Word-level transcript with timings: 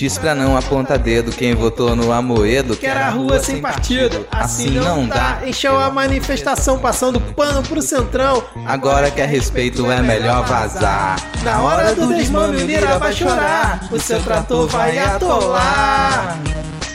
Diz 0.00 0.16
pra 0.16 0.34
não 0.34 0.56
aponta 0.56 0.96
dedo 0.96 1.30
quem 1.30 1.54
votou 1.54 1.94
no 1.94 2.10
Amoedo. 2.10 2.74
Que 2.74 2.86
era 2.86 3.08
a 3.08 3.10
rua 3.10 3.38
sem 3.38 3.60
partido, 3.60 4.26
assim 4.30 4.70
não 4.70 5.06
dá. 5.06 5.42
Encheu 5.44 5.78
a 5.78 5.90
manifestação 5.90 6.78
passando 6.78 7.20
pano 7.20 7.62
pro 7.62 7.82
centrão. 7.82 8.42
Agora 8.64 9.10
que 9.10 9.20
a 9.20 9.26
respeito 9.26 9.90
é 9.90 10.00
melhor 10.00 10.42
vazar. 10.46 11.20
Na 11.42 11.60
hora 11.60 11.94
do 11.94 12.14
desmame 12.14 12.62
o 12.62 12.66
Lira 12.66 12.98
vai 12.98 13.12
chorar, 13.12 13.88
o 13.92 14.00
seu 14.00 14.22
trator 14.22 14.66
vai 14.68 14.98
atolar. 14.98 16.38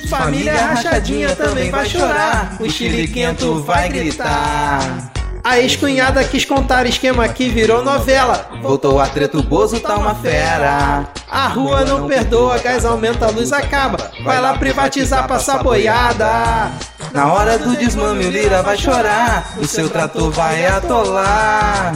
Família 0.10 0.58
rachadinha 0.58 1.36
também 1.36 1.70
vai 1.70 1.86
chorar, 1.86 2.58
o 2.60 2.68
chiliquento 2.68 3.62
vai 3.62 3.88
gritar. 3.88 5.12
A 5.46 5.60
ex-cunhada 5.60 6.24
quis 6.24 6.44
contar 6.44 6.88
esquema 6.88 7.28
que 7.30 7.50
virou 7.50 7.84
novela. 7.84 8.50
Voltou 8.64 9.00
a 9.00 9.06
treta, 9.08 9.38
o 9.38 9.44
Bozo 9.44 9.80
tá 9.80 9.96
uma 9.96 10.16
fera. 10.16 11.08
A 11.30 11.48
rua 11.48 11.86
não 11.86 12.08
perdoa, 12.08 12.58
gás 12.58 12.84
aumenta, 12.84 13.28
a 13.28 13.30
luz 13.30 13.54
acaba. 13.54 14.10
Vai 14.24 14.42
lá 14.42 14.58
privatizar, 14.58 15.28
passar 15.28 15.62
boiada. 15.62 16.72
Na 17.14 17.32
hora 17.32 17.60
do 17.60 17.78
desmame 17.78 18.26
o 18.26 18.32
Lira 18.32 18.64
vai 18.64 18.76
chorar, 18.76 19.54
o 19.60 19.68
seu 19.68 19.88
trator 19.88 20.32
vai 20.32 20.66
atolar. 20.66 21.94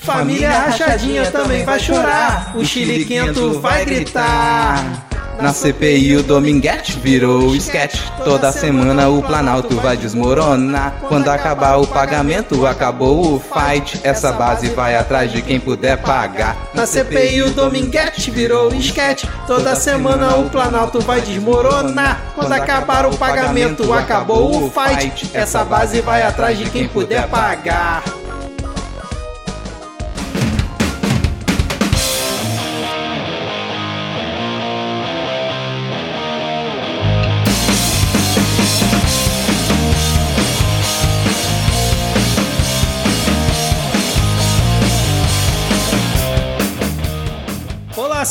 Família 0.00 0.50
rachadinha 0.50 1.30
também 1.30 1.64
vai 1.64 1.78
chorar, 1.78 2.50
o 2.56 2.64
chiliquento 2.64 3.60
vai 3.60 3.84
gritar. 3.84 5.11
Na 5.40 5.52
CPI 5.52 6.16
o 6.16 6.22
Dominguete 6.22 6.98
virou 6.98 7.54
sketch. 7.56 8.00
Toda 8.24 8.52
semana 8.52 9.08
o 9.08 9.22
Planalto 9.22 9.74
vai 9.76 9.96
desmoronar. 9.96 10.94
Quando 11.08 11.28
acabar 11.28 11.76
o 11.76 11.86
pagamento, 11.86 12.66
acabou 12.66 13.34
o 13.34 13.40
fight. 13.40 14.00
Essa 14.04 14.32
base 14.32 14.68
vai 14.70 14.96
atrás 14.96 15.32
de 15.32 15.42
quem 15.42 15.58
puder 15.58 15.98
pagar. 15.98 16.56
Na 16.74 16.86
CPI 16.86 17.42
o 17.42 17.50
Dominguete 17.50 18.30
virou 18.30 18.72
sketch. 18.74 19.24
Toda 19.46 19.74
semana 19.74 20.36
o 20.36 20.48
Planalto 20.48 21.00
vai 21.00 21.20
desmoronar. 21.20 22.20
Quando 22.34 22.52
acabar 22.52 23.06
o 23.06 23.16
pagamento, 23.16 23.92
acabou 23.92 24.66
o 24.66 24.70
fight. 24.70 25.30
Essa 25.34 25.64
base 25.64 26.00
vai 26.00 26.22
atrás 26.22 26.58
de 26.58 26.70
quem 26.70 26.86
puder 26.86 27.26
pagar. 27.28 28.02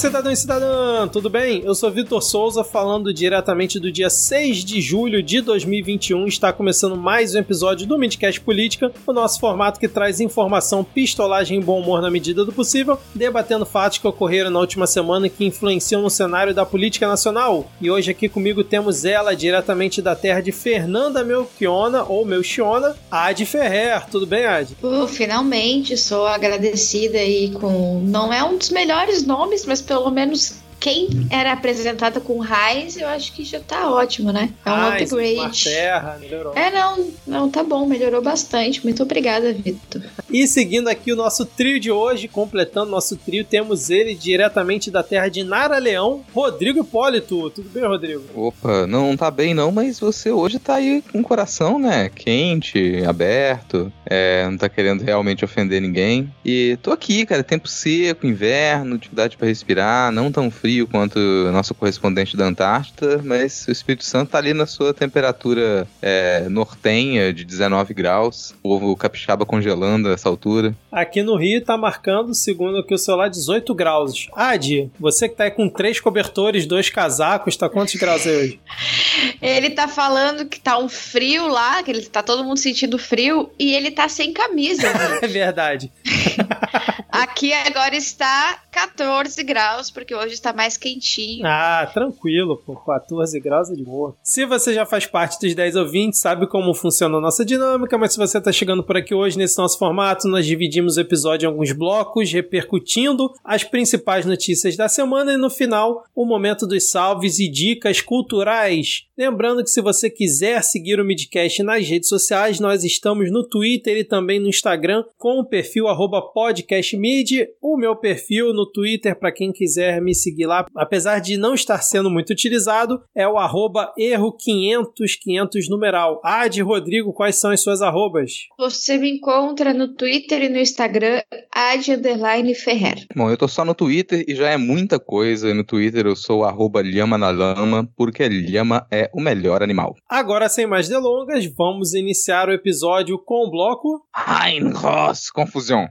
Cidadão 0.01 0.31
e 0.31 0.35
cidadã, 0.35 1.07
tudo 1.07 1.29
bem? 1.29 1.61
Eu 1.63 1.75
sou 1.75 1.91
Vitor 1.91 2.23
Souza, 2.23 2.63
falando 2.63 3.13
diretamente 3.13 3.79
do 3.79 3.91
dia 3.91 4.09
6 4.09 4.65
de 4.65 4.81
julho 4.81 5.21
de 5.21 5.41
2021. 5.41 6.25
Está 6.25 6.51
começando 6.51 6.97
mais 6.97 7.35
um 7.35 7.37
episódio 7.37 7.85
do 7.85 7.99
Midcast 7.99 8.41
Política, 8.41 8.91
o 9.05 9.13
nosso 9.13 9.39
formato 9.39 9.79
que 9.79 9.87
traz 9.87 10.19
informação, 10.19 10.83
pistolagem 10.83 11.59
e 11.59 11.63
bom 11.63 11.79
humor 11.79 12.01
na 12.01 12.09
medida 12.09 12.43
do 12.43 12.51
possível, 12.51 12.97
debatendo 13.13 13.63
fatos 13.63 13.99
que 13.99 14.07
ocorreram 14.07 14.49
na 14.49 14.59
última 14.59 14.87
semana 14.87 15.27
e 15.27 15.29
que 15.29 15.45
influenciam 15.45 16.01
no 16.01 16.09
cenário 16.09 16.51
da 16.51 16.65
política 16.65 17.07
nacional. 17.07 17.69
E 17.79 17.91
hoje 17.91 18.09
aqui 18.09 18.27
comigo 18.27 18.63
temos 18.63 19.05
ela, 19.05 19.35
diretamente 19.35 20.01
da 20.01 20.15
terra 20.15 20.41
de 20.41 20.51
Fernanda 20.51 21.23
Melchiona, 21.23 22.05
ou 22.05 22.25
Melchiona, 22.25 22.95
Ad 23.11 23.45
Ferrer. 23.45 24.07
Tudo 24.09 24.25
bem, 24.25 24.47
Ad? 24.47 24.75
Uh, 24.81 25.07
finalmente, 25.07 25.95
sou 25.95 26.25
agradecida 26.25 27.19
aí 27.19 27.51
com. 27.51 28.01
Não 28.03 28.33
é 28.33 28.43
um 28.43 28.57
dos 28.57 28.71
melhores 28.71 29.23
nomes, 29.23 29.63
mas 29.63 29.90
pelo 29.91 30.09
menos 30.09 30.53
quem 30.79 31.27
era 31.29 31.51
apresentada 31.51 32.21
com 32.21 32.39
raiz, 32.39 32.95
eu 32.95 33.09
acho 33.09 33.33
que 33.33 33.43
já 33.43 33.59
tá 33.59 33.91
ótimo, 33.91 34.31
né? 34.31 34.49
É 34.65 34.71
um 34.71 34.73
Raiz, 34.73 35.11
upgrade. 35.11 35.63
terra, 35.65 36.17
melhorou. 36.17 36.53
É, 36.55 36.71
não, 36.71 37.11
não, 37.27 37.49
tá 37.51 37.61
bom, 37.61 37.85
melhorou 37.85 38.21
bastante. 38.21 38.81
Muito 38.85 39.03
obrigada, 39.03 39.51
Vitor. 39.51 40.01
E 40.31 40.47
seguindo 40.47 40.87
aqui 40.87 41.11
o 41.11 41.15
nosso 41.15 41.45
trio 41.45 41.77
de 41.77 41.91
hoje, 41.91 42.29
completando 42.29 42.89
nosso 42.89 43.17
trio, 43.17 43.43
temos 43.43 43.89
ele 43.89 44.15
diretamente 44.15 44.89
da 44.89 45.03
terra 45.03 45.27
de 45.27 45.43
Nara 45.43 45.77
Leão, 45.77 46.23
Rodrigo 46.33 46.79
Hipólito. 46.79 47.49
Tudo 47.49 47.69
bem, 47.69 47.83
Rodrigo? 47.83 48.23
Opa, 48.33 48.87
não 48.87 49.17
tá 49.17 49.29
bem 49.29 49.53
não, 49.53 49.73
mas 49.73 49.99
você 49.99 50.31
hoje 50.31 50.57
tá 50.57 50.75
aí 50.75 51.03
com 51.11 51.19
o 51.19 51.23
coração, 51.23 51.77
né? 51.77 52.09
Quente, 52.15 53.03
aberto, 53.05 53.91
é, 54.05 54.47
não 54.49 54.57
tá 54.57 54.69
querendo 54.69 55.03
realmente 55.03 55.43
ofender 55.43 55.81
ninguém. 55.81 56.33
E 56.45 56.77
tô 56.81 56.91
aqui, 56.91 57.25
cara, 57.25 57.43
tempo 57.43 57.67
seco, 57.67 58.25
inverno, 58.25 58.97
dificuldade 58.97 59.35
pra 59.35 59.47
respirar, 59.47 60.13
não 60.13 60.31
tão 60.31 60.49
frio 60.49 60.87
quanto 60.87 61.19
nosso 61.51 61.75
correspondente 61.75 62.37
da 62.37 62.45
Antártida, 62.45 63.21
mas 63.21 63.67
o 63.67 63.71
Espírito 63.71 64.05
Santo 64.05 64.31
tá 64.31 64.37
ali 64.37 64.53
na 64.53 64.65
sua 64.65 64.93
temperatura 64.93 65.85
é, 66.01 66.47
nortenha 66.47 67.33
de 67.33 67.43
19 67.43 67.93
graus, 67.93 68.51
o 68.63 68.69
povo 68.69 68.95
capixaba 68.95 69.45
congelando 69.45 70.20
essa 70.21 70.29
altura. 70.29 70.75
Aqui 70.91 71.23
no 71.23 71.35
Rio 71.35 71.63
tá 71.63 71.75
marcando, 71.75 72.33
segundo 72.33 72.77
aqui 72.77 72.93
o 72.93 72.97
celular, 72.97 73.29
18 73.29 73.73
graus. 73.73 74.27
Adi, 74.33 74.91
você 74.99 75.27
que 75.27 75.35
tá 75.35 75.45
aí 75.45 75.51
com 75.51 75.67
três 75.67 75.99
cobertores, 75.99 76.65
dois 76.65 76.89
casacos, 76.89 77.57
tá 77.57 77.67
quantos 77.67 77.95
graus 77.95 78.25
aí 78.27 78.35
hoje? 78.35 78.59
Ele 79.41 79.71
tá 79.71 79.87
falando 79.87 80.45
que 80.45 80.59
tá 80.59 80.77
um 80.77 80.87
frio 80.87 81.47
lá, 81.47 81.81
que 81.81 81.89
ele 81.89 82.03
tá 82.03 82.21
todo 82.21 82.43
mundo 82.43 82.57
sentindo 82.57 82.97
frio, 82.97 83.49
e 83.57 83.73
ele 83.73 83.89
tá 83.89 84.07
sem 84.07 84.31
camisa. 84.31 84.87
É 85.21 85.27
verdade. 85.27 85.91
Aqui 87.11 87.51
agora 87.53 87.95
está 87.95 88.59
14 88.71 89.43
graus, 89.43 89.91
porque 89.91 90.15
hoje 90.15 90.33
está 90.33 90.53
mais 90.53 90.77
quentinho. 90.77 91.45
Ah, 91.45 91.89
tranquilo, 91.93 92.57
pô. 92.65 92.75
14 92.75 93.37
graus 93.39 93.69
é 93.69 93.75
de 93.75 93.83
boa. 93.83 94.15
Se 94.23 94.45
você 94.45 94.73
já 94.73 94.85
faz 94.85 95.05
parte 95.05 95.39
dos 95.39 95.53
10 95.53 95.75
ouvintes, 95.75 96.21
sabe 96.21 96.47
como 96.47 96.73
funciona 96.73 97.17
a 97.17 97.21
nossa 97.21 97.43
dinâmica, 97.43 97.97
mas 97.97 98.13
se 98.13 98.17
você 98.17 98.39
tá 98.39 98.51
chegando 98.51 98.81
por 98.81 98.95
aqui 98.95 99.13
hoje 99.13 99.37
nesse 99.37 99.57
nosso 99.57 99.77
formato, 99.77 100.10
nós 100.27 100.45
dividimos 100.45 100.97
o 100.97 101.01
episódio 101.01 101.45
em 101.45 101.49
alguns 101.49 101.71
blocos, 101.71 102.31
repercutindo 102.31 103.31
as 103.43 103.63
principais 103.63 104.25
notícias 104.25 104.75
da 104.75 104.87
semana 104.87 105.33
e 105.33 105.37
no 105.37 105.49
final, 105.49 106.03
o 106.15 106.25
momento 106.25 106.67
dos 106.67 106.89
salves 106.89 107.39
e 107.39 107.47
dicas 107.47 108.01
culturais. 108.01 109.05
Lembrando 109.21 109.63
que 109.63 109.69
se 109.69 109.81
você 109.81 110.09
quiser 110.09 110.63
seguir 110.63 110.99
o 110.99 111.05
Midcast 111.05 111.61
nas 111.61 111.87
redes 111.87 112.09
sociais, 112.09 112.59
nós 112.59 112.83
estamos 112.83 113.31
no 113.31 113.47
Twitter 113.47 113.95
e 113.95 114.03
também 114.03 114.39
no 114.39 114.49
Instagram 114.49 115.03
com 115.15 115.39
o 115.39 115.45
perfil 115.45 115.87
arroba 115.87 116.23
podcastmid, 116.33 117.47
o 117.61 117.77
meu 117.77 117.95
perfil 117.95 118.51
no 118.51 118.65
Twitter 118.65 119.15
para 119.15 119.31
quem 119.31 119.51
quiser 119.51 120.01
me 120.01 120.15
seguir 120.15 120.47
lá, 120.47 120.65
apesar 120.75 121.19
de 121.19 121.37
não 121.37 121.53
estar 121.53 121.83
sendo 121.83 122.09
muito 122.09 122.31
utilizado, 122.31 122.99
é 123.13 123.27
o 123.27 123.37
arroba 123.37 123.93
erro 123.95 124.35
500 124.35 125.15
500 125.15 125.69
numeral. 125.69 126.19
Ad 126.23 126.59
Rodrigo, 126.59 127.13
quais 127.13 127.35
são 127.35 127.51
as 127.51 127.61
suas 127.61 127.83
arrobas? 127.83 128.47
Você 128.57 128.97
me 128.97 129.11
encontra 129.11 129.71
no 129.71 129.93
Twitter 129.93 130.41
e 130.41 130.49
no 130.49 130.57
Instagram, 130.57 131.21
ad 131.53 131.91
underline 131.91 132.55
Ferrer. 132.55 133.05
Bom, 133.15 133.29
eu 133.29 133.37
tô 133.37 133.47
só 133.47 133.63
no 133.63 133.75
Twitter 133.75 134.25
e 134.27 134.33
já 134.33 134.49
é 134.49 134.57
muita 134.57 134.99
coisa. 134.99 135.53
No 135.53 135.63
Twitter 135.63 136.07
eu 136.07 136.15
sou 136.15 136.43
arroba 136.43 136.81
lhama 136.81 137.19
na 137.19 137.29
lama, 137.29 137.87
porque 137.95 138.27
lhama 138.27 138.87
é 138.89 139.10
o 139.13 139.21
melhor 139.21 139.63
animal. 139.63 139.95
Agora, 140.09 140.49
sem 140.49 140.67
mais 140.67 140.87
delongas, 140.87 141.45
vamos 141.57 141.93
iniciar 141.93 142.49
o 142.49 142.53
episódio 142.53 143.17
com 143.17 143.47
o 143.47 143.51
bloco 143.51 144.01
Hein, 144.15 144.71
Ross, 144.71 145.29
confusão. 145.29 145.87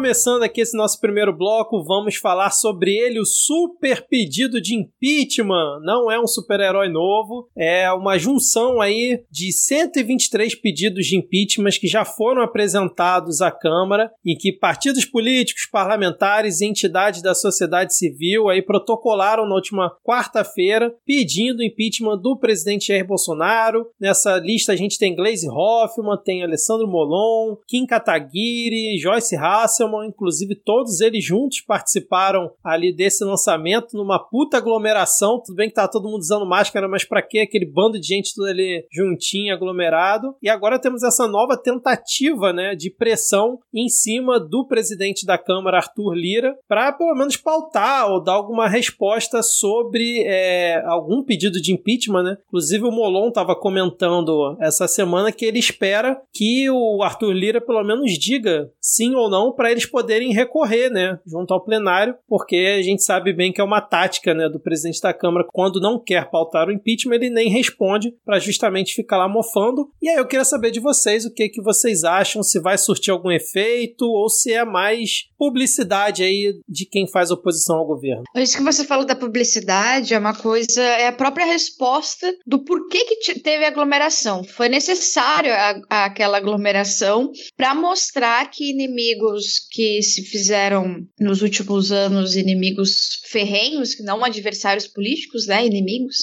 Começando 0.00 0.42
aqui 0.42 0.62
esse 0.62 0.74
nosso 0.74 0.98
primeiro 0.98 1.30
bloco, 1.30 1.84
vamos 1.84 2.16
falar 2.16 2.48
sobre 2.52 2.90
ele, 2.90 3.20
o 3.20 3.26
super 3.26 4.06
pedido 4.08 4.58
de 4.58 4.74
impeachment. 4.74 5.80
Não 5.82 6.10
é 6.10 6.18
um 6.18 6.26
super-herói 6.26 6.88
novo, 6.88 7.50
é 7.54 7.92
uma 7.92 8.16
junção 8.18 8.80
aí 8.80 9.22
de 9.30 9.52
123 9.52 10.54
pedidos 10.54 11.04
de 11.04 11.18
impeachment 11.18 11.72
que 11.78 11.86
já 11.86 12.02
foram 12.02 12.40
apresentados 12.40 13.42
à 13.42 13.50
Câmara, 13.50 14.10
em 14.24 14.34
que 14.34 14.54
partidos 14.54 15.04
políticos, 15.04 15.68
parlamentares 15.70 16.62
e 16.62 16.66
entidades 16.66 17.20
da 17.20 17.34
sociedade 17.34 17.94
civil 17.94 18.48
aí 18.48 18.62
protocolaram 18.62 19.46
na 19.46 19.54
última 19.54 19.94
quarta-feira 20.02 20.94
pedindo 21.04 21.62
impeachment 21.62 22.16
do 22.16 22.38
presidente 22.38 22.86
Jair 22.86 23.06
Bolsonaro. 23.06 23.84
Nessa 24.00 24.38
lista 24.38 24.72
a 24.72 24.76
gente 24.76 24.98
tem 24.98 25.14
Gleisi 25.14 25.46
Hoffmann, 25.46 26.16
tem 26.24 26.42
Alessandro 26.42 26.88
Molon, 26.88 27.56
Kim 27.68 27.84
Kataguiri, 27.84 28.96
Joyce 28.98 29.36
Hasselman, 29.36 29.89
Inclusive 30.04 30.54
todos 30.54 31.00
eles 31.00 31.24
juntos 31.24 31.60
participaram 31.60 32.50
ali 32.62 32.94
desse 32.94 33.24
lançamento 33.24 33.96
numa 33.96 34.18
puta 34.18 34.56
aglomeração. 34.56 35.40
Tudo 35.44 35.56
bem 35.56 35.68
que 35.68 35.74
tá 35.74 35.88
todo 35.88 36.08
mundo 36.08 36.20
usando 36.20 36.46
máscara, 36.46 36.88
mas 36.88 37.04
para 37.04 37.22
que 37.22 37.40
aquele 37.40 37.66
bando 37.66 37.98
de 37.98 38.06
gente 38.06 38.34
tudo 38.34 38.48
ali 38.48 38.86
juntinho, 38.92 39.54
aglomerado? 39.54 40.34
E 40.42 40.48
agora 40.48 40.78
temos 40.78 41.02
essa 41.02 41.26
nova 41.26 41.56
tentativa, 41.56 42.52
né, 42.52 42.74
de 42.74 42.90
pressão 42.90 43.58
em 43.72 43.88
cima 43.88 44.38
do 44.38 44.66
presidente 44.66 45.26
da 45.26 45.38
Câmara, 45.38 45.78
Arthur 45.78 46.14
Lira, 46.14 46.56
para 46.68 46.92
pelo 46.92 47.14
menos 47.14 47.36
pautar 47.36 48.10
ou 48.10 48.22
dar 48.22 48.32
alguma 48.32 48.68
resposta 48.68 49.42
sobre 49.42 50.22
é, 50.24 50.82
algum 50.86 51.22
pedido 51.22 51.60
de 51.60 51.72
impeachment, 51.72 52.22
né? 52.22 52.36
Inclusive 52.46 52.84
o 52.84 52.90
Molon 52.90 53.28
estava 53.28 53.54
comentando 53.54 54.56
essa 54.60 54.86
semana 54.88 55.32
que 55.32 55.44
ele 55.44 55.58
espera 55.58 56.20
que 56.32 56.68
o 56.70 57.02
Arthur 57.02 57.32
Lira 57.32 57.60
pelo 57.60 57.82
menos 57.84 58.12
diga 58.18 58.70
sim 58.80 59.14
ou 59.14 59.28
não 59.28 59.52
para 59.52 59.72
eles 59.80 59.86
poderem 59.86 60.32
recorrer, 60.32 60.90
né, 60.90 61.18
junto 61.26 61.52
ao 61.54 61.64
plenário, 61.64 62.14
porque 62.28 62.76
a 62.78 62.82
gente 62.82 63.02
sabe 63.02 63.32
bem 63.32 63.52
que 63.52 63.60
é 63.60 63.64
uma 63.64 63.80
tática, 63.80 64.34
né, 64.34 64.48
do 64.48 64.60
presidente 64.60 65.00
da 65.00 65.12
Câmara 65.12 65.46
quando 65.50 65.80
não 65.80 66.02
quer 66.02 66.30
pautar 66.30 66.68
o 66.68 66.72
impeachment, 66.72 67.16
ele 67.16 67.30
nem 67.30 67.48
responde 67.48 68.14
para 68.24 68.38
justamente 68.38 68.94
ficar 68.94 69.16
lá 69.18 69.28
mofando. 69.28 69.90
E 70.02 70.08
aí 70.08 70.16
eu 70.16 70.26
queria 70.26 70.44
saber 70.44 70.70
de 70.70 70.80
vocês 70.80 71.24
o 71.24 71.32
que 71.32 71.48
que 71.48 71.62
vocês 71.62 72.04
acham, 72.04 72.42
se 72.42 72.60
vai 72.60 72.76
surtir 72.76 73.10
algum 73.10 73.30
efeito 73.30 74.04
ou 74.04 74.28
se 74.28 74.52
é 74.52 74.64
mais 74.64 75.28
publicidade 75.38 76.22
aí 76.22 76.54
de 76.68 76.84
quem 76.84 77.08
faz 77.08 77.30
oposição 77.30 77.76
ao 77.76 77.86
governo. 77.86 78.24
Isso 78.36 78.56
que 78.56 78.62
você 78.62 78.84
falou 78.84 79.06
da 79.06 79.16
publicidade 79.16 80.12
é 80.12 80.18
uma 80.18 80.34
coisa, 80.34 80.82
é 80.82 81.06
a 81.06 81.12
própria 81.12 81.46
resposta 81.46 82.30
do 82.46 82.62
porquê 82.64 83.04
que 83.04 83.40
teve 83.40 83.64
aglomeração. 83.64 84.44
Foi 84.44 84.68
necessário 84.68 85.52
a, 85.52 85.80
a 85.88 86.04
aquela 86.10 86.36
aglomeração 86.36 87.30
para 87.56 87.74
mostrar 87.74 88.50
que 88.50 88.70
inimigos 88.70 89.60
que 89.70 90.02
se 90.02 90.24
fizeram 90.24 91.06
nos 91.18 91.42
últimos 91.42 91.92
anos 91.92 92.34
inimigos 92.34 93.20
ferrenhos, 93.26 93.94
que 93.94 94.02
não 94.02 94.24
adversários 94.24 94.86
políticos, 94.86 95.46
né, 95.46 95.64
inimigos, 95.64 96.16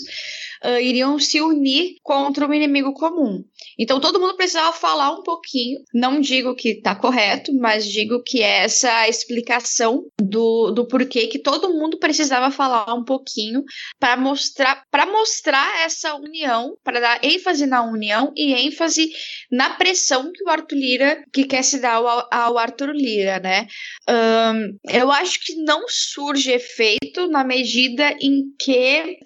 uh, 0.63 0.79
iriam 0.81 1.17
se 1.17 1.39
unir 1.39 1.95
contra 2.03 2.47
um 2.47 2.53
inimigo 2.53 2.93
comum. 2.93 3.43
Então 3.77 3.99
todo 3.99 4.19
mundo 4.19 4.35
precisava 4.35 4.73
falar 4.73 5.11
um 5.11 5.21
pouquinho. 5.21 5.79
Não 5.93 6.19
digo 6.19 6.55
que 6.55 6.69
está 6.69 6.95
correto, 6.95 7.53
mas 7.53 7.85
digo 7.85 8.23
que 8.23 8.41
é 8.41 8.63
essa 8.63 9.07
explicação 9.07 10.05
do, 10.19 10.71
do 10.71 10.87
porquê 10.87 11.27
que 11.27 11.39
todo 11.39 11.73
mundo 11.73 11.97
precisava 11.99 12.49
falar 12.49 12.93
um 12.93 13.03
pouquinho 13.03 13.63
para 13.99 14.17
mostrar 14.17 14.83
para 14.89 15.05
mostrar 15.05 15.85
essa 15.85 16.15
união, 16.15 16.75
para 16.83 16.99
dar 16.99 17.23
ênfase 17.23 17.65
na 17.65 17.83
união 17.83 18.31
e 18.35 18.53
ênfase 18.53 19.09
na 19.51 19.69
pressão 19.71 20.31
que 20.33 20.43
o 20.43 20.49
Arthur 20.49 20.77
Lira 20.77 21.23
que 21.31 21.43
quer 21.43 21.63
se 21.63 21.79
dar 21.79 21.95
ao, 21.95 22.27
ao 22.31 22.57
Arthur 22.57 22.91
Lira, 22.93 23.39
né? 23.39 23.67
Um, 24.09 24.77
eu 24.89 25.11
acho 25.11 25.39
que 25.43 25.55
não 25.55 25.85
surge 25.87 26.51
efeito 26.51 27.27
na 27.27 27.43
medida 27.43 28.15
em 28.21 28.43
que 28.59 28.75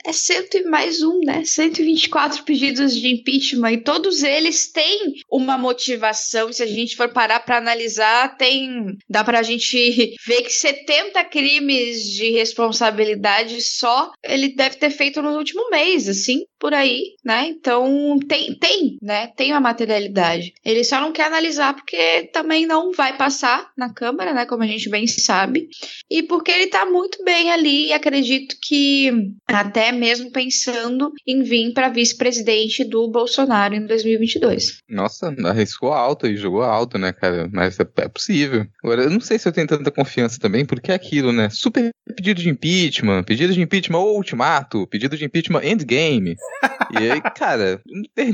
é 0.05 0.13
cento 0.13 0.57
e 0.57 0.63
mais 0.63 1.01
um, 1.01 1.19
né? 1.19 1.43
124 1.43 2.43
pedidos 2.43 2.95
de 2.95 3.07
impeachment 3.07 3.71
e 3.71 3.83
todos 3.83 4.23
eles 4.23 4.40
têm 4.67 5.13
uma 5.29 5.57
motivação. 5.57 6.51
Se 6.51 6.63
a 6.63 6.65
gente 6.65 6.95
for 6.95 7.09
parar 7.09 7.39
para 7.41 7.57
analisar, 7.57 8.37
tem 8.37 8.97
dá 9.09 9.23
para 9.23 9.39
a 9.39 9.43
gente 9.43 10.15
ver 10.25 10.41
que 10.41 10.49
70 10.49 11.23
crimes 11.25 12.03
de 12.03 12.31
responsabilidade 12.31 13.61
só 13.61 14.11
ele 14.23 14.49
deve 14.49 14.77
ter 14.77 14.89
feito 14.89 15.21
no 15.21 15.37
último 15.37 15.69
mês, 15.69 16.07
assim, 16.07 16.43
por 16.61 16.75
aí, 16.75 17.15
né? 17.25 17.47
Então 17.47 18.19
tem, 18.27 18.53
tem, 18.53 18.97
né? 19.01 19.27
Tem 19.35 19.51
uma 19.51 19.59
materialidade. 19.59 20.53
Ele 20.63 20.83
só 20.83 21.01
não 21.01 21.11
quer 21.11 21.25
analisar 21.25 21.73
porque 21.73 22.29
também 22.31 22.67
não 22.67 22.91
vai 22.91 23.17
passar 23.17 23.71
na 23.75 23.91
Câmara, 23.91 24.31
né? 24.31 24.45
Como 24.45 24.61
a 24.61 24.67
gente 24.67 24.87
bem 24.87 25.07
sabe. 25.07 25.67
E 26.09 26.21
porque 26.21 26.51
ele 26.51 26.67
tá 26.67 26.85
muito 26.85 27.23
bem 27.25 27.51
ali 27.51 27.87
e 27.87 27.93
acredito 27.93 28.55
que 28.61 29.33
até 29.47 29.91
mesmo 29.91 30.31
pensando 30.31 31.11
em 31.25 31.41
vir 31.41 31.73
para 31.73 31.89
vice-presidente 31.89 32.83
do 32.83 33.09
Bolsonaro 33.09 33.73
em 33.73 33.87
2022. 33.87 34.81
Nossa, 34.87 35.33
arriscou 35.45 35.91
alto 35.91 36.27
e 36.27 36.37
jogou 36.37 36.61
alto, 36.61 36.99
né, 36.99 37.11
cara? 37.11 37.49
Mas 37.51 37.79
é, 37.79 37.85
é 37.97 38.07
possível. 38.07 38.67
Agora, 38.83 39.03
eu 39.03 39.09
não 39.09 39.19
sei 39.19 39.39
se 39.39 39.47
eu 39.47 39.51
tenho 39.51 39.65
tanta 39.65 39.89
confiança 39.89 40.39
também, 40.39 40.63
porque 40.63 40.91
é 40.91 40.95
aquilo, 40.95 41.31
né? 41.31 41.49
Super 41.49 41.89
pedido 42.15 42.41
de 42.41 42.49
impeachment, 42.49 43.23
pedido 43.23 43.53
de 43.53 43.61
impeachment 43.61 43.97
ou 43.97 44.17
ultimato, 44.17 44.85
pedido 44.87 45.17
de 45.17 45.25
impeachment 45.25 45.63
endgame. 45.63 46.35
E 46.91 47.11
aí, 47.11 47.21
cara, 47.35 47.81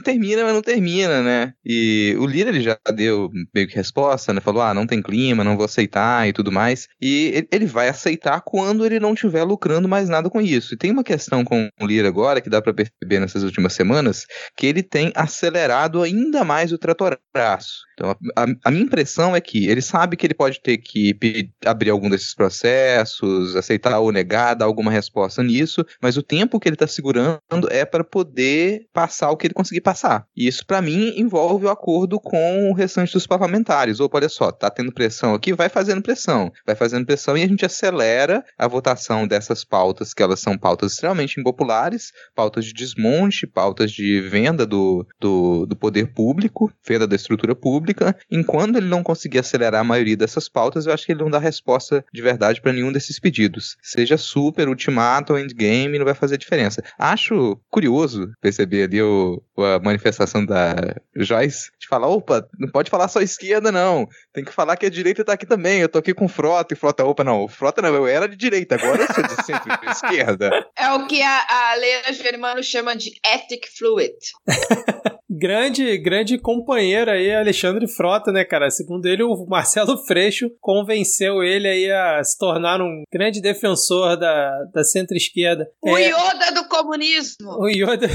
termina, 0.03 0.43
mas 0.43 0.53
não 0.53 0.61
termina, 0.61 1.21
né? 1.21 1.53
E 1.65 2.15
o 2.19 2.25
Lira, 2.25 2.49
ele 2.49 2.61
já 2.61 2.77
deu 2.93 3.29
meio 3.53 3.67
que 3.67 3.75
resposta, 3.75 4.33
né? 4.33 4.41
Falou, 4.41 4.61
ah, 4.61 4.73
não 4.73 4.87
tem 4.87 5.01
clima, 5.01 5.43
não 5.43 5.55
vou 5.55 5.65
aceitar 5.65 6.27
e 6.27 6.33
tudo 6.33 6.51
mais. 6.51 6.87
E 7.01 7.47
ele 7.51 7.65
vai 7.65 7.89
aceitar 7.89 8.41
quando 8.41 8.85
ele 8.85 8.99
não 8.99 9.13
estiver 9.13 9.43
lucrando 9.43 9.87
mais 9.87 10.09
nada 10.09 10.29
com 10.29 10.41
isso. 10.41 10.73
E 10.73 10.77
tem 10.77 10.91
uma 10.91 11.03
questão 11.03 11.43
com 11.43 11.69
o 11.79 11.85
Lira 11.85 12.07
agora, 12.07 12.41
que 12.41 12.49
dá 12.49 12.61
para 12.61 12.73
perceber 12.73 13.19
nessas 13.19 13.43
últimas 13.43 13.73
semanas, 13.73 14.25
que 14.55 14.65
ele 14.65 14.83
tem 14.83 15.11
acelerado 15.15 16.01
ainda 16.01 16.43
mais 16.43 16.71
o 16.71 16.77
tratoraço. 16.77 17.87
Então, 17.93 18.15
a, 18.35 18.45
a, 18.65 18.71
minha 18.71 18.83
impressão 18.83 19.35
é 19.35 19.41
que 19.41 19.67
ele 19.67 19.81
sabe 19.81 20.15
que 20.15 20.27
ele 20.27 20.35
pode 20.35 20.61
ter 20.61 20.77
que 20.77 21.17
abrir 21.65 21.89
algum 21.89 22.09
desses 22.09 22.35
processos, 22.35 23.55
aceitar 23.55 23.99
ou 23.99 24.11
negar, 24.11 24.53
dar 24.53 24.65
alguma 24.65 24.91
resposta 24.91 25.41
nisso, 25.41 25.83
mas 25.99 26.15
o 26.15 26.21
tempo 26.21 26.59
que 26.59 26.69
ele 26.69 26.75
está 26.75 26.85
segurando 26.85 27.41
é 27.71 27.83
para 27.85 28.03
poder 28.09 28.87
passar 28.93 29.29
o 29.31 29.37
que 29.37 29.47
ele 29.47 29.53
conseguir 29.53 29.81
passar. 29.81 30.25
E 30.35 30.47
isso, 30.47 30.65
para 30.65 30.81
mim, 30.81 31.13
envolve 31.17 31.65
o 31.65 31.69
acordo 31.69 32.19
com 32.19 32.69
o 32.69 32.73
restante 32.73 33.13
dos 33.13 33.27
parlamentares. 33.27 33.99
Ou, 33.99 34.09
olha 34.11 34.29
só, 34.29 34.51
tá 34.51 34.69
tendo 34.69 34.91
pressão 34.91 35.33
aqui, 35.33 35.53
vai 35.53 35.69
fazendo 35.69 36.01
pressão, 36.01 36.51
vai 36.65 36.75
fazendo 36.75 37.05
pressão 37.05 37.37
e 37.37 37.43
a 37.43 37.47
gente 37.47 37.65
acelera 37.65 38.43
a 38.57 38.67
votação 38.67 39.27
dessas 39.27 39.63
pautas, 39.63 40.13
que 40.13 40.23
elas 40.23 40.39
são 40.39 40.57
pautas 40.57 40.93
extremamente 40.93 41.39
impopulares, 41.39 42.11
pautas 42.35 42.65
de 42.65 42.73
desmonte, 42.73 43.45
pautas 43.45 43.91
de 43.91 44.21
venda 44.21 44.65
do, 44.65 45.05
do, 45.19 45.65
do 45.65 45.75
poder 45.75 46.13
público, 46.13 46.71
venda 46.85 47.07
da 47.07 47.15
estrutura 47.15 47.55
pública 47.55 48.15
enquanto 48.31 48.77
ele 48.77 48.87
não 48.87 49.03
conseguir 49.03 49.39
acelerar 49.39 49.81
a 49.81 49.83
maioria 49.83 50.17
dessas 50.17 50.47
pautas, 50.49 50.85
eu 50.85 50.93
acho 50.93 51.05
que 51.05 51.11
ele 51.11 51.23
não 51.23 51.29
dá 51.29 51.39
resposta 51.39 52.03
de 52.13 52.21
verdade 52.21 52.61
para 52.61 52.73
nenhum 52.73 52.91
desses 52.91 53.19
pedidos. 53.19 53.77
Seja 53.81 54.17
super, 54.17 54.67
ultimato 54.67 55.37
endgame, 55.37 55.97
não 55.97 56.05
vai 56.05 56.13
fazer 56.13 56.37
diferença. 56.37 56.83
Acho 56.97 57.59
curioso 57.69 57.96
perceber 58.41 58.83
ali 58.83 59.01
o, 59.01 59.41
a 59.57 59.79
manifestação 59.79 60.45
da 60.45 60.75
Joyce 61.15 61.71
de 61.79 61.87
falar: 61.87 62.07
opa, 62.07 62.47
não 62.59 62.69
pode 62.69 62.89
falar 62.89 63.07
só 63.07 63.21
esquerda, 63.21 63.71
não. 63.71 64.07
Tem 64.33 64.43
que 64.43 64.51
falar 64.51 64.77
que 64.77 64.85
a 64.85 64.89
direita 64.89 65.23
tá 65.23 65.33
aqui 65.33 65.45
também. 65.45 65.79
Eu 65.79 65.89
tô 65.89 65.99
aqui 65.99 66.13
com 66.13 66.27
frota 66.27 66.73
e 66.73 66.77
frota, 66.77 67.05
opa, 67.05 67.23
não. 67.23 67.47
Frota 67.47 67.81
não, 67.81 67.93
eu 67.93 68.07
era 68.07 68.27
de 68.27 68.35
direita, 68.35 68.75
agora 68.75 69.03
eu 69.03 69.13
sou 69.13 69.23
de 69.23 69.45
centro-esquerda. 69.45 70.49
É 70.77 70.91
o 70.93 71.07
que 71.07 71.21
a, 71.21 71.71
a 71.71 71.75
Leila 71.75 72.13
Germano 72.13 72.63
chama 72.63 72.95
de 72.95 73.11
ethic 73.25 73.67
fluid. 73.77 74.13
grande, 75.37 75.97
grande 75.97 76.37
companheiro 76.37 77.11
aí, 77.11 77.33
Alexandre 77.33 77.87
Frota, 77.87 78.31
né, 78.31 78.43
cara? 78.43 78.69
Segundo 78.69 79.05
ele, 79.05 79.23
o 79.23 79.45
Marcelo 79.45 79.97
Freixo 80.05 80.49
convenceu 80.59 81.43
ele 81.43 81.67
aí 81.67 81.91
a 81.91 82.23
se 82.23 82.37
tornar 82.37 82.81
um 82.81 83.03
grande 83.11 83.41
defensor 83.41 84.17
da, 84.17 84.63
da 84.73 84.83
centro-esquerda. 84.83 85.69
O 85.81 85.97
é... 85.97 86.09
Yoda 86.09 86.51
do 86.53 86.67
comunismo! 86.67 87.51
O 87.59 87.67
Yoda. 87.67 88.07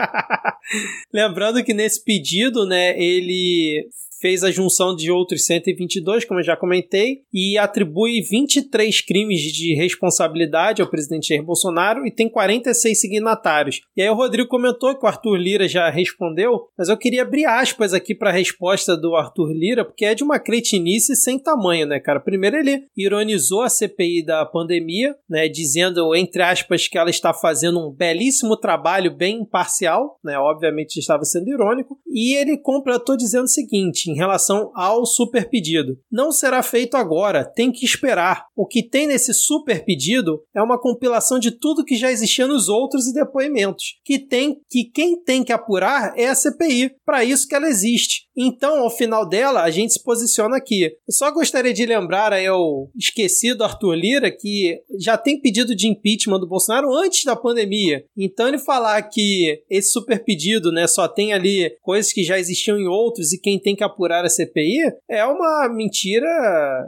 Lembrando 1.12 1.64
que 1.64 1.74
nesse 1.74 2.04
pedido, 2.04 2.66
né, 2.66 2.98
ele 3.00 3.88
fez 4.20 4.44
a 4.44 4.50
junção 4.50 4.94
de 4.94 5.10
outros 5.10 5.46
122, 5.46 6.24
como 6.24 6.40
eu 6.40 6.44
já 6.44 6.56
comentei, 6.56 7.22
e 7.32 7.56
atribui 7.56 8.20
23 8.22 9.00
crimes 9.00 9.40
de 9.40 9.74
responsabilidade 9.74 10.82
ao 10.82 10.88
presidente 10.88 11.28
Jair 11.28 11.42
Bolsonaro 11.42 12.06
e 12.06 12.10
tem 12.10 12.28
46 12.28 13.00
signatários. 13.00 13.80
E 13.96 14.02
aí 14.02 14.08
o 14.08 14.14
Rodrigo 14.14 14.48
comentou 14.48 14.94
que 14.94 15.04
o 15.04 15.08
Arthur 15.08 15.36
Lira 15.36 15.66
já 15.66 15.88
respondeu, 15.90 16.68
mas 16.76 16.88
eu 16.88 16.96
queria 16.96 17.22
abrir 17.22 17.46
aspas 17.46 17.94
aqui 17.94 18.14
para 18.14 18.30
a 18.30 18.32
resposta 18.32 18.96
do 18.96 19.14
Arthur 19.14 19.52
Lira, 19.52 19.84
porque 19.84 20.04
é 20.04 20.14
de 20.14 20.22
uma 20.22 20.38
cretinice 20.38 21.16
sem 21.16 21.38
tamanho, 21.38 21.86
né, 21.86 21.98
cara? 21.98 22.20
Primeiro 22.20 22.56
ele 22.56 22.84
ironizou 22.96 23.62
a 23.62 23.68
CPI 23.68 24.24
da 24.24 24.44
pandemia, 24.44 25.14
né, 25.28 25.48
dizendo 25.48 26.14
entre 26.14 26.42
aspas 26.42 26.86
que 26.86 26.98
ela 26.98 27.10
está 27.10 27.32
fazendo 27.32 27.78
um 27.78 27.90
belíssimo 27.90 28.56
trabalho 28.56 29.14
bem 29.14 29.40
imparcial, 29.40 30.18
né? 30.22 30.38
Obviamente 30.38 30.98
estava 30.98 31.24
sendo 31.24 31.48
irônico, 31.48 31.98
e 32.06 32.34
ele 32.34 32.58
completou 32.58 33.16
dizendo 33.16 33.44
o 33.44 33.48
seguinte: 33.48 34.09
em 34.10 34.16
relação 34.16 34.72
ao 34.74 35.06
super 35.06 35.48
pedido. 35.48 35.98
Não 36.10 36.32
será 36.32 36.62
feito 36.62 36.96
agora, 36.96 37.44
tem 37.44 37.70
que 37.70 37.84
esperar. 37.84 38.46
O 38.56 38.66
que 38.66 38.82
tem 38.82 39.06
nesse 39.06 39.32
super 39.32 39.84
pedido 39.84 40.42
é 40.54 40.60
uma 40.62 40.80
compilação 40.80 41.38
de 41.38 41.52
tudo 41.52 41.84
que 41.84 41.96
já 41.96 42.10
existia 42.10 42.46
nos 42.46 42.68
outros 42.68 43.06
e 43.06 43.14
depoimentos, 43.14 44.00
que 44.04 44.18
tem 44.18 44.60
que 44.68 44.84
quem 44.84 45.22
tem 45.22 45.44
que 45.44 45.52
apurar 45.52 46.12
é 46.16 46.26
a 46.26 46.34
CPI. 46.34 46.92
Para 47.04 47.24
isso 47.24 47.46
que 47.46 47.54
ela 47.54 47.68
existe. 47.68 48.28
Então, 48.36 48.80
ao 48.80 48.90
final 48.90 49.28
dela, 49.28 49.62
a 49.62 49.70
gente 49.70 49.92
se 49.92 50.02
posiciona 50.02 50.56
aqui. 50.56 50.84
Eu 50.84 51.12
só 51.12 51.30
gostaria 51.30 51.72
de 51.72 51.84
lembrar 51.84 52.32
aí 52.32 52.46
ao 52.46 52.90
esquecido 52.96 53.64
Arthur 53.64 53.94
Lira 53.94 54.30
que 54.30 54.80
já 54.98 55.16
tem 55.16 55.40
pedido 55.40 55.74
de 55.74 55.88
impeachment 55.88 56.40
do 56.40 56.48
Bolsonaro 56.48 56.92
antes 56.94 57.24
da 57.24 57.36
pandemia. 57.36 58.04
Então, 58.16 58.48
ele 58.48 58.58
falar 58.58 59.02
que 59.02 59.62
esse 59.68 59.90
super 59.90 60.24
pedido, 60.24 60.70
né, 60.72 60.86
só 60.86 61.08
tem 61.08 61.32
ali 61.32 61.70
coisas 61.82 62.12
que 62.12 62.22
já 62.22 62.38
existiam 62.38 62.78
em 62.78 62.86
outros 62.86 63.32
e 63.32 63.40
quem 63.40 63.58
tem 63.58 63.74
que 63.74 63.84
apurar 63.84 64.24
a 64.24 64.28
CPI, 64.28 64.92
é 65.08 65.24
uma 65.24 65.68
mentira 65.68 66.28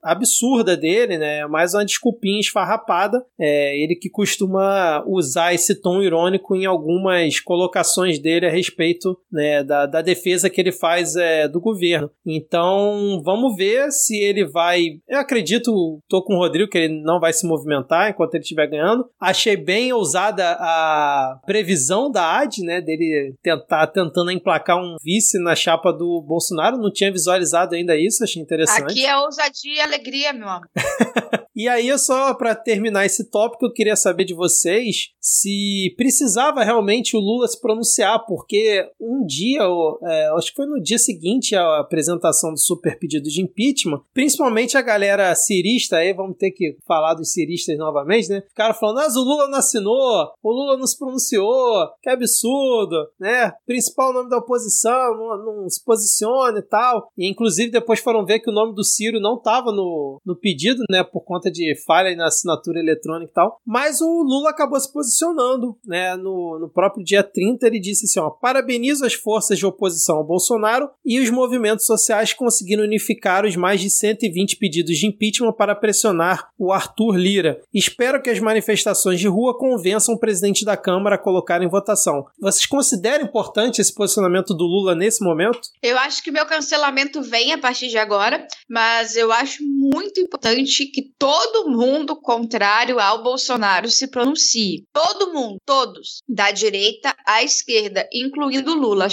absurda 0.02 0.76
dele, 0.76 1.18
né? 1.18 1.38
É 1.38 1.46
mais 1.46 1.74
uma 1.74 1.84
desculpinha 1.84 2.40
esfarrapada. 2.40 3.24
É 3.38 3.76
ele 3.78 3.96
que 3.96 4.10
costuma 4.10 5.04
usar 5.06 5.54
esse 5.54 5.80
tom 5.80 6.02
irônico 6.02 6.54
em 6.54 6.66
algumas 6.66 7.40
colocações 7.40 8.18
dele 8.18 8.46
a 8.46 8.50
respeito 8.50 9.16
né, 9.30 9.62
da, 9.64 9.86
da 9.86 10.02
defesa 10.02 10.50
que 10.50 10.60
ele 10.60 10.72
faz 10.72 11.16
é, 11.16 11.31
do 11.48 11.60
governo. 11.60 12.10
Então, 12.24 13.20
vamos 13.24 13.56
ver 13.56 13.90
se 13.90 14.16
ele 14.16 14.46
vai. 14.46 14.80
Eu 15.08 15.18
acredito, 15.18 16.00
tô 16.08 16.22
com 16.22 16.34
o 16.34 16.38
Rodrigo 16.38 16.70
que 16.70 16.78
ele 16.78 17.02
não 17.02 17.20
vai 17.20 17.32
se 17.32 17.46
movimentar 17.46 18.10
enquanto 18.10 18.34
ele 18.34 18.42
estiver 18.42 18.66
ganhando. 18.68 19.08
Achei 19.20 19.56
bem 19.56 19.92
ousada 19.92 20.56
a 20.58 21.40
previsão 21.46 22.10
da 22.10 22.40
AD, 22.40 22.62
né? 22.62 22.80
Dele 22.80 23.34
tentar 23.42 23.86
tentando 23.88 24.30
emplacar 24.30 24.78
um 24.78 24.96
vice 25.02 25.42
na 25.42 25.54
chapa 25.54 25.92
do 25.92 26.22
Bolsonaro. 26.26 26.78
Não 26.78 26.92
tinha 26.92 27.12
visualizado 27.12 27.74
ainda 27.74 27.96
isso, 27.96 28.24
achei 28.24 28.42
interessante. 28.42 28.92
Aqui 28.92 29.06
é 29.06 29.16
ousadia 29.16 29.76
e 29.76 29.80
alegria, 29.80 30.32
meu 30.32 30.48
amor. 30.48 30.68
e 31.54 31.68
aí, 31.68 31.96
só 31.98 32.34
para 32.34 32.54
terminar 32.54 33.04
esse 33.04 33.30
tópico, 33.30 33.66
eu 33.66 33.72
queria 33.72 33.96
saber 33.96 34.24
de 34.24 34.34
vocês 34.34 35.12
se 35.20 35.94
precisava 35.96 36.64
realmente 36.64 37.16
o 37.16 37.20
Lula 37.20 37.46
se 37.46 37.60
pronunciar, 37.60 38.24
porque 38.26 38.84
um 39.00 39.24
dia, 39.24 39.60
é, 40.04 40.28
acho 40.36 40.50
que 40.50 40.56
foi 40.56 40.66
no 40.66 40.82
dia 40.82 40.98
seguinte 40.98 41.21
à 41.54 41.80
apresentação 41.80 42.52
do 42.52 42.58
super 42.58 42.98
pedido 42.98 43.28
de 43.28 43.42
impeachment, 43.42 44.02
principalmente 44.14 44.76
a 44.76 44.82
galera 44.82 45.34
cirista, 45.34 45.96
aí 45.96 46.12
vamos 46.12 46.36
ter 46.36 46.50
que 46.50 46.76
falar 46.86 47.14
dos 47.14 47.32
ciristas 47.32 47.76
novamente, 47.76 48.28
né? 48.28 48.42
Ficaram 48.48 48.74
falando, 48.74 48.96
mas 48.96 49.16
o 49.16 49.22
Lula 49.22 49.48
não 49.48 49.58
assinou, 49.58 50.32
o 50.42 50.52
Lula 50.52 50.76
não 50.76 50.86
se 50.86 50.98
pronunciou, 50.98 51.88
que 52.02 52.08
absurdo, 52.08 52.96
né? 53.18 53.52
Principal 53.66 54.12
nome 54.12 54.30
da 54.30 54.38
oposição, 54.38 55.16
não, 55.16 55.62
não 55.62 55.68
se 55.68 55.82
posiciona 55.84 56.58
e 56.58 56.62
tal. 56.62 57.10
E 57.16 57.28
inclusive 57.28 57.70
depois 57.70 58.00
foram 58.00 58.24
ver 58.24 58.40
que 58.40 58.50
o 58.50 58.54
nome 58.54 58.74
do 58.74 58.84
Ciro 58.84 59.20
não 59.20 59.36
estava 59.36 59.72
no, 59.72 60.20
no 60.24 60.36
pedido, 60.36 60.82
né? 60.90 61.02
Por 61.02 61.22
conta 61.22 61.50
de 61.50 61.74
falha 61.86 62.14
na 62.16 62.26
assinatura 62.26 62.80
eletrônica 62.80 63.30
e 63.30 63.34
tal. 63.34 63.60
Mas 63.66 64.00
o 64.00 64.22
Lula 64.22 64.50
acabou 64.50 64.78
se 64.80 64.92
posicionando, 64.92 65.76
né? 65.84 66.16
No, 66.16 66.58
no 66.58 66.68
próprio 66.68 67.04
dia 67.04 67.22
30 67.22 67.66
ele 67.66 67.80
disse 67.80 68.06
assim, 68.06 68.20
ó, 68.20 68.30
parabenizo 68.30 69.04
as 69.04 69.14
forças 69.14 69.58
de 69.58 69.66
oposição 69.66 70.16
ao 70.16 70.24
Bolsonaro 70.24 70.90
os 71.20 71.30
movimentos 71.30 71.86
sociais 71.86 72.32
conseguiram 72.32 72.84
unificar 72.84 73.44
os 73.44 73.56
mais 73.56 73.80
de 73.80 73.90
120 73.90 74.56
pedidos 74.56 74.96
de 74.96 75.06
impeachment 75.06 75.52
para 75.52 75.74
pressionar 75.74 76.48
o 76.58 76.72
Arthur 76.72 77.16
Lira. 77.16 77.60
Espero 77.72 78.22
que 78.22 78.30
as 78.30 78.38
manifestações 78.38 79.18
de 79.18 79.28
rua 79.28 79.56
convençam 79.58 80.14
o 80.14 80.18
presidente 80.18 80.64
da 80.64 80.76
Câmara 80.76 81.16
a 81.16 81.18
colocar 81.18 81.62
em 81.62 81.68
votação. 81.68 82.24
Vocês 82.40 82.66
consideram 82.66 83.24
importante 83.24 83.80
esse 83.80 83.94
posicionamento 83.94 84.54
do 84.54 84.64
Lula 84.64 84.94
nesse 84.94 85.24
momento? 85.24 85.60
Eu 85.82 85.98
acho 85.98 86.22
que 86.22 86.30
meu 86.30 86.46
cancelamento 86.46 87.22
vem 87.22 87.52
a 87.52 87.58
partir 87.58 87.88
de 87.88 87.98
agora, 87.98 88.46
mas 88.68 89.16
eu 89.16 89.32
acho 89.32 89.62
muito 89.64 90.20
importante 90.20 90.86
que 90.86 91.10
todo 91.18 91.70
mundo 91.70 92.14
contrário 92.16 93.00
ao 93.00 93.22
Bolsonaro 93.22 93.90
se 93.90 94.08
pronuncie. 94.08 94.84
Todo 94.92 95.32
mundo, 95.32 95.56
todos, 95.66 96.18
da 96.28 96.50
direita 96.50 97.14
à 97.26 97.42
esquerda, 97.42 98.08
incluindo 98.12 98.74
Lula. 98.74 99.08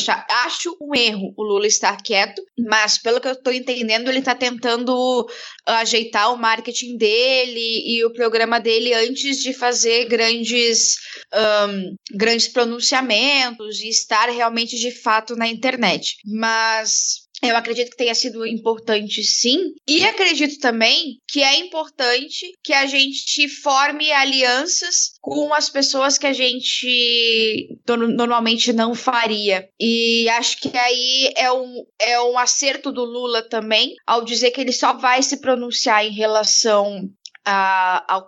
Acho 0.45 0.77
um 0.81 0.95
erro 0.95 1.33
o 1.37 1.43
Lula 1.43 1.67
estar 1.67 1.88
quieto, 1.97 2.41
mas 2.67 2.97
pelo 2.97 3.21
que 3.21 3.27
eu 3.27 3.33
estou 3.33 3.53
entendendo, 3.53 4.09
ele 4.09 4.19
está 4.19 4.35
tentando 4.35 5.27
ajeitar 5.65 6.33
o 6.33 6.37
marketing 6.37 6.97
dele 6.97 7.83
e 7.85 8.03
o 8.05 8.13
programa 8.13 8.59
dele 8.59 8.93
antes 8.93 9.41
de 9.41 9.53
fazer 9.53 10.05
grandes, 10.05 10.95
um, 11.33 11.95
grandes 12.15 12.47
pronunciamentos 12.47 13.79
e 13.81 13.89
estar 13.89 14.29
realmente 14.29 14.77
de 14.77 14.91
fato 14.91 15.35
na 15.35 15.47
internet. 15.47 16.17
Mas 16.25 17.28
eu 17.41 17.55
acredito 17.55 17.91
que 17.91 17.97
tenha 17.97 18.15
sido 18.15 18.45
importante, 18.45 19.23
sim. 19.23 19.73
E 19.87 20.03
acredito 20.05 20.59
também 20.59 21.19
que 21.27 21.41
é 21.41 21.57
importante 21.57 22.51
que 22.63 22.73
a 22.73 22.85
gente 22.85 23.47
forme 23.47 24.11
alianças 24.11 25.11
com 25.21 25.53
as 25.53 25.69
pessoas 25.69 26.17
que 26.17 26.27
a 26.27 26.33
gente 26.33 27.77
normalmente 27.87 28.73
não 28.73 28.93
faria. 28.93 29.67
E 29.79 30.27
acho 30.29 30.59
que 30.59 30.77
aí 30.77 31.33
é 31.35 31.51
um, 31.51 31.85
é 31.99 32.21
um 32.21 32.37
acerto 32.37 32.91
do 32.91 33.03
Lula 33.03 33.41
também, 33.41 33.95
ao 34.05 34.23
dizer 34.23 34.51
que 34.51 34.61
ele 34.61 34.73
só 34.73 34.93
vai 34.93 35.21
se 35.21 35.37
pronunciar 35.37 36.05
em 36.05 36.11
relação 36.11 37.09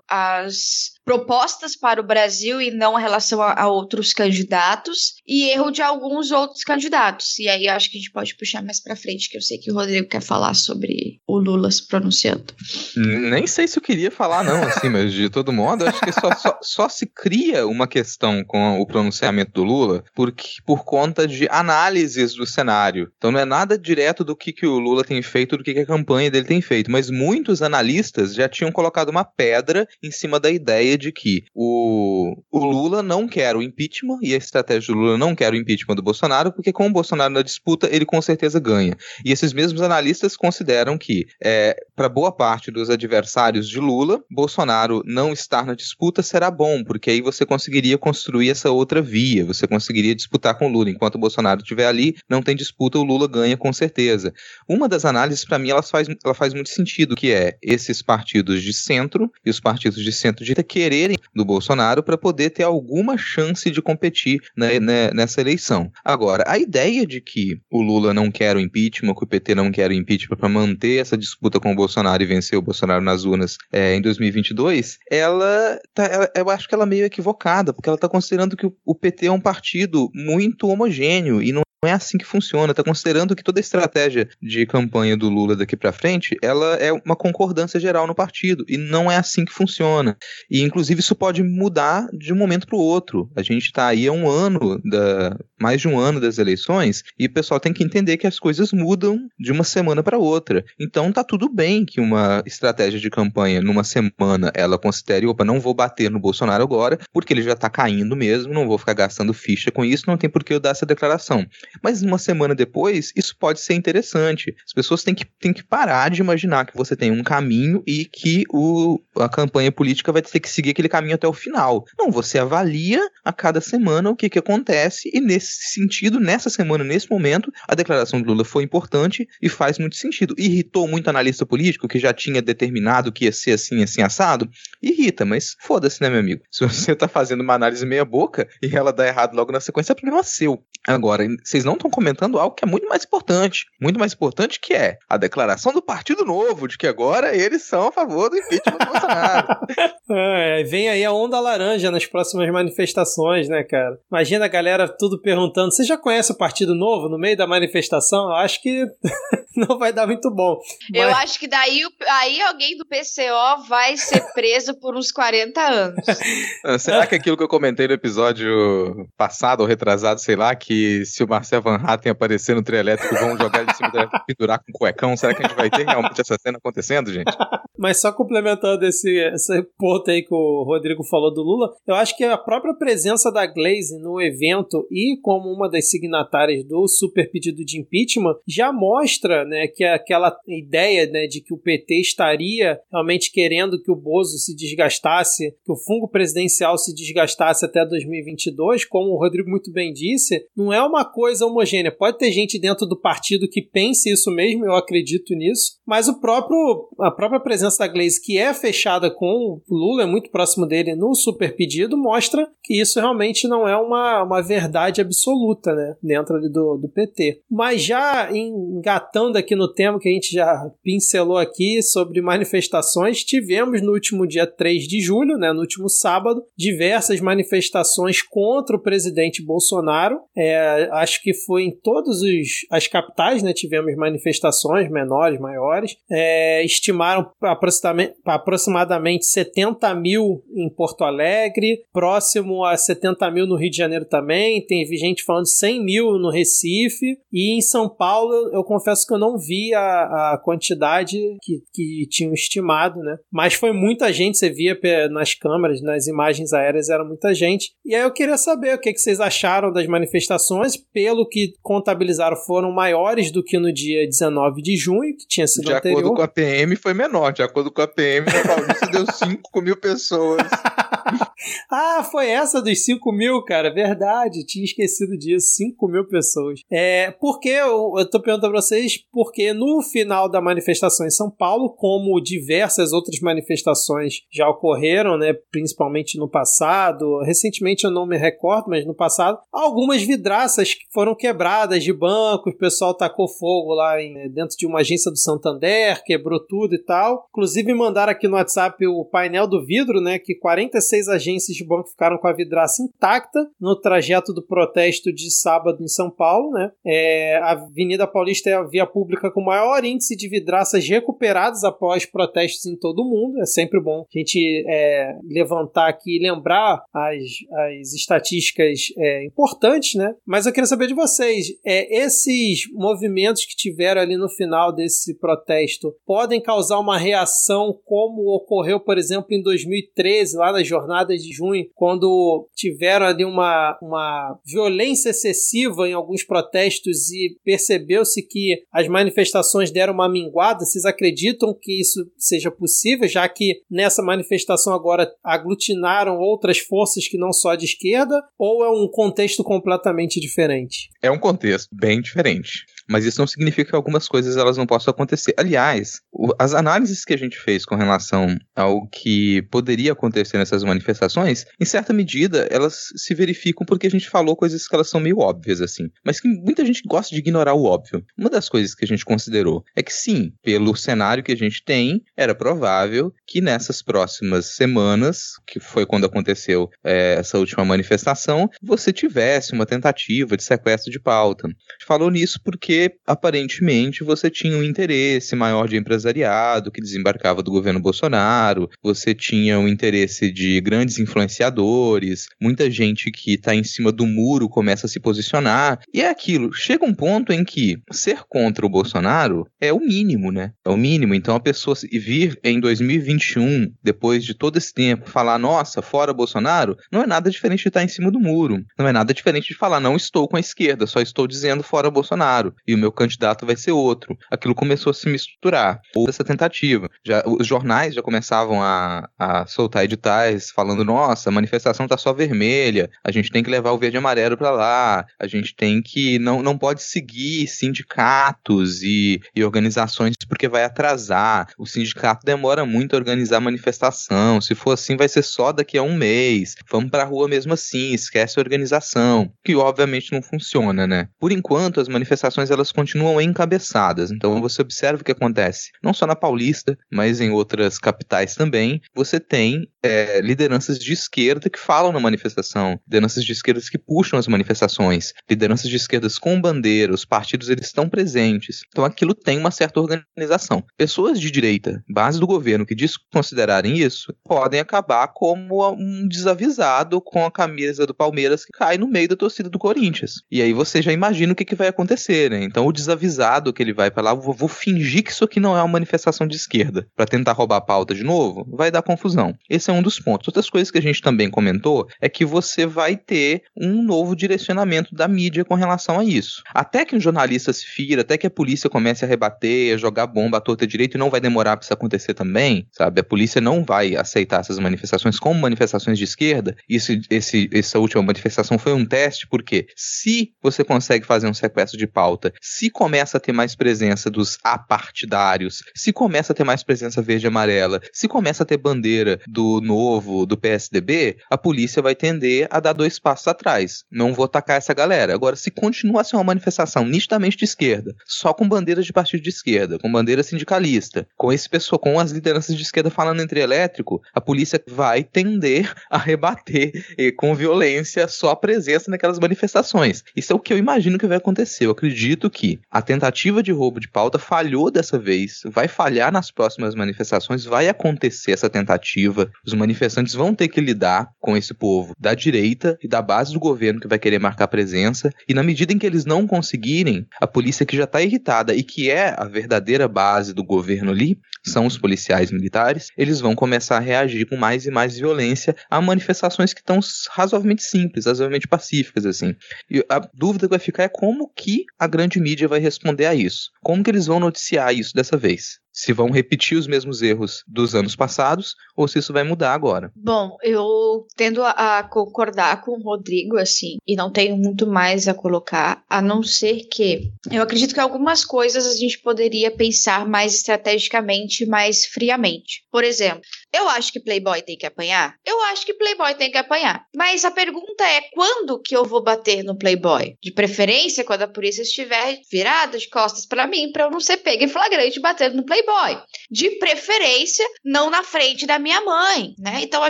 as 0.07 0.91
propostas 1.03 1.75
para 1.75 1.99
o 1.99 2.05
Brasil 2.05 2.61
e 2.61 2.71
não 2.71 2.97
em 2.97 3.01
relação 3.01 3.41
a, 3.41 3.53
a, 3.53 3.67
outros 3.67 4.13
candidatos 4.13 5.15
e 5.27 5.49
erro 5.49 5.71
de 5.71 5.81
alguns 5.81 6.31
outros 6.31 6.63
candidatos. 6.63 7.37
E 7.39 7.47
aí 7.47 7.67
acho 7.67 7.89
que 7.89 7.97
a 7.97 7.99
gente 7.99 8.11
pode 8.11 8.35
puxar 8.35 8.63
mais 8.63 8.81
para 8.81 8.95
frente, 8.95 9.29
que 9.29 9.37
eu 9.37 9.41
sei 9.41 9.57
que 9.57 9.71
o 9.71 9.73
Rodrigo 9.73 10.07
quer 10.07 10.21
falar 10.21 10.53
sobre 10.53 11.19
o 11.27 11.39
Lula 11.39 11.71
se 11.71 11.87
pronunciando. 11.87 12.53
Nem 12.95 13.47
sei 13.47 13.67
se 13.67 13.77
eu 13.77 13.83
queria 13.83 14.11
falar 14.11 14.43
não, 14.43 14.63
assim, 14.63 14.89
mas 14.89 15.11
de 15.11 15.29
todo 15.29 15.51
modo, 15.51 15.87
acho 15.87 15.99
que 16.01 16.11
só, 16.11 16.35
só, 16.35 16.59
só, 16.61 16.89
se 16.89 17.05
cria 17.05 17.65
uma 17.65 17.87
questão 17.87 18.43
com 18.43 18.79
o 18.79 18.85
pronunciamento 18.85 19.51
do 19.53 19.63
Lula 19.63 20.03
porque, 20.13 20.61
por 20.65 20.83
conta 20.83 21.27
de 21.27 21.47
análises 21.49 22.33
do 22.33 22.45
cenário. 22.45 23.11
Então 23.17 23.31
não 23.31 23.39
é 23.39 23.45
nada 23.45 23.77
direto 23.77 24.23
do 24.23 24.35
que, 24.35 24.53
que 24.53 24.67
o 24.67 24.79
Lula 24.79 25.03
tem 25.03 25.21
feito, 25.21 25.57
do 25.57 25.63
que, 25.63 25.73
que 25.73 25.79
a 25.79 25.85
campanha 25.85 26.29
dele 26.29 26.45
tem 26.45 26.61
feito, 26.61 26.91
mas 26.91 27.09
muitos 27.09 27.61
analistas 27.61 28.33
já 28.33 28.47
tinham 28.47 28.71
colocado 28.71 29.09
uma 29.09 29.23
pedra 29.23 29.87
em 30.03 30.11
cima 30.11 30.39
da 30.39 30.49
ideia 30.49 30.90
de 30.97 31.11
que 31.11 31.45
o, 31.53 32.35
o 32.51 32.59
Lula 32.59 33.01
não 33.03 33.27
quer 33.27 33.55
o 33.55 33.61
impeachment 33.61 34.19
e 34.21 34.33
a 34.33 34.37
estratégia 34.37 34.93
do 34.93 34.99
Lula 34.99 35.17
não 35.17 35.35
quer 35.35 35.51
o 35.53 35.55
impeachment 35.55 35.95
do 35.95 36.01
Bolsonaro, 36.01 36.51
porque 36.51 36.71
com 36.71 36.87
o 36.87 36.91
Bolsonaro 36.91 37.33
na 37.33 37.41
disputa 37.41 37.89
ele 37.91 38.05
com 38.05 38.21
certeza 38.21 38.59
ganha. 38.59 38.95
E 39.25 39.31
esses 39.31 39.53
mesmos 39.53 39.81
analistas 39.81 40.35
consideram 40.35 40.97
que, 40.97 41.27
é, 41.41 41.75
para 41.95 42.09
boa 42.09 42.31
parte 42.31 42.71
dos 42.71 42.89
adversários 42.89 43.67
de 43.67 43.79
Lula, 43.79 44.23
Bolsonaro 44.29 45.01
não 45.05 45.33
estar 45.33 45.65
na 45.65 45.75
disputa 45.75 46.21
será 46.21 46.49
bom, 46.49 46.83
porque 46.83 47.09
aí 47.09 47.21
você 47.21 47.45
conseguiria 47.45 47.97
construir 47.97 48.49
essa 48.49 48.71
outra 48.71 49.01
via, 49.01 49.45
você 49.45 49.67
conseguiria 49.67 50.15
disputar 50.15 50.57
com 50.57 50.67
o 50.67 50.71
Lula. 50.71 50.89
Enquanto 50.89 51.15
o 51.15 51.19
Bolsonaro 51.19 51.61
estiver 51.61 51.87
ali, 51.87 52.15
não 52.29 52.41
tem 52.41 52.55
disputa, 52.55 52.99
o 52.99 53.03
Lula 53.03 53.27
ganha 53.27 53.57
com 53.57 53.71
certeza. 53.71 54.33
Uma 54.67 54.87
das 54.87 55.05
análises, 55.05 55.45
para 55.45 55.59
mim, 55.59 55.69
ela 55.69 55.81
faz, 55.81 56.07
ela 56.23 56.33
faz 56.33 56.53
muito 56.53 56.69
sentido, 56.69 57.15
que 57.15 57.31
é 57.31 57.57
esses 57.61 58.01
partidos 58.01 58.61
de 58.61 58.73
centro 58.73 59.31
e 59.45 59.49
os 59.49 59.59
partidos 59.59 60.03
de 60.03 60.11
centro-direita 60.11 60.63
quererem 60.81 61.17
do 61.35 61.45
Bolsonaro 61.45 62.01
para 62.01 62.17
poder 62.17 62.49
ter 62.49 62.63
alguma 62.63 63.17
chance 63.17 63.69
de 63.69 63.81
competir 63.81 64.39
né, 64.57 64.79
né, 64.79 65.11
nessa 65.13 65.39
eleição. 65.39 65.91
Agora, 66.03 66.43
a 66.47 66.57
ideia 66.57 67.05
de 67.05 67.21
que 67.21 67.61
o 67.69 67.81
Lula 67.81 68.13
não 68.13 68.31
quer 68.31 68.55
o 68.55 68.59
impeachment, 68.59 69.13
que 69.13 69.23
o 69.23 69.27
PT 69.27 69.53
não 69.53 69.71
quer 69.71 69.91
o 69.91 69.93
impeachment 69.93 70.37
para 70.37 70.49
manter 70.49 70.99
essa 70.99 71.17
disputa 71.17 71.59
com 71.59 71.71
o 71.71 71.75
Bolsonaro 71.75 72.23
e 72.23 72.25
vencer 72.25 72.57
o 72.57 72.61
Bolsonaro 72.61 73.03
nas 73.03 73.23
urnas 73.25 73.57
é, 73.71 73.95
em 73.95 74.01
2022, 74.01 74.97
ela, 75.09 75.79
tá, 75.93 76.05
ela, 76.05 76.31
eu 76.35 76.49
acho 76.49 76.67
que 76.67 76.73
ela 76.73 76.83
é 76.83 76.87
meio 76.87 77.05
equivocada, 77.05 77.73
porque 77.73 77.87
ela 77.87 77.95
está 77.95 78.09
considerando 78.09 78.57
que 78.57 78.65
o, 78.65 78.75
o 78.83 78.95
PT 78.95 79.27
é 79.27 79.31
um 79.31 79.39
partido 79.39 80.09
muito 80.13 80.67
homogêneo 80.67 81.41
e 81.41 81.51
não 81.51 81.61
não 81.83 81.89
é 81.89 81.93
assim 81.93 82.17
que 82.19 82.25
funciona. 82.25 82.71
Está 82.71 82.83
considerando 82.83 83.35
que 83.35 83.43
toda 83.43 83.59
a 83.59 83.61
estratégia 83.61 84.29
de 84.39 84.67
campanha 84.67 85.17
do 85.17 85.27
Lula 85.29 85.55
daqui 85.55 85.75
para 85.75 85.91
frente, 85.91 86.37
ela 86.39 86.75
é 86.75 86.91
uma 86.93 87.15
concordância 87.15 87.79
geral 87.79 88.05
no 88.05 88.13
partido 88.13 88.63
e 88.67 88.77
não 88.77 89.11
é 89.11 89.17
assim 89.17 89.43
que 89.43 89.51
funciona. 89.51 90.15
E 90.49 90.61
inclusive 90.61 90.99
isso 90.99 91.15
pode 91.15 91.41
mudar 91.41 92.07
de 92.13 92.31
um 92.31 92.35
momento 92.35 92.67
para 92.67 92.75
o 92.75 92.79
outro. 92.79 93.31
A 93.35 93.41
gente 93.41 93.65
está 93.65 93.87
aí 93.87 94.07
há 94.07 94.11
um 94.11 94.29
ano 94.29 94.79
da 94.85 95.35
mais 95.59 95.79
de 95.79 95.87
um 95.87 95.99
ano 95.99 96.19
das 96.19 96.37
eleições 96.37 97.03
e 97.17 97.27
o 97.27 97.33
pessoal 97.33 97.59
tem 97.59 97.71
que 97.71 97.83
entender 97.83 98.17
que 98.17 98.25
as 98.25 98.39
coisas 98.39 98.71
mudam 98.71 99.19
de 99.39 99.51
uma 99.51 99.63
semana 99.63 100.01
para 100.01 100.17
outra. 100.17 100.65
Então 100.79 101.11
tá 101.11 101.23
tudo 101.23 101.47
bem 101.47 101.85
que 101.85 102.01
uma 102.01 102.43
estratégia 102.45 102.99
de 102.99 103.09
campanha 103.09 103.61
numa 103.61 103.83
semana 103.83 104.51
ela 104.55 104.77
considere, 104.77 105.27
opa, 105.27 105.45
não 105.45 105.59
vou 105.59 105.73
bater 105.73 106.09
no 106.09 106.19
Bolsonaro 106.19 106.63
agora, 106.63 106.99
porque 107.13 107.33
ele 107.33 107.43
já 107.43 107.53
está 107.53 107.69
caindo 107.69 108.15
mesmo, 108.15 108.53
não 108.53 108.67
vou 108.67 108.77
ficar 108.77 108.93
gastando 108.93 109.33
ficha 109.33 109.71
com 109.71 109.85
isso, 109.85 110.05
não 110.07 110.17
tem 110.17 110.29
por 110.29 110.43
que 110.43 110.53
eu 110.53 110.59
dar 110.59 110.71
essa 110.71 110.85
declaração. 110.85 111.45
Mas 111.81 112.01
uma 112.01 112.17
semana 112.17 112.55
depois, 112.55 113.11
isso 113.15 113.35
pode 113.37 113.59
ser 113.59 113.73
interessante. 113.73 114.55
As 114.65 114.73
pessoas 114.73 115.03
têm 115.03 115.13
que, 115.13 115.25
têm 115.39 115.53
que 115.53 115.63
parar 115.63 116.09
de 116.09 116.21
imaginar 116.21 116.65
que 116.65 116.75
você 116.75 116.95
tem 116.95 117.11
um 117.11 117.23
caminho 117.23 117.83
e 117.85 118.05
que 118.05 118.43
o, 118.49 118.99
a 119.17 119.29
campanha 119.29 119.71
política 119.71 120.11
vai 120.11 120.21
ter 120.21 120.39
que 120.39 120.49
seguir 120.49 120.71
aquele 120.71 120.89
caminho 120.89 121.15
até 121.15 121.27
o 121.27 121.33
final. 121.33 121.85
Não, 121.97 122.11
você 122.11 122.39
avalia 122.39 123.01
a 123.23 123.31
cada 123.31 123.61
semana 123.61 124.09
o 124.09 124.15
que, 124.15 124.29
que 124.29 124.39
acontece 124.39 125.09
e 125.13 125.19
nesse 125.19 125.71
sentido, 125.73 126.19
nessa 126.19 126.49
semana, 126.49 126.83
nesse 126.83 127.09
momento, 127.09 127.51
a 127.67 127.75
declaração 127.75 128.21
do 128.21 128.27
Lula 128.27 128.43
foi 128.43 128.63
importante 128.63 129.27
e 129.41 129.49
faz 129.49 129.77
muito 129.77 129.95
sentido. 129.95 130.35
Irritou 130.37 130.87
muito 130.87 131.09
analista 131.09 131.45
político 131.45 131.87
que 131.87 131.99
já 131.99 132.13
tinha 132.13 132.41
determinado 132.41 133.11
que 133.11 133.25
ia 133.25 133.31
ser 133.31 133.51
assim, 133.51 133.83
assim, 133.83 134.01
assado? 134.01 134.49
Irrita, 134.81 135.25
mas 135.25 135.55
foda-se, 135.59 136.01
né, 136.01 136.09
meu 136.09 136.19
amigo? 136.19 136.43
Se 136.51 136.65
você 136.65 136.95
tá 136.95 137.07
fazendo 137.07 137.41
uma 137.41 137.53
análise 137.53 137.85
meia 137.85 138.05
boca 138.05 138.47
e 138.61 138.75
ela 138.75 138.91
dá 138.91 139.07
errado 139.07 139.35
logo 139.35 139.51
na 139.51 139.59
sequência, 139.59 139.93
é 139.93 139.95
problema 139.95 140.23
seu. 140.23 140.63
Agora, 140.87 141.27
vocês 141.43 141.60
não 141.63 141.73
estão 141.73 141.89
comentando 141.89 142.39
algo 142.39 142.55
que 142.55 142.65
é 142.65 142.67
muito 142.67 142.87
mais 142.87 143.03
importante. 143.03 143.65
Muito 143.79 143.99
mais 143.99 144.13
importante 144.13 144.59
que 144.59 144.73
é 144.73 144.97
a 145.09 145.17
declaração 145.17 145.73
do 145.73 145.81
Partido 145.81 146.25
Novo 146.25 146.67
de 146.67 146.77
que 146.77 146.87
agora 146.87 147.35
eles 147.35 147.63
são 147.63 147.87
a 147.87 147.91
favor 147.91 148.29
do 148.29 148.37
impeachment 148.37 148.77
do 148.77 148.85
Bolsonaro. 148.85 149.47
É, 150.13 150.63
vem 150.63 150.89
aí 150.89 151.05
a 151.05 151.13
onda 151.13 151.39
laranja 151.39 151.89
nas 151.89 152.05
próximas 152.05 152.49
manifestações, 152.51 153.47
né, 153.47 153.63
cara? 153.63 153.97
Imagina 154.11 154.43
a 154.43 154.49
galera 154.49 154.85
tudo 154.85 155.21
perguntando: 155.21 155.71
você 155.71 155.85
já 155.85 155.97
conhece 155.97 156.33
o 156.33 156.37
Partido 156.37 156.75
Novo 156.75 157.07
no 157.07 157.17
meio 157.17 157.37
da 157.37 157.47
manifestação? 157.47 158.25
Eu 158.25 158.35
acho 158.35 158.61
que 158.61 158.85
não 159.55 159.77
vai 159.77 159.93
dar 159.93 160.07
muito 160.07 160.29
bom. 160.29 160.57
Mas... 160.91 161.01
Eu 161.01 161.09
acho 161.15 161.39
que 161.39 161.47
daí 161.47 161.81
aí 162.21 162.41
alguém 162.41 162.77
do 162.77 162.85
PCO 162.85 163.67
vai 163.67 163.95
ser 163.97 164.21
preso 164.33 164.77
por 164.79 164.95
uns 164.95 165.11
40 165.11 165.61
anos. 165.61 166.05
Ah, 166.63 166.77
será 166.77 167.07
que 167.07 167.15
aquilo 167.15 167.35
que 167.35 167.43
eu 167.43 167.47
comentei 167.47 167.87
no 167.87 167.93
episódio 167.93 169.07
passado 169.17 169.61
ou 169.61 169.65
retrasado, 169.65 170.19
sei 170.19 170.35
lá, 170.35 170.55
que 170.55 171.03
se 171.05 171.23
o 171.23 171.27
Marcel 171.51 171.61
Van 171.61 171.75
Hatten 171.75 172.11
aparecer 172.11 172.55
no 172.55 172.63
trio 172.63 172.79
elétrico, 172.79 173.15
vão 173.15 173.37
jogar 173.37 173.65
de 173.65 173.75
cima 173.75 173.91
da 173.91 174.07
pendurar 174.25 174.59
com 174.59 174.71
cuecão, 174.71 175.17
será 175.17 175.33
que 175.33 175.43
a 175.43 175.47
gente 175.47 175.57
vai 175.57 175.69
ter 175.69 175.85
realmente 175.85 176.21
essa 176.21 176.37
cena 176.41 176.57
acontecendo, 176.57 177.11
gente? 177.11 177.25
Mas 177.77 177.99
só 177.99 178.11
complementando 178.11 178.85
esse, 178.85 179.09
esse 179.33 179.63
ponto 179.77 180.11
aí 180.11 180.21
que 180.21 180.33
o 180.33 180.63
Rodrigo 180.63 181.03
falou 181.03 181.33
do 181.33 181.41
Lula, 181.41 181.73
eu 181.87 181.95
acho 181.95 182.15
que 182.15 182.23
a 182.23 182.37
própria 182.37 182.75
presença 182.75 183.31
da 183.31 183.47
Glaze 183.47 183.97
no 183.99 184.21
evento 184.21 184.85
e 184.91 185.17
como 185.21 185.49
uma 185.49 185.67
das 185.67 185.89
signatárias 185.89 186.63
do 186.63 186.87
super 186.87 187.29
pedido 187.31 187.65
de 187.65 187.79
impeachment 187.79 188.35
já 188.47 188.71
mostra 188.71 189.43
né, 189.45 189.67
que 189.67 189.83
aquela 189.83 190.35
ideia 190.47 191.09
né, 191.09 191.25
de 191.25 191.41
que 191.41 191.55
o 191.55 191.57
PT 191.57 192.01
estaria 192.01 192.79
realmente 192.91 193.31
querendo 193.31 193.81
que 193.81 193.91
o 193.91 193.95
Bozo 193.95 194.37
se 194.37 194.55
desgastasse, 194.55 195.51
que 195.65 195.71
o 195.71 195.77
fungo 195.77 196.07
presidencial 196.07 196.77
se 196.77 196.93
desgastasse 196.93 197.65
até 197.65 197.83
2022, 197.83 198.85
como 198.85 199.11
o 199.11 199.17
Rodrigo 199.17 199.49
muito 199.49 199.71
bem 199.71 199.91
disse, 199.91 200.45
não 200.55 200.71
é 200.71 200.83
uma 200.83 201.03
coisa 201.03 201.40
homogênea. 201.41 201.91
Pode 201.91 202.17
ter 202.17 202.31
gente 202.31 202.59
dentro 202.59 202.85
do 202.85 202.99
partido 202.99 203.47
que 203.49 203.61
pense 203.61 204.11
isso 204.11 204.31
mesmo, 204.31 204.65
eu 204.65 204.75
acredito 204.75 205.33
nisso, 205.35 205.73
mas 205.85 206.07
o 206.07 206.19
próprio, 206.19 206.89
a 206.99 207.11
própria 207.11 207.39
presença 207.39 207.79
da 207.79 207.87
Glaze, 207.87 208.21
que 208.21 208.37
é 208.37 208.53
fechada 208.53 209.09
com 209.09 209.61
Lula, 209.69 210.03
é 210.03 210.05
muito 210.05 210.31
próximo 210.31 210.65
dele 210.65 210.95
no 210.95 211.13
super 211.15 211.55
pedido, 211.55 211.97
mostra 211.97 212.47
que 212.63 212.79
isso 212.79 212.99
realmente 212.99 213.47
não 213.47 213.67
é 213.67 213.75
uma, 213.75 214.23
uma 214.23 214.41
verdade 214.41 215.01
absoluta 215.01 215.73
né, 215.73 215.95
dentro 216.01 216.39
do, 216.49 216.77
do 216.77 216.89
PT. 216.89 217.41
Mas 217.49 217.83
já 217.83 218.29
engatando 218.31 219.37
aqui 219.37 219.55
no 219.55 219.71
tema 219.71 219.99
que 219.99 220.09
a 220.09 220.11
gente 220.11 220.31
já 220.31 220.71
pincelou 220.83 221.37
aqui 221.37 221.81
sobre 221.81 222.21
manifestações, 222.21 223.23
tivemos 223.23 223.81
no 223.81 223.91
último 223.91 224.27
dia 224.27 224.47
3 224.47 224.83
de 224.87 225.01
julho, 225.01 225.37
né, 225.37 225.51
no 225.51 225.61
último 225.61 225.89
sábado, 225.89 226.43
diversas 226.57 227.19
manifestações 227.19 228.21
contra 228.21 228.75
o 228.75 228.81
presidente 228.81 229.43
Bolsonaro. 229.43 230.19
É, 230.35 230.87
acho 230.93 231.21
que 231.21 231.30
foi 231.33 231.63
em 231.63 231.71
todas 231.71 232.21
as 232.69 232.87
capitais, 232.87 233.43
né, 233.43 233.53
tivemos 233.53 233.95
manifestações 233.95 234.89
menores, 234.89 235.39
maiores. 235.39 235.95
É, 236.09 236.63
estimaram 236.63 237.31
aproximadamente, 237.41 238.13
aproximadamente 238.25 239.25
70 239.25 239.93
mil 239.95 240.43
em 240.55 240.69
Porto 240.69 241.03
Alegre, 241.03 241.83
próximo 241.91 242.65
a 242.65 242.77
70 242.77 243.29
mil 243.31 243.47
no 243.47 243.55
Rio 243.55 243.71
de 243.71 243.77
Janeiro 243.77 244.05
também. 244.05 244.65
Teve 244.65 244.97
gente 244.97 245.23
falando 245.23 245.47
100 245.47 245.83
mil 245.83 246.17
no 246.17 246.29
Recife. 246.29 247.17
E 247.31 247.57
em 247.57 247.61
São 247.61 247.89
Paulo, 247.89 248.49
eu 248.53 248.63
confesso 248.63 249.05
que 249.05 249.13
eu 249.13 249.19
não 249.19 249.37
vi 249.37 249.73
a, 249.73 250.33
a 250.33 250.41
quantidade 250.43 251.17
que, 251.41 251.61
que 251.73 252.07
tinham 252.09 252.33
estimado, 252.33 252.99
né? 252.99 253.17
Mas 253.31 253.53
foi 253.53 253.71
muita 253.71 254.11
gente, 254.11 254.37
você 254.37 254.49
via 254.49 254.77
nas 255.09 255.33
câmeras, 255.33 255.81
nas 255.81 256.07
imagens 256.07 256.53
aéreas, 256.53 256.89
era 256.89 257.03
muita 257.03 257.33
gente. 257.33 257.71
E 257.85 257.95
aí 257.95 258.01
eu 258.01 258.11
queria 258.11 258.37
saber 258.37 258.75
o 258.75 258.79
que, 258.79 258.93
que 258.93 258.99
vocês 258.99 259.19
acharam 259.19 259.71
das 259.71 259.87
manifestações. 259.87 260.77
Pelo 260.77 261.10
que 261.27 261.53
contabilizaram, 261.61 262.35
foram 262.35 262.71
maiores 262.71 263.31
do 263.31 263.43
que 263.43 263.57
no 263.57 263.73
dia 263.73 264.05
19 264.05 264.61
de 264.61 264.75
junho, 264.75 265.15
que 265.15 265.27
tinha 265.27 265.47
sido 265.47 265.65
de 265.65 265.73
anterior. 265.73 266.01
De 266.01 266.05
acordo 266.05 266.15
com 266.17 266.23
a 266.23 266.27
PM, 266.27 266.75
foi 266.75 266.93
menor. 266.93 267.31
De 267.33 267.43
acordo 267.43 267.71
com 267.71 267.81
a 267.81 267.87
PM, 267.87 268.27
a 268.29 268.47
Paulista 268.47 268.87
deu 268.87 269.05
5 269.05 269.61
mil 269.61 269.77
pessoas. 269.77 270.41
ah, 271.69 272.03
foi 272.03 272.29
essa 272.29 272.61
dos 272.61 272.83
5 272.85 273.11
mil, 273.11 273.41
cara. 273.43 273.73
Verdade, 273.73 274.45
tinha 274.45 274.65
esquecido 274.65 275.17
disso. 275.17 275.55
5 275.55 275.87
mil 275.87 276.05
pessoas. 276.07 276.61
É, 276.69 277.11
porque 277.11 277.49
eu, 277.49 277.93
eu 277.97 278.09
tô 278.09 278.19
perguntando 278.21 278.51
pra 278.51 278.61
vocês, 278.61 278.97
porque 279.11 279.53
no 279.53 279.81
final 279.81 280.29
da 280.29 280.41
manifestação 280.41 281.05
em 281.05 281.11
São 281.11 281.29
Paulo, 281.29 281.69
como 281.69 282.21
diversas 282.21 282.93
outras 282.93 283.19
manifestações 283.19 284.21
já 284.31 284.47
ocorreram, 284.49 285.17
né, 285.17 285.33
principalmente 285.51 286.17
no 286.17 286.29
passado, 286.29 287.19
recentemente 287.19 287.83
eu 287.83 287.91
não 287.91 288.05
me 288.05 288.17
recordo, 288.17 288.69
mas 288.69 288.85
no 288.85 288.93
passado, 288.93 289.39
algumas 289.51 290.01
vidraças 290.01 290.75
foram 290.93 291.15
quebradas 291.15 291.83
de 291.83 291.93
banco, 291.93 292.49
o 292.49 292.57
pessoal 292.57 292.93
tacou 292.93 293.27
fogo 293.27 293.73
lá 293.73 294.01
em, 294.01 294.29
dentro 294.29 294.55
de 294.57 294.65
uma 294.65 294.79
agência 294.79 295.11
do 295.11 295.17
Santander, 295.17 296.03
quebrou 296.03 296.39
tudo 296.39 296.75
e 296.75 296.79
tal. 296.79 297.27
Inclusive 297.29 297.73
mandaram 297.73 298.11
aqui 298.11 298.27
no 298.27 298.35
WhatsApp 298.35 298.85
o 298.85 299.05
painel 299.05 299.47
do 299.47 299.65
vidro, 299.65 300.01
né, 300.01 300.19
que 300.19 300.35
46 300.35 301.07
agências 301.07 301.30
de 301.37 301.65
banco 301.65 301.89
ficaram 301.89 302.17
com 302.17 302.27
a 302.27 302.33
vidraça 302.33 302.81
intacta 302.81 303.39
no 303.59 303.75
trajeto 303.75 304.33
do 304.33 304.45
protesto 304.45 305.11
de 305.13 305.31
sábado 305.31 305.83
em 305.83 305.87
São 305.87 306.09
Paulo, 306.09 306.51
né? 306.51 306.71
É, 306.85 307.37
a 307.37 307.51
Avenida 307.51 308.07
Paulista 308.07 308.49
é 308.49 308.53
a 308.53 308.63
via 308.63 308.85
pública 308.85 309.31
com 309.31 309.41
maior 309.41 309.83
índice 309.83 310.15
de 310.15 310.27
vidraças 310.27 310.87
recuperadas 310.87 311.63
após 311.63 312.05
protestos 312.05 312.65
em 312.65 312.75
todo 312.77 313.01
o 313.01 313.09
mundo. 313.09 313.39
É 313.39 313.45
sempre 313.45 313.79
bom 313.79 314.01
a 314.01 314.17
gente 314.17 314.63
é, 314.67 315.15
levantar 315.23 315.89
aqui 315.89 316.17
e 316.17 316.21
lembrar 316.21 316.83
as, 316.93 317.23
as 317.69 317.93
estatísticas 317.93 318.79
é, 318.97 319.25
importantes, 319.25 319.95
né? 319.95 320.13
Mas 320.25 320.45
eu 320.45 320.53
queria 320.53 320.67
saber 320.67 320.87
de 320.87 320.93
vocês, 320.93 321.47
é, 321.65 322.03
esses 322.03 322.69
movimentos 322.73 323.45
que 323.45 323.55
tiveram 323.55 324.01
ali 324.01 324.17
no 324.17 324.29
final 324.29 324.73
desse 324.73 325.17
protesto 325.17 325.93
podem 326.05 326.41
causar 326.41 326.79
uma 326.79 326.97
reação 326.97 327.77
como 327.85 328.35
ocorreu, 328.35 328.79
por 328.79 328.97
exemplo, 328.97 329.27
em 329.31 329.41
2013, 329.41 330.37
lá 330.37 330.51
nas 330.51 330.67
jornadas 330.67 331.20
de 331.21 331.33
junho, 331.33 331.65
quando 331.73 332.47
tiveram 332.55 333.05
ali 333.05 333.25
uma, 333.25 333.77
uma 333.81 334.39
violência 334.45 335.09
excessiva 335.09 335.87
em 335.87 335.93
alguns 335.93 336.23
protestos 336.23 337.09
e 337.11 337.35
percebeu-se 337.43 338.21
que 338.21 338.63
as 338.71 338.87
manifestações 338.87 339.71
deram 339.71 339.93
uma 339.93 340.09
minguada. 340.09 340.65
Vocês 340.65 340.85
acreditam 340.85 341.55
que 341.59 341.79
isso 341.79 341.99
seja 342.17 342.51
possível, 342.51 343.07
já 343.07 343.27
que 343.27 343.61
nessa 343.69 344.01
manifestação 344.01 344.73
agora 344.73 345.11
aglutinaram 345.23 346.17
outras 346.17 346.59
forças 346.59 347.07
que 347.07 347.17
não 347.17 347.31
só 347.31 347.55
de 347.55 347.65
esquerda, 347.65 348.21
ou 348.37 348.63
é 348.63 348.69
um 348.69 348.87
contexto 348.87 349.43
completamente 349.43 350.19
diferente? 350.19 350.89
É 351.01 351.11
um 351.11 351.19
contexto 351.19 351.69
bem 351.73 352.01
diferente. 352.01 352.65
Mas 352.91 353.05
isso 353.05 353.19
não 353.19 353.27
significa 353.27 353.69
que 353.69 353.75
algumas 353.75 354.07
coisas 354.07 354.35
elas 354.35 354.57
não 354.57 354.65
possam 354.65 354.91
acontecer. 354.91 355.33
Aliás, 355.37 356.01
as 356.37 356.53
análises 356.53 357.05
que 357.05 357.13
a 357.13 357.17
gente 357.17 357.37
fez 357.37 357.65
com 357.65 357.75
relação 357.75 358.37
ao 358.53 358.85
que 358.87 359.41
poderia 359.43 359.93
acontecer 359.93 360.37
nessas 360.37 360.63
manifestações, 360.63 361.10
em 361.59 361.65
certa 361.65 361.93
medida, 361.93 362.47
elas 362.51 362.87
se 362.95 363.13
verificam 363.13 363.65
porque 363.65 363.87
a 363.87 363.89
gente 363.89 364.09
falou 364.09 364.35
coisas 364.35 364.67
que 364.67 364.75
elas 364.75 364.89
são 364.89 364.99
meio 364.99 365.19
óbvias, 365.19 365.61
assim. 365.61 365.89
Mas 366.05 366.19
que 366.19 366.27
muita 366.27 366.65
gente 366.65 366.81
gosta 366.85 367.13
de 367.13 367.19
ignorar 367.19 367.53
o 367.53 367.65
óbvio. 367.65 368.03
Uma 368.17 368.29
das 368.29 368.49
coisas 368.49 368.75
que 368.75 368.85
a 368.85 368.87
gente 368.87 369.05
considerou 369.05 369.63
é 369.75 369.81
que 369.81 369.93
sim, 369.93 370.33
pelo 370.41 370.75
cenário 370.75 371.23
que 371.23 371.31
a 371.31 371.37
gente 371.37 371.63
tem, 371.63 372.01
era 372.15 372.35
provável 372.35 373.13
que 373.27 373.41
nessas 373.41 373.81
próximas 373.81 374.47
semanas, 374.47 375.33
que 375.47 375.59
foi 375.59 375.85
quando 375.85 376.05
aconteceu 376.05 376.69
é, 376.83 377.15
essa 377.19 377.37
última 377.37 377.63
manifestação, 377.65 378.49
você 378.61 378.91
tivesse 378.91 379.53
uma 379.53 379.65
tentativa 379.65 380.35
de 380.37 380.43
sequestro 380.43 380.91
de 380.91 380.99
pauta. 380.99 381.47
A 381.47 381.49
gente 381.49 381.85
falou 381.85 382.09
nisso 382.09 382.39
porque 382.43 382.93
aparentemente 383.05 384.03
você 384.03 384.29
tinha 384.29 384.57
um 384.57 384.63
interesse 384.63 385.35
maior 385.35 385.67
de 385.67 385.77
empresariado 385.77 386.71
que 386.71 386.81
desembarcava 386.81 387.41
do 387.43 387.51
governo 387.51 387.79
Bolsonaro, 387.79 388.69
você 388.81 389.13
tinha 389.13 389.59
um 389.59 389.67
interesse 389.67 390.31
de 390.31 390.59
grandes 390.61 390.90
influenciadores, 390.99 392.27
muita 392.39 392.69
gente 392.69 393.11
que 393.11 393.33
está 393.33 393.53
em 393.55 393.63
cima 393.63 393.91
do 393.91 394.05
muro 394.05 394.49
começa 394.49 394.85
a 394.85 394.89
se 394.89 394.99
posicionar. 394.99 395.79
E 395.93 396.01
é 396.01 396.09
aquilo, 396.09 396.53
chega 396.53 396.85
um 396.85 396.93
ponto 396.93 397.31
em 397.31 397.43
que 397.43 397.77
ser 397.91 398.23
contra 398.27 398.65
o 398.65 398.69
Bolsonaro 398.69 399.47
é 399.59 399.71
o 399.71 399.79
mínimo, 399.79 400.31
né? 400.31 400.53
É 400.65 400.69
o 400.69 400.77
mínimo. 400.77 401.13
Então 401.13 401.35
a 401.35 401.39
pessoa 401.39 401.75
vir 401.91 402.39
em 402.43 402.59
2021, 402.59 403.73
depois 403.83 404.23
de 404.23 404.33
todo 404.33 404.57
esse 404.57 404.73
tempo, 404.73 405.09
falar, 405.09 405.37
nossa, 405.37 405.81
fora 405.81 406.13
Bolsonaro, 406.13 406.77
não 406.91 407.03
é 407.03 407.07
nada 407.07 407.29
diferente 407.29 407.63
de 407.63 407.67
estar 407.67 407.83
em 407.83 407.87
cima 407.87 408.11
do 408.11 408.19
muro. 408.19 408.63
Não 408.77 408.87
é 408.87 408.91
nada 408.91 409.13
diferente 409.13 409.49
de 409.49 409.55
falar, 409.55 409.79
não 409.79 409.95
estou 409.95 410.27
com 410.27 410.37
a 410.37 410.39
esquerda, 410.39 410.87
só 410.87 410.99
estou 410.99 411.27
dizendo 411.27 411.63
fora 411.63 411.91
Bolsonaro. 411.91 412.53
E 412.67 412.73
o 412.73 412.77
meu 412.77 412.91
candidato 412.91 413.45
vai 413.45 413.55
ser 413.55 413.71
outro. 413.71 414.17
Aquilo 414.29 414.55
começou 414.55 414.91
a 414.91 414.93
se 414.93 415.07
misturar. 415.09 415.79
Houve 415.95 416.09
essa 416.09 416.23
tentativa. 416.23 416.89
Já, 417.05 417.23
os 417.25 417.47
jornais 417.47 417.93
já 417.93 418.01
começavam 418.01 418.61
a, 418.61 419.09
a 419.17 419.45
soltar 419.45 419.83
editais 419.83 420.49
falando 420.51 420.80
falando, 420.81 420.85
nossa, 420.85 421.29
a 421.29 421.31
manifestação 421.31 421.87
tá 421.87 421.97
só 421.97 422.13
vermelha, 422.13 422.89
a 423.03 423.11
gente 423.11 423.31
tem 423.31 423.43
que 423.43 423.49
levar 423.49 423.71
o 423.71 423.77
verde 423.77 423.97
e 423.97 423.99
amarelo 423.99 424.37
para 424.37 424.51
lá, 424.51 425.05
a 425.19 425.27
gente 425.27 425.55
tem 425.55 425.81
que 425.81 426.19
não, 426.19 426.41
não 426.41 426.57
pode 426.57 426.83
seguir 426.83 427.47
sindicatos 427.47 428.81
e, 428.83 429.21
e 429.35 429.43
organizações 429.43 430.15
porque 430.27 430.47
vai 430.47 430.63
atrasar. 430.63 431.47
O 431.57 431.65
sindicato 431.65 432.25
demora 432.25 432.65
muito 432.65 432.95
a 432.95 432.99
organizar 432.99 433.37
a 433.37 433.41
manifestação. 433.41 434.41
Se 434.41 434.55
for 434.55 434.71
assim, 434.71 434.95
vai 434.95 435.07
ser 435.07 435.23
só 435.23 435.51
daqui 435.51 435.77
a 435.77 435.83
um 435.83 435.95
mês. 435.95 436.55
Vamos 436.69 436.89
para 436.89 437.03
a 437.03 437.05
rua 437.05 437.27
mesmo 437.27 437.53
assim, 437.53 437.93
esquece 437.93 438.39
a 438.39 438.41
organização, 438.41 439.31
que 439.43 439.55
obviamente 439.55 440.11
não 440.11 440.21
funciona, 440.21 440.87
né? 440.87 441.07
Por 441.19 441.31
enquanto, 441.31 441.79
as 441.79 441.87
manifestações 441.87 442.51
elas 442.51 442.71
continuam 442.71 443.21
encabeçadas. 443.21 444.11
Então 444.11 444.41
você 444.41 444.61
observa 444.61 445.01
o 445.01 445.05
que 445.05 445.11
acontece, 445.11 445.71
não 445.83 445.93
só 445.93 446.07
na 446.07 446.15
Paulista, 446.15 446.77
mas 446.91 447.19
em 447.19 447.29
outras 447.29 447.77
capitais 447.77 448.35
também. 448.35 448.81
Você 448.95 449.19
tem 449.19 449.67
é, 449.83 450.21
lideranças 450.21 450.70
de 450.79 450.93
esquerda 450.93 451.49
que 451.49 451.59
falam 451.59 451.91
na 451.91 451.99
manifestação, 451.99 452.79
lideranças 452.87 453.23
de 453.23 453.31
esquerdas 453.31 453.69
que 453.69 453.77
puxam 453.77 454.17
as 454.17 454.27
manifestações, 454.27 455.13
lideranças 455.29 455.69
de 455.69 455.75
esquerdas 455.75 456.17
com 456.17 456.39
bandeira, 456.39 456.93
os 456.93 457.05
partidos 457.05 457.49
eles 457.49 457.67
estão 457.67 457.89
presentes. 457.89 458.61
Então 458.69 458.85
aquilo 458.85 459.13
tem 459.13 459.37
uma 459.37 459.51
certa 459.51 459.79
organização. 459.79 460.63
Pessoas 460.77 461.19
de 461.19 461.31
direita, 461.31 461.83
base 461.89 462.19
do 462.19 462.27
governo, 462.27 462.65
que 462.65 462.75
desconsiderarem 462.75 463.77
isso, 463.77 464.13
podem 464.23 464.59
acabar 464.59 465.07
como 465.09 465.69
um 465.73 466.07
desavisado 466.07 467.01
com 467.01 467.25
a 467.25 467.31
camisa 467.31 467.85
do 467.85 467.93
Palmeiras 467.93 468.45
que 468.45 468.51
cai 468.51 468.77
no 468.77 468.87
meio 468.87 469.09
da 469.09 469.15
torcida 469.15 469.49
do 469.49 469.59
Corinthians. 469.59 470.21
E 470.31 470.41
aí 470.41 470.53
você 470.53 470.81
já 470.81 470.91
imagina 470.91 471.33
o 471.33 471.35
que, 471.35 471.45
que 471.45 471.55
vai 471.55 471.67
acontecer, 471.67 472.31
né? 472.31 472.43
Então 472.43 472.65
o 472.65 472.71
desavisado 472.71 473.53
que 473.53 473.61
ele 473.61 473.73
vai 473.73 473.91
para 473.91 474.03
lá, 474.03 474.13
vou, 474.13 474.33
vou 474.33 474.49
fingir 474.49 475.03
que 475.03 475.11
isso 475.11 475.23
aqui 475.23 475.39
não 475.39 475.57
é 475.57 475.61
uma 475.61 475.67
manifestação 475.67 476.27
de 476.27 476.35
esquerda, 476.35 476.87
para 476.95 477.05
tentar 477.05 477.33
roubar 477.33 477.57
a 477.57 477.61
pauta 477.61 477.93
de 477.93 478.03
novo, 478.03 478.45
vai 478.49 478.71
dar 478.71 478.81
confusão. 478.81 479.35
Esse 479.49 479.69
é 479.69 479.73
um 479.73 479.81
dos 479.81 479.99
pontos. 479.99 480.27
Outras 480.27 480.49
coisas 480.49 480.60
que 480.69 480.77
a 480.77 480.81
gente 480.81 481.01
também 481.01 481.29
comentou 481.29 481.87
é 481.99 482.09
que 482.09 482.25
você 482.25 482.65
vai 482.65 482.95
ter 482.95 483.43
um 483.57 483.81
novo 483.81 484.15
direcionamento 484.15 484.93
da 484.93 485.07
mídia 485.07 485.45
com 485.45 485.55
relação 485.55 485.99
a 485.99 486.03
isso. 486.03 486.43
Até 486.53 486.85
que 486.85 486.95
um 486.95 486.99
jornalista 486.99 487.53
se 487.53 487.65
fira, 487.65 488.01
até 488.01 488.17
que 488.17 488.27
a 488.27 488.29
polícia 488.29 488.69
comece 488.69 489.05
a 489.05 489.07
rebater, 489.07 489.73
a 489.73 489.77
jogar 489.77 490.07
bomba 490.07 490.37
à 490.37 490.41
torta 490.41 490.67
direito, 490.67 490.95
e 490.95 490.97
não 490.97 491.09
vai 491.09 491.21
demorar 491.21 491.57
para 491.57 491.63
isso 491.63 491.73
acontecer 491.73 492.13
também, 492.13 492.67
sabe? 492.71 493.01
A 493.01 493.03
polícia 493.03 493.39
não 493.39 493.63
vai 493.63 493.95
aceitar 493.95 494.41
essas 494.41 494.59
manifestações 494.59 495.17
como 495.17 495.39
manifestações 495.39 495.97
de 495.97 496.03
esquerda. 496.03 496.55
Isso, 496.67 496.91
esse, 497.09 497.49
essa 497.53 497.79
última 497.79 498.03
manifestação 498.03 498.57
foi 498.57 498.73
um 498.73 498.85
teste, 498.85 499.27
porque 499.27 499.67
se 499.75 500.33
você 500.41 500.63
consegue 500.63 501.05
fazer 501.05 501.27
um 501.27 501.33
sequestro 501.33 501.77
de 501.77 501.87
pauta, 501.87 502.33
se 502.41 502.69
começa 502.69 503.17
a 503.17 503.19
ter 503.19 503.31
mais 503.31 503.55
presença 503.55 504.09
dos 504.09 504.37
apartidários, 504.43 505.63
se 505.75 505.93
começa 505.93 506.33
a 506.33 506.35
ter 506.35 506.43
mais 506.43 506.63
presença 506.63 507.01
verde 507.01 507.25
e 507.25 507.27
amarela, 507.27 507.81
se 507.93 508.07
começa 508.07 508.43
a 508.43 508.45
ter 508.45 508.57
bandeira 508.57 509.19
do 509.27 509.61
novo, 509.61 510.25
do 510.25 510.37
PSDB, 510.51 511.17
a 511.29 511.37
polícia 511.37 511.81
vai 511.81 511.95
tender 511.95 512.47
a 512.49 512.59
dar 512.59 512.73
dois 512.73 512.99
passos 512.99 513.27
atrás. 513.27 513.85
Não 513.89 514.13
vou 514.13 514.25
atacar 514.25 514.57
essa 514.57 514.73
galera. 514.73 515.13
Agora, 515.13 515.35
se 515.35 515.49
continuar 515.49 516.03
ser 516.03 516.17
uma 516.17 516.23
manifestação 516.23 516.85
nitidamente 516.85 517.37
de 517.37 517.45
esquerda, 517.45 517.95
só 518.05 518.33
com 518.33 518.47
bandeiras 518.47 518.85
de 518.85 518.93
partido 518.93 519.23
de 519.23 519.29
esquerda, 519.29 519.79
com 519.79 519.91
bandeira 519.91 520.23
sindicalista, 520.23 521.07
com 521.15 521.31
esse 521.31 521.49
pessoal, 521.49 521.79
com 521.79 521.99
as 521.99 522.11
lideranças 522.11 522.55
de 522.55 522.61
esquerda 522.61 522.89
falando 522.89 523.21
entre 523.21 523.39
elétrico, 523.39 524.01
a 524.13 524.19
polícia 524.19 524.61
vai 524.67 525.03
tender 525.03 525.73
a 525.89 525.97
rebater 525.97 526.71
com 527.17 527.33
violência 527.33 528.07
só 528.07 528.31
a 528.31 528.35
presença 528.35 528.91
naquelas 528.91 529.19
manifestações. 529.19 530.03
Isso 530.15 530.33
é 530.33 530.35
o 530.35 530.39
que 530.39 530.51
eu 530.51 530.57
imagino 530.57 530.97
que 530.97 531.07
vai 531.07 531.17
acontecer. 531.17 531.65
Eu 531.65 531.71
acredito 531.71 532.29
que 532.29 532.59
a 532.69 532.81
tentativa 532.81 533.41
de 533.41 533.51
roubo 533.51 533.79
de 533.79 533.87
pauta 533.87 534.19
falhou 534.19 534.69
dessa 534.69 534.97
vez, 534.97 535.41
vai 535.45 535.67
falhar 535.67 536.11
nas 536.11 536.31
próximas 536.31 536.75
manifestações, 536.75 537.45
vai 537.45 537.69
acontecer 537.69 538.31
essa 538.31 538.49
tentativa. 538.49 539.31
Os 539.45 539.53
manifestantes 539.53 540.13
vão 540.13 540.33
ter 540.41 540.47
que 540.47 540.59
lidar 540.59 541.11
com 541.19 541.37
esse 541.37 541.53
povo 541.53 541.93
da 541.99 542.15
direita 542.15 542.75
e 542.81 542.87
da 542.87 542.99
base 542.99 543.31
do 543.31 543.39
governo 543.39 543.79
que 543.79 543.87
vai 543.87 543.99
querer 543.99 544.17
marcar 544.17 544.47
presença, 544.47 545.11
e 545.29 545.35
na 545.35 545.43
medida 545.43 545.71
em 545.71 545.77
que 545.77 545.85
eles 545.85 546.03
não 546.03 546.25
conseguirem, 546.25 547.05
a 547.21 547.27
polícia 547.27 547.63
que 547.63 547.77
já 547.77 547.83
está 547.83 548.01
irritada 548.01 548.55
e 548.55 548.63
que 548.63 548.89
é 548.89 549.13
a 549.15 549.25
verdadeira 549.25 549.87
base 549.87 550.33
do 550.33 550.43
governo 550.43 550.89
ali, 550.89 551.19
são 551.45 551.67
os 551.67 551.77
policiais 551.77 552.31
militares, 552.31 552.87
eles 552.97 553.19
vão 553.19 553.35
começar 553.35 553.77
a 553.77 553.79
reagir 553.79 554.27
com 554.27 554.35
mais 554.35 554.65
e 554.65 554.71
mais 554.71 554.97
violência 554.97 555.55
a 555.69 555.79
manifestações 555.79 556.53
que 556.53 556.61
estão 556.61 556.79
razoavelmente 557.11 557.61
simples, 557.61 558.07
razoavelmente 558.07 558.47
pacíficas, 558.47 559.05
assim. 559.05 559.35
E 559.69 559.85
a 559.87 559.99
dúvida 560.11 560.47
que 560.47 560.51
vai 560.51 560.59
ficar 560.59 560.83
é 560.83 560.89
como 560.89 561.31
que 561.35 561.65
a 561.77 561.85
grande 561.85 562.19
mídia 562.19 562.47
vai 562.47 562.59
responder 562.59 563.05
a 563.05 563.13
isso. 563.13 563.51
Como 563.61 563.83
que 563.83 563.91
eles 563.91 564.07
vão 564.07 564.19
noticiar 564.19 564.73
isso 564.73 564.93
dessa 564.95 565.17
vez? 565.17 565.60
Se 565.73 565.93
vão 565.93 566.09
repetir 566.09 566.57
os 566.57 566.67
mesmos 566.67 567.01
erros 567.01 567.43
dos 567.47 567.73
anos 567.75 567.95
passados 567.95 568.55
ou 568.75 568.87
se 568.87 568.99
isso 568.99 569.13
vai 569.13 569.23
mudar 569.23 569.53
agora. 569.53 569.91
Bom, 569.95 570.37
eu 570.43 571.05
tendo 571.15 571.43
a, 571.43 571.83
concordar 571.83 572.61
com 572.61 572.71
o 572.71 572.81
Rodrigo, 572.81 573.37
assim, 573.37 573.77
e 573.87 573.95
não 573.95 574.11
tenho 574.11 574.35
muito 574.37 574.67
mais 574.67 575.07
a 575.07 575.13
colocar, 575.13 575.83
a 575.89 576.01
não 576.01 576.23
ser 576.23 576.67
que 576.71 577.11
eu 577.31 577.41
acredito 577.41 577.73
que 577.73 577.79
algumas 577.79 578.25
coisas 578.25 578.65
a 578.65 578.75
gente 578.75 578.99
poderia 578.99 579.51
pensar 579.51 580.07
mais 580.07 580.35
estrategicamente, 580.35 581.45
mais 581.45 581.85
friamente. 581.85 582.63
Por 582.71 582.83
exemplo, 582.83 583.21
eu 583.53 583.67
acho 583.69 583.91
que 583.91 583.99
Playboy 583.99 584.41
tem 584.41 584.57
que 584.57 584.65
apanhar? 584.65 585.15
Eu 585.25 585.41
acho 585.45 585.65
que 585.65 585.73
Playboy 585.73 586.15
tem 586.15 586.31
que 586.31 586.37
apanhar. 586.37 586.85
Mas 586.95 587.25
a 587.25 587.31
pergunta 587.31 587.83
é 587.83 588.01
quando 588.13 588.61
que 588.61 588.75
eu 588.75 588.85
vou 588.85 589.03
bater 589.03 589.43
no 589.43 589.57
Playboy? 589.57 590.15
De 590.21 590.31
preferência 590.31 591.03
quando 591.03 591.23
a 591.23 591.27
polícia 591.27 591.61
estiver 591.61 592.19
virada 592.31 592.77
de 592.77 592.89
costas 592.89 593.25
para 593.25 593.47
mim, 593.47 593.71
para 593.71 593.85
eu 593.85 593.91
não 593.91 593.99
ser 593.99 594.17
pega 594.17 594.45
em 594.45 594.47
flagrante 594.47 594.99
batendo 594.99 595.35
no 595.35 595.45
Playboy. 595.45 596.01
De 596.29 596.51
preferência, 596.51 597.45
não 597.63 597.89
na 597.89 598.03
frente 598.03 598.45
da 598.45 598.57
minha 598.57 598.81
mãe, 598.81 599.35
né? 599.37 599.59
Então 599.61 599.83
a 599.83 599.89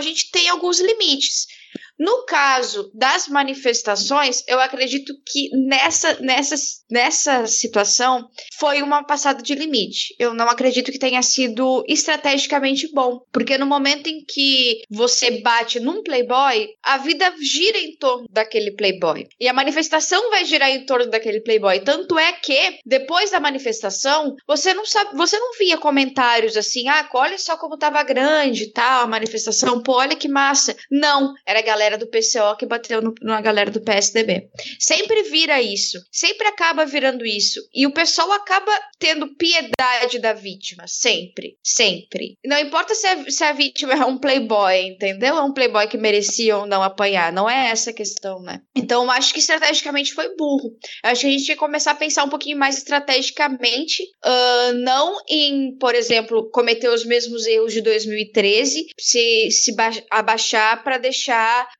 gente 0.00 0.30
tem 0.30 0.48
alguns 0.48 0.80
limites. 0.80 1.46
No 1.98 2.24
caso 2.24 2.90
das 2.94 3.28
manifestações, 3.28 4.42
eu 4.48 4.58
acredito 4.58 5.12
que 5.26 5.50
nessa, 5.66 6.18
nessa, 6.20 6.54
nessa 6.90 7.46
situação 7.46 8.28
foi 8.58 8.82
uma 8.82 9.04
passada 9.04 9.42
de 9.42 9.54
limite. 9.54 10.14
Eu 10.18 10.34
não 10.34 10.48
acredito 10.48 10.90
que 10.90 10.98
tenha 10.98 11.22
sido 11.22 11.84
estrategicamente 11.86 12.90
bom, 12.92 13.20
porque 13.32 13.58
no 13.58 13.66
momento 13.66 14.08
em 14.08 14.24
que 14.24 14.82
você 14.90 15.42
bate 15.42 15.78
num 15.78 16.02
playboy, 16.02 16.68
a 16.82 16.98
vida 16.98 17.32
gira 17.40 17.78
em 17.78 17.96
torno 17.96 18.26
daquele 18.30 18.72
playboy. 18.72 19.28
E 19.38 19.46
a 19.46 19.52
manifestação 19.52 20.30
vai 20.30 20.44
girar 20.44 20.70
em 20.70 20.84
torno 20.84 21.10
daquele 21.10 21.40
playboy. 21.40 21.80
Tanto 21.80 22.18
é 22.18 22.32
que 22.32 22.78
depois 22.84 23.30
da 23.30 23.38
manifestação, 23.38 24.34
você 24.46 24.74
não 24.74 24.84
sabe, 24.84 25.16
você 25.16 25.38
não 25.38 25.52
via 25.58 25.78
comentários 25.78 26.56
assim: 26.56 26.88
"Ah, 26.88 27.08
olha 27.14 27.38
só 27.38 27.56
como 27.56 27.78
tava 27.78 28.02
grande, 28.02 28.72
tal, 28.72 29.04
a 29.04 29.06
manifestação, 29.06 29.82
pô, 29.82 29.92
olha 29.98 30.16
que 30.16 30.28
massa". 30.28 30.74
Não, 30.90 31.32
era 31.46 31.60
galera 31.60 31.81
galera 31.82 31.98
do 31.98 32.06
PCO 32.06 32.56
que 32.56 32.66
bateu 32.66 33.02
no, 33.02 33.14
na 33.20 33.40
galera 33.40 33.70
do 33.70 33.80
PSDB. 33.80 34.48
Sempre 34.78 35.22
vira 35.24 35.60
isso. 35.60 35.98
Sempre 36.10 36.46
acaba 36.46 36.86
virando 36.86 37.26
isso. 37.26 37.60
E 37.74 37.86
o 37.86 37.92
pessoal 37.92 38.30
acaba 38.32 38.70
tendo 38.98 39.34
piedade 39.34 40.18
da 40.20 40.32
vítima. 40.32 40.84
Sempre. 40.86 41.58
Sempre. 41.62 42.38
Não 42.44 42.58
importa 42.58 42.94
se 42.94 43.06
a, 43.06 43.30
se 43.30 43.44
a 43.44 43.52
vítima 43.52 43.94
é 43.94 44.04
um 44.04 44.18
playboy, 44.18 44.80
entendeu? 44.86 45.36
É 45.36 45.42
um 45.42 45.52
playboy 45.52 45.88
que 45.88 45.98
merecia 45.98 46.56
ou 46.56 46.66
não 46.66 46.82
apanhar. 46.82 47.32
Não 47.32 47.50
é 47.50 47.70
essa 47.70 47.90
a 47.90 47.94
questão, 47.94 48.40
né? 48.40 48.60
Então, 48.76 49.10
acho 49.10 49.32
que 49.32 49.40
estrategicamente 49.40 50.14
foi 50.14 50.36
burro. 50.36 50.76
Acho 51.02 51.22
que 51.22 51.26
a 51.26 51.30
gente 51.30 51.44
tinha 51.44 51.56
que 51.56 51.60
começar 51.60 51.92
a 51.92 51.96
pensar 51.96 52.24
um 52.24 52.28
pouquinho 52.28 52.58
mais 52.58 52.78
estrategicamente. 52.78 54.02
Uh, 54.24 54.72
não 54.84 55.16
em, 55.28 55.76
por 55.78 55.94
exemplo, 55.94 56.48
cometer 56.50 56.88
os 56.88 57.04
mesmos 57.04 57.46
erros 57.46 57.72
de 57.72 57.80
2013, 57.80 58.86
se, 58.98 59.50
se 59.50 59.74
abaixar 60.10 60.84
para 60.84 60.98
deixar 60.98 61.71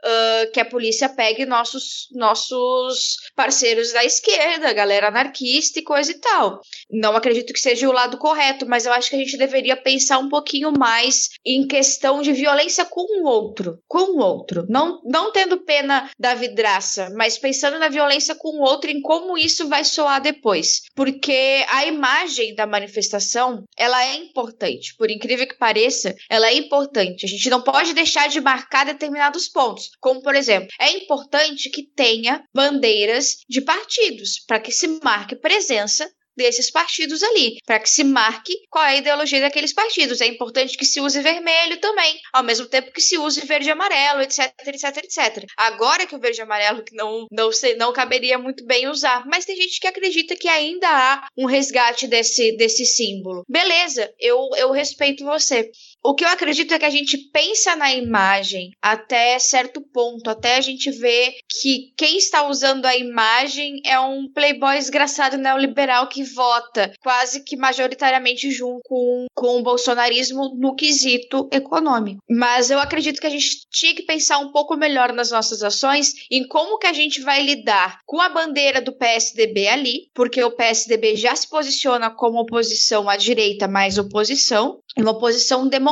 que 0.52 0.60
a 0.60 0.68
polícia 0.68 1.08
pegue 1.08 1.46
nossos, 1.46 2.08
nossos 2.10 3.18
parceiros 3.34 3.92
da 3.92 4.04
esquerda, 4.04 4.72
galera 4.72 5.08
anarquista 5.08 5.78
e 5.78 5.82
coisa 5.82 6.10
e 6.10 6.18
tal. 6.18 6.60
Não 6.90 7.16
acredito 7.16 7.52
que 7.52 7.60
seja 7.60 7.88
o 7.88 7.92
lado 7.92 8.18
correto, 8.18 8.66
mas 8.66 8.86
eu 8.86 8.92
acho 8.92 9.10
que 9.10 9.16
a 9.16 9.18
gente 9.18 9.36
deveria 9.36 9.76
pensar 9.76 10.18
um 10.18 10.28
pouquinho 10.28 10.72
mais 10.72 11.28
em 11.44 11.66
questão 11.66 12.22
de 12.22 12.32
violência 12.32 12.84
com 12.84 13.00
o 13.00 13.26
outro. 13.26 13.78
Com 13.88 14.16
o 14.16 14.18
outro. 14.18 14.66
Não, 14.68 15.00
não 15.04 15.32
tendo 15.32 15.64
pena 15.64 16.10
da 16.18 16.34
vidraça, 16.34 17.10
mas 17.16 17.38
pensando 17.38 17.78
na 17.78 17.88
violência 17.88 18.34
com 18.34 18.58
o 18.58 18.62
outro, 18.62 18.90
em 18.90 19.00
como 19.00 19.38
isso 19.38 19.68
vai 19.68 19.84
soar 19.84 20.20
depois. 20.20 20.82
Porque 20.94 21.64
a 21.68 21.86
imagem 21.86 22.54
da 22.54 22.66
manifestação, 22.66 23.64
ela 23.76 24.04
é 24.04 24.16
importante. 24.16 24.94
Por 24.96 25.10
incrível 25.10 25.46
que 25.46 25.58
pareça, 25.58 26.14
ela 26.28 26.48
é 26.48 26.54
importante. 26.54 27.24
A 27.24 27.28
gente 27.28 27.48
não 27.48 27.62
pode 27.62 27.94
deixar 27.94 28.28
de 28.28 28.40
marcar 28.40 28.84
determinados 28.84 29.48
pontos. 29.48 29.90
Como, 30.00 30.22
por 30.22 30.34
exemplo, 30.34 30.68
é 30.80 30.90
importante 30.90 31.70
que 31.70 31.82
tenha 31.82 32.44
bandeiras 32.54 33.21
de 33.48 33.60
partidos 33.60 34.42
para 34.46 34.60
que 34.60 34.72
se 34.72 34.86
marque 35.02 35.36
presença 35.36 36.10
desses 36.36 36.70
partidos 36.70 37.22
ali, 37.22 37.58
para 37.66 37.78
que 37.78 37.88
se 37.88 38.04
marque 38.04 38.54
qual 38.70 38.84
é 38.84 38.88
a 38.88 38.96
ideologia 38.96 39.40
daqueles 39.40 39.72
partidos. 39.72 40.20
É 40.20 40.26
importante 40.26 40.76
que 40.76 40.84
se 40.84 41.00
use 41.00 41.20
vermelho 41.20 41.78
também, 41.78 42.18
ao 42.32 42.42
mesmo 42.42 42.66
tempo 42.66 42.92
que 42.92 43.00
se 43.00 43.18
use 43.18 43.44
verde 43.44 43.68
e 43.68 43.72
amarelo, 43.72 44.22
etc, 44.22 44.52
etc, 44.66 44.96
etc. 44.98 45.44
Agora 45.56 46.06
que 46.06 46.16
o 46.16 46.20
verde 46.20 46.40
e 46.40 46.42
amarelo 46.42 46.82
não 46.92 47.26
não 47.30 47.52
sei, 47.52 47.76
não 47.76 47.92
caberia 47.92 48.38
muito 48.38 48.64
bem 48.64 48.88
usar, 48.88 49.26
mas 49.26 49.44
tem 49.44 49.56
gente 49.56 49.78
que 49.80 49.86
acredita 49.86 50.36
que 50.36 50.48
ainda 50.48 50.88
há 50.88 51.28
um 51.36 51.46
resgate 51.46 52.06
desse 52.06 52.56
desse 52.56 52.84
símbolo. 52.84 53.44
Beleza, 53.48 54.12
eu 54.18 54.48
eu 54.56 54.70
respeito 54.70 55.24
você. 55.24 55.70
O 56.04 56.14
que 56.14 56.24
eu 56.24 56.28
acredito 56.28 56.74
é 56.74 56.78
que 56.78 56.84
a 56.84 56.90
gente 56.90 57.16
pensa 57.16 57.76
na 57.76 57.92
imagem 57.94 58.72
até 58.82 59.38
certo 59.38 59.80
ponto, 59.80 60.28
até 60.28 60.56
a 60.56 60.60
gente 60.60 60.90
ver 60.90 61.34
que 61.48 61.92
quem 61.96 62.18
está 62.18 62.48
usando 62.48 62.86
a 62.86 62.96
imagem 62.96 63.80
é 63.84 63.98
um 64.00 64.28
playboy 64.32 64.76
desgraçado 64.76 65.38
neoliberal 65.38 66.08
que 66.08 66.24
vota 66.24 66.92
quase 67.00 67.44
que 67.44 67.56
majoritariamente 67.56 68.50
junto 68.50 68.80
com, 68.84 69.26
com 69.34 69.58
o 69.58 69.62
bolsonarismo 69.62 70.54
no 70.56 70.74
quesito 70.74 71.48
econômico. 71.52 72.20
Mas 72.28 72.70
eu 72.70 72.80
acredito 72.80 73.20
que 73.20 73.26
a 73.26 73.30
gente 73.30 73.66
tinha 73.70 73.94
que 73.94 74.02
pensar 74.02 74.38
um 74.38 74.50
pouco 74.50 74.76
melhor 74.76 75.12
nas 75.12 75.30
nossas 75.30 75.62
ações 75.62 76.12
em 76.30 76.46
como 76.46 76.78
que 76.78 76.86
a 76.86 76.92
gente 76.92 77.20
vai 77.20 77.42
lidar 77.42 78.00
com 78.04 78.20
a 78.20 78.28
bandeira 78.28 78.80
do 78.80 78.92
PSDB 78.92 79.68
ali, 79.68 80.08
porque 80.12 80.42
o 80.42 80.50
PSDB 80.50 81.14
já 81.14 81.36
se 81.36 81.48
posiciona 81.48 82.10
como 82.10 82.40
oposição 82.40 83.08
à 83.08 83.16
direita 83.16 83.68
mais 83.68 83.98
oposição, 83.98 84.80
uma 84.96 85.12
oposição 85.12 85.68
democrática. 85.68 85.91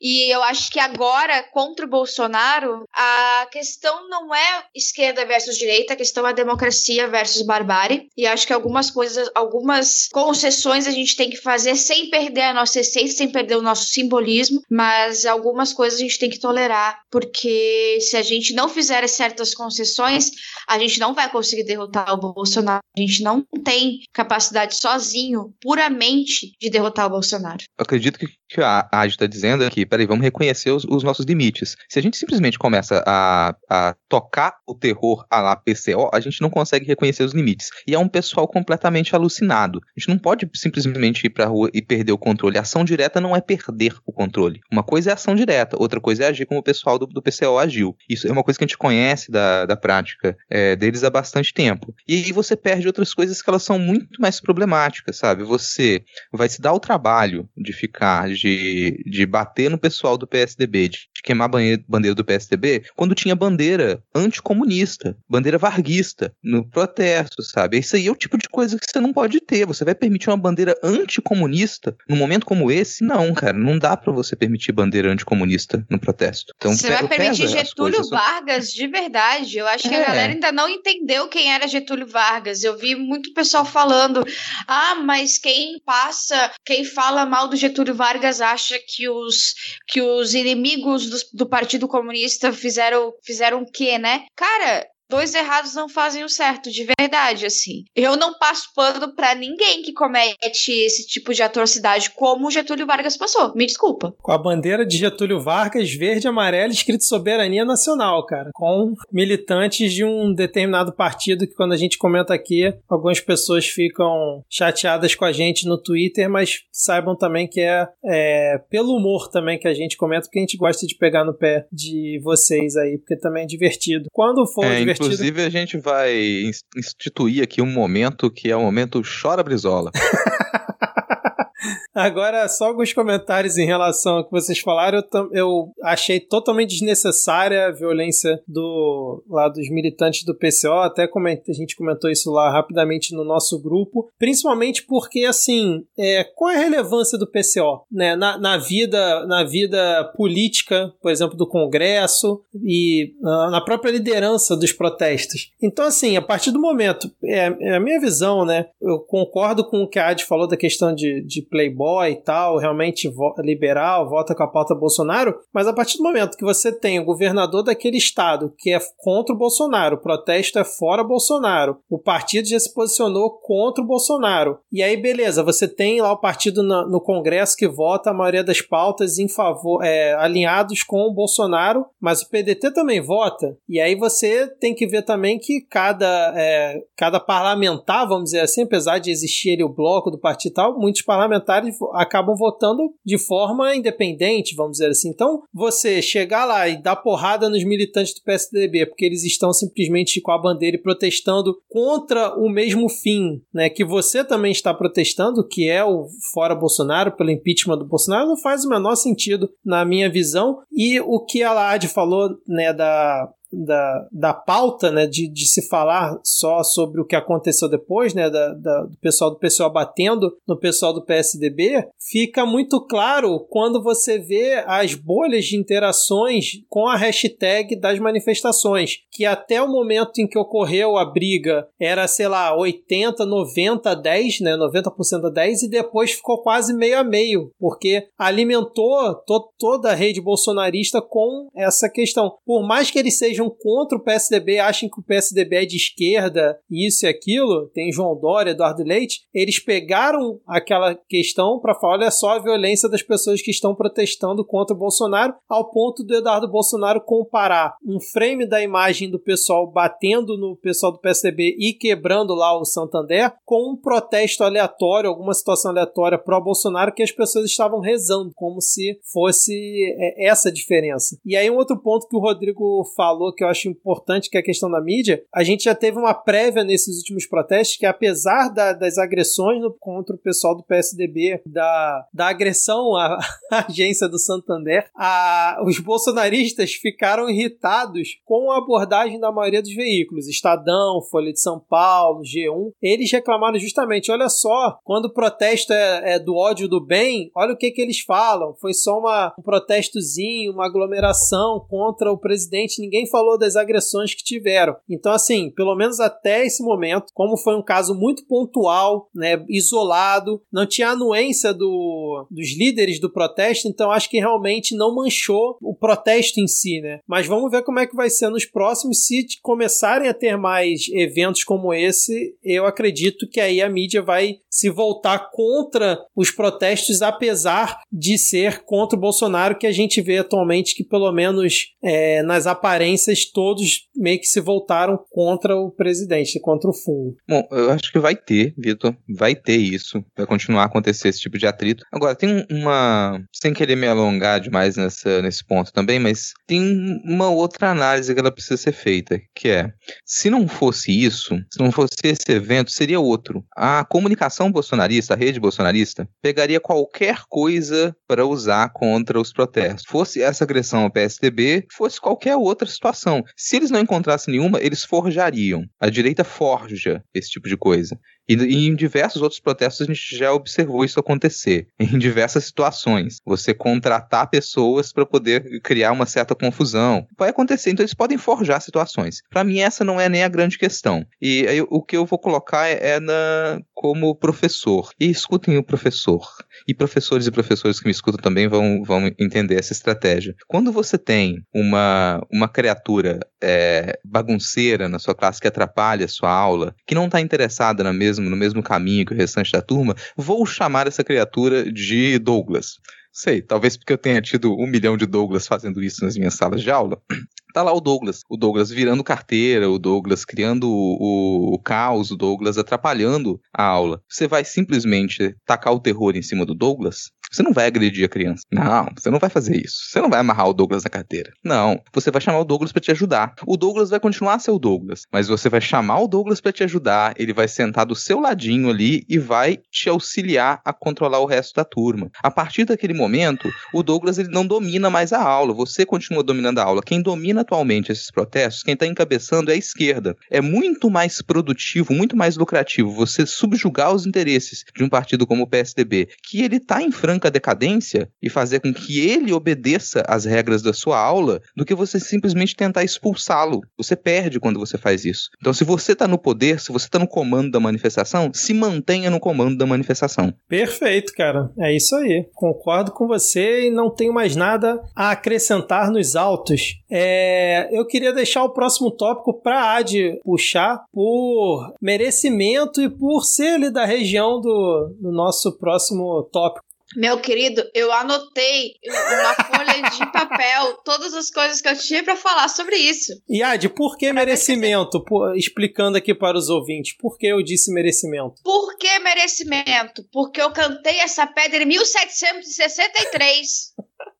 E 0.00 0.32
eu 0.32 0.42
acho 0.42 0.70
que 0.70 0.78
agora, 0.78 1.42
contra 1.52 1.86
o 1.86 1.88
Bolsonaro, 1.88 2.84
a 2.92 3.46
questão 3.50 4.08
não 4.08 4.34
é 4.34 4.64
esquerda 4.74 5.24
versus 5.24 5.56
direita, 5.56 5.92
a 5.94 5.96
questão 5.96 6.26
é 6.26 6.32
democracia 6.32 7.08
versus 7.08 7.42
barbárie. 7.42 8.08
E 8.16 8.26
acho 8.26 8.46
que 8.46 8.52
algumas 8.52 8.90
coisas, 8.90 9.30
algumas 9.34 10.08
concessões 10.12 10.86
a 10.86 10.90
gente 10.90 11.16
tem 11.16 11.30
que 11.30 11.36
fazer 11.36 11.76
sem 11.76 12.10
perder 12.10 12.42
a 12.42 12.54
nossa 12.54 12.80
essência, 12.80 13.16
sem 13.18 13.30
perder 13.30 13.56
o 13.56 13.62
nosso 13.62 13.86
simbolismo, 13.86 14.62
mas 14.70 15.26
algumas 15.26 15.72
coisas 15.72 15.98
a 15.98 16.02
gente 16.02 16.18
tem 16.18 16.30
que 16.30 16.40
tolerar, 16.40 17.00
porque 17.10 17.98
se 18.00 18.16
a 18.16 18.22
gente 18.22 18.54
não 18.54 18.68
fizer 18.68 19.06
certas 19.08 19.54
concessões, 19.54 20.30
a 20.68 20.78
gente 20.78 20.98
não 20.98 21.14
vai 21.14 21.30
conseguir 21.30 21.64
derrotar 21.64 22.12
o 22.12 22.16
Bolsonaro. 22.16 22.82
A 22.96 23.00
gente 23.00 23.22
não 23.22 23.44
tem 23.64 24.00
capacidade 24.12 24.76
sozinho, 24.80 25.54
puramente, 25.60 26.52
de 26.60 26.70
derrotar 26.70 27.06
o 27.06 27.10
Bolsonaro. 27.10 27.64
Acredito 27.78 28.18
que 28.18 28.26
que 28.48 28.60
a 28.60 28.88
AD 28.92 29.08
está 29.08 29.26
dizendo 29.26 29.68
que, 29.70 29.84
peraí, 29.84 30.06
vamos 30.06 30.24
reconhecer 30.24 30.70
os, 30.70 30.84
os, 30.84 31.02
nossos 31.02 31.24
limites. 31.24 31.76
Se 31.88 31.98
a 31.98 32.02
gente 32.02 32.16
simplesmente 32.16 32.58
começa 32.58 33.02
a, 33.06 33.54
a 33.68 33.94
tocar 34.08 34.56
o 34.66 34.74
terror 34.74 35.24
a 35.30 35.40
lá 35.40 35.56
PCO, 35.56 36.10
a 36.12 36.20
gente 36.20 36.40
não 36.40 36.50
consegue 36.50 36.86
reconhecer 36.86 37.24
os 37.24 37.32
limites. 37.32 37.70
E 37.86 37.94
é 37.94 37.98
um 37.98 38.08
pessoal 38.08 38.46
completamente 38.46 39.14
alucinado. 39.14 39.80
A 39.96 40.00
gente 40.00 40.08
não 40.08 40.18
pode 40.18 40.48
simplesmente 40.54 41.26
ir 41.26 41.30
pra 41.30 41.46
rua 41.46 41.70
e 41.72 41.82
perder 41.82 42.12
o 42.12 42.18
controle. 42.18 42.58
A 42.58 42.62
ação 42.62 42.84
direta 42.84 43.20
não 43.20 43.34
é 43.34 43.40
perder 43.40 43.96
o 44.06 44.12
controle. 44.12 44.60
Uma 44.70 44.82
coisa 44.82 45.10
é 45.10 45.12
ação 45.12 45.34
direta, 45.34 45.76
outra 45.78 46.00
coisa 46.00 46.24
é 46.24 46.28
agir 46.28 46.46
como 46.46 46.60
o 46.60 46.62
pessoal 46.62 46.98
do, 46.98 47.06
do 47.06 47.22
PCO 47.22 47.58
agiu. 47.58 47.96
Isso 48.08 48.26
é 48.26 48.32
uma 48.32 48.42
coisa 48.42 48.58
que 48.58 48.64
a 48.64 48.66
gente 48.66 48.78
conhece 48.78 49.30
da, 49.30 49.66
da 49.66 49.76
prática 49.76 50.36
é, 50.48 50.76
deles 50.76 51.04
há 51.04 51.10
bastante 51.10 51.52
tempo. 51.52 51.94
E 52.06 52.14
aí 52.14 52.32
você 52.32 52.56
perde 52.56 52.86
outras 52.86 53.12
coisas 53.12 53.42
que 53.42 53.50
elas 53.50 53.62
são 53.62 53.78
muito 53.78 54.20
mais 54.20 54.40
problemáticas, 54.40 55.16
sabe? 55.16 55.42
Você 55.42 56.04
vai 56.32 56.48
se 56.48 56.60
dar 56.60 56.72
o 56.72 56.80
trabalho 56.80 57.48
de 57.56 57.72
ficar 57.72 58.28
de, 58.38 59.02
de 59.06 59.26
bater 59.26 59.70
no 59.70 59.78
pessoal 59.78 60.16
do 60.16 60.26
PSDB, 60.26 60.88
de, 60.88 60.98
de 61.14 61.22
queimar 61.22 61.48
a 61.48 61.78
bandeira 61.88 62.14
do 62.14 62.24
PSDB, 62.24 62.84
quando 62.94 63.14
tinha 63.14 63.34
bandeira 63.34 64.02
anticomunista, 64.14 65.16
bandeira 65.28 65.58
varguista 65.58 66.34
no 66.42 66.68
protesto, 66.68 67.42
sabe? 67.42 67.78
Isso 67.78 67.96
aí 67.96 68.06
é 68.06 68.10
o 68.10 68.16
tipo 68.16 68.38
de 68.38 68.48
coisa 68.48 68.78
que 68.78 68.86
você 68.90 69.00
não 69.00 69.12
pode 69.12 69.40
ter. 69.40 69.66
Você 69.66 69.84
vai 69.84 69.94
permitir 69.94 70.30
uma 70.30 70.36
bandeira 70.36 70.74
anticomunista 70.82 71.96
num 72.08 72.16
momento 72.16 72.46
como 72.46 72.70
esse? 72.70 73.04
Não, 73.04 73.32
cara, 73.34 73.52
não 73.52 73.78
dá 73.78 73.96
para 73.96 74.12
você 74.12 74.34
permitir 74.36 74.72
bandeira 74.72 75.10
anticomunista 75.10 75.84
no 75.90 75.98
protesto. 75.98 76.52
Então, 76.56 76.76
você 76.76 76.90
vai 76.90 77.08
permitir 77.08 77.48
Getúlio 77.48 78.08
Vargas 78.08 78.72
de 78.72 78.86
verdade. 78.86 79.58
Eu 79.58 79.66
acho 79.66 79.88
que 79.88 79.94
é. 79.94 80.02
a 80.02 80.06
galera 80.06 80.32
ainda 80.32 80.52
não 80.52 80.68
entendeu 80.68 81.28
quem 81.28 81.52
era 81.52 81.68
Getúlio 81.68 82.06
Vargas. 82.06 82.62
Eu 82.62 82.76
vi 82.76 82.94
muito 82.94 83.32
pessoal 83.32 83.64
falando: 83.64 84.24
ah, 84.66 84.96
mas 84.96 85.38
quem 85.38 85.80
passa, 85.84 86.50
quem 86.64 86.84
fala 86.84 87.26
mal 87.26 87.48
do 87.48 87.56
Getúlio 87.56 87.94
Vargas 87.94 88.25
Vargas 88.26 88.40
acha 88.40 88.78
que 88.78 89.08
os, 89.08 89.54
que 89.86 90.00
os 90.00 90.34
inimigos 90.34 91.08
do, 91.08 91.18
do 91.38 91.48
Partido 91.48 91.86
Comunista 91.86 92.52
fizeram, 92.52 93.12
fizeram 93.22 93.62
o 93.62 93.70
quê, 93.70 93.98
né? 93.98 94.26
Cara, 94.34 94.86
dois 95.08 95.34
errados 95.34 95.74
não 95.74 95.88
fazem 95.88 96.24
o 96.24 96.28
certo, 96.28 96.70
de 96.70 96.86
verdade, 96.98 97.46
assim. 97.46 97.84
Eu 97.94 98.16
não 98.16 98.38
passo 98.38 98.68
pano 98.74 99.14
para 99.14 99.34
ninguém 99.34 99.82
que 99.82 99.92
comete 99.92 100.72
esse 100.72 101.06
tipo 101.06 101.32
de 101.32 101.42
atrocidade 101.42 102.10
como 102.10 102.48
o 102.48 102.50
Getúlio 102.50 102.86
Vargas 102.86 103.16
passou. 103.16 103.54
Me 103.54 103.66
desculpa. 103.66 104.14
Com 104.20 104.32
a 104.32 104.38
bandeira 104.38 104.84
de 104.84 104.96
Getúlio 104.96 105.40
Vargas 105.40 105.92
verde 105.92 106.26
e 106.26 106.28
amarela 106.28 106.72
escrito 106.72 107.04
soberania 107.04 107.64
nacional, 107.64 108.24
cara, 108.26 108.50
com 108.52 108.94
militantes 109.12 109.92
de 109.92 110.04
um 110.04 110.32
determinado 110.32 110.92
partido 110.92 111.46
que 111.46 111.54
quando 111.54 111.72
a 111.72 111.76
gente 111.76 111.98
comenta 111.98 112.34
aqui, 112.34 112.72
algumas 112.88 113.20
pessoas 113.20 113.66
ficam 113.66 114.42
chateadas 114.50 115.14
com 115.14 115.24
a 115.24 115.32
gente 115.32 115.66
no 115.66 115.80
Twitter, 115.80 116.28
mas 116.28 116.60
saibam 116.72 117.16
também 117.16 117.46
que 117.48 117.60
é, 117.60 117.86
é 118.04 118.58
pelo 118.70 118.96
humor 118.96 119.28
também 119.30 119.58
que 119.58 119.68
a 119.68 119.74
gente 119.74 119.96
comenta, 119.96 120.22
porque 120.22 120.38
a 120.38 120.42
gente 120.42 120.56
gosta 120.56 120.86
de 120.86 120.96
pegar 120.96 121.24
no 121.24 121.34
pé 121.34 121.66
de 121.72 122.20
vocês 122.22 122.76
aí, 122.76 122.98
porque 122.98 123.16
também 123.16 123.44
é 123.44 123.46
divertido. 123.46 124.08
Quando 124.12 124.46
for 124.46 124.64
é, 124.64 124.78
divertido 124.78 124.95
Inclusive, 125.04 125.42
a 125.42 125.48
gente 125.48 125.78
vai 125.78 126.50
instituir 126.76 127.42
aqui 127.42 127.62
um 127.62 127.70
momento 127.70 128.30
que 128.30 128.50
é 128.50 128.56
o 128.56 128.62
momento 128.62 129.02
Chora 129.02 129.42
Brizola. 129.42 129.90
Agora, 131.96 132.46
só 132.46 132.66
alguns 132.66 132.92
comentários 132.92 133.56
em 133.56 133.64
relação 133.64 134.18
ao 134.18 134.24
que 134.26 134.30
vocês 134.30 134.58
falaram. 134.58 135.02
Eu, 135.10 135.30
eu, 135.32 135.72
achei 135.82 136.20
totalmente 136.20 136.68
desnecessária 136.68 137.68
a 137.68 137.72
violência 137.72 138.38
do, 138.46 139.24
lá 139.26 139.48
dos 139.48 139.70
militantes 139.70 140.22
do 140.22 140.34
PCO. 140.34 140.82
Até 140.82 141.08
a 141.08 141.52
gente 141.54 141.74
comentou 141.74 142.10
isso 142.10 142.30
lá 142.30 142.50
rapidamente 142.50 143.14
no 143.14 143.24
nosso 143.24 143.58
grupo. 143.62 144.10
Principalmente 144.18 144.82
porque, 144.82 145.24
assim, 145.24 145.86
é, 145.98 146.22
qual 146.22 146.50
é 146.50 146.56
a 146.56 146.64
relevância 146.64 147.16
do 147.16 147.26
PCO 147.26 147.86
né, 147.90 148.14
na, 148.14 148.36
na, 148.36 148.58
vida, 148.58 149.26
na 149.26 149.42
vida 149.42 150.04
política, 150.14 150.92
por 151.00 151.10
exemplo, 151.10 151.34
do 151.34 151.48
Congresso 151.48 152.42
e 152.62 153.14
na, 153.22 153.52
na 153.52 153.60
própria 153.62 153.90
liderança 153.90 154.54
dos 154.54 154.70
protestos? 154.70 155.50
Então, 155.62 155.86
assim, 155.86 156.14
a 156.14 156.22
partir 156.22 156.50
do 156.50 156.60
momento, 156.60 157.10
é, 157.24 157.56
é 157.58 157.76
a 157.76 157.80
minha 157.80 157.98
visão, 157.98 158.44
né? 158.44 158.66
Eu 158.82 158.98
concordo 158.98 159.64
com 159.64 159.82
o 159.82 159.88
que 159.88 159.98
a 159.98 160.08
Ad 160.08 160.22
falou 160.26 160.46
da 160.46 160.58
questão 160.58 160.94
de, 160.94 161.22
de 161.22 161.40
playboy 161.40 161.85
e 162.10 162.16
tal, 162.16 162.58
realmente 162.58 163.12
liberal, 163.38 164.08
vota 164.08 164.34
com 164.34 164.42
a 164.42 164.48
pauta 164.48 164.74
Bolsonaro, 164.74 165.38
mas 165.52 165.66
a 165.66 165.72
partir 165.72 165.98
do 165.98 166.04
momento 166.04 166.36
que 166.36 166.44
você 166.44 166.72
tem 166.72 166.98
o 166.98 167.04
governador 167.04 167.62
daquele 167.62 167.96
estado 167.96 168.52
que 168.58 168.72
é 168.72 168.78
contra 168.98 169.34
o 169.34 169.38
Bolsonaro, 169.38 169.96
o 169.96 170.00
protesto 170.00 170.58
é 170.58 170.64
fora 170.64 171.04
Bolsonaro, 171.04 171.78
o 171.88 171.98
partido 171.98 172.48
já 172.48 172.58
se 172.58 172.72
posicionou 172.72 173.30
contra 173.42 173.82
o 173.82 173.86
Bolsonaro, 173.86 174.58
e 174.72 174.82
aí 174.82 174.96
beleza, 174.96 175.42
você 175.42 175.68
tem 175.68 176.00
lá 176.00 176.12
o 176.12 176.20
partido 176.20 176.62
no, 176.62 176.88
no 176.88 177.00
Congresso 177.00 177.56
que 177.56 177.68
vota 177.68 178.10
a 178.10 178.14
maioria 178.14 178.44
das 178.44 178.60
pautas 178.60 179.18
em 179.18 179.28
favor, 179.28 179.84
é, 179.84 180.14
alinhados 180.14 180.82
com 180.82 181.02
o 181.02 181.14
Bolsonaro, 181.14 181.86
mas 182.00 182.22
o 182.22 182.28
PDT 182.28 182.72
também 182.72 183.00
vota, 183.00 183.56
e 183.68 183.80
aí 183.80 183.94
você 183.94 184.46
tem 184.58 184.74
que 184.74 184.86
ver 184.86 185.02
também 185.02 185.38
que 185.38 185.60
cada, 185.60 186.32
é, 186.36 186.82
cada 186.96 187.20
parlamentar, 187.20 188.08
vamos 188.08 188.24
dizer 188.24 188.40
assim, 188.40 188.62
apesar 188.62 188.98
de 188.98 189.10
existir 189.10 189.62
o 189.62 189.68
bloco 189.68 190.10
do 190.10 190.18
partido 190.18 190.52
e 190.52 190.54
tal, 190.54 190.78
muitos 190.78 191.02
parlamentares 191.02 191.75
acabam 191.94 192.36
votando 192.36 192.82
de 193.04 193.18
forma 193.18 193.74
independente, 193.74 194.54
vamos 194.54 194.72
dizer 194.72 194.90
assim. 194.90 195.08
Então, 195.08 195.42
você 195.52 196.00
chegar 196.02 196.44
lá 196.44 196.68
e 196.68 196.80
dar 196.80 196.96
porrada 196.96 197.48
nos 197.48 197.64
militantes 197.64 198.14
do 198.14 198.22
PSDB, 198.22 198.86
porque 198.86 199.04
eles 199.04 199.24
estão 199.24 199.52
simplesmente 199.52 200.20
com 200.20 200.32
a 200.32 200.38
bandeira 200.38 200.76
e 200.76 200.82
protestando 200.82 201.56
contra 201.68 202.34
o 202.36 202.48
mesmo 202.48 202.88
fim, 202.88 203.40
né, 203.52 203.68
que 203.68 203.84
você 203.84 204.24
também 204.24 204.52
está 204.52 204.72
protestando, 204.72 205.46
que 205.46 205.68
é 205.68 205.84
o 205.84 206.06
fora 206.32 206.54
Bolsonaro, 206.54 207.12
pelo 207.12 207.30
impeachment 207.30 207.78
do 207.78 207.86
Bolsonaro, 207.86 208.28
não 208.28 208.36
faz 208.36 208.64
o 208.64 208.68
menor 208.68 208.96
sentido 208.96 209.48
na 209.64 209.84
minha 209.84 210.10
visão. 210.10 210.58
E 210.72 211.00
o 211.00 211.24
que 211.24 211.42
a 211.42 211.52
Laade 211.52 211.88
falou, 211.88 212.30
né, 212.46 212.72
da 212.72 213.28
da, 213.52 214.08
da 214.12 214.34
pauta, 214.34 214.90
né, 214.90 215.06
de, 215.06 215.28
de 215.28 215.46
se 215.46 215.68
falar 215.68 216.18
só 216.24 216.62
sobre 216.62 217.00
o 217.00 217.04
que 217.04 217.16
aconteceu 217.16 217.68
depois, 217.68 218.14
né, 218.14 218.28
da, 218.30 218.54
da, 218.54 218.82
do 218.82 218.96
pessoal 218.98 219.30
do 219.30 219.38
PSOL 219.38 219.72
batendo 219.72 220.36
no 220.46 220.58
pessoal 220.58 220.92
do 220.92 221.04
PSDB, 221.04 221.86
fica 222.10 222.44
muito 222.44 222.80
claro 222.86 223.40
quando 223.48 223.82
você 223.82 224.18
vê 224.18 224.64
as 224.66 224.94
bolhas 224.94 225.44
de 225.46 225.56
interações 225.56 226.62
com 226.68 226.86
a 226.86 226.96
hashtag 226.96 227.78
das 227.78 227.98
manifestações, 227.98 228.98
que 229.10 229.24
até 229.24 229.62
o 229.62 229.68
momento 229.68 230.18
em 230.18 230.26
que 230.26 230.38
ocorreu 230.38 230.96
a 230.96 231.04
briga 231.04 231.66
era, 231.80 232.06
sei 232.08 232.28
lá, 232.28 232.54
80, 232.56 233.24
90, 233.24 233.94
10, 233.94 234.40
né, 234.40 234.56
90% 234.56 235.26
a 235.26 235.30
10, 235.30 235.62
e 235.62 235.70
depois 235.70 236.12
ficou 236.12 236.42
quase 236.42 236.74
meio 236.74 236.98
a 236.98 237.04
meio, 237.04 237.50
porque 237.58 238.08
alimentou 238.18 239.14
to 239.26 239.46
toda 239.58 239.90
a 239.90 239.94
rede 239.94 240.20
bolsonarista 240.20 241.00
com 241.00 241.48
essa 241.54 241.88
questão. 241.88 242.34
Por 242.44 242.66
mais 242.66 242.90
que 242.90 242.98
eles 242.98 243.18
sejam 243.36 243.50
contra 243.50 243.98
o 243.98 244.00
PSDB, 244.00 244.58
achem 244.58 244.88
que 244.88 244.98
o 244.98 245.02
PSDB 245.02 245.56
é 245.56 245.66
de 245.66 245.76
esquerda, 245.76 246.58
isso 246.70 247.04
e 247.04 247.08
aquilo, 247.08 247.68
tem 247.74 247.92
João 247.92 248.18
Dória, 248.18 248.52
Eduardo 248.52 248.82
Leite, 248.82 249.26
eles 249.34 249.58
pegaram 249.58 250.40
aquela 250.46 250.94
questão 250.94 251.60
para 251.60 251.74
falar, 251.74 251.94
olha 251.94 252.10
só 252.10 252.30
a 252.30 252.42
violência 252.42 252.88
das 252.88 253.02
pessoas 253.02 253.42
que 253.42 253.50
estão 253.50 253.74
protestando 253.74 254.44
contra 254.44 254.74
o 254.74 254.78
Bolsonaro, 254.78 255.34
ao 255.48 255.70
ponto 255.70 256.02
do 256.02 256.14
Eduardo 256.14 256.48
Bolsonaro 256.48 257.00
comparar 257.00 257.74
um 257.86 258.00
frame 258.00 258.46
da 258.46 258.62
imagem 258.62 259.10
do 259.10 259.18
pessoal 259.18 259.70
batendo 259.70 260.38
no 260.38 260.56
pessoal 260.56 260.92
do 260.92 260.98
PSDB 260.98 261.56
e 261.58 261.74
quebrando 261.74 262.34
lá 262.34 262.58
o 262.58 262.64
Santander 262.64 263.32
com 263.44 263.72
um 263.72 263.76
protesto 263.76 264.44
aleatório, 264.44 265.10
alguma 265.10 265.34
situação 265.34 265.70
aleatória 265.70 266.18
pró-Bolsonaro 266.18 266.94
que 266.94 267.02
as 267.02 267.12
pessoas 267.12 267.46
estavam 267.46 267.80
rezando, 267.80 268.32
como 268.34 268.60
se 268.60 268.98
fosse 269.12 269.52
é, 269.98 270.26
essa 270.26 270.50
diferença. 270.50 271.18
E 271.24 271.36
aí 271.36 271.50
um 271.50 271.56
outro 271.56 271.78
ponto 271.78 272.08
que 272.08 272.16
o 272.16 272.20
Rodrigo 272.20 272.84
falou 272.96 273.25
que 273.32 273.44
eu 273.44 273.48
acho 273.48 273.68
importante, 273.68 274.30
que 274.30 274.36
é 274.36 274.40
a 274.40 274.44
questão 274.44 274.70
da 274.70 274.80
mídia, 274.80 275.22
a 275.34 275.42
gente 275.42 275.64
já 275.64 275.74
teve 275.74 275.98
uma 275.98 276.14
prévia 276.14 276.64
nesses 276.64 276.98
últimos 276.98 277.26
protestos 277.26 277.76
que 277.76 277.86
apesar 277.86 278.48
da, 278.48 278.72
das 278.72 278.98
agressões 278.98 279.60
no, 279.60 279.72
contra 279.72 280.14
o 280.14 280.18
pessoal 280.18 280.56
do 280.56 280.62
PSDB, 280.62 281.40
da, 281.46 282.06
da 282.12 282.28
agressão 282.28 282.96
à, 282.96 283.18
à 283.50 283.66
agência 283.68 284.08
do 284.08 284.18
Santander, 284.18 284.88
a, 284.94 285.62
os 285.64 285.78
bolsonaristas 285.78 286.74
ficaram 286.74 287.28
irritados 287.28 288.18
com 288.24 288.50
a 288.50 288.58
abordagem 288.58 289.20
da 289.20 289.32
maioria 289.32 289.62
dos 289.62 289.74
veículos, 289.74 290.28
Estadão, 290.28 291.02
Folha 291.10 291.32
de 291.32 291.40
São 291.40 291.60
Paulo, 291.60 292.22
G1, 292.22 292.72
eles 292.82 293.10
reclamaram 293.10 293.58
justamente, 293.58 294.10
olha 294.10 294.28
só, 294.28 294.78
quando 294.84 295.06
o 295.06 295.12
protesto 295.12 295.72
é, 295.72 296.14
é 296.14 296.18
do 296.18 296.34
ódio 296.34 296.68
do 296.68 296.84
bem, 296.84 297.30
olha 297.34 297.52
o 297.52 297.56
que 297.56 297.70
que 297.70 297.80
eles 297.80 298.00
falam, 298.00 298.54
foi 298.60 298.72
só 298.74 298.98
uma, 298.98 299.34
um 299.38 299.42
protestozinho, 299.42 300.52
uma 300.52 300.66
aglomeração 300.66 301.64
contra 301.68 302.10
o 302.12 302.18
presidente, 302.18 302.80
ninguém 302.80 303.06
falou 303.16 303.38
das 303.38 303.56
agressões 303.56 304.14
que 304.14 304.22
tiveram. 304.22 304.76
Então, 304.90 305.10
assim, 305.10 305.50
pelo 305.50 305.74
menos 305.74 306.00
até 306.00 306.44
esse 306.44 306.62
momento, 306.62 307.06
como 307.14 307.38
foi 307.38 307.56
um 307.56 307.62
caso 307.62 307.94
muito 307.94 308.26
pontual, 308.26 309.08
né, 309.14 309.42
isolado, 309.48 310.42
não 310.52 310.66
tinha 310.66 310.90
anuência 310.90 311.54
do, 311.54 312.26
dos 312.30 312.54
líderes 312.58 313.00
do 313.00 313.10
protesto, 313.10 313.68
então 313.68 313.90
acho 313.90 314.10
que 314.10 314.18
realmente 314.18 314.76
não 314.76 314.94
manchou 314.94 315.56
o 315.62 315.74
protesto 315.74 316.40
em 316.40 316.46
si, 316.46 316.80
né? 316.82 317.00
Mas 317.08 317.26
vamos 317.26 317.50
ver 317.50 317.62
como 317.62 317.78
é 317.78 317.86
que 317.86 317.96
vai 317.96 318.10
ser 318.10 318.28
nos 318.28 318.44
próximos, 318.44 319.06
se 319.06 319.26
começarem 319.40 320.08
a 320.08 320.14
ter 320.14 320.36
mais 320.36 320.88
eventos 320.92 321.42
como 321.42 321.72
esse, 321.72 322.36
eu 322.44 322.66
acredito 322.66 323.26
que 323.28 323.40
aí 323.40 323.62
a 323.62 323.68
mídia 323.68 324.02
vai 324.02 324.40
se 324.50 324.68
voltar 324.68 325.30
contra 325.30 325.98
os 326.14 326.30
protestos, 326.30 327.02
apesar 327.02 327.80
de 327.92 328.18
ser 328.18 328.62
contra 328.64 328.96
o 328.96 329.00
Bolsonaro, 329.00 329.58
que 329.58 329.66
a 329.66 329.72
gente 329.72 330.00
vê 330.00 330.18
atualmente 330.18 330.74
que, 330.74 330.82
pelo 330.82 331.10
menos 331.12 331.74
é, 331.82 332.22
nas 332.22 332.46
aparências, 332.46 333.05
todos 333.32 333.86
meio 333.94 334.18
que 334.18 334.26
se 334.26 334.40
voltaram 334.40 334.98
contra 335.10 335.56
o 335.56 335.70
presidente, 335.70 336.40
contra 336.40 336.70
o 336.70 336.74
fundo. 336.74 337.16
Bom, 337.28 337.46
eu 337.50 337.70
acho 337.70 337.92
que 337.92 337.98
vai 337.98 338.16
ter, 338.16 338.54
Vitor, 338.56 338.96
vai 339.08 339.34
ter 339.34 339.56
isso, 339.56 340.04
vai 340.16 340.26
continuar 340.26 340.62
a 340.62 340.66
acontecer 340.66 341.08
esse 341.08 341.20
tipo 341.20 341.38
de 341.38 341.46
atrito. 341.46 341.84
Agora, 341.92 342.14
tem 342.14 342.44
uma. 342.50 343.20
Sem 343.32 343.52
querer 343.52 343.76
me 343.76 343.86
alongar 343.86 344.40
demais 344.40 344.76
nessa, 344.76 345.22
nesse 345.22 345.44
ponto 345.44 345.72
também, 345.72 345.98
mas 345.98 346.32
tem 346.46 347.00
uma 347.04 347.30
outra 347.30 347.70
análise 347.70 348.12
que 348.12 348.20
ela 348.20 348.32
precisa 348.32 348.56
ser 348.56 348.72
feita, 348.72 349.20
que 349.34 349.48
é: 349.48 349.72
se 350.04 350.30
não 350.30 350.48
fosse 350.48 350.92
isso, 350.92 351.36
se 351.52 351.58
não 351.58 351.70
fosse 351.70 351.94
esse 352.04 352.30
evento, 352.30 352.70
seria 352.70 353.00
outro. 353.00 353.44
A 353.56 353.84
comunicação 353.84 354.50
bolsonarista, 354.50 355.14
a 355.14 355.16
rede 355.16 355.40
bolsonarista, 355.40 356.08
pegaria 356.22 356.60
qualquer 356.60 357.22
coisa 357.28 357.94
para 358.06 358.26
usar 358.26 358.70
contra 358.72 359.20
os 359.20 359.32
protestos. 359.32 359.84
Fosse 359.88 360.22
essa 360.22 360.44
agressão 360.44 360.82
ao 360.82 360.90
PSDB, 360.90 361.66
fosse 361.72 362.00
qualquer 362.00 362.36
outra 362.36 362.68
situação. 362.68 362.95
Se 363.36 363.56
eles 363.56 363.70
não 363.70 363.80
encontrassem 363.80 364.32
nenhuma, 364.32 364.60
eles 364.60 364.84
forjariam. 364.84 365.64
A 365.80 365.88
direita 365.88 366.24
forja 366.24 367.02
esse 367.14 367.30
tipo 367.30 367.48
de 367.48 367.56
coisa. 367.56 367.98
E, 368.28 368.34
e, 368.34 368.66
em 368.66 368.74
diversos 368.74 369.22
outros 369.22 369.40
protestos 369.40 369.82
a 369.82 369.92
gente 369.92 370.16
já 370.16 370.32
observou 370.32 370.84
isso 370.84 370.98
acontecer, 371.00 371.68
em 371.78 371.98
diversas 371.98 372.44
situações. 372.44 373.20
Você 373.24 373.54
contratar 373.54 374.28
pessoas 374.28 374.92
para 374.92 375.06
poder 375.06 375.60
criar 375.60 375.92
uma 375.92 376.06
certa 376.06 376.34
confusão. 376.34 377.06
Vai 377.16 377.30
acontecer, 377.30 377.70
então 377.70 377.82
eles 377.82 377.94
podem 377.94 378.18
forjar 378.18 378.60
situações. 378.60 379.22
Para 379.30 379.44
mim, 379.44 379.58
essa 379.58 379.84
não 379.84 380.00
é 380.00 380.08
nem 380.08 380.24
a 380.24 380.28
grande 380.28 380.58
questão. 380.58 381.04
E 381.20 381.46
aí, 381.46 381.60
o 381.60 381.82
que 381.82 381.96
eu 381.96 382.04
vou 382.04 382.18
colocar 382.18 382.66
é, 382.66 382.94
é 382.94 383.00
na, 383.00 383.60
como 383.74 384.14
professor. 384.14 384.90
E 384.98 385.10
escutem 385.10 385.56
o 385.56 385.62
professor. 385.62 386.26
E 386.66 386.74
professores 386.74 387.26
e 387.26 387.30
professores 387.30 387.78
que 387.78 387.86
me 387.86 387.92
escutam 387.92 388.20
também 388.20 388.48
vão, 388.48 388.82
vão 388.82 389.06
entender 389.18 389.58
essa 389.58 389.72
estratégia. 389.72 390.34
Quando 390.48 390.72
você 390.72 390.98
tem 390.98 391.42
uma, 391.54 392.20
uma 392.30 392.48
criatura 392.48 393.20
é, 393.42 393.98
bagunceira 394.04 394.88
na 394.88 394.98
sua 394.98 395.14
classe 395.14 395.40
que 395.40 395.48
atrapalha 395.48 396.06
a 396.06 396.08
sua 396.08 396.30
aula, 396.30 396.74
que 396.86 396.94
não 396.94 397.06
está 397.06 397.20
interessada 397.20 397.84
na 397.84 397.92
mesma 397.92 398.15
mesmo, 398.18 398.30
no 398.30 398.36
mesmo 398.36 398.62
caminho 398.62 399.04
que 399.04 399.12
o 399.12 399.16
restante 399.16 399.52
da 399.52 399.62
turma, 399.62 399.94
vou 400.16 400.44
chamar 400.46 400.86
essa 400.86 401.04
criatura 401.04 401.70
de 401.70 402.18
Douglas. 402.18 402.78
Sei, 403.12 403.40
talvez 403.40 403.78
porque 403.78 403.94
eu 403.94 403.98
tenha 403.98 404.20
tido 404.20 404.54
um 404.54 404.66
milhão 404.66 404.94
de 404.94 405.06
Douglas 405.06 405.46
fazendo 405.46 405.82
isso 405.82 406.04
nas 406.04 406.18
minhas 406.18 406.34
salas 406.34 406.62
de 406.62 406.70
aula. 406.70 407.00
Tá 407.54 407.62
lá 407.62 407.72
o 407.72 407.80
Douglas. 407.80 408.20
O 408.28 408.36
Douglas 408.36 408.68
virando 408.68 409.02
carteira, 409.02 409.70
o 409.70 409.78
Douglas 409.78 410.26
criando 410.26 410.68
o, 410.68 411.54
o, 411.54 411.58
caos, 411.58 412.10
o 412.10 412.16
Douglas 412.16 412.58
atrapalhando 412.58 413.40
a 413.50 413.62
aula. 413.62 414.02
Você 414.06 414.28
vai 414.28 414.44
simplesmente 414.44 415.34
tacar 415.46 415.72
o 415.72 415.80
terror 415.80 416.14
em 416.14 416.20
cima 416.20 416.44
do 416.44 416.54
Douglas? 416.54 417.12
Você 417.30 417.42
não 417.42 417.52
vai 417.52 417.66
agredir 417.66 418.04
a 418.04 418.08
criança. 418.08 418.42
Não, 418.50 418.88
você 418.96 419.10
não 419.10 419.18
vai 419.18 419.30
fazer 419.30 419.56
isso. 419.56 419.76
Você 419.90 420.00
não 420.00 420.10
vai 420.10 420.20
amarrar 420.20 420.48
o 420.48 420.54
Douglas 420.54 420.84
na 420.84 420.90
carteira. 420.90 421.32
Não, 421.44 421.80
você 421.92 422.10
vai 422.10 422.20
chamar 422.20 422.40
o 422.40 422.44
Douglas 422.44 422.72
para 422.72 422.80
te 422.80 422.90
ajudar. 422.90 423.34
O 423.46 423.56
Douglas 423.56 423.90
vai 423.90 424.00
continuar 424.00 424.34
a 424.34 424.38
ser 424.38 424.50
o 424.50 424.58
Douglas, 424.58 425.02
mas 425.12 425.28
você 425.28 425.48
vai 425.48 425.60
chamar 425.60 426.00
o 426.00 426.08
Douglas 426.08 426.40
para 426.40 426.52
te 426.52 426.64
ajudar, 426.64 427.14
ele 427.18 427.32
vai 427.32 427.48
sentar 427.48 427.86
do 427.86 427.94
seu 427.94 428.20
ladinho 428.20 428.70
ali 428.70 429.04
e 429.08 429.18
vai 429.18 429.58
te 429.70 429.88
auxiliar 429.88 430.60
a 430.64 430.72
controlar 430.72 431.18
o 431.18 431.26
resto 431.26 431.54
da 431.54 431.64
turma. 431.64 432.10
A 432.22 432.30
partir 432.30 432.64
daquele 432.64 432.94
momento, 432.94 433.50
o 433.72 433.82
Douglas 433.82 434.18
ele 434.18 434.28
não 434.28 434.46
domina 434.46 434.88
mais 434.88 435.12
a 435.12 435.22
aula, 435.22 435.52
você 435.52 435.84
continua 435.84 436.22
dominando 436.22 436.58
a 436.58 436.64
aula. 436.64 436.82
Quem 436.82 437.02
domina 437.02 437.40
atualmente 437.42 437.92
esses 437.92 438.10
protestos, 438.10 438.62
quem 438.62 438.74
está 438.74 438.86
encabeçando 438.86 439.50
é 439.50 439.54
a 439.54 439.58
esquerda. 439.58 440.16
É 440.30 440.40
muito 440.40 440.90
mais 440.90 441.20
produtivo, 441.20 441.92
muito 441.92 442.16
mais 442.16 442.36
lucrativo 442.36 442.90
você 442.90 443.26
subjugar 443.26 443.94
os 443.94 444.06
interesses 444.06 444.64
de 444.74 444.84
um 444.84 444.88
partido 444.88 445.26
como 445.26 445.42
o 445.42 445.46
PSDB, 445.46 446.08
que 446.22 446.42
ele 446.42 446.56
está 446.56 446.82
em 446.82 446.90
franca 446.90 447.15
franca 447.16 447.30
decadência 447.30 448.08
e 448.22 448.28
fazer 448.28 448.60
com 448.60 448.72
que 448.72 449.00
ele 449.00 449.32
obedeça 449.32 450.02
às 450.06 450.24
regras 450.26 450.60
da 450.60 450.72
sua 450.72 450.98
aula 450.98 451.40
do 451.56 451.64
que 451.64 451.74
você 451.74 451.98
simplesmente 451.98 452.54
tentar 452.54 452.84
expulsá-lo. 452.84 453.62
Você 453.76 453.96
perde 453.96 454.38
quando 454.38 454.60
você 454.60 454.76
faz 454.76 455.04
isso. 455.04 455.30
Então, 455.40 455.52
se 455.52 455.64
você 455.64 455.92
está 455.92 456.06
no 456.06 456.18
poder, 456.18 456.60
se 456.60 456.70
você 456.70 456.86
está 456.86 456.98
no 456.98 457.08
comando 457.08 457.50
da 457.50 457.58
manifestação, 457.58 458.30
se 458.34 458.52
mantenha 458.52 459.10
no 459.10 459.18
comando 459.18 459.56
da 459.56 459.64
manifestação. 459.64 460.32
Perfeito, 460.48 461.12
cara. 461.14 461.50
É 461.58 461.74
isso 461.74 461.96
aí. 461.96 462.28
Concordo 462.34 462.92
com 462.92 463.06
você 463.06 463.68
e 463.68 463.70
não 463.70 463.90
tenho 463.90 464.12
mais 464.12 464.36
nada 464.36 464.78
a 464.94 465.12
acrescentar 465.12 465.90
nos 465.90 466.14
autos. 466.16 466.78
É... 466.90 467.68
Eu 467.72 467.86
queria 467.86 468.12
deixar 468.12 468.44
o 468.44 468.52
próximo 468.52 468.90
tópico 468.90 469.40
para 469.40 469.58
a 469.58 469.76
Ad 469.76 470.20
puxar 470.22 470.84
por 470.92 471.72
merecimento 471.80 472.82
e 472.82 472.90
por 472.90 473.24
ser 473.24 473.54
ali 473.54 473.70
da 473.70 473.86
região 473.86 474.40
do, 474.40 474.94
do 475.00 475.10
nosso 475.10 475.56
próximo 475.56 476.22
tópico. 476.30 476.65
Meu 476.96 477.20
querido, 477.20 477.62
eu 477.74 477.92
anotei 477.92 478.72
uma 478.86 479.34
folha 479.34 479.82
de 479.90 479.98
papel 480.10 480.78
todas 480.82 481.12
as 481.12 481.30
coisas 481.30 481.60
que 481.60 481.68
eu 481.68 481.78
tinha 481.78 482.02
para 482.02 482.16
falar 482.16 482.48
sobre 482.48 482.74
isso. 482.76 483.12
Yad, 483.30 483.68
por 483.68 483.98
que 483.98 484.10
merecimento? 484.14 485.04
Por, 485.04 485.36
explicando 485.36 485.98
aqui 485.98 486.14
para 486.14 486.38
os 486.38 486.48
ouvintes, 486.48 486.96
por 486.96 487.18
que 487.18 487.26
eu 487.26 487.42
disse 487.42 487.70
merecimento? 487.70 488.36
Por 488.42 488.78
que 488.78 488.98
merecimento? 489.00 490.08
Porque 490.10 490.40
eu 490.40 490.50
cantei 490.52 490.98
essa 491.00 491.26
pedra 491.26 491.62
em 491.62 491.66
1763. 491.66 493.74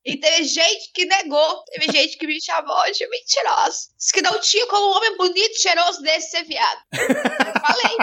E 0.04 0.18
teve 0.18 0.44
gente 0.44 0.92
que 0.92 1.06
negou, 1.06 1.64
teve 1.64 1.90
gente 1.90 2.18
que 2.18 2.26
me 2.26 2.38
chamou 2.40 2.92
de 2.92 3.08
mentirosa. 3.08 3.88
Disse 3.98 4.12
que 4.12 4.20
não 4.20 4.38
tinha 4.38 4.66
como 4.66 4.86
um 4.86 4.90
homem 4.96 5.16
bonito, 5.16 5.58
cheiroso 5.60 6.02
desse 6.02 6.28
ser 6.30 6.44
viado. 6.44 6.78
Eu 6.92 7.06
falei. 7.60 7.96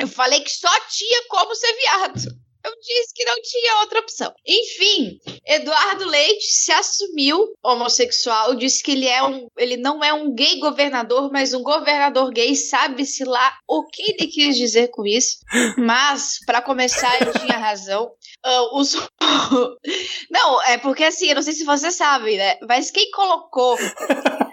Eu 0.00 0.06
falei 0.08 0.40
que 0.40 0.50
só 0.50 0.70
tinha 0.88 1.24
como 1.28 1.56
ser 1.56 1.74
viado. 1.74 2.20
Eu 2.64 2.72
disse 2.80 3.14
que 3.14 3.24
não 3.24 3.36
tinha 3.42 3.80
outra 3.80 4.00
opção. 4.00 4.32
Enfim, 4.46 5.18
Eduardo 5.46 6.06
Leite 6.06 6.44
se 6.44 6.72
assumiu 6.72 7.48
homossexual, 7.62 8.54
disse 8.54 8.82
que 8.82 8.92
ele 8.92 9.06
é 9.06 9.22
um, 9.22 9.46
ele 9.58 9.76
não 9.76 10.04
é 10.04 10.12
um 10.12 10.34
gay 10.34 10.58
governador, 10.58 11.30
mas 11.32 11.54
um 11.54 11.62
governador 11.62 12.30
gay, 12.30 12.54
sabe-se 12.54 13.24
lá 13.24 13.56
o 13.66 13.86
que 13.86 14.02
ele 14.12 14.30
quis 14.30 14.56
dizer 14.56 14.88
com 14.88 15.06
isso. 15.06 15.38
Mas, 15.78 16.38
para 16.44 16.60
começar, 16.60 17.20
eu 17.22 17.32
tinha 17.32 17.58
razão. 17.58 18.12
Uh, 18.44 18.78
os... 18.78 18.94
não, 20.30 20.62
é 20.64 20.78
porque 20.78 21.04
assim, 21.04 21.28
eu 21.28 21.36
não 21.36 21.42
sei 21.42 21.52
se 21.52 21.64
você 21.64 21.90
sabe, 21.90 22.36
né? 22.36 22.58
Mas 22.68 22.90
quem 22.90 23.10
colocou 23.10 23.76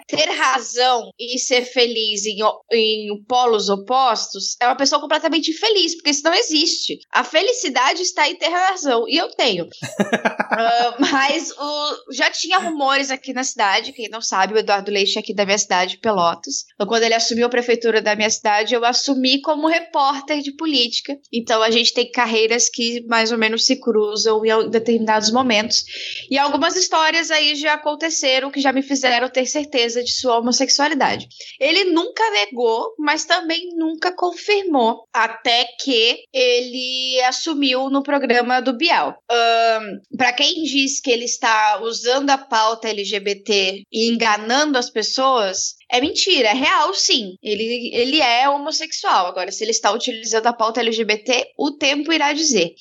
ter 0.08 0.30
razão 0.30 1.12
e 1.18 1.38
ser 1.38 1.62
feliz 1.62 2.24
em, 2.24 2.38
em 2.72 3.22
polos 3.24 3.68
opostos, 3.68 4.56
é 4.60 4.66
uma 4.66 4.76
pessoa 4.76 5.00
completamente 5.00 5.50
infeliz, 5.50 5.94
porque 5.94 6.10
isso 6.10 6.24
não 6.24 6.34
existe. 6.34 6.98
A 7.12 7.22
felicidade 7.22 8.00
está 8.00 8.26
em 8.28 8.36
ter 8.36 8.48
razão, 8.48 9.06
e 9.06 9.16
eu 9.16 9.28
tenho. 9.30 9.64
uh, 9.66 9.68
mas 11.12 11.52
o, 11.52 12.12
já 12.12 12.30
tinha 12.30 12.58
rumores 12.58 13.10
aqui 13.10 13.34
na 13.34 13.44
cidade, 13.44 13.92
quem 13.92 14.08
não 14.08 14.22
sabe, 14.22 14.54
o 14.54 14.58
Eduardo 14.58 14.90
Leite 14.90 15.18
é 15.18 15.20
aqui 15.20 15.34
da 15.34 15.44
minha 15.44 15.58
cidade, 15.58 15.98
Pelotas. 15.98 16.64
Então, 16.74 16.86
quando 16.86 17.02
ele 17.02 17.14
assumiu 17.14 17.46
a 17.46 17.50
prefeitura 17.50 18.00
da 18.00 18.16
minha 18.16 18.30
cidade, 18.30 18.74
eu 18.74 18.84
assumi 18.84 19.42
como 19.42 19.68
repórter 19.68 20.40
de 20.40 20.52
política. 20.52 21.14
Então, 21.30 21.62
a 21.62 21.70
gente 21.70 21.92
tem 21.92 22.10
carreiras 22.10 22.70
que 22.70 23.04
mais 23.06 23.30
ou 23.30 23.36
menos 23.36 23.66
se 23.66 23.76
cruzam 23.76 24.42
em 24.44 24.70
determinados 24.70 25.30
momentos. 25.30 25.84
E 26.30 26.38
algumas 26.38 26.76
histórias 26.76 27.30
aí 27.30 27.54
já 27.54 27.74
aconteceram 27.74 28.50
que 28.50 28.60
já 28.60 28.72
me 28.72 28.82
fizeram 28.82 29.28
ter 29.28 29.44
certeza 29.44 29.97
de 30.02 30.12
sua 30.12 30.38
homossexualidade. 30.38 31.26
Ele 31.60 31.84
nunca 31.84 32.28
negou, 32.30 32.94
mas 32.98 33.24
também 33.24 33.70
nunca 33.76 34.12
confirmou, 34.12 35.04
até 35.12 35.66
que 35.80 36.24
ele 36.32 37.20
assumiu 37.22 37.90
no 37.90 38.02
programa 38.02 38.60
do 38.60 38.76
Bial. 38.76 39.16
Um, 39.30 40.16
Para 40.16 40.32
quem 40.32 40.62
diz 40.64 41.00
que 41.00 41.10
ele 41.10 41.24
está 41.24 41.80
usando 41.82 42.30
a 42.30 42.38
pauta 42.38 42.88
LGBT 42.88 43.82
e 43.90 44.10
enganando 44.10 44.78
as 44.78 44.90
pessoas, 44.90 45.77
é 45.90 46.00
mentira, 46.00 46.48
é 46.48 46.54
real 46.54 46.92
sim. 46.94 47.36
Ele, 47.42 47.90
ele 47.94 48.20
é 48.20 48.48
homossexual. 48.48 49.26
Agora, 49.26 49.50
se 49.50 49.64
ele 49.64 49.70
está 49.70 49.90
utilizando 49.92 50.46
a 50.46 50.52
pauta 50.52 50.80
LGBT, 50.80 51.52
o 51.56 51.72
tempo 51.72 52.12
irá 52.12 52.32
dizer. 52.32 52.74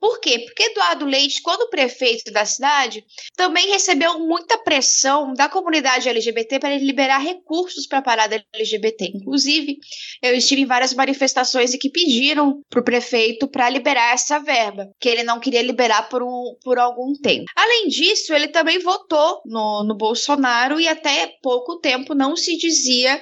Por 0.00 0.20
quê? 0.20 0.40
Porque 0.40 0.62
Eduardo 0.64 1.04
Leite, 1.04 1.42
quando 1.42 1.70
prefeito 1.70 2.32
da 2.32 2.44
cidade, 2.44 3.04
também 3.36 3.68
recebeu 3.68 4.18
muita 4.20 4.58
pressão 4.58 5.32
da 5.34 5.48
comunidade 5.48 6.08
LGBT 6.08 6.58
para 6.58 6.74
ele 6.74 6.84
liberar 6.84 7.18
recursos 7.18 7.86
para 7.86 7.98
a 7.98 8.02
parada 8.02 8.44
LGBT. 8.52 9.12
Inclusive, 9.14 9.78
eu 10.22 10.34
estive 10.34 10.62
em 10.62 10.66
várias 10.66 10.94
manifestações 10.94 11.74
e 11.74 11.78
que 11.78 11.90
pediram 11.90 12.60
para 12.68 12.80
o 12.80 12.84
prefeito 12.84 13.48
para 13.48 13.68
liberar 13.70 14.14
essa 14.14 14.38
verba, 14.38 14.88
que 15.00 15.08
ele 15.08 15.22
não 15.22 15.40
queria 15.40 15.62
liberar 15.62 16.08
por, 16.08 16.22
um, 16.22 16.56
por 16.62 16.78
algum 16.78 17.12
tempo. 17.14 17.46
Além 17.56 17.88
disso, 17.88 18.32
ele 18.32 18.48
também 18.48 18.78
votou 18.78 19.42
no, 19.44 19.84
no 19.84 19.96
Bolsonaro 19.96 20.80
e 20.80 20.88
até 20.88 21.32
pouco 21.42 21.80
tempo 21.80 22.14
não 22.14 22.36
se 22.36 22.47
se 22.48 22.56
dizia 22.56 23.20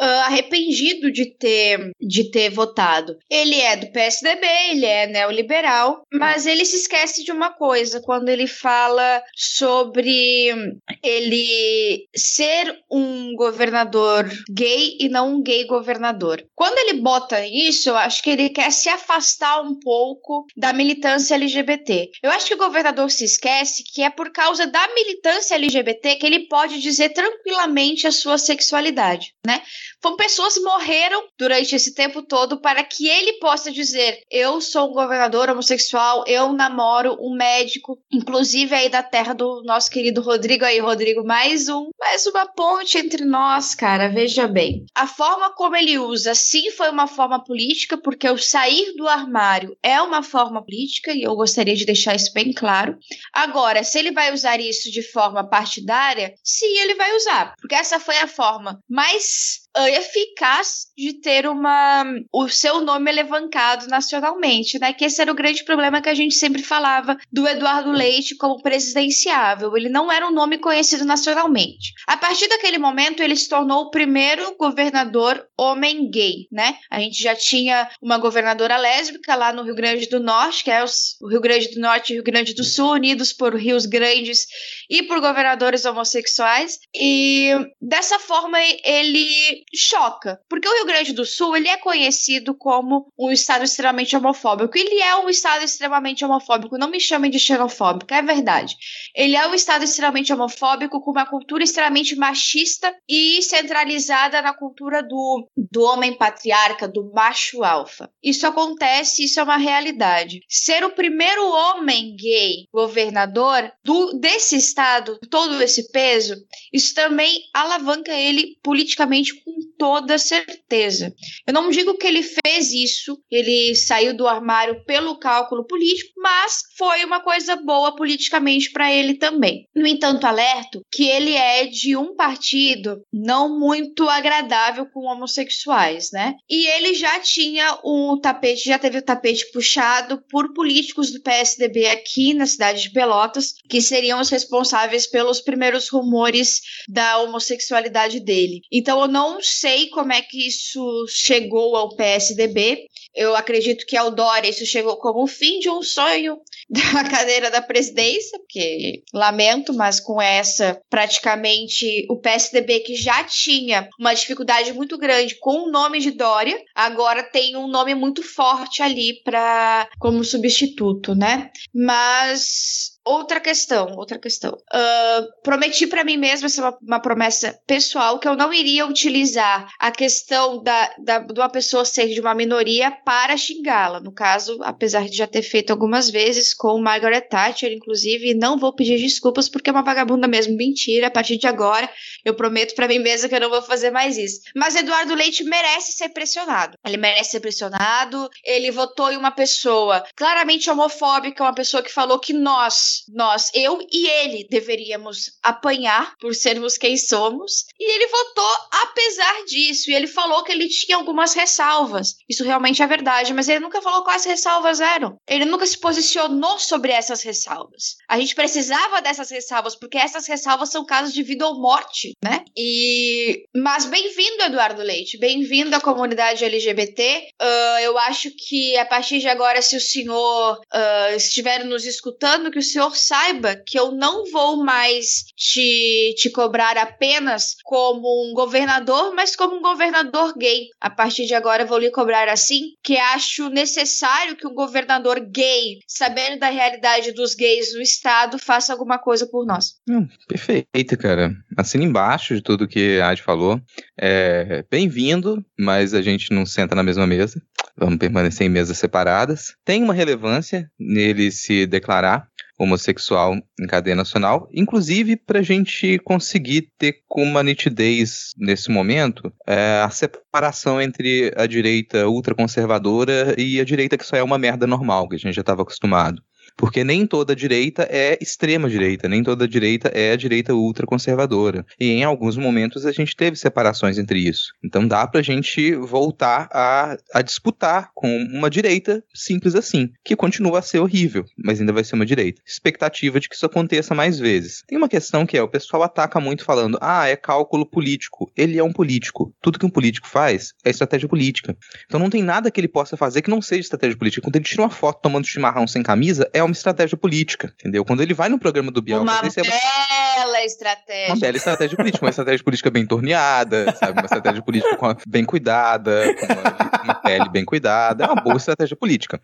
uh, 0.00 0.04
arrependido 0.26 1.10
de 1.10 1.26
ter, 1.26 1.90
de 2.00 2.30
ter 2.30 2.50
votado. 2.50 3.16
Ele 3.30 3.60
é 3.60 3.76
do 3.76 3.90
PSDB, 3.92 4.46
ele 4.70 4.86
é 4.86 5.06
neoliberal, 5.06 6.02
mas 6.12 6.46
ele 6.46 6.64
se 6.64 6.76
esquece 6.76 7.24
de 7.24 7.32
uma 7.32 7.50
coisa 7.50 8.00
quando 8.00 8.28
ele 8.28 8.46
fala 8.46 9.22
sobre 9.34 10.54
ele 11.02 12.06
ser 12.14 12.78
um 12.90 13.34
governador 13.34 14.30
gay 14.50 14.96
e 15.00 15.08
não 15.08 15.34
um 15.36 15.42
gay 15.42 15.66
governador. 15.66 16.44
Quando 16.54 16.78
ele 16.78 17.00
bota 17.00 17.44
isso, 17.46 17.88
eu 17.88 17.96
acho 17.96 18.22
que 18.22 18.30
ele 18.30 18.48
quer 18.50 18.70
se 18.70 18.88
afastar 18.88 19.60
um 19.62 19.78
pouco 19.78 20.46
da 20.56 20.72
militância 20.72 21.34
LGBT. 21.34 22.10
Eu 22.22 22.30
acho 22.30 22.46
que 22.46 22.54
o 22.54 22.58
governador 22.58 23.10
se 23.10 23.24
esquece 23.24 23.82
que 23.84 24.02
é 24.02 24.10
por 24.10 24.30
causa 24.30 24.66
da 24.66 24.86
militância 24.94 25.54
LGBT 25.54 26.16
que 26.16 26.26
ele 26.26 26.46
pode 26.48 26.80
dizer 26.80 27.10
tranquilamente 27.10 28.06
a 28.06 28.12
sua 28.12 28.38
sexualidade, 28.38 29.34
né? 29.46 29.62
Foram 30.04 30.18
pessoas 30.18 30.58
morreram 30.58 31.26
durante 31.38 31.74
esse 31.74 31.94
tempo 31.94 32.20
todo 32.20 32.60
para 32.60 32.84
que 32.84 33.08
ele 33.08 33.38
possa 33.38 33.72
dizer: 33.72 34.20
eu 34.30 34.60
sou 34.60 34.90
um 34.90 34.92
governador 34.92 35.48
homossexual, 35.48 36.24
eu 36.26 36.52
namoro 36.52 37.16
um 37.18 37.34
médico, 37.34 37.98
inclusive 38.12 38.74
aí 38.74 38.90
da 38.90 39.02
terra 39.02 39.32
do 39.32 39.62
nosso 39.64 39.90
querido 39.90 40.20
Rodrigo 40.20 40.62
aí, 40.62 40.78
Rodrigo, 40.78 41.24
mais 41.24 41.70
um, 41.70 41.88
mais 41.98 42.26
uma 42.26 42.46
ponte 42.46 42.98
entre 42.98 43.24
nós, 43.24 43.74
cara, 43.74 44.10
veja 44.10 44.46
bem. 44.46 44.84
A 44.94 45.06
forma 45.06 45.54
como 45.54 45.74
ele 45.74 45.98
usa, 45.98 46.34
sim, 46.34 46.70
foi 46.70 46.90
uma 46.90 47.06
forma 47.06 47.42
política, 47.42 47.96
porque 47.96 48.28
o 48.28 48.36
sair 48.36 48.92
do 48.96 49.08
armário 49.08 49.74
é 49.82 50.02
uma 50.02 50.22
forma 50.22 50.62
política 50.62 51.12
e 51.14 51.22
eu 51.22 51.34
gostaria 51.34 51.74
de 51.74 51.86
deixar 51.86 52.14
isso 52.14 52.30
bem 52.34 52.52
claro. 52.52 52.98
Agora, 53.32 53.82
se 53.82 53.98
ele 53.98 54.12
vai 54.12 54.34
usar 54.34 54.60
isso 54.60 54.90
de 54.90 55.00
forma 55.00 55.48
partidária, 55.48 56.34
sim, 56.44 56.76
ele 56.80 56.94
vai 56.94 57.16
usar, 57.16 57.54
porque 57.58 57.74
essa 57.74 57.98
foi 57.98 58.18
a 58.18 58.28
forma 58.28 58.78
mais 58.86 59.63
eficaz 59.76 60.86
de 60.96 61.14
ter 61.14 61.46
uma 61.46 62.04
o 62.32 62.48
seu 62.48 62.80
nome 62.80 63.10
alavancado 63.10 63.86
nacionalmente, 63.88 64.78
né? 64.78 64.92
Que 64.92 65.04
esse 65.04 65.20
era 65.20 65.32
o 65.32 65.34
grande 65.34 65.64
problema 65.64 66.00
que 66.00 66.08
a 66.08 66.14
gente 66.14 66.34
sempre 66.34 66.62
falava 66.62 67.16
do 67.32 67.46
Eduardo 67.46 67.90
Leite 67.90 68.36
como 68.36 68.62
presidenciável. 68.62 69.76
Ele 69.76 69.88
não 69.88 70.10
era 70.10 70.26
um 70.26 70.32
nome 70.32 70.58
conhecido 70.58 71.04
nacionalmente. 71.04 71.92
A 72.06 72.16
partir 72.16 72.48
daquele 72.48 72.78
momento, 72.78 73.22
ele 73.22 73.36
se 73.36 73.48
tornou 73.48 73.84
o 73.84 73.90
primeiro 73.90 74.56
governador 74.56 75.46
homem 75.58 76.10
gay, 76.10 76.46
né? 76.50 76.76
A 76.90 77.00
gente 77.00 77.22
já 77.22 77.34
tinha 77.34 77.88
uma 78.00 78.18
governadora 78.18 78.76
lésbica 78.76 79.34
lá 79.34 79.52
no 79.52 79.62
Rio 79.62 79.74
Grande 79.74 80.08
do 80.08 80.20
Norte, 80.20 80.64
que 80.64 80.70
é 80.70 80.84
os, 80.84 81.16
o 81.20 81.28
Rio 81.28 81.40
Grande 81.40 81.68
do 81.74 81.80
Norte 81.80 82.10
e 82.10 82.12
o 82.12 82.16
Rio 82.16 82.24
Grande 82.24 82.54
do 82.54 82.64
Sul, 82.64 82.92
unidos 82.92 83.32
por 83.32 83.54
rios 83.54 83.86
grandes 83.86 84.46
e 84.88 85.02
por 85.02 85.20
governadores 85.20 85.84
homossexuais. 85.84 86.78
E 86.94 87.50
dessa 87.80 88.18
forma 88.18 88.58
ele 88.84 89.63
choca, 89.74 90.40
porque 90.48 90.68
o 90.68 90.74
Rio 90.74 90.86
Grande 90.86 91.12
do 91.12 91.24
Sul 91.24 91.56
ele 91.56 91.68
é 91.68 91.76
conhecido 91.76 92.54
como 92.54 93.06
um 93.18 93.30
estado 93.30 93.64
extremamente 93.64 94.16
homofóbico. 94.16 94.76
Ele 94.76 95.00
é 95.00 95.16
um 95.16 95.28
estado 95.28 95.64
extremamente 95.64 96.24
homofóbico. 96.24 96.78
Não 96.78 96.90
me 96.90 97.00
chamem 97.00 97.30
de 97.30 97.38
xenofóbico, 97.38 98.12
é 98.12 98.22
verdade. 98.22 98.74
Ele 99.14 99.36
é 99.36 99.46
um 99.46 99.54
estado 99.54 99.84
extremamente 99.84 100.32
homofóbico 100.32 101.00
com 101.00 101.10
uma 101.10 101.26
cultura 101.26 101.64
extremamente 101.64 102.16
machista 102.16 102.94
e 103.08 103.42
centralizada 103.42 104.40
na 104.42 104.54
cultura 104.54 105.02
do, 105.02 105.48
do 105.56 105.82
homem 105.82 106.16
patriarca, 106.16 106.88
do 106.88 107.12
macho 107.12 107.62
alfa. 107.62 108.10
Isso 108.22 108.46
acontece, 108.46 109.24
isso 109.24 109.40
é 109.40 109.42
uma 109.42 109.56
realidade. 109.56 110.40
Ser 110.48 110.84
o 110.84 110.90
primeiro 110.90 111.46
homem 111.46 112.16
gay 112.16 112.66
governador 112.72 113.72
do, 113.84 114.12
desse 114.18 114.56
estado, 114.56 115.18
todo 115.30 115.62
esse 115.62 115.90
peso, 115.90 116.36
isso 116.72 116.94
também 116.94 117.42
alavanca 117.52 118.12
ele 118.12 118.56
politicamente 118.62 119.34
com 119.42 119.53
toda 119.78 120.18
certeza. 120.18 121.12
Eu 121.46 121.52
não 121.52 121.70
digo 121.70 121.96
que 121.96 122.06
ele 122.06 122.22
fez 122.22 122.72
isso, 122.72 123.18
ele 123.30 123.74
saiu 123.74 124.16
do 124.16 124.26
armário 124.26 124.84
pelo 124.84 125.18
cálculo 125.18 125.66
político, 125.66 126.12
mas 126.16 126.62
foi 126.76 127.04
uma 127.04 127.20
coisa 127.20 127.56
boa 127.56 127.94
politicamente 127.94 128.70
para 128.70 128.92
ele 128.92 129.14
também. 129.14 129.68
No 129.74 129.86
entanto, 129.86 130.24
alerto 130.24 130.80
que 130.92 131.04
ele 131.04 131.34
é 131.34 131.66
de 131.66 131.96
um 131.96 132.14
partido 132.14 133.02
não 133.12 133.58
muito 133.58 134.08
agradável 134.08 134.86
com 134.86 135.06
homossexuais, 135.06 136.10
né? 136.12 136.34
E 136.48 136.66
ele 136.68 136.94
já 136.94 137.20
tinha 137.20 137.78
um 137.84 138.18
tapete, 138.20 138.64
já 138.64 138.78
teve 138.78 138.98
o 138.98 139.02
tapete 139.02 139.50
puxado 139.52 140.22
por 140.30 140.52
políticos 140.52 141.10
do 141.12 141.20
PSDB 141.20 141.86
aqui 141.86 142.34
na 142.34 142.46
cidade 142.46 142.82
de 142.82 142.92
Pelotas, 142.92 143.54
que 143.68 143.80
seriam 143.80 144.20
os 144.20 144.30
responsáveis 144.30 145.06
pelos 145.06 145.40
primeiros 145.40 145.88
rumores 145.88 146.60
da 146.88 147.18
homossexualidade 147.18 148.20
dele. 148.20 148.60
Então 148.72 149.00
eu 149.00 149.08
não 149.08 149.40
sei 149.44 149.88
como 149.88 150.12
é 150.12 150.22
que 150.22 150.46
isso 150.46 151.06
chegou 151.08 151.76
ao 151.76 151.94
PSDB. 151.94 152.86
Eu 153.14 153.36
acredito 153.36 153.86
que 153.86 153.96
ao 153.96 154.10
Dória 154.10 154.48
isso 154.48 154.66
chegou 154.66 154.96
como 154.96 155.22
o 155.22 155.26
fim 155.28 155.60
de 155.60 155.70
um 155.70 155.82
sonho 155.82 156.38
da 156.68 157.08
cadeira 157.08 157.50
da 157.50 157.62
presidência, 157.62 158.38
porque 158.38 159.02
lamento, 159.12 159.72
mas 159.72 160.00
com 160.00 160.20
essa 160.20 160.80
praticamente 160.90 162.06
o 162.10 162.16
PSDB 162.16 162.80
que 162.80 162.96
já 162.96 163.22
tinha 163.24 163.88
uma 163.98 164.14
dificuldade 164.14 164.72
muito 164.72 164.98
grande 164.98 165.36
com 165.38 165.68
o 165.68 165.70
nome 165.70 166.00
de 166.00 166.10
Dória, 166.10 166.60
agora 166.74 167.22
tem 167.22 167.56
um 167.56 167.68
nome 167.68 167.94
muito 167.94 168.22
forte 168.22 168.82
ali 168.82 169.22
para 169.22 169.88
como 169.98 170.24
substituto, 170.24 171.14
né? 171.14 171.50
Mas 171.72 172.93
Outra 173.06 173.38
questão, 173.38 173.94
outra 173.96 174.18
questão. 174.18 174.52
Uh, 174.52 175.42
prometi 175.42 175.86
para 175.86 176.02
mim 176.02 176.16
mesma, 176.16 176.46
essa 176.46 176.62
é 176.62 176.64
uma, 176.64 176.78
uma, 176.80 177.00
promessa 177.00 177.60
pessoal, 177.66 178.18
que 178.18 178.26
eu 178.26 178.34
não 178.34 178.50
iria 178.50 178.86
utilizar 178.86 179.68
a 179.78 179.90
questão 179.90 180.62
da, 180.62 180.94
da, 180.98 181.18
de 181.18 181.38
uma 181.38 181.50
pessoa 181.50 181.84
ser 181.84 182.08
de 182.08 182.18
uma 182.18 182.34
minoria 182.34 182.90
para 182.90 183.36
xingá-la. 183.36 184.00
No 184.00 184.10
caso, 184.10 184.58
apesar 184.62 185.04
de 185.06 185.18
já 185.18 185.26
ter 185.26 185.42
feito 185.42 185.70
algumas 185.70 186.08
vezes 186.08 186.54
com 186.54 186.80
Margaret 186.80 187.28
Thatcher, 187.28 187.72
inclusive, 187.72 188.32
não 188.32 188.58
vou 188.58 188.74
pedir 188.74 188.98
desculpas 188.98 189.50
porque 189.50 189.68
é 189.68 189.72
uma 189.72 189.84
vagabunda 189.84 190.26
mesmo. 190.26 190.56
Mentira, 190.56 191.08
a 191.08 191.10
partir 191.10 191.36
de 191.36 191.46
agora, 191.46 191.90
eu 192.24 192.34
prometo 192.34 192.74
para 192.74 192.88
mim 192.88 193.00
mesma 193.00 193.28
que 193.28 193.34
eu 193.34 193.40
não 193.40 193.50
vou 193.50 193.60
fazer 193.60 193.90
mais 193.90 194.16
isso. 194.16 194.40
Mas 194.56 194.76
Eduardo 194.76 195.14
Leite 195.14 195.44
merece 195.44 195.92
ser 195.92 196.08
pressionado. 196.08 196.78
Ele 196.82 196.96
merece 196.96 197.32
ser 197.32 197.40
pressionado. 197.40 198.30
Ele 198.42 198.70
votou 198.70 199.12
em 199.12 199.16
uma 199.18 199.30
pessoa 199.30 200.02
claramente 200.16 200.70
homofóbica, 200.70 201.42
uma 201.44 201.54
pessoa 201.54 201.82
que 201.82 201.92
falou 201.92 202.18
que 202.18 202.32
nós 202.32 202.93
nós, 203.08 203.50
eu 203.54 203.80
e 203.92 204.06
ele 204.06 204.46
deveríamos 204.50 205.32
apanhar 205.42 206.14
por 206.18 206.34
sermos 206.34 206.78
quem 206.78 206.96
somos. 206.96 207.64
E 207.78 207.92
ele 207.94 208.06
votou 208.06 208.54
apesar 208.82 209.44
disso. 209.44 209.90
E 209.90 209.94
ele 209.94 210.06
falou 210.06 210.42
que 210.42 210.52
ele 210.52 210.68
tinha 210.68 210.96
algumas 210.96 211.34
ressalvas. 211.34 212.14
Isso 212.28 212.44
realmente 212.44 212.82
é 212.82 212.86
verdade, 212.86 213.32
mas 213.32 213.48
ele 213.48 213.60
nunca 213.60 213.82
falou 213.82 214.04
quais 214.04 214.24
ressalvas 214.24 214.80
eram. 214.80 215.16
Ele 215.28 215.44
nunca 215.44 215.66
se 215.66 215.78
posicionou 215.78 216.58
sobre 216.58 216.92
essas 216.92 217.22
ressalvas. 217.22 217.96
A 218.08 218.18
gente 218.18 218.34
precisava 218.34 219.00
dessas 219.00 219.30
ressalvas, 219.30 219.74
porque 219.74 219.98
essas 219.98 220.26
ressalvas 220.26 220.70
são 220.70 220.84
casos 220.84 221.12
de 221.12 221.22
vida 221.22 221.46
ou 221.46 221.60
morte, 221.60 222.12
né? 222.22 222.44
E. 222.56 223.44
Mas 223.54 223.86
bem-vindo, 223.86 224.42
Eduardo 224.42 224.82
Leite. 224.82 225.18
Bem-vindo 225.18 225.74
à 225.74 225.80
comunidade 225.80 226.44
LGBT. 226.44 227.28
Uh, 227.40 227.78
eu 227.82 227.98
acho 227.98 228.30
que 228.30 228.76
a 228.76 228.84
partir 228.84 229.18
de 229.18 229.28
agora, 229.28 229.60
se 229.62 229.76
o 229.76 229.80
senhor 229.80 230.60
uh, 230.60 231.16
estiver 231.16 231.64
nos 231.64 231.84
escutando, 231.84 232.50
que 232.50 232.58
o 232.58 232.62
senhor 232.62 232.83
saiba 232.90 233.56
que 233.56 233.78
eu 233.78 233.92
não 233.92 234.24
vou 234.30 234.64
mais 234.64 235.24
te, 235.36 236.14
te 236.16 236.30
cobrar 236.30 236.76
apenas 236.76 237.56
como 237.64 238.28
um 238.28 238.34
governador, 238.34 239.14
mas 239.14 239.36
como 239.36 239.56
um 239.56 239.62
governador 239.62 240.34
gay. 240.36 240.68
A 240.80 240.90
partir 240.90 241.26
de 241.26 241.34
agora, 241.34 241.64
vou 241.64 241.78
lhe 241.78 241.90
cobrar 241.90 242.28
assim, 242.28 242.72
que 242.82 242.96
acho 242.96 243.48
necessário 243.48 244.36
que 244.36 244.46
um 244.46 244.54
governador 244.54 245.20
gay, 245.20 245.78
sabendo 245.86 246.38
da 246.38 246.50
realidade 246.50 247.12
dos 247.12 247.34
gays 247.34 247.74
no 247.74 247.80
estado, 247.80 248.38
faça 248.38 248.72
alguma 248.72 248.98
coisa 248.98 249.26
por 249.26 249.46
nós. 249.46 249.74
Hum, 249.88 250.08
perfeito, 250.28 250.96
cara. 250.98 251.32
Assina 251.56 251.84
embaixo 251.84 252.34
de 252.34 252.42
tudo 252.42 252.68
que 252.68 253.00
a 253.00 253.10
Adi 253.10 253.22
falou. 253.22 253.60
É, 253.98 254.64
Bem-vindo, 254.70 255.44
mas 255.58 255.94
a 255.94 256.02
gente 256.02 256.32
não 256.32 256.44
senta 256.44 256.74
na 256.74 256.82
mesma 256.82 257.06
mesa. 257.06 257.40
Vamos 257.76 257.98
permanecer 257.98 258.46
em 258.46 258.50
mesas 258.50 258.78
separadas. 258.78 259.54
Tem 259.64 259.82
uma 259.82 259.94
relevância 259.94 260.70
nele 260.78 261.30
se 261.30 261.66
declarar 261.66 262.28
homossexual 262.58 263.36
em 263.60 263.66
cadeia 263.66 263.96
nacional, 263.96 264.48
inclusive 264.52 265.16
para 265.16 265.40
a 265.40 265.42
gente 265.42 265.98
conseguir 266.00 266.70
ter 266.78 267.02
com 267.08 267.22
uma 267.22 267.42
nitidez 267.42 268.32
nesse 268.36 268.70
momento 268.70 269.32
é, 269.46 269.82
a 269.84 269.90
separação 269.90 270.80
entre 270.80 271.32
a 271.36 271.46
direita 271.46 272.08
ultraconservadora 272.08 273.34
e 273.38 273.60
a 273.60 273.64
direita 273.64 273.98
que 273.98 274.06
só 274.06 274.16
é 274.16 274.22
uma 274.22 274.38
merda 274.38 274.66
normal, 274.66 275.08
que 275.08 275.16
a 275.16 275.18
gente 275.18 275.34
já 275.34 275.40
estava 275.40 275.62
acostumado. 275.62 276.22
Porque 276.56 276.84
nem 276.84 277.06
toda 277.06 277.34
direita 277.34 277.86
é 277.90 278.16
extrema 278.20 278.68
direita, 278.68 279.08
nem 279.08 279.22
toda 279.22 279.48
direita 279.48 279.88
é 279.88 280.12
a 280.12 280.16
direita 280.16 280.54
ultraconservadora. 280.54 281.64
E 281.78 281.90
em 281.90 282.04
alguns 282.04 282.36
momentos 282.36 282.86
a 282.86 282.92
gente 282.92 283.16
teve 283.16 283.36
separações 283.36 283.98
entre 283.98 284.18
isso. 284.18 284.52
Então 284.62 284.86
dá 284.86 285.06
pra 285.06 285.22
gente 285.22 285.74
voltar 285.74 286.48
a, 286.52 286.96
a 287.12 287.22
disputar 287.22 287.90
com 287.94 288.08
uma 288.32 288.48
direita 288.48 289.02
simples 289.14 289.54
assim, 289.54 289.90
que 290.04 290.16
continua 290.16 290.60
a 290.60 290.62
ser 290.62 290.78
horrível, 290.78 291.24
mas 291.36 291.60
ainda 291.60 291.72
vai 291.72 291.84
ser 291.84 291.96
uma 291.96 292.06
direita. 292.06 292.40
Expectativa 292.46 293.18
de 293.18 293.28
que 293.28 293.34
isso 293.34 293.46
aconteça 293.46 293.94
mais 293.94 294.18
vezes. 294.18 294.62
Tem 294.66 294.78
uma 294.78 294.88
questão 294.88 295.26
que 295.26 295.36
é: 295.36 295.42
o 295.42 295.48
pessoal 295.48 295.82
ataca 295.82 296.20
muito 296.20 296.44
falando, 296.44 296.78
ah, 296.80 297.08
é 297.08 297.16
cálculo 297.16 297.66
político. 297.66 298.30
Ele 298.36 298.58
é 298.58 298.62
um 298.62 298.72
político. 298.72 299.34
Tudo 299.42 299.58
que 299.58 299.66
um 299.66 299.70
político 299.70 300.08
faz 300.08 300.52
é 300.64 300.70
estratégia 300.70 301.08
política. 301.08 301.56
Então 301.86 301.98
não 301.98 302.10
tem 302.10 302.22
nada 302.22 302.50
que 302.50 302.60
ele 302.60 302.68
possa 302.68 302.96
fazer 302.96 303.22
que 303.22 303.30
não 303.30 303.42
seja 303.42 303.62
estratégia 303.62 303.98
política. 303.98 304.22
Quando 304.22 304.36
ele 304.36 304.44
tira 304.44 304.62
uma 304.62 304.70
foto 304.70 305.00
tomando 305.02 305.26
chimarrão 305.26 305.66
sem 305.66 305.82
camisa, 305.82 306.28
é 306.32 306.43
uma 306.44 306.52
estratégia 306.52 306.96
política, 306.96 307.52
entendeu? 307.58 307.84
Quando 307.84 308.02
ele 308.02 308.14
vai 308.14 308.28
no 308.28 308.38
programa 308.38 308.70
do 308.70 308.82
Bial... 308.82 309.02
Uma 309.02 309.22
bela 309.22 310.38
é... 310.38 310.46
estratégia. 310.46 311.14
Uma 311.14 311.20
bela 311.20 311.36
estratégia 311.36 311.76
política, 311.76 312.04
uma 312.04 312.10
estratégia 312.10 312.44
política 312.44 312.70
bem 312.70 312.86
torneada, 312.86 313.74
sabe? 313.76 313.92
Uma 313.92 314.04
estratégia 314.04 314.42
política 314.42 314.76
com 314.76 314.94
bem 315.06 315.24
cuidada, 315.24 316.14
com 316.14 316.26
uma, 316.26 316.82
uma, 316.84 316.94
pele 316.94 317.28
bem 317.30 317.44
cuidada, 317.44 318.04
é 318.04 318.06
uma 318.06 318.22
boa 318.22 318.36
estratégia 318.36 318.76
política. 318.76 319.20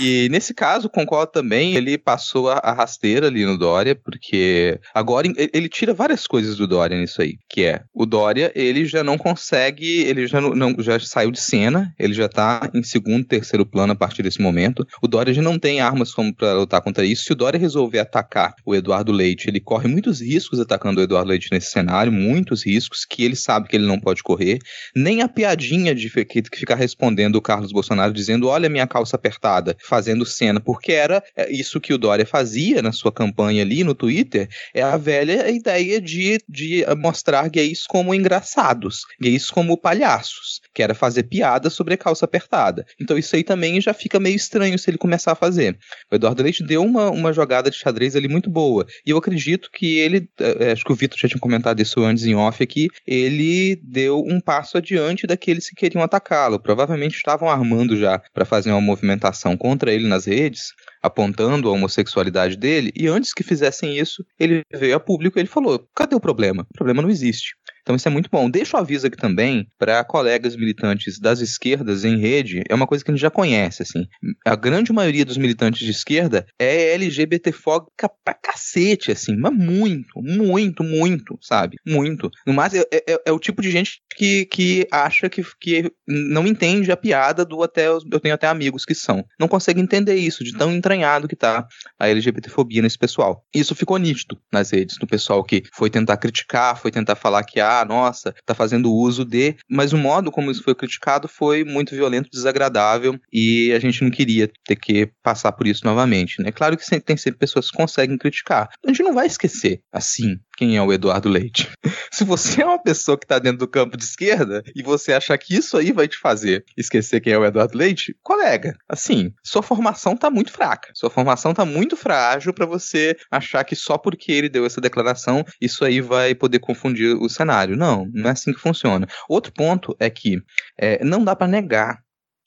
E 0.00 0.28
nesse 0.30 0.54
caso, 0.54 0.88
concordo 0.88 1.32
também, 1.32 1.74
ele 1.74 1.98
passou 1.98 2.50
a, 2.50 2.58
a 2.58 2.72
rasteira 2.72 3.26
ali 3.26 3.44
no 3.44 3.58
Dória, 3.58 3.94
porque 3.94 4.80
agora 4.94 5.26
ele 5.36 5.68
tira 5.68 5.94
várias 5.94 6.26
coisas 6.26 6.56
do 6.56 6.66
Dória 6.66 6.98
nisso 6.98 7.22
aí, 7.22 7.36
que 7.48 7.64
é, 7.64 7.82
o 7.94 8.06
Dória, 8.06 8.52
ele 8.54 8.84
já 8.84 9.02
não 9.02 9.18
consegue, 9.18 10.02
ele 10.02 10.26
já, 10.26 10.40
não, 10.40 10.74
já 10.78 10.98
saiu 11.00 11.30
de 11.30 11.40
cena, 11.40 11.94
ele 11.98 12.14
já 12.14 12.28
tá 12.28 12.70
em 12.74 12.82
segundo, 12.82 13.24
terceiro 13.26 13.64
plano 13.64 13.92
a 13.92 13.96
partir 13.96 14.22
desse 14.22 14.40
momento, 14.40 14.86
o 15.02 15.08
Dória 15.08 15.32
já 15.32 15.42
não 15.42 15.58
tem 15.58 15.80
armas 15.80 16.12
como 16.12 16.32
para 16.42 16.54
lutar 16.54 16.82
contra 16.82 17.04
isso. 17.04 17.22
Se 17.22 17.32
o 17.32 17.36
Dória 17.36 17.58
resolver 17.58 18.00
atacar 18.00 18.56
o 18.66 18.74
Eduardo 18.74 19.12
Leite, 19.12 19.48
ele 19.48 19.60
corre 19.60 19.86
muitos 19.86 20.20
riscos 20.20 20.58
atacando 20.58 21.00
o 21.00 21.04
Eduardo 21.04 21.28
Leite 21.28 21.48
nesse 21.52 21.70
cenário, 21.70 22.10
muitos 22.10 22.66
riscos 22.66 23.04
que 23.04 23.22
ele 23.22 23.36
sabe 23.36 23.68
que 23.68 23.76
ele 23.76 23.86
não 23.86 24.00
pode 24.00 24.24
correr. 24.24 24.58
Nem 24.94 25.22
a 25.22 25.28
piadinha 25.28 25.94
de 25.94 26.08
ficar 26.08 26.74
respondendo 26.74 27.36
o 27.36 27.40
Carlos 27.40 27.70
Bolsonaro 27.70 28.12
dizendo: 28.12 28.48
Olha 28.48 28.68
minha 28.68 28.88
calça 28.88 29.14
apertada, 29.14 29.76
fazendo 29.84 30.26
cena, 30.26 30.58
porque 30.58 30.90
era 30.90 31.22
é, 31.36 31.48
isso 31.52 31.80
que 31.80 31.94
o 31.94 31.98
Dória 31.98 32.26
fazia 32.26 32.82
na 32.82 32.90
sua 32.90 33.12
campanha 33.12 33.62
ali 33.62 33.84
no 33.84 33.94
Twitter, 33.94 34.48
é 34.74 34.82
a 34.82 34.96
velha 34.96 35.48
ideia 35.48 36.00
de, 36.00 36.38
de 36.48 36.84
mostrar 36.98 37.48
gays 37.48 37.86
como 37.86 38.12
engraçados, 38.12 39.02
gays 39.20 39.48
como 39.48 39.78
palhaços, 39.78 40.60
que 40.74 40.82
era 40.82 40.94
fazer 40.94 41.22
piada 41.22 41.70
sobre 41.70 41.94
a 41.94 41.98
calça 41.98 42.24
apertada. 42.24 42.84
Então 43.00 43.16
isso 43.16 43.36
aí 43.36 43.44
também 43.44 43.80
já 43.80 43.94
fica 43.94 44.18
meio 44.18 44.34
estranho 44.34 44.76
se 44.76 44.90
ele 44.90 44.98
começar 44.98 45.32
a 45.32 45.36
fazer. 45.36 45.78
O 46.10 46.16
Eduardo 46.16 46.31
Leite 46.40 46.62
deu 46.62 46.82
uma, 46.82 47.10
uma 47.10 47.32
jogada 47.32 47.70
de 47.70 47.76
xadrez 47.76 48.16
ali 48.16 48.28
muito 48.28 48.48
boa. 48.50 48.86
E 49.04 49.10
eu 49.10 49.18
acredito 49.18 49.70
que 49.72 49.98
ele, 49.98 50.28
é, 50.38 50.72
acho 50.72 50.84
que 50.84 50.92
o 50.92 50.94
Vitor 50.94 51.18
já 51.18 51.28
tinha 51.28 51.40
comentado 51.40 51.80
isso 51.80 52.00
antes 52.02 52.24
em 52.24 52.34
off 52.34 52.62
aqui, 52.62 52.88
ele 53.06 53.76
deu 53.82 54.20
um 54.26 54.40
passo 54.40 54.78
adiante 54.78 55.26
daqueles 55.26 55.68
que 55.68 55.76
queriam 55.76 56.02
atacá-lo. 56.02 56.60
Provavelmente 56.60 57.16
estavam 57.16 57.48
armando 57.48 57.96
já 57.96 58.20
para 58.32 58.44
fazer 58.44 58.70
uma 58.70 58.80
movimentação 58.80 59.56
contra 59.56 59.92
ele 59.92 60.08
nas 60.08 60.26
redes, 60.26 60.72
apontando 61.02 61.68
a 61.68 61.72
homossexualidade 61.72 62.56
dele, 62.56 62.92
e 62.94 63.08
antes 63.08 63.34
que 63.34 63.42
fizessem 63.42 63.98
isso, 63.98 64.24
ele 64.38 64.62
veio 64.72 64.94
a 64.94 65.00
público 65.00 65.38
e 65.38 65.40
ele 65.40 65.48
falou: 65.48 65.86
cadê 65.94 66.14
o 66.14 66.20
problema? 66.20 66.66
O 66.70 66.74
problema 66.74 67.02
não 67.02 67.10
existe. 67.10 67.54
Então 67.82 67.96
isso 67.96 68.08
é 68.08 68.10
muito 68.10 68.30
bom. 68.30 68.48
Deixa 68.48 68.76
o 68.76 68.80
aviso 68.80 69.06
aqui 69.06 69.16
também 69.16 69.68
para 69.78 70.02
colegas 70.04 70.56
militantes 70.56 71.18
das 71.18 71.40
esquerdas 71.40 72.04
em 72.04 72.16
rede, 72.16 72.62
é 72.68 72.74
uma 72.74 72.86
coisa 72.86 73.04
que 73.04 73.10
a 73.10 73.14
gente 73.14 73.20
já 73.20 73.30
conhece, 73.30 73.82
assim. 73.82 74.06
A 74.46 74.54
grande 74.54 74.92
maioria 74.92 75.24
dos 75.24 75.36
militantes 75.36 75.84
de 75.84 75.90
esquerda 75.90 76.46
é 76.58 76.94
LGBTfóbica 76.94 78.10
pra 78.24 78.34
cacete, 78.34 79.10
assim, 79.10 79.36
mas 79.36 79.52
muito, 79.52 80.20
muito, 80.22 80.84
muito, 80.84 81.38
sabe? 81.40 81.76
Muito. 81.86 82.30
No 82.46 82.52
mais, 82.52 82.74
é, 82.74 82.84
é, 82.92 83.22
é, 83.26 83.32
o 83.32 83.38
tipo 83.38 83.60
de 83.60 83.70
gente 83.70 84.00
que, 84.16 84.44
que 84.46 84.86
acha 84.90 85.28
que, 85.28 85.42
que 85.60 85.90
não 86.06 86.46
entende 86.46 86.92
a 86.92 86.96
piada 86.96 87.44
do 87.44 87.62
até, 87.62 87.88
eu 87.88 88.20
tenho 88.20 88.34
até 88.34 88.46
amigos 88.46 88.84
que 88.84 88.94
são. 88.94 89.24
Não 89.38 89.48
consegue 89.48 89.80
entender 89.80 90.14
isso, 90.14 90.44
de 90.44 90.56
tão 90.56 90.72
entranhado 90.72 91.26
que 91.26 91.36
tá 91.36 91.66
a 91.98 92.08
LGBTfobia 92.08 92.82
nesse 92.82 92.98
pessoal. 92.98 93.44
Isso 93.54 93.74
ficou 93.74 93.98
nítido 93.98 94.38
nas 94.52 94.70
redes, 94.70 94.96
do 94.98 95.06
pessoal 95.06 95.42
que 95.42 95.62
foi 95.74 95.90
tentar 95.90 96.16
criticar, 96.16 96.78
foi 96.78 96.90
tentar 96.90 97.16
falar 97.16 97.42
que, 97.44 97.60
ah, 97.60 97.71
ah, 97.80 97.84
nossa, 97.84 98.34
tá 98.44 98.54
fazendo 98.54 98.92
uso 98.92 99.24
de. 99.24 99.56
Mas 99.68 99.92
o 99.92 99.98
modo 99.98 100.30
como 100.30 100.50
isso 100.50 100.62
foi 100.62 100.74
criticado 100.74 101.28
foi 101.28 101.64
muito 101.64 101.94
violento, 101.94 102.30
desagradável 102.30 103.18
e 103.32 103.72
a 103.72 103.78
gente 103.78 104.02
não 104.02 104.10
queria 104.10 104.50
ter 104.64 104.76
que 104.76 105.10
passar 105.22 105.52
por 105.52 105.66
isso 105.66 105.84
novamente, 105.84 106.42
né? 106.42 106.52
Claro 106.52 106.76
que 106.76 107.00
tem 107.00 107.16
sempre 107.16 107.38
pessoas 107.38 107.70
que 107.70 107.76
conseguem 107.76 108.18
criticar. 108.18 108.68
A 108.84 108.88
gente 108.88 109.02
não 109.02 109.14
vai 109.14 109.26
esquecer, 109.26 109.80
assim, 109.92 110.36
quem 110.56 110.76
é 110.76 110.82
o 110.82 110.92
Eduardo 110.92 111.28
Leite. 111.28 111.70
Se 112.12 112.24
você 112.24 112.62
é 112.62 112.66
uma 112.66 112.82
pessoa 112.82 113.18
que 113.18 113.24
está 113.24 113.38
dentro 113.38 113.58
do 113.58 113.68
campo 113.68 113.96
de 113.96 114.04
esquerda 114.04 114.62
e 114.74 114.82
você 114.82 115.12
achar 115.12 115.36
que 115.38 115.54
isso 115.54 115.76
aí 115.76 115.92
vai 115.92 116.06
te 116.06 116.18
fazer 116.18 116.64
esquecer 116.76 117.20
quem 117.20 117.32
é 117.32 117.38
o 117.38 117.44
Eduardo 117.44 117.76
Leite, 117.76 118.16
colega, 118.22 118.76
assim, 118.88 119.32
sua 119.42 119.62
formação 119.62 120.12
está 120.12 120.30
muito 120.30 120.52
fraca. 120.52 120.90
Sua 120.94 121.10
formação 121.10 121.52
está 121.52 121.64
muito 121.64 121.96
frágil 121.96 122.52
para 122.52 122.66
você 122.66 123.16
achar 123.30 123.64
que 123.64 123.74
só 123.74 123.96
porque 123.96 124.30
ele 124.32 124.48
deu 124.48 124.66
essa 124.66 124.80
declaração, 124.80 125.44
isso 125.60 125.84
aí 125.84 126.00
vai 126.00 126.34
poder 126.34 126.58
confundir 126.58 127.16
o 127.16 127.28
cenário. 127.28 127.76
Não, 127.76 128.08
não 128.12 128.28
é 128.28 128.32
assim 128.32 128.52
que 128.52 128.60
funciona. 128.60 129.06
Outro 129.28 129.52
ponto 129.52 129.96
é 129.98 130.10
que 130.10 130.42
é, 130.78 131.02
não 131.04 131.24
dá 131.24 131.34
para 131.34 131.48
negar 131.48 132.02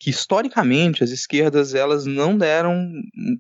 que 0.05 0.11
historicamente 0.11 1.03
as 1.03 1.09
esquerdas 1.09 1.73
elas 1.73 2.05
não 2.05 2.37
deram 2.37 2.91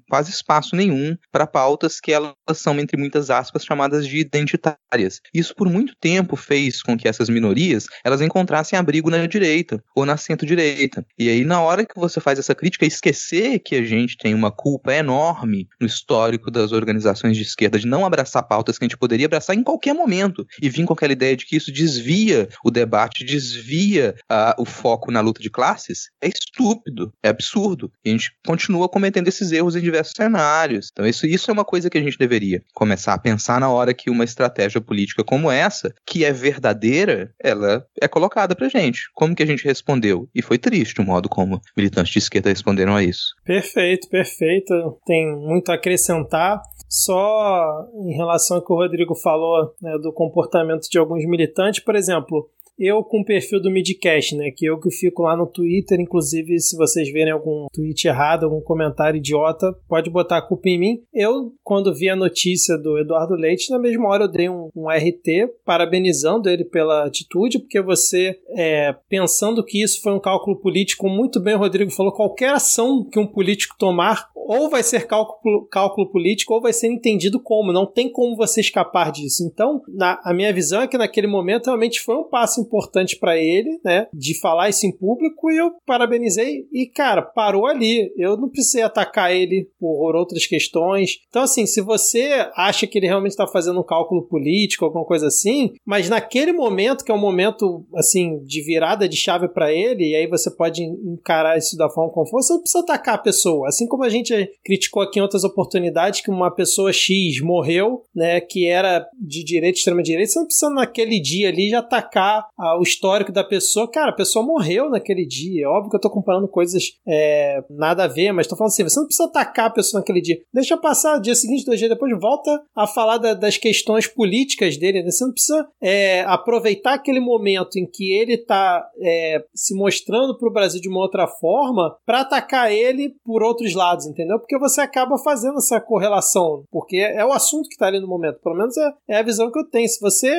quase 0.09 0.31
espaço 0.31 0.75
nenhum 0.75 1.15
para 1.31 1.45
pautas 1.45 1.99
que 1.99 2.11
elas 2.11 2.33
são 2.55 2.79
entre 2.79 2.97
muitas 2.97 3.29
aspas 3.29 3.63
chamadas 3.63 4.07
de 4.07 4.17
identitárias. 4.17 5.21
Isso 5.31 5.53
por 5.53 5.69
muito 5.69 5.95
tempo 5.95 6.35
fez 6.35 6.81
com 6.81 6.97
que 6.97 7.07
essas 7.07 7.29
minorias 7.29 7.85
elas 8.03 8.19
encontrassem 8.19 8.79
abrigo 8.79 9.11
na 9.11 9.23
direita 9.27 9.83
ou 9.95 10.07
na 10.07 10.17
centro-direita. 10.17 11.05
E 11.19 11.29
aí 11.29 11.45
na 11.45 11.61
hora 11.61 11.85
que 11.85 11.99
você 11.99 12.19
faz 12.19 12.39
essa 12.39 12.55
crítica, 12.55 12.83
esquecer 12.83 13.59
que 13.59 13.75
a 13.75 13.83
gente 13.83 14.17
tem 14.17 14.33
uma 14.33 14.51
culpa 14.51 14.91
enorme 14.91 15.67
no 15.79 15.85
histórico 15.85 16.49
das 16.49 16.71
organizações 16.71 17.37
de 17.37 17.43
esquerda 17.43 17.77
de 17.77 17.85
não 17.85 18.07
abraçar 18.07 18.41
pautas 18.41 18.79
que 18.79 18.85
a 18.85 18.87
gente 18.87 18.97
poderia 18.97 19.27
abraçar 19.27 19.55
em 19.55 19.61
qualquer 19.61 19.93
momento 19.93 20.43
e 20.59 20.67
vir 20.67 20.85
com 20.85 20.93
aquela 20.93 21.13
ideia 21.13 21.37
de 21.37 21.45
que 21.45 21.57
isso 21.57 21.71
desvia 21.71 22.49
o 22.63 22.71
debate, 22.71 23.23
desvia 23.23 24.15
uh, 24.31 24.59
o 24.59 24.65
foco 24.65 25.11
na 25.11 25.21
luta 25.21 25.43
de 25.43 25.51
classes, 25.51 26.09
é 26.19 26.27
estúpido, 26.55 27.11
é 27.21 27.29
absurdo. 27.29 27.91
E 28.03 28.09
a 28.09 28.11
gente 28.13 28.31
continua 28.45 28.87
cometendo 28.87 29.27
esses 29.27 29.51
erros 29.51 29.75
em 29.75 29.81
diversos 29.81 30.13
cenários. 30.15 30.89
Então, 30.91 31.05
isso, 31.05 31.27
isso 31.27 31.51
é 31.51 31.53
uma 31.53 31.65
coisa 31.65 31.89
que 31.89 31.97
a 31.97 32.01
gente 32.01 32.17
deveria 32.17 32.61
começar 32.73 33.13
a 33.13 33.19
pensar 33.19 33.59
na 33.59 33.69
hora 33.69 33.93
que 33.93 34.09
uma 34.09 34.23
estratégia 34.23 34.79
política 34.79 35.23
como 35.23 35.51
essa, 35.51 35.93
que 36.05 36.23
é 36.23 36.31
verdadeira, 36.31 37.33
ela 37.39 37.85
é 37.99 38.07
colocada 38.07 38.55
pra 38.55 38.69
gente. 38.69 39.09
Como 39.13 39.35
que 39.35 39.43
a 39.43 39.47
gente 39.47 39.65
respondeu? 39.65 40.29
E 40.33 40.41
foi 40.41 40.57
triste 40.57 41.01
o 41.01 41.03
modo 41.03 41.27
como 41.27 41.61
militantes 41.75 42.13
de 42.13 42.19
esquerda 42.19 42.49
responderam 42.49 42.95
a 42.95 43.03
isso. 43.03 43.35
Perfeito, 43.43 44.07
perfeito. 44.09 44.97
Tem 45.05 45.35
muito 45.35 45.71
a 45.71 45.75
acrescentar. 45.75 46.61
Só 46.87 47.87
em 48.05 48.15
relação 48.15 48.57
ao 48.57 48.65
que 48.65 48.71
o 48.71 48.75
Rodrigo 48.75 49.15
falou 49.15 49.73
né, 49.81 49.97
do 49.97 50.13
comportamento 50.13 50.87
de 50.89 50.97
alguns 50.97 51.25
militantes, 51.25 51.83
por 51.83 51.95
exemplo, 51.95 52.47
eu 52.77 53.03
com 53.03 53.21
o 53.21 53.25
perfil 53.25 53.61
do 53.61 53.71
Midcast, 53.71 54.35
né? 54.35 54.51
Que 54.51 54.65
eu 54.65 54.79
que 54.79 54.91
fico 54.91 55.23
lá 55.23 55.35
no 55.35 55.47
Twitter, 55.47 55.99
inclusive 55.99 56.59
se 56.59 56.75
vocês 56.75 57.11
verem 57.11 57.31
algum 57.31 57.67
tweet 57.73 58.07
errado, 58.07 58.45
algum 58.45 58.61
comentário 58.61 59.17
idiota, 59.17 59.73
pode 59.87 60.09
botar 60.09 60.37
a 60.37 60.41
culpa 60.41 60.69
em 60.69 60.79
mim. 60.79 61.01
Eu, 61.13 61.53
quando 61.63 61.93
vi 61.93 62.09
a 62.09 62.15
notícia 62.15 62.77
do 62.77 62.97
Eduardo 62.97 63.35
Leite, 63.35 63.71
na 63.71 63.79
mesma 63.79 64.07
hora 64.09 64.25
eu 64.25 64.31
dei 64.31 64.49
um, 64.49 64.69
um 64.75 64.89
RT 64.89 65.49
parabenizando 65.65 66.49
ele 66.49 66.65
pela 66.65 67.05
atitude, 67.05 67.59
porque 67.59 67.81
você, 67.81 68.39
é, 68.49 68.93
pensando 69.09 69.63
que 69.63 69.81
isso 69.81 70.01
foi 70.01 70.13
um 70.13 70.19
cálculo 70.19 70.59
político, 70.59 71.07
muito 71.07 71.39
bem 71.39 71.55
o 71.55 71.59
Rodrigo 71.59 71.91
falou, 71.91 72.11
qualquer 72.11 72.51
ação 72.51 73.03
que 73.03 73.19
um 73.19 73.27
político 73.27 73.75
tomar 73.77 74.29
ou 74.45 74.69
vai 74.69 74.83
ser 74.83 75.07
cálculo, 75.07 75.65
cálculo 75.65 76.09
político 76.11 76.53
ou 76.53 76.61
vai 76.61 76.71
ser 76.71 76.87
entendido 76.87 77.39
como. 77.39 77.73
Não 77.73 77.85
tem 77.85 78.11
como 78.11 78.35
você 78.35 78.61
escapar 78.61 79.11
disso. 79.11 79.43
Então, 79.43 79.81
na, 79.87 80.21
a 80.23 80.33
minha 80.33 80.53
visão 80.53 80.81
é 80.81 80.87
que 80.87 80.97
naquele 80.97 81.25
momento 81.25 81.65
realmente 81.65 81.99
foi 81.99 82.15
um 82.15 82.23
passo 82.23 82.61
importante 82.65 83.17
para 83.17 83.37
ele, 83.37 83.79
né? 83.83 84.07
De 84.13 84.39
falar 84.39 84.69
isso 84.69 84.85
em 84.85 84.91
público 84.91 85.49
e 85.51 85.57
eu 85.57 85.71
parabenizei. 85.85 86.67
E, 86.71 86.85
cara, 86.87 87.21
parou 87.21 87.65
ali. 87.65 88.11
Eu 88.17 88.37
não 88.37 88.49
precisei 88.49 88.83
atacar 88.83 89.33
ele 89.33 89.69
por 89.79 90.15
outras 90.15 90.45
questões. 90.45 91.19
Então, 91.29 91.43
assim, 91.43 91.65
se 91.65 91.81
você 91.81 92.49
acha 92.55 92.87
que 92.87 92.97
ele 92.97 93.07
realmente 93.07 93.31
está 93.31 93.47
fazendo 93.47 93.79
um 93.79 93.85
cálculo 93.85 94.27
político, 94.27 94.85
alguma 94.85 95.05
coisa 95.05 95.27
assim, 95.27 95.73
mas 95.85 96.09
naquele 96.09 96.53
momento, 96.53 97.03
que 97.03 97.11
é 97.11 97.15
um 97.15 97.19
momento, 97.19 97.85
assim, 97.95 98.39
de 98.43 98.61
virada 98.61 99.07
de 99.07 99.17
chave 99.17 99.47
para 99.47 99.71
ele, 99.71 100.09
e 100.09 100.15
aí 100.15 100.27
você 100.27 100.49
pode 100.49 100.83
encarar 100.83 101.57
isso 101.57 101.77
da 101.77 101.89
forma 101.89 102.11
como 102.11 102.27
for, 102.27 102.41
você 102.41 102.53
não 102.53 102.61
precisa 102.61 102.83
atacar 102.83 103.15
a 103.15 103.19
pessoa. 103.19 103.67
Assim 103.67 103.87
como 103.87 104.03
a 104.03 104.09
gente 104.09 104.33
criticou 104.63 105.03
aqui 105.03 105.19
em 105.19 105.21
outras 105.21 105.43
oportunidades 105.43 106.21
que 106.21 106.31
uma 106.31 106.51
pessoa 106.51 106.91
X 106.91 107.41
morreu, 107.41 108.03
né, 108.15 108.39
que 108.41 108.67
era 108.67 109.07
de 109.19 109.43
direita, 109.43 109.77
extrema 109.77 110.01
direita, 110.01 110.31
você 110.31 110.39
não 110.39 110.45
precisa 110.45 110.69
naquele 110.71 111.19
dia 111.19 111.49
ali 111.49 111.69
já 111.69 111.79
atacar 111.79 112.47
ah, 112.57 112.77
o 112.77 112.83
histórico 112.83 113.31
da 113.31 113.43
pessoa. 113.43 113.89
Cara, 113.89 114.11
a 114.11 114.15
pessoa 114.15 114.45
morreu 114.45 114.89
naquele 114.89 115.25
dia. 115.25 115.65
É 115.65 115.67
óbvio 115.67 115.89
que 115.91 115.97
eu 115.97 116.01
tô 116.01 116.09
comparando 116.09 116.47
coisas 116.47 116.97
é, 117.07 117.63
nada 117.69 118.05
a 118.05 118.07
ver, 118.07 118.31
mas 118.31 118.47
tô 118.47 118.55
falando 118.55 118.71
assim, 118.71 118.83
você 118.83 118.99
não 118.99 119.07
precisa 119.07 119.29
atacar 119.29 119.67
a 119.67 119.73
pessoa 119.73 119.99
naquele 119.99 120.21
dia. 120.21 120.39
Deixa 120.53 120.77
passar, 120.77 121.19
dia 121.19 121.35
seguinte, 121.35 121.65
dois 121.65 121.79
dias 121.79 121.89
depois, 121.89 122.17
volta 122.19 122.61
a 122.75 122.87
falar 122.87 123.17
da, 123.17 123.33
das 123.33 123.57
questões 123.57 124.07
políticas 124.07 124.77
dele. 124.77 125.03
Né? 125.03 125.11
Você 125.11 125.25
não 125.25 125.31
precisa 125.31 125.67
é, 125.81 126.21
aproveitar 126.21 126.93
aquele 126.93 127.19
momento 127.19 127.77
em 127.77 127.85
que 127.85 128.13
ele 128.13 128.37
tá 128.37 128.87
é, 129.01 129.43
se 129.53 129.75
mostrando 129.75 130.37
pro 130.37 130.51
Brasil 130.51 130.79
de 130.79 130.89
uma 130.89 131.01
outra 131.01 131.27
forma 131.27 131.97
para 132.05 132.21
atacar 132.21 132.71
ele 132.71 133.15
por 133.23 133.43
outros 133.43 133.73
lados, 133.73 134.05
entendeu? 134.05 134.39
Porque 134.39 134.57
você 134.57 134.81
acaba 134.81 135.17
fazendo 135.17 135.57
essa 135.57 135.79
correlação, 135.81 136.63
porque 136.71 136.97
é 136.97 137.25
o 137.25 137.33
assunto 137.33 137.67
que 137.67 137.75
está 137.75 137.87
ali 137.87 137.99
no 137.99 138.07
momento. 138.07 138.39
Pelo 138.41 138.55
menos 138.55 138.77
é, 138.77 138.93
é, 139.09 139.17
a 139.17 139.23
visão 139.23 139.51
que 139.51 139.59
eu 139.59 139.69
tenho. 139.69 139.87
Se 139.87 139.99
você 139.99 140.33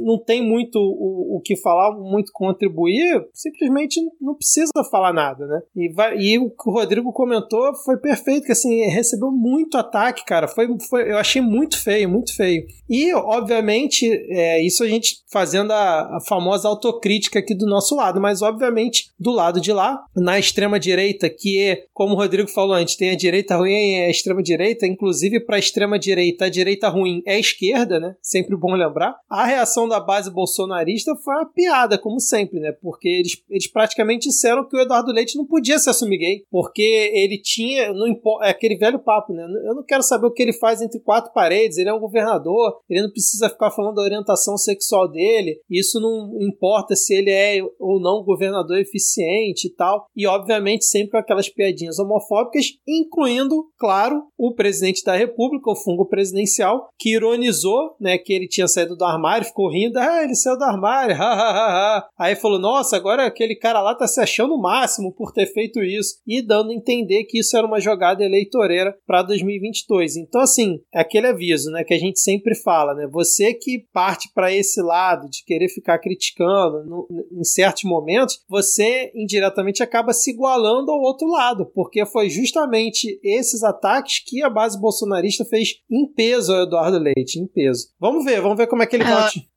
não 0.00 0.18
tem 0.18 0.42
muito 0.42 0.78
o, 0.78 1.36
o 1.36 1.40
que 1.40 1.57
falar, 1.60 1.96
muito 1.96 2.32
contribuir, 2.32 3.26
simplesmente 3.32 4.00
não 4.20 4.34
precisa 4.34 4.70
falar 4.90 5.12
nada, 5.12 5.46
né? 5.46 5.60
E, 5.74 5.92
vai, 5.92 6.18
e 6.18 6.38
o 6.38 6.50
que 6.50 6.68
o 6.68 6.72
Rodrigo 6.72 7.12
comentou 7.12 7.74
foi 7.84 7.96
perfeito, 7.96 8.46
que 8.46 8.52
assim, 8.52 8.82
recebeu 8.86 9.30
muito 9.30 9.76
ataque, 9.76 10.24
cara. 10.24 10.48
Foi, 10.48 10.68
foi, 10.88 11.10
eu 11.10 11.18
achei 11.18 11.42
muito 11.42 11.78
feio, 11.80 12.08
muito 12.08 12.34
feio. 12.34 12.64
E, 12.88 13.12
obviamente, 13.14 14.08
é, 14.30 14.64
isso 14.64 14.82
a 14.82 14.88
gente 14.88 15.22
fazendo 15.30 15.72
a, 15.72 16.16
a 16.16 16.20
famosa 16.26 16.68
autocrítica 16.68 17.38
aqui 17.38 17.54
do 17.54 17.66
nosso 17.66 17.94
lado, 17.94 18.20
mas, 18.20 18.42
obviamente, 18.42 19.10
do 19.18 19.30
lado 19.30 19.60
de 19.60 19.72
lá, 19.72 20.02
na 20.16 20.38
extrema-direita, 20.38 21.28
que 21.28 21.60
é, 21.60 21.84
como 21.92 22.14
o 22.14 22.16
Rodrigo 22.16 22.48
falou 22.48 22.74
antes, 22.74 22.96
tem 22.96 23.10
a 23.10 23.16
direita 23.16 23.56
ruim 23.56 23.94
é 23.94 24.06
a 24.06 24.10
extrema 24.10 24.42
direita, 24.42 24.86
inclusive 24.86 25.40
para 25.40 25.56
a 25.56 25.58
extrema 25.58 25.98
direita, 25.98 26.46
a 26.46 26.50
direita 26.50 26.88
ruim 26.88 27.22
é 27.26 27.34
a 27.34 27.38
esquerda, 27.38 28.00
né? 28.00 28.14
Sempre 28.22 28.56
bom 28.56 28.74
lembrar. 28.74 29.16
A 29.28 29.44
reação 29.44 29.88
da 29.88 30.00
base 30.00 30.30
bolsonarista 30.30 31.14
foi 31.16 31.34
uma 31.34 31.47
piada, 31.52 31.98
como 31.98 32.20
sempre, 32.20 32.60
né? 32.60 32.72
Porque 32.72 33.08
eles, 33.08 33.42
eles 33.48 33.66
praticamente 33.66 34.28
disseram 34.28 34.66
que 34.68 34.76
o 34.76 34.80
Eduardo 34.80 35.12
Leite 35.12 35.36
não 35.36 35.46
podia 35.46 35.78
se 35.78 35.90
assumir 35.90 36.18
gay, 36.18 36.44
porque 36.50 37.10
ele 37.14 37.40
tinha, 37.40 37.92
não 37.92 38.06
é 38.42 38.50
aquele 38.50 38.76
velho 38.76 38.98
papo, 38.98 39.32
né? 39.32 39.42
Eu 39.42 39.74
não 39.74 39.84
quero 39.84 40.02
saber 40.02 40.26
o 40.26 40.32
que 40.32 40.42
ele 40.42 40.52
faz 40.52 40.80
entre 40.82 41.00
quatro 41.00 41.32
paredes, 41.32 41.78
ele 41.78 41.88
é 41.88 41.94
um 41.94 42.00
governador, 42.00 42.80
ele 42.88 43.02
não 43.02 43.10
precisa 43.10 43.48
ficar 43.48 43.70
falando 43.70 43.96
da 43.96 44.02
orientação 44.02 44.56
sexual 44.56 45.08
dele, 45.08 45.60
isso 45.70 46.00
não 46.00 46.36
importa 46.40 46.94
se 46.94 47.14
ele 47.14 47.30
é 47.30 47.60
ou 47.78 48.00
não 48.00 48.24
governador 48.24 48.78
eficiente 48.78 49.66
e 49.66 49.70
tal. 49.70 50.06
E 50.16 50.26
obviamente 50.26 50.84
sempre 50.84 51.12
com 51.12 51.18
aquelas 51.18 51.48
piadinhas 51.48 51.98
homofóbicas, 51.98 52.66
incluindo, 52.86 53.70
claro, 53.78 54.22
o 54.36 54.54
presidente 54.54 55.04
da 55.04 55.16
República, 55.16 55.70
o 55.70 55.76
fungo 55.76 56.06
presidencial, 56.06 56.88
que 56.98 57.14
ironizou, 57.14 57.96
né, 58.00 58.18
que 58.18 58.32
ele 58.32 58.48
tinha 58.48 58.68
saído 58.68 58.96
do 58.96 59.04
armário, 59.04 59.46
ficou 59.46 59.70
rindo, 59.70 59.98
ah, 59.98 60.22
ele 60.22 60.34
saiu 60.34 60.58
do 60.58 60.64
armário, 60.64 61.16
ha. 61.20 61.37
Aí 62.18 62.36
falou, 62.36 62.58
nossa, 62.58 62.96
agora 62.96 63.26
aquele 63.26 63.56
cara 63.56 63.80
lá 63.80 63.94
tá 63.94 64.06
se 64.06 64.20
achando 64.20 64.54
o 64.54 64.60
máximo 64.60 65.12
por 65.12 65.32
ter 65.32 65.46
feito 65.46 65.82
isso, 65.82 66.16
e 66.26 66.42
dando 66.42 66.70
a 66.70 66.74
entender 66.74 67.24
que 67.24 67.38
isso 67.38 67.56
era 67.56 67.66
uma 67.66 67.80
jogada 67.80 68.24
eleitoreira 68.24 68.96
para 69.06 69.22
2022. 69.22 70.16
Então, 70.16 70.40
assim, 70.40 70.80
é 70.94 71.00
aquele 71.00 71.28
aviso, 71.28 71.70
né, 71.70 71.84
que 71.84 71.94
a 71.94 71.98
gente 71.98 72.20
sempre 72.20 72.54
fala, 72.54 72.94
né, 72.94 73.08
você 73.10 73.54
que 73.54 73.84
parte 73.92 74.30
para 74.34 74.52
esse 74.52 74.80
lado 74.82 75.28
de 75.28 75.44
querer 75.44 75.68
ficar 75.68 75.98
criticando 75.98 76.84
no, 76.84 77.06
em 77.32 77.44
certos 77.44 77.84
momentos, 77.84 78.40
você 78.48 79.10
indiretamente 79.14 79.82
acaba 79.82 80.12
se 80.12 80.30
igualando 80.30 80.90
ao 80.90 81.00
outro 81.00 81.28
lado, 81.28 81.66
porque 81.74 82.04
foi 82.06 82.28
justamente 82.28 83.18
esses 83.22 83.62
ataques 83.62 84.22
que 84.24 84.42
a 84.42 84.50
base 84.50 84.80
bolsonarista 84.80 85.44
fez 85.44 85.74
em 85.90 86.06
peso 86.06 86.52
ao 86.52 86.62
Eduardo 86.62 86.98
Leite, 86.98 87.38
em 87.38 87.46
peso. 87.46 87.88
Vamos 88.00 88.24
ver, 88.24 88.40
vamos 88.40 88.56
ver 88.56 88.66
como 88.66 88.82
é 88.82 88.86
que 88.86 88.96
ele 88.96 89.04
uh, 89.04 89.08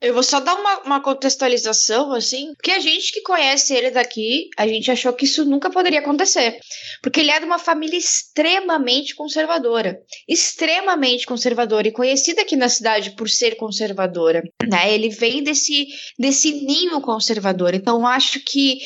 Eu 0.01 0.13
vou 0.13 0.23
só 0.23 0.39
dar 0.39 0.55
uma, 0.55 0.79
uma 0.81 1.01
contextualização, 1.01 1.70
assim, 2.13 2.53
porque 2.55 2.71
a 2.71 2.79
gente 2.79 3.11
que 3.11 3.21
conhece 3.21 3.73
ele 3.73 3.91
daqui, 3.91 4.49
a 4.57 4.67
gente 4.67 4.91
achou 4.91 5.13
que 5.13 5.25
isso 5.25 5.45
nunca 5.45 5.69
poderia 5.69 5.99
acontecer. 5.99 6.59
Porque 7.01 7.19
ele 7.19 7.31
é 7.31 7.39
de 7.39 7.45
uma 7.45 7.59
família 7.59 7.97
extremamente 7.97 9.15
conservadora. 9.15 9.97
Extremamente 10.27 11.25
conservadora 11.25 11.87
e 11.87 11.91
conhecida 11.91 12.41
aqui 12.41 12.55
na 12.55 12.69
cidade 12.69 13.11
por 13.11 13.29
ser 13.29 13.55
conservadora. 13.55 14.43
Né? 14.67 14.93
Ele 14.93 15.09
vem 15.09 15.43
desse, 15.43 15.87
desse 16.17 16.51
ninho 16.51 17.01
conservador. 17.01 17.73
Então, 17.73 18.05
acho 18.05 18.39
que 18.43 18.79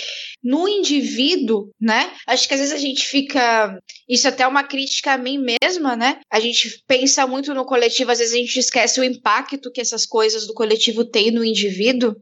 no 0.46 0.70
indivíduo, 0.70 1.72
né? 1.82 2.12
Acho 2.28 2.48
que 2.48 2.54
às 2.54 2.60
vezes 2.60 2.76
a 2.76 2.78
gente 2.78 3.04
fica. 3.04 3.80
Isso 4.08 4.28
até 4.28 4.44
é 4.44 4.48
uma 4.48 4.64
crítica 4.64 5.14
a 5.14 5.18
mim 5.18 5.40
mesma, 5.40 5.96
né? 5.96 6.20
A 6.32 6.40
gente 6.40 6.84
pensa 6.88 7.26
muito 7.26 7.52
no 7.56 7.66
coletivo, 7.66 8.12
às 8.12 8.20
vezes 8.20 8.36
a 8.36 8.38
gente 8.38 8.60
esquece 8.60 9.00
o 9.00 9.04
impacto 9.04 9.72
que 9.72 9.82
essas 9.82 10.06
coisas 10.06 10.46
do 10.46 10.54
coletivo 10.54 11.04
têm 11.04 11.32
no 11.32 11.44
indivíduo. 11.44 12.16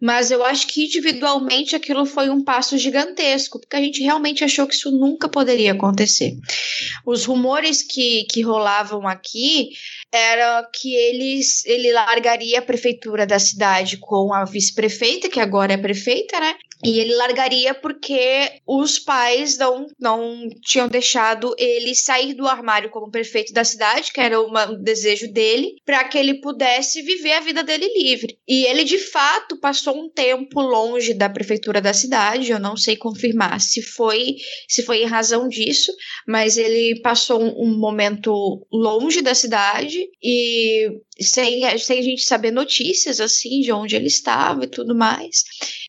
Mas 0.00 0.30
eu 0.30 0.42
acho 0.42 0.66
que 0.68 0.86
individualmente 0.86 1.76
aquilo 1.76 2.06
foi 2.06 2.30
um 2.30 2.42
passo 2.42 2.78
gigantesco, 2.78 3.60
porque 3.60 3.76
a 3.76 3.82
gente 3.82 4.02
realmente 4.02 4.42
achou 4.42 4.66
que 4.66 4.74
isso 4.74 4.90
nunca 4.90 5.28
poderia 5.28 5.72
acontecer. 5.72 6.38
Os 7.04 7.26
rumores 7.26 7.82
que, 7.82 8.24
que 8.30 8.40
rolavam 8.40 9.06
aqui 9.06 9.68
era 10.10 10.66
que 10.72 10.94
eles, 10.94 11.62
ele 11.66 11.92
largaria 11.92 12.60
a 12.60 12.62
prefeitura 12.62 13.26
da 13.26 13.38
cidade 13.38 13.98
com 13.98 14.32
a 14.32 14.46
vice-prefeita, 14.46 15.28
que 15.28 15.38
agora 15.38 15.74
é 15.74 15.76
prefeita, 15.76 16.40
né? 16.40 16.54
E 16.84 16.98
ele 16.98 17.14
largaria 17.14 17.74
porque 17.74 18.50
os 18.66 18.98
pais 18.98 19.58
não, 19.58 19.86
não 19.98 20.48
tinham 20.62 20.88
deixado 20.88 21.54
ele 21.58 21.94
sair 21.94 22.34
do 22.34 22.46
armário 22.46 22.90
como 22.90 23.10
prefeito 23.10 23.52
da 23.52 23.64
cidade, 23.64 24.12
que 24.12 24.20
era 24.20 24.40
um 24.40 24.82
desejo 24.82 25.30
dele, 25.32 25.76
para 25.84 26.04
que 26.04 26.16
ele 26.16 26.40
pudesse 26.40 27.02
viver 27.02 27.32
a 27.32 27.40
vida 27.40 27.62
dele 27.62 27.86
livre. 27.94 28.38
E 28.48 28.64
ele, 28.64 28.84
de 28.84 28.98
fato, 28.98 29.58
passou 29.60 29.96
um 29.96 30.08
tempo 30.08 30.60
longe 30.60 31.12
da 31.12 31.28
prefeitura 31.28 31.80
da 31.80 31.92
cidade, 31.92 32.50
eu 32.50 32.58
não 32.58 32.76
sei 32.76 32.96
confirmar 32.96 33.60
se 33.60 33.82
foi, 33.82 34.36
se 34.68 34.82
foi 34.82 35.02
em 35.02 35.06
razão 35.06 35.48
disso, 35.48 35.92
mas 36.26 36.56
ele 36.56 37.00
passou 37.02 37.40
um, 37.42 37.64
um 37.64 37.78
momento 37.78 38.66
longe 38.72 39.20
da 39.20 39.34
cidade 39.34 39.98
e 40.22 40.88
sem, 41.20 41.78
sem 41.78 41.98
a 41.98 42.02
gente 42.02 42.22
saber 42.22 42.50
notícias 42.50 43.20
assim 43.20 43.60
de 43.60 43.72
onde 43.72 43.96
ele 43.96 44.06
estava 44.06 44.64
e 44.64 44.68
tudo 44.68 44.94
mais. 44.94 45.44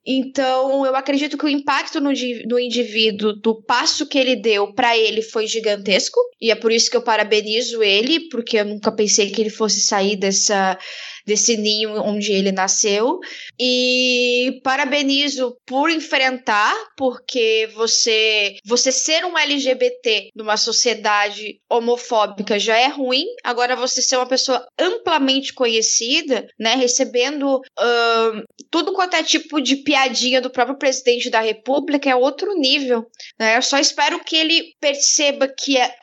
Então, 0.06 0.86
eu 0.86 0.96
acredito 0.96 1.38
que 1.38 1.46
o 1.46 1.50
impacto 1.50 2.02
no, 2.02 2.12
no 2.48 2.60
indivíduo 2.60 3.34
do 3.34 3.62
passo 3.62 4.08
que 4.08 4.18
ele 4.18 4.36
deu 4.36 4.74
para 4.74 4.98
ele 4.98 5.22
foi 5.22 5.46
gigantesco, 5.46 6.20
e 6.42 6.50
é 6.50 6.56
por 6.56 6.72
isso 6.72 6.90
que 6.90 6.98
eu 6.98 7.04
parabenizo 7.04 7.84
ele, 7.84 8.28
porque 8.30 8.58
eu 8.58 8.66
nunca 8.66 8.92
pensei 8.92 9.30
que 9.30 9.42
ele 9.42 9.50
fosse 9.50 9.82
sair 9.82 10.16
dessa 10.16 10.78
desse 11.26 11.58
ninho 11.58 12.02
onde 12.02 12.32
ele 12.32 12.52
nasceu. 12.52 13.20
E 13.60 14.60
parabenizo 14.64 15.56
por 15.66 15.90
enfrentar, 15.90 16.74
porque 16.98 17.70
você, 17.74 18.58
você 18.66 18.92
ser 18.92 19.26
um 19.26 19.38
LGBT 19.38 20.30
numa 20.36 20.58
sociedade 20.58 21.60
homofóbica 21.70 22.60
já 22.60 22.78
é 22.78 22.88
ruim. 22.88 23.26
Agora 23.44 23.76
você 23.76 24.02
ser 24.02 24.18
uma 24.18 24.28
pessoa 24.28 24.66
amplamente 24.80 25.54
conhecida, 25.54 26.48
né, 26.60 26.76
recebendo 26.76 27.58
uh, 27.58 28.44
tudo 28.70 28.94
quanto 28.94 29.16
é 29.16 29.24
tipo 29.24 29.62
de 29.62 29.78
piadinha 29.78 30.42
do 30.42 30.50
próprio 30.50 30.78
presidente 30.78 31.30
da 31.30 31.40
República 31.40 32.10
é 32.10 32.16
outro 32.16 32.54
nível. 32.56 33.06
Né? 33.40 33.58
Eu 33.58 33.62
só 33.62 33.78
espero 33.78 34.24
que 34.24 34.36
ele 34.36 34.74
perceba 34.80 35.48
que 35.48 35.78
é 35.78 35.96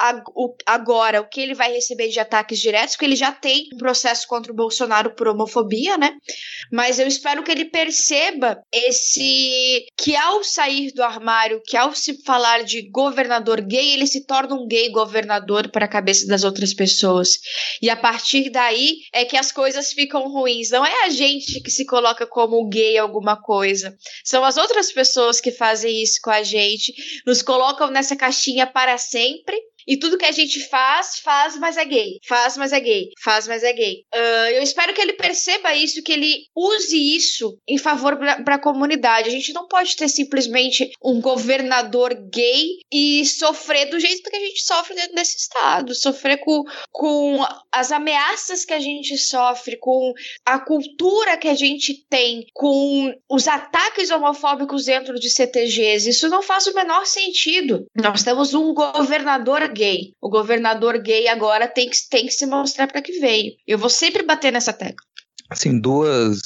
agora 0.66 1.20
o 1.20 1.28
que 1.28 1.40
ele 1.40 1.54
vai 1.54 1.72
receber 1.72 2.08
de 2.08 2.20
ataques 2.20 2.58
diretos, 2.58 2.94
porque 2.94 3.06
ele 3.06 3.16
já 3.16 3.32
tem 3.32 3.68
um 3.74 3.78
processo 3.78 4.26
contra 4.26 4.52
o 4.52 4.56
Bolsonaro 4.56 5.07
por 5.14 5.28
homofobia, 5.28 5.96
né? 5.96 6.12
Mas 6.72 6.98
eu 6.98 7.06
espero 7.06 7.42
que 7.42 7.50
ele 7.50 7.64
perceba 7.64 8.60
esse 8.72 9.86
que 9.96 10.14
ao 10.16 10.44
sair 10.44 10.92
do 10.92 11.02
armário, 11.02 11.62
que 11.64 11.76
ao 11.76 11.94
se 11.94 12.22
falar 12.24 12.62
de 12.62 12.88
governador 12.90 13.60
gay, 13.60 13.94
ele 13.94 14.06
se 14.06 14.26
torna 14.26 14.54
um 14.54 14.66
gay 14.66 14.90
governador 14.90 15.70
para 15.70 15.86
a 15.86 15.88
cabeça 15.88 16.26
das 16.26 16.44
outras 16.44 16.74
pessoas. 16.74 17.38
E 17.80 17.88
a 17.90 17.96
partir 17.96 18.50
daí 18.50 18.98
é 19.12 19.24
que 19.24 19.36
as 19.36 19.52
coisas 19.52 19.92
ficam 19.92 20.28
ruins. 20.28 20.70
Não 20.70 20.84
é 20.84 21.04
a 21.04 21.10
gente 21.10 21.60
que 21.60 21.70
se 21.70 21.84
coloca 21.86 22.26
como 22.26 22.68
gay 22.68 22.98
alguma 22.98 23.40
coisa. 23.40 23.96
São 24.24 24.44
as 24.44 24.56
outras 24.56 24.92
pessoas 24.92 25.40
que 25.40 25.50
fazem 25.50 26.02
isso 26.02 26.20
com 26.22 26.30
a 26.30 26.42
gente, 26.42 26.92
nos 27.26 27.42
colocam 27.42 27.90
nessa 27.90 28.16
caixinha 28.16 28.66
para 28.66 28.98
sempre 28.98 29.56
e 29.88 29.96
tudo 29.96 30.18
que 30.18 30.26
a 30.26 30.32
gente 30.32 30.60
faz, 30.68 31.18
faz, 31.20 31.58
mas 31.58 31.78
é 31.78 31.84
gay. 31.86 32.18
Faz, 32.28 32.58
mas 32.58 32.74
é 32.74 32.78
gay. 32.78 33.08
Faz, 33.24 33.48
mas 33.48 33.64
é 33.64 33.72
gay. 33.72 34.04
Uh, 34.14 34.50
eu 34.52 34.62
espero 34.62 34.92
que 34.92 35.00
ele 35.00 35.14
perceba 35.14 35.74
isso, 35.74 36.02
que 36.02 36.12
ele 36.12 36.44
use 36.54 37.16
isso 37.16 37.58
em 37.66 37.78
favor 37.78 38.18
para 38.44 38.56
a 38.56 38.60
comunidade. 38.60 39.28
A 39.28 39.32
gente 39.32 39.54
não 39.54 39.66
pode 39.66 39.96
ter 39.96 40.08
simplesmente 40.08 40.90
um 41.02 41.22
governador 41.22 42.12
gay 42.30 42.68
e 42.92 43.24
sofrer 43.24 43.86
do 43.86 43.98
jeito 43.98 44.28
que 44.28 44.36
a 44.36 44.40
gente 44.40 44.62
sofre 44.62 44.94
dentro 44.94 45.14
desse 45.14 45.38
estado. 45.38 45.94
Sofrer 45.94 46.36
com, 46.38 46.64
com 46.92 47.42
as 47.72 47.90
ameaças 47.90 48.66
que 48.66 48.74
a 48.74 48.80
gente 48.80 49.16
sofre, 49.16 49.78
com 49.78 50.12
a 50.44 50.58
cultura 50.58 51.38
que 51.38 51.48
a 51.48 51.54
gente 51.54 52.04
tem, 52.10 52.46
com 52.52 53.14
os 53.26 53.48
ataques 53.48 54.10
homofóbicos 54.10 54.84
dentro 54.84 55.18
de 55.18 55.30
CTGs. 55.30 56.10
Isso 56.10 56.28
não 56.28 56.42
faz 56.42 56.66
o 56.66 56.74
menor 56.74 57.06
sentido. 57.06 57.86
Nós 57.96 58.22
temos 58.22 58.52
um 58.52 58.74
governador 58.74 59.62
gay. 59.78 60.14
O 60.20 60.28
governador 60.28 60.98
gay 60.98 61.28
agora 61.28 61.68
tem 61.68 61.88
que, 61.88 61.96
tem 62.10 62.26
que 62.26 62.32
se 62.32 62.46
mostrar 62.46 62.88
para 62.88 63.02
que 63.02 63.20
veio. 63.20 63.52
Eu 63.66 63.78
vou 63.78 63.90
sempre 63.90 64.22
bater 64.22 64.52
nessa 64.52 64.72
tecla 64.72 65.06
assim, 65.48 65.78
duas 65.78 66.38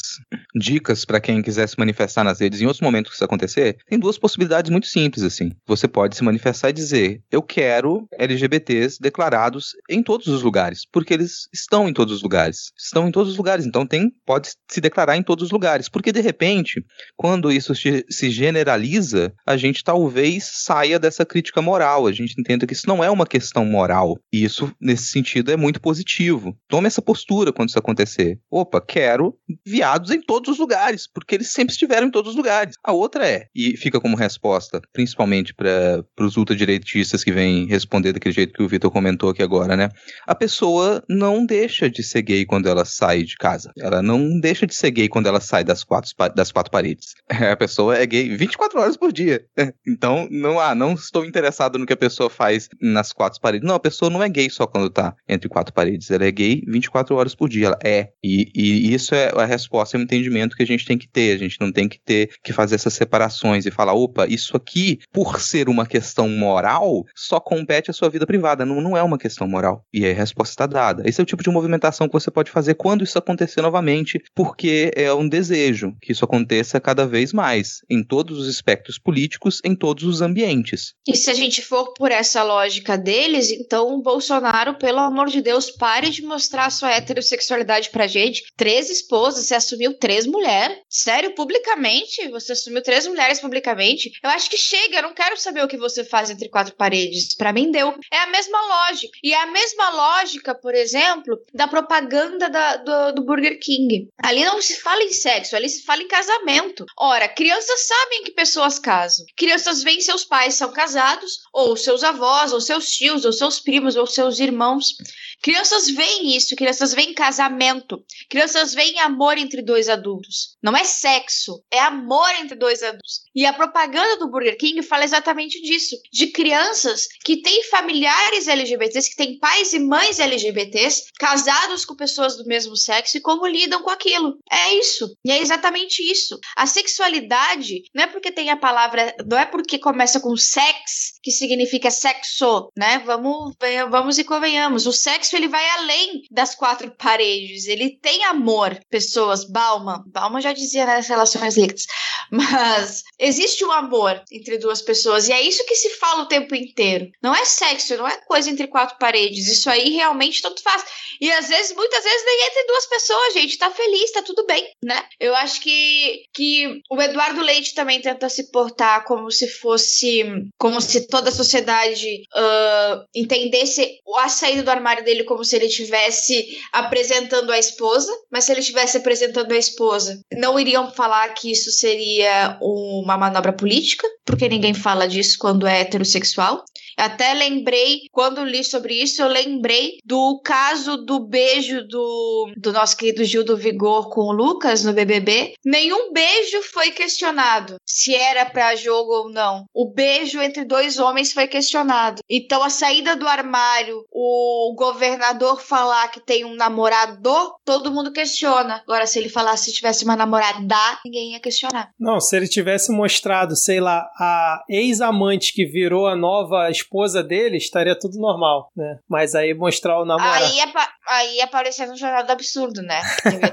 dicas 0.54 1.04
para 1.04 1.20
quem 1.20 1.42
quiser 1.42 1.68
se 1.68 1.78
manifestar 1.78 2.24
nas 2.24 2.40
redes 2.40 2.60
em 2.60 2.66
outros 2.66 2.80
momentos 2.80 3.10
que 3.10 3.16
isso 3.16 3.24
acontecer. 3.24 3.76
Tem 3.88 3.98
duas 3.98 4.18
possibilidades 4.18 4.70
muito 4.70 4.86
simples, 4.86 5.24
assim. 5.24 5.52
Você 5.66 5.88
pode 5.88 6.16
se 6.16 6.24
manifestar 6.24 6.70
e 6.70 6.72
dizer: 6.72 7.20
Eu 7.30 7.42
quero 7.42 8.06
LGBTs 8.18 8.98
declarados 9.00 9.72
em 9.88 10.02
todos 10.02 10.28
os 10.28 10.42
lugares, 10.42 10.86
porque 10.90 11.14
eles 11.14 11.48
estão 11.52 11.88
em 11.88 11.92
todos 11.92 12.14
os 12.14 12.22
lugares. 12.22 12.72
Estão 12.78 13.08
em 13.08 13.12
todos 13.12 13.32
os 13.32 13.38
lugares, 13.38 13.66
então 13.66 13.86
tem, 13.86 14.12
pode 14.24 14.50
se 14.68 14.80
declarar 14.80 15.16
em 15.16 15.22
todos 15.22 15.46
os 15.46 15.50
lugares. 15.50 15.88
Porque, 15.88 16.12
de 16.12 16.20
repente, 16.20 16.84
quando 17.16 17.50
isso 17.50 17.74
se 17.74 18.30
generaliza, 18.30 19.32
a 19.46 19.56
gente 19.56 19.82
talvez 19.82 20.44
saia 20.44 20.98
dessa 20.98 21.24
crítica 21.24 21.60
moral. 21.60 22.06
A 22.06 22.12
gente 22.12 22.34
entenda 22.38 22.66
que 22.66 22.72
isso 22.72 22.86
não 22.86 23.02
é 23.02 23.10
uma 23.10 23.26
questão 23.26 23.64
moral. 23.64 24.18
E 24.32 24.44
isso, 24.44 24.72
nesse 24.80 25.04
sentido, 25.04 25.50
é 25.50 25.56
muito 25.56 25.80
positivo. 25.80 26.56
Tome 26.68 26.86
essa 26.86 27.02
postura 27.02 27.52
quando 27.52 27.70
isso 27.70 27.78
acontecer. 27.78 28.38
Opa, 28.50 28.80
quero 28.92 29.34
viados 29.66 30.10
em 30.10 30.20
todos 30.20 30.50
os 30.50 30.58
lugares, 30.58 31.06
porque 31.06 31.34
eles 31.34 31.50
sempre 31.50 31.72
estiveram 31.72 32.08
em 32.08 32.10
todos 32.10 32.32
os 32.32 32.36
lugares. 32.36 32.74
A 32.84 32.92
outra 32.92 33.26
é, 33.26 33.46
e 33.54 33.74
fica 33.74 33.98
como 33.98 34.14
resposta, 34.14 34.82
principalmente 34.92 35.54
para 35.54 36.04
os 36.20 36.36
ultradireitistas 36.36 37.24
que 37.24 37.32
vêm 37.32 37.66
responder 37.66 38.12
daquele 38.12 38.34
jeito 38.34 38.52
que 38.52 38.62
o 38.62 38.68
Vitor 38.68 38.90
comentou 38.90 39.30
aqui 39.30 39.42
agora, 39.42 39.74
né? 39.78 39.88
A 40.26 40.34
pessoa 40.34 41.02
não 41.08 41.46
deixa 41.46 41.88
de 41.88 42.02
ser 42.02 42.20
gay 42.20 42.44
quando 42.44 42.68
ela 42.68 42.84
sai 42.84 43.22
de 43.22 43.34
casa. 43.36 43.72
Ela 43.78 44.02
não 44.02 44.38
deixa 44.38 44.66
de 44.66 44.74
ser 44.74 44.90
gay 44.90 45.08
quando 45.08 45.26
ela 45.26 45.40
sai 45.40 45.64
das 45.64 45.82
quatro, 45.82 46.10
das 46.34 46.52
quatro 46.52 46.70
paredes. 46.70 47.14
A 47.52 47.56
pessoa 47.56 47.96
é 47.96 48.04
gay 48.04 48.28
24 48.36 48.78
horas 48.78 48.96
por 48.96 49.10
dia. 49.10 49.42
Então, 49.86 50.28
não, 50.30 50.58
ah, 50.58 50.74
não 50.74 50.92
estou 50.94 51.24
interessado 51.24 51.78
no 51.78 51.86
que 51.86 51.92
a 51.92 51.96
pessoa 51.96 52.28
faz 52.28 52.68
nas 52.80 53.12
quatro 53.12 53.40
paredes. 53.40 53.66
Não, 53.66 53.74
a 53.74 53.80
pessoa 53.80 54.10
não 54.10 54.22
é 54.22 54.28
gay 54.28 54.48
só 54.50 54.66
quando 54.66 54.90
tá 54.90 55.14
entre 55.28 55.48
quatro 55.48 55.72
paredes. 55.72 56.10
Ela 56.10 56.24
é 56.24 56.30
gay 56.30 56.62
24 56.66 57.14
horas 57.14 57.34
por 57.34 57.48
dia. 57.48 57.66
Ela 57.66 57.78
é. 57.84 58.08
E, 58.22 58.50
e 58.54 58.81
e 58.82 58.92
isso 58.92 59.14
é 59.14 59.30
a 59.36 59.44
resposta, 59.44 59.96
é 59.96 60.00
o 60.00 60.02
entendimento 60.02 60.56
que 60.56 60.62
a 60.64 60.66
gente 60.66 60.84
tem 60.84 60.98
que 60.98 61.06
ter. 61.06 61.36
A 61.36 61.38
gente 61.38 61.56
não 61.60 61.70
tem 61.70 61.88
que 61.88 62.00
ter 62.00 62.32
que 62.42 62.52
fazer 62.52 62.74
essas 62.74 62.92
separações 62.92 63.64
e 63.64 63.70
falar, 63.70 63.92
opa, 63.92 64.26
isso 64.26 64.56
aqui, 64.56 64.98
por 65.12 65.40
ser 65.40 65.68
uma 65.68 65.86
questão 65.86 66.28
moral, 66.28 67.04
só 67.14 67.38
compete 67.38 67.92
à 67.92 67.94
sua 67.94 68.10
vida 68.10 68.26
privada. 68.26 68.66
Não, 68.66 68.80
não 68.80 68.96
é 68.96 69.02
uma 69.02 69.16
questão 69.16 69.46
moral. 69.46 69.84
E 69.92 70.04
a 70.04 70.12
resposta 70.12 70.52
está 70.52 70.66
dada. 70.66 71.04
Esse 71.06 71.20
é 71.20 71.22
o 71.22 71.26
tipo 71.26 71.44
de 71.44 71.50
movimentação 71.50 72.08
que 72.08 72.12
você 72.12 72.28
pode 72.28 72.50
fazer 72.50 72.74
quando 72.74 73.04
isso 73.04 73.16
acontecer 73.16 73.62
novamente, 73.62 74.20
porque 74.34 74.90
é 74.96 75.14
um 75.14 75.28
desejo 75.28 75.94
que 76.00 76.10
isso 76.10 76.24
aconteça 76.24 76.80
cada 76.80 77.06
vez 77.06 77.32
mais, 77.32 77.82
em 77.88 78.02
todos 78.02 78.36
os 78.36 78.48
espectros 78.48 78.98
políticos, 78.98 79.60
em 79.64 79.76
todos 79.76 80.02
os 80.02 80.20
ambientes. 80.20 80.94
E 81.06 81.16
se 81.16 81.30
a 81.30 81.34
gente 81.34 81.62
for 81.62 81.94
por 81.94 82.10
essa 82.10 82.42
lógica 82.42 82.98
deles, 82.98 83.52
então 83.52 84.02
Bolsonaro, 84.02 84.74
pelo 84.74 84.98
amor 84.98 85.28
de 85.28 85.40
Deus, 85.40 85.70
pare 85.70 86.10
de 86.10 86.22
mostrar 86.22 86.66
a 86.66 86.70
sua 86.70 86.90
heterossexualidade 86.90 87.90
pra 87.90 88.08
gente 88.08 88.42
três 88.72 88.88
esposas, 88.88 89.44
você 89.46 89.54
assumiu 89.54 89.92
três 89.92 90.26
mulheres. 90.26 90.78
Sério, 90.88 91.34
publicamente? 91.34 92.26
Você 92.30 92.52
assumiu 92.52 92.82
três 92.82 93.06
mulheres 93.06 93.38
publicamente? 93.38 94.10
Eu 94.22 94.30
acho 94.30 94.48
que 94.48 94.56
chega, 94.56 94.96
eu 94.96 95.02
não 95.02 95.12
quero 95.12 95.36
saber 95.36 95.62
o 95.62 95.68
que 95.68 95.76
você 95.76 96.02
faz 96.02 96.30
entre 96.30 96.48
quatro 96.48 96.74
paredes. 96.74 97.34
Para 97.34 97.52
mim 97.52 97.70
deu. 97.70 97.94
É 98.10 98.20
a 98.20 98.28
mesma 98.28 98.58
lógica. 98.66 99.12
E 99.22 99.34
é 99.34 99.42
a 99.42 99.46
mesma 99.46 99.90
lógica, 99.90 100.54
por 100.54 100.74
exemplo, 100.74 101.38
da 101.52 101.68
propaganda 101.68 102.48
da, 102.48 102.76
do, 102.76 103.16
do 103.16 103.24
Burger 103.26 103.60
King. 103.60 104.08
Ali 104.22 104.42
não 104.42 104.62
se 104.62 104.80
fala 104.80 105.02
em 105.02 105.12
sexo, 105.12 105.54
ali 105.54 105.68
se 105.68 105.82
fala 105.82 106.02
em 106.02 106.08
casamento. 106.08 106.86
Ora, 106.98 107.28
crianças 107.28 107.86
sabem 107.86 108.24
que 108.24 108.30
pessoas 108.30 108.78
casam. 108.78 109.26
Crianças 109.36 109.82
veem 109.82 110.00
seus 110.00 110.24
pais 110.24 110.54
são 110.54 110.72
casados, 110.72 111.40
ou 111.52 111.76
seus 111.76 112.02
avós, 112.02 112.54
ou 112.54 112.60
seus 112.60 112.90
tios, 112.90 113.26
ou 113.26 113.34
seus 113.34 113.60
primos, 113.60 113.96
ou 113.96 114.06
seus 114.06 114.38
irmãos. 114.38 114.94
Crianças 115.42 115.90
veem 115.90 116.36
isso, 116.36 116.54
crianças 116.54 116.94
veem 116.94 117.12
casamento, 117.12 118.00
crianças 118.30 118.61
veem 118.74 119.00
amor 119.00 119.36
entre 119.36 119.62
dois 119.62 119.88
adultos. 119.88 120.56
Não 120.62 120.76
é 120.76 120.84
sexo, 120.84 121.62
é 121.70 121.80
amor 121.80 122.30
entre 122.40 122.56
dois 122.56 122.82
adultos. 122.82 123.22
E 123.34 123.44
a 123.46 123.52
propaganda 123.52 124.18
do 124.18 124.30
Burger 124.30 124.56
King 124.56 124.82
fala 124.82 125.04
exatamente 125.04 125.60
disso: 125.62 125.96
de 126.12 126.28
crianças 126.28 127.06
que 127.24 127.42
têm 127.42 127.64
familiares 127.64 128.46
LGBTs, 128.46 129.10
que 129.10 129.16
têm 129.16 129.38
pais 129.38 129.72
e 129.72 129.78
mães 129.78 130.20
LGBTs, 130.20 131.04
casados 131.18 131.84
com 131.84 131.96
pessoas 131.96 132.36
do 132.36 132.44
mesmo 132.44 132.76
sexo 132.76 133.16
e 133.16 133.20
como 133.20 133.46
lidam 133.46 133.82
com 133.82 133.90
aquilo. 133.90 134.38
É 134.50 134.74
isso. 134.74 135.16
E 135.24 135.32
é 135.32 135.40
exatamente 135.40 136.02
isso. 136.02 136.38
A 136.56 136.66
sexualidade 136.66 137.82
não 137.94 138.04
é 138.04 138.06
porque 138.06 138.30
tem 138.30 138.50
a 138.50 138.56
palavra, 138.56 139.14
não 139.26 139.38
é 139.38 139.46
porque 139.46 139.78
começa 139.78 140.20
com 140.20 140.36
sex 140.36 141.18
que 141.22 141.30
significa 141.30 141.90
sexo, 141.90 142.70
né? 142.76 143.02
Vamos, 143.06 143.54
vamos 143.90 144.18
e 144.18 144.24
convenhamos. 144.24 144.86
O 144.86 144.92
sexo 144.92 145.36
ele 145.36 145.48
vai 145.48 145.68
além 145.70 146.22
das 146.30 146.54
quatro 146.54 146.90
paredes. 146.96 147.66
Ele 147.66 147.98
tem 148.00 148.24
amor. 148.24 148.78
Pessoas, 148.90 149.44
Bauman. 149.44 150.02
Bauman 150.06 150.40
já 150.40 150.52
dizia 150.52 150.84
nas 150.84 151.08
né, 151.08 151.14
relações 151.14 151.56
líquidas. 151.56 151.86
Mas 152.30 153.02
existe 153.18 153.64
um 153.64 153.70
amor 153.70 154.22
entre 154.32 154.58
duas 154.58 154.82
pessoas. 154.82 155.28
E 155.28 155.32
é 155.32 155.40
isso 155.40 155.64
que 155.66 155.76
se 155.76 155.90
fala 155.90 156.22
o 156.22 156.28
tempo 156.28 156.54
inteiro. 156.54 157.10
Não 157.22 157.34
é 157.34 157.44
sexo, 157.44 157.96
não 157.96 158.08
é 158.08 158.16
coisa 158.22 158.50
entre 158.50 158.66
quatro 158.66 158.96
paredes. 158.98 159.46
Isso 159.46 159.68
aí 159.68 159.90
realmente 159.90 160.42
tanto 160.42 160.62
faz. 160.62 160.84
E 161.20 161.30
às 161.30 161.48
vezes, 161.48 161.74
muitas 161.76 162.02
vezes, 162.02 162.24
nem 162.24 162.46
entre 162.46 162.66
duas 162.66 162.86
pessoas, 162.86 163.34
gente. 163.34 163.58
Tá 163.58 163.70
feliz, 163.70 164.10
tá 164.12 164.22
tudo 164.22 164.46
bem, 164.46 164.66
né? 164.82 165.04
Eu 165.20 165.34
acho 165.36 165.60
que, 165.60 166.24
que 166.34 166.80
o 166.90 167.00
Eduardo 167.00 167.42
Leite 167.42 167.74
também 167.74 168.00
tenta 168.00 168.28
se 168.28 168.50
portar 168.50 169.04
como 169.04 169.30
se 169.30 169.46
fosse. 169.46 170.24
Como 170.58 170.80
se 170.80 171.06
toda 171.12 171.28
a 171.28 171.32
sociedade 171.32 172.22
uh, 172.34 173.04
entendesse 173.14 173.98
a 174.16 174.30
saída 174.30 174.62
do 174.62 174.70
armário 174.70 175.04
dele 175.04 175.24
como 175.24 175.44
se 175.44 175.54
ele 175.54 175.66
estivesse 175.66 176.58
apresentando 176.72 177.52
a 177.52 177.58
esposa, 177.58 178.10
mas 178.30 178.44
se 178.44 178.52
ele 178.52 178.60
estivesse 178.60 178.96
apresentando 178.96 179.52
a 179.52 179.58
esposa, 179.58 180.18
não 180.32 180.58
iriam 180.58 180.90
falar 180.90 181.28
que 181.34 181.52
isso 181.52 181.70
seria 181.70 182.56
uma 182.62 183.18
manobra 183.18 183.52
política, 183.52 184.08
porque 184.24 184.48
ninguém 184.48 184.72
fala 184.72 185.06
disso 185.06 185.36
quando 185.38 185.66
é 185.66 185.82
heterossexual. 185.82 186.64
Até 186.96 187.32
lembrei, 187.34 188.02
quando 188.10 188.44
li 188.44 188.64
sobre 188.64 188.94
isso, 188.94 189.22
eu 189.22 189.28
lembrei 189.28 189.98
do 190.04 190.40
caso 190.44 190.96
do 190.98 191.20
beijo 191.20 191.86
do, 191.86 192.52
do 192.56 192.72
nosso 192.72 192.96
querido 192.96 193.24
Gil 193.24 193.44
do 193.44 193.56
Vigor 193.56 194.08
com 194.10 194.22
o 194.22 194.32
Lucas 194.32 194.84
no 194.84 194.92
BBB. 194.92 195.54
Nenhum 195.64 196.12
beijo 196.12 196.62
foi 196.72 196.90
questionado 196.90 197.76
se 197.86 198.14
era 198.14 198.46
para 198.46 198.76
jogo 198.76 199.12
ou 199.12 199.30
não. 199.30 199.64
O 199.74 199.92
beijo 199.92 200.40
entre 200.40 200.64
dois 200.64 200.98
homens 200.98 201.32
foi 201.32 201.46
questionado. 201.46 202.22
Então 202.28 202.62
a 202.62 202.70
saída 202.70 203.16
do 203.16 203.26
armário, 203.26 204.04
o 204.10 204.74
governador 204.76 205.60
falar 205.60 206.08
que 206.08 206.20
tem 206.20 206.44
um 206.44 206.54
namorador, 206.54 207.54
todo 207.64 207.92
mundo 207.92 208.12
questiona. 208.12 208.82
Agora, 208.82 209.06
se 209.06 209.18
ele 209.18 209.28
falasse 209.28 209.66
se 209.66 209.72
tivesse 209.72 210.04
uma 210.04 210.16
namorada, 210.16 210.98
ninguém 211.04 211.32
ia 211.32 211.40
questionar. 211.40 211.90
Não, 211.98 212.20
se 212.20 212.36
ele 212.36 212.48
tivesse 212.48 212.90
mostrado, 212.92 213.56
sei 213.56 213.80
lá, 213.80 214.08
a 214.18 214.64
ex-amante 214.68 215.52
que 215.52 215.64
virou 215.64 216.06
a 216.06 216.16
nova 216.16 216.70
esposa 216.82 217.22
dele, 217.22 217.56
estaria 217.56 217.98
tudo 217.98 218.18
normal, 218.18 218.70
né? 218.76 218.98
Mas 219.08 219.34
aí 219.34 219.54
mostrar 219.54 220.00
o 220.00 220.04
namorado. 220.04 220.44
Aí, 220.44 220.60
apa 220.60 220.88
aí 221.08 221.40
aparecer 221.40 221.86
no 221.86 221.96
Jornal 221.96 222.24
do 222.24 222.32
Absurdo, 222.32 222.82
né? 222.82 223.00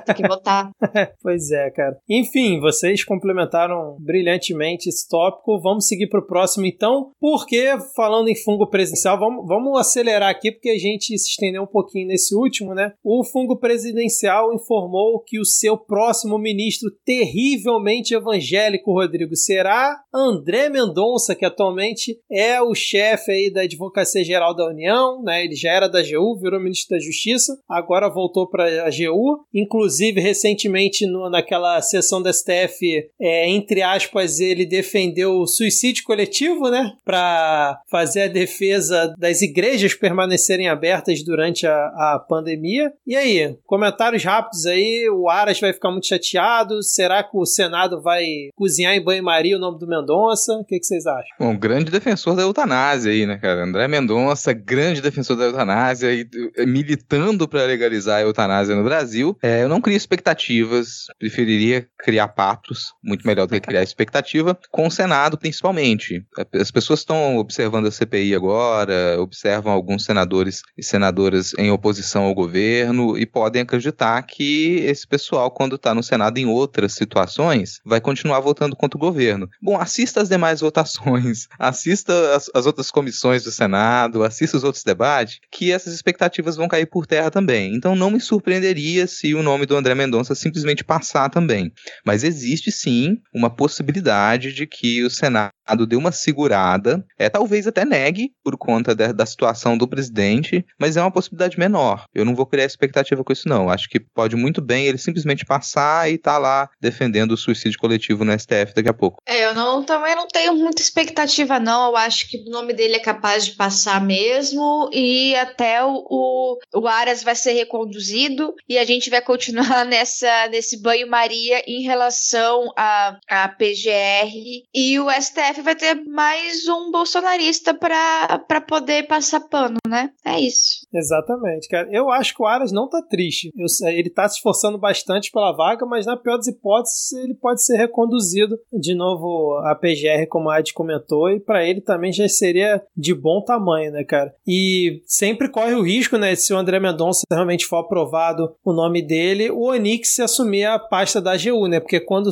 Ter 0.06 0.14
que 0.14 0.28
votar. 0.28 0.70
pois 1.22 1.52
é, 1.52 1.70
cara. 1.72 1.98
Enfim, 2.10 2.60
vocês 2.60 3.04
complementaram 3.04 3.98
brilhantemente 4.00 4.90
esse 4.90 5.08
tópico. 5.08 5.60
Vamos 5.62 5.88
seguir 5.88 6.08
pro 6.08 6.26
próximo, 6.26 6.66
então. 6.66 7.12
Porque, 7.20 7.68
falando 7.96 8.30
em 8.30 8.36
fungo 8.36 8.70
presidencial, 8.70 9.20
vamos, 9.20 9.46
vamos 9.48 9.80
acelerar 9.80 10.30
aqui, 10.30 10.52
porque 10.52 10.70
a 10.70 10.78
gente 10.78 11.18
se 11.18 11.30
estendeu 11.32 11.64
um 11.64 11.68
pouquinho 11.68 12.08
nesse 12.08 12.36
último, 12.36 12.74
né? 12.74 12.94
O 13.04 13.24
fungo 13.24 13.60
presidencial 13.60 14.54
informou 14.54 15.22
que 15.26 15.40
o 15.40 15.46
seu 15.46 15.78
próximo 15.78 16.38
ministro 16.38 16.90
terrivelmente 17.06 18.14
evangélico, 18.14 18.94
Rodrigo, 18.94 19.36
será 19.36 20.00
André 20.14 20.70
Mendonça, 20.70 21.36
que 21.36 21.46
atualmente 21.46 22.20
é 22.32 22.62
o 22.62 22.74
chefe 22.74 23.19
aí 23.28 23.52
da 23.52 23.62
Advocacia 23.62 24.24
Geral 24.24 24.56
da 24.56 24.68
União, 24.68 25.22
né? 25.24 25.44
Ele 25.44 25.56
já 25.56 25.72
era 25.72 25.88
da 25.88 26.00
AGU, 26.00 26.38
virou 26.40 26.60
ministro 26.60 26.96
da 26.96 27.04
Justiça, 27.04 27.58
agora 27.68 28.10
voltou 28.10 28.48
para 28.48 28.64
a 28.84 28.88
AGU. 28.88 29.46
Inclusive, 29.54 30.22
recentemente, 30.22 31.06
no, 31.06 31.30
naquela 31.30 31.82
sessão 31.82 32.22
da 32.22 32.32
STF, 32.32 33.10
é, 33.20 33.50
entre 33.50 33.82
aspas, 33.82 34.40
ele 34.40 34.66
defendeu 34.66 35.40
o 35.40 35.48
suicídio 35.48 36.04
coletivo, 36.04 36.70
né? 36.70 36.94
Para 37.04 37.82
fazer 37.90 38.24
a 38.24 38.28
defesa 38.28 39.14
das 39.18 39.42
igrejas 39.42 39.94
permanecerem 39.94 40.70
abertas 40.70 41.24
durante 41.24 41.66
a, 41.66 41.74
a 41.74 42.26
pandemia. 42.28 42.92
E 43.06 43.16
aí, 43.16 43.56
comentários 43.66 44.24
rápidos 44.24 44.66
aí, 44.66 45.10
o 45.10 45.30
Aras 45.30 45.60
vai 45.60 45.74
ficar 45.74 45.92
muito 45.92 46.08
chateado? 46.08 46.82
Será 46.84 47.24
que 47.24 47.38
o 47.38 47.46
Senado 47.46 48.02
vai 48.02 48.26
cozinhar 48.56 48.94
em 48.96 49.04
banho-maria 49.04 49.58
o 49.58 49.60
nome 49.60 49.80
do 49.80 49.88
Mendonça? 49.88 50.54
O 50.54 50.64
que, 50.64 50.80
que, 50.80 50.86
vocês 50.86 51.06
acham? 51.06 51.36
Bom, 51.40 51.58
grande 51.58 51.92
defensor 51.92 52.36
da 52.36 52.44
eutanásia 52.44 53.09
aí, 53.10 53.26
né, 53.26 53.38
cara? 53.38 53.64
André 53.64 53.88
Mendonça, 53.88 54.53
grande 54.53 55.01
defensor 55.01 55.36
da 55.36 55.45
eutanásia 55.45 56.14
e 56.14 56.28
militando 56.66 57.47
para 57.47 57.66
legalizar 57.66 58.18
a 58.18 58.22
eutanásia 58.22 58.76
no 58.76 58.84
Brasil. 58.84 59.38
É, 59.41 59.64
eu 59.64 59.70
não 59.70 59.82
crio 59.82 59.97
expectativas, 59.97 61.05
preferiria 61.18 61.88
criar 61.97 62.30
patos, 62.30 62.93
muito 63.03 63.26
melhor 63.26 63.45
do 63.45 63.53
que 63.53 63.60
criar 63.60 63.84
expectativa, 63.84 64.57
com 64.72 64.88
o 64.88 64.91
Senado 64.91 65.38
principalmente. 65.38 66.24
As 66.53 66.72
pessoas 66.72 66.99
estão 66.99 67.38
observando 67.38 67.88
a 67.88 67.91
CPI 67.91 68.36
agora, 68.36 69.18
observam 69.20 69.72
alguns 69.72 70.05
senadores 70.05 70.62
e 70.78 70.84
senadoras 70.84 71.53
em 71.57 71.72
oposição 71.72 72.24
ao 72.24 72.36
governo 72.36 73.18
e 73.18 73.26
podem 73.26 73.62
acreditar 73.62 74.22
que 74.24 74.78
esse 74.86 75.07
pessoal, 75.07 75.51
quando 75.51 75.76
está 75.76 75.93
no 75.93 76.03
Senado 76.03 76.38
em 76.38 76.45
outras 76.45 76.93
situações, 76.93 77.80
vai 77.86 77.99
continuar 77.99 78.39
votando 78.39 78.76
contra 78.76 78.97
o 78.97 79.01
governo. 79.01 79.49
Bom, 79.62 79.80
assista 79.80 80.22
as 80.22 80.30
demais 80.30 80.62
votações, 80.62 81.47
assista 81.57 82.36
as, 82.36 82.49
as 82.53 82.66
outras 82.66 82.91
comissões 83.00 83.43
do 83.45 83.52
Senado, 83.52 84.24
assista 84.24 84.58
os 84.58 84.64
outros 84.66 84.84
debates, 84.84 85.39
que 85.50 85.72
essas 85.72 85.93
expectativas 85.93 86.58
vão 86.58 86.68
cair 86.68 86.86
por 86.86 87.08
terra 87.08 87.32
também. 87.32 87.74
Então 87.74 87.95
não 87.95 88.12
me 88.12 88.20
surpreenderia 88.20 89.08
se 89.08 89.34
o 89.34 89.41
nome 89.41 89.66
do 89.66 89.78
André 89.78 89.95
Mendonça 89.95 90.36
simplesmente 90.36 90.84
passar 90.84 91.30
também. 91.30 91.72
Mas 92.06 92.26
existe 92.26 92.74
sim 92.74 93.18
uma 93.34 93.50
possibilidade 93.50 94.52
de 94.52 94.68
que 94.68 95.02
o 95.04 95.10
Senado 95.10 95.54
dê 95.86 95.96
uma 95.96 96.12
segurada, 96.12 97.06
é 97.18 97.30
talvez 97.30 97.68
até 97.68 97.86
negue 97.86 98.32
por 98.44 98.58
conta 98.58 98.96
de, 98.96 99.14
da 99.14 99.26
situação 99.26 99.78
do 99.78 99.88
presidente, 99.88 100.66
mas 100.80 100.98
é 100.98 101.02
uma 101.02 101.12
possibilidade 101.12 101.60
menor. 101.60 102.06
Eu 102.14 102.26
não 102.26 102.36
vou 102.36 102.46
criar 102.46 102.66
expectativa 102.66 103.24
com 103.24 103.34
isso 103.34 103.48
não. 103.48 103.70
Acho 103.70 103.90
que 103.90 104.00
pode 104.00 104.36
muito 104.36 104.62
bem 104.62 104.86
ele 104.86 104.98
simplesmente 104.98 105.46
passar 105.46 106.12
e 106.12 106.18
tá 106.18 106.38
lá 106.38 106.70
defendendo 106.80 107.32
o 107.32 107.38
suicídio 107.38 107.80
coletivo 107.80 108.24
no 108.24 108.38
STF 108.38 108.74
daqui 108.76 108.90
a 108.90 108.94
pouco. 108.94 109.22
É, 109.28 109.46
eu 109.46 109.54
não 109.54 109.84
também 109.84 110.16
não 110.16 110.28
tenho 110.28 110.56
muita 110.56 110.82
expectativa 110.82 111.60
não. 111.60 111.90
Eu 111.90 111.98
acho 111.98 112.30
que 112.30 112.38
o 112.48 112.52
nome 112.52 112.74
dele 112.74 112.96
é 112.96 113.00
capaz 113.00 113.46
de 113.46 113.54
passar 113.54 114.02
mesmo 114.02 114.90
e 114.94 115.36
até 115.36 115.84
o, 115.84 116.58
o, 116.74 116.88
Aras 116.88 117.24
vai 117.24 117.36
ser 117.36 117.54
reconduzido 117.54 118.54
e 118.68 118.78
a 118.78 118.86
gente 118.86 119.10
vai 119.10 119.22
continuar 119.22 119.86
nessa 119.86 120.48
nesse 120.50 120.82
banho-maria 120.82 121.64
em 121.68 121.82
relação 121.84 122.72
a, 122.76 123.18
a 123.28 123.48
PGR 123.50 124.64
e 124.74 125.00
o 125.00 125.10
STF 125.10 125.59
vai 125.62 125.76
ter 125.76 125.95
mais 126.05 126.68
um 126.68 126.91
bolsonarista 126.91 127.74
para 127.74 128.62
poder 128.62 129.07
passar 129.07 129.41
pano, 129.41 129.78
né? 129.88 130.12
É 130.26 130.39
isso. 130.39 130.86
Exatamente, 130.93 131.68
cara. 131.68 131.88
Eu 131.91 132.10
acho 132.10 132.36
que 132.36 132.41
o 132.41 132.45
Aras 132.45 132.72
não 132.72 132.89
tá 132.89 133.01
triste. 133.01 133.51
Eu, 133.55 133.66
ele 133.89 134.10
tá 134.10 134.28
se 134.28 134.38
esforçando 134.38 134.78
bastante 134.78 135.32
pela 135.32 135.55
vaga, 135.55 135.86
mas 135.86 136.05
na 136.05 136.18
pior 136.18 136.38
das 136.38 136.47
hipóteses, 136.47 137.12
ele 137.14 137.34
pode 137.36 137.64
ser 137.64 137.78
reconduzido 137.78 138.57
de 138.72 138.95
novo 138.95 139.57
a 139.66 139.76
PGR, 139.76 140.28
como 140.30 140.49
a 140.49 140.57
Adi 140.57 140.74
comentou, 140.74 141.30
e 141.30 141.39
para 141.39 141.66
ele 141.66 141.82
também 141.82 142.12
já 142.12 142.28
seria 142.28 142.82
de 142.95 143.14
bom 143.14 143.43
tamanho, 143.43 143.91
né, 143.91 144.03
cara? 144.03 144.34
E 144.47 145.01
sempre 145.05 145.49
corre 145.49 145.74
o 145.74 145.84
risco, 145.84 146.18
né, 146.18 146.36
se 146.36 146.53
o 146.53 146.57
André 146.57 146.80
Mendonça 146.80 147.22
realmente 147.30 147.66
for 147.66 147.78
aprovado 147.78 148.55
o 148.64 148.74
nome 148.74 149.01
dele, 149.01 149.49
o 149.49 149.64
Onix 149.64 150.20
assumir 150.20 150.66
a 150.66 150.80
pasta 150.80 151.22
da 151.22 151.34
AGU, 151.34 151.68
né? 151.68 151.80
Porque 151.80 151.99
quando 151.99 152.30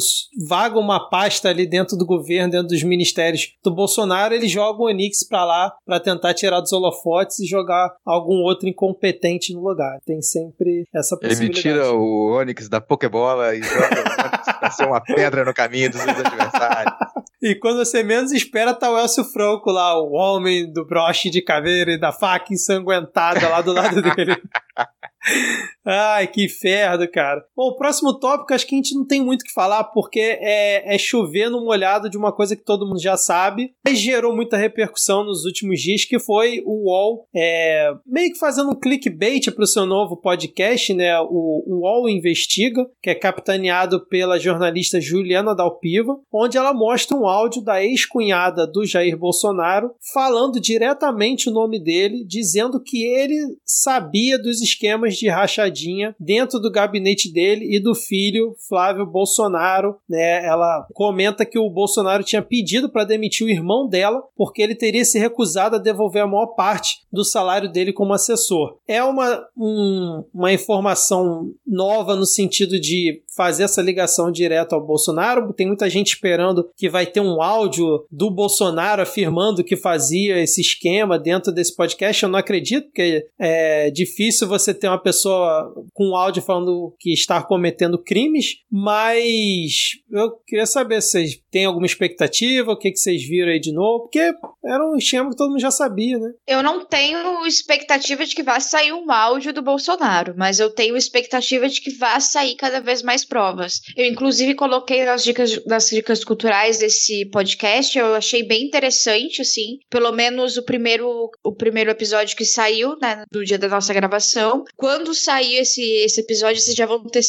vaga 0.47 0.79
uma 0.79 1.09
pasta 1.09 1.49
ali 1.49 1.65
dentro 1.65 1.97
do 1.97 2.05
governo, 2.05 2.51
dentro 2.51 2.67
dos 2.67 2.83
ministérios, 2.83 3.16
do 3.63 3.73
Bolsonaro, 3.73 4.33
ele 4.33 4.47
joga 4.47 4.81
o 4.81 4.85
Onix 4.85 5.27
para 5.27 5.45
lá 5.45 5.73
para 5.85 5.99
tentar 5.99 6.33
tirar 6.33 6.59
dos 6.59 6.71
holofotes 6.71 7.39
e 7.39 7.45
jogar 7.45 7.95
algum 8.05 8.41
outro 8.41 8.67
incompetente 8.67 9.53
no 9.53 9.61
lugar. 9.61 9.99
Tem 10.05 10.21
sempre 10.21 10.85
essa 10.93 11.17
possibilidade. 11.17 11.67
Ele 11.67 11.75
tira 11.75 11.91
o 11.91 12.37
Onix 12.37 12.69
da 12.69 12.81
Pokébola 12.81 13.55
e 13.55 13.61
joga 13.61 14.59
pra 14.59 14.71
ser 14.71 14.85
uma 14.85 15.01
pedra 15.01 15.45
no 15.45 15.53
caminho 15.53 15.91
dos 15.91 16.01
seus 16.01 16.17
adversários. 16.17 16.93
E 17.41 17.53
quando 17.55 17.77
você 17.77 18.01
menos 18.03 18.31
espera, 18.31 18.73
tá 18.73 18.91
o 18.91 18.97
Elcio 18.97 19.23
Franco 19.23 19.71
lá, 19.71 19.95
o 20.01 20.11
homem 20.13 20.71
do 20.71 20.85
broche 20.85 21.29
de 21.29 21.41
caveira 21.41 21.91
e 21.91 21.99
da 21.99 22.11
faca 22.11 22.51
ensanguentada 22.51 23.47
lá 23.47 23.61
do 23.61 23.73
lado 23.73 24.01
dele. 24.01 24.35
Ai, 25.89 26.27
que 26.27 26.43
inferno, 26.43 27.09
cara. 27.09 27.41
Bom, 27.55 27.69
o 27.69 27.75
próximo 27.77 28.13
tópico 28.19 28.53
acho 28.53 28.67
que 28.67 28.75
a 28.75 28.77
gente 28.77 28.93
não 28.93 29.07
tem 29.07 29.21
muito 29.23 29.43
o 29.43 29.45
que 29.45 29.53
falar, 29.53 29.85
porque 29.85 30.19
é, 30.19 30.95
é 30.95 30.97
chover 30.97 31.49
no 31.49 31.63
molhado 31.63 32.09
de 32.09 32.17
uma 32.17 32.33
coisa 32.33 32.57
que 32.57 32.65
todo 32.65 32.85
mundo 32.85 32.99
já 32.99 33.15
sabe, 33.15 33.71
mas 33.85 33.97
gerou 33.97 34.35
muita 34.35 34.57
repercussão 34.57 35.23
nos 35.23 35.45
últimos 35.45 35.79
dias, 35.79 36.03
que 36.03 36.19
foi 36.19 36.61
o 36.65 36.89
UOL 36.89 37.25
é, 37.33 37.93
meio 38.05 38.33
que 38.33 38.37
fazendo 38.37 38.71
um 38.71 38.75
clickbait 38.75 39.49
para 39.49 39.63
o 39.63 39.67
seu 39.67 39.85
novo 39.85 40.17
podcast, 40.17 40.93
né? 40.93 41.17
O, 41.21 41.63
o 41.65 41.79
UOL 41.83 42.09
Investiga, 42.09 42.85
que 43.01 43.09
é 43.09 43.15
capitaneado 43.15 44.05
pela 44.07 44.37
jornalista 44.37 44.99
Juliana 44.99 45.55
Dalpiva, 45.55 46.19
onde 46.33 46.57
ela 46.57 46.73
mostra 46.73 47.15
um 47.15 47.25
áudio 47.25 47.61
da 47.61 47.81
ex-cunhada 47.81 48.67
do 48.67 48.85
Jair 48.85 49.17
Bolsonaro 49.17 49.91
falando 50.13 50.59
diretamente 50.59 51.47
o 51.49 51.53
nome 51.53 51.81
dele, 51.81 52.25
dizendo 52.25 52.83
que 52.83 53.05
ele 53.05 53.55
sabia 53.65 54.37
dos 54.37 54.61
esquemas 54.61 55.15
de 55.15 55.29
rachadinha 55.29 55.76
dentro 56.19 56.59
do 56.59 56.71
gabinete 56.71 57.31
dele 57.31 57.75
e 57.75 57.79
do 57.79 57.93
filho 57.93 58.55
Flávio 58.67 59.05
Bolsonaro, 59.05 59.95
né? 60.07 60.45
Ela 60.45 60.87
comenta 60.93 61.45
que 61.45 61.59
o 61.59 61.69
Bolsonaro 61.69 62.23
tinha 62.23 62.41
pedido 62.41 62.89
para 62.89 63.03
demitir 63.03 63.45
o 63.45 63.49
irmão 63.49 63.87
dela 63.87 64.23
porque 64.35 64.61
ele 64.61 64.75
teria 64.75 65.05
se 65.05 65.19
recusado 65.19 65.75
a 65.75 65.79
devolver 65.79 66.23
a 66.23 66.27
maior 66.27 66.47
parte 66.47 67.01
do 67.11 67.23
salário 67.23 67.71
dele 67.71 67.93
como 67.93 68.13
assessor. 68.13 68.77
É 68.87 69.03
uma, 69.03 69.45
um, 69.55 70.23
uma 70.33 70.51
informação 70.51 71.51
nova 71.65 72.15
no 72.15 72.25
sentido 72.25 72.79
de 72.79 73.21
fazer 73.37 73.63
essa 73.63 73.81
ligação 73.81 74.31
direto 74.31 74.73
ao 74.73 74.85
Bolsonaro. 74.85 75.53
Tem 75.53 75.67
muita 75.67 75.87
gente 75.89 76.07
esperando 76.07 76.67
que 76.75 76.89
vai 76.89 77.05
ter 77.05 77.21
um 77.21 77.41
áudio 77.41 78.05
do 78.11 78.31
Bolsonaro 78.31 79.03
afirmando 79.03 79.63
que 79.63 79.77
fazia 79.77 80.39
esse 80.39 80.59
esquema 80.59 81.19
dentro 81.19 81.51
desse 81.51 81.75
podcast. 81.75 82.23
Eu 82.23 82.29
não 82.29 82.39
acredito, 82.39 82.85
porque 82.85 83.27
é 83.39 83.91
difícil 83.91 84.47
você 84.47 84.73
ter 84.73 84.87
uma 84.87 84.97
pessoa 84.97 85.66
com 85.93 86.15
áudio 86.15 86.41
falando 86.41 86.93
que 86.99 87.13
está 87.13 87.41
cometendo 87.41 88.01
crimes, 88.01 88.57
mas 88.71 89.91
eu 90.11 90.31
queria 90.45 90.65
saber 90.65 91.01
se 91.01 91.11
vocês 91.11 91.41
têm 91.51 91.65
alguma 91.65 91.85
expectativa, 91.85 92.71
o 92.71 92.77
que, 92.77 92.91
que 92.91 92.97
vocês 92.97 93.23
viram 93.27 93.51
aí 93.51 93.59
de 93.59 93.73
novo, 93.73 94.03
porque 94.03 94.33
era 94.65 94.85
um 94.85 94.97
esquema 94.97 95.29
que 95.29 95.35
todo 95.35 95.49
mundo 95.49 95.59
já 95.59 95.71
sabia, 95.71 96.17
né? 96.17 96.31
Eu 96.47 96.61
não 96.61 96.85
tenho 96.85 97.45
expectativa 97.45 98.25
de 98.25 98.35
que 98.35 98.43
vá 98.43 98.59
sair 98.59 98.93
um 98.93 99.11
áudio 99.11 99.53
do 99.53 99.61
Bolsonaro, 99.61 100.33
mas 100.37 100.59
eu 100.59 100.69
tenho 100.69 100.97
expectativa 100.97 101.67
de 101.67 101.81
que 101.81 101.91
vá 101.91 102.19
sair 102.19 102.55
cada 102.55 102.79
vez 102.79 103.01
mais 103.01 103.25
provas. 103.25 103.81
Eu, 103.95 104.05
inclusive, 104.05 104.55
coloquei 104.55 105.05
nas 105.05 105.23
dicas, 105.23 105.63
nas 105.65 105.89
dicas 105.89 106.23
culturais 106.23 106.79
desse 106.79 107.25
podcast, 107.27 107.97
eu 107.97 108.15
achei 108.15 108.43
bem 108.43 108.65
interessante, 108.65 109.41
assim, 109.41 109.79
pelo 109.89 110.11
menos 110.11 110.57
o 110.57 110.63
primeiro, 110.63 111.29
o 111.43 111.55
primeiro 111.55 111.91
episódio 111.91 112.35
que 112.35 112.45
saiu, 112.45 112.97
né, 113.01 113.23
do 113.31 113.43
dia 113.43 113.57
da 113.57 113.67
nossa 113.67 113.93
gravação. 113.93 114.63
Quando 114.75 115.13
sair 115.47 115.55
esse, 115.55 115.81
esse 115.81 116.19
episódio, 116.19 116.61
vocês 116.61 116.75
já 116.75 116.85
vão 116.85 117.03
ter 117.03 117.23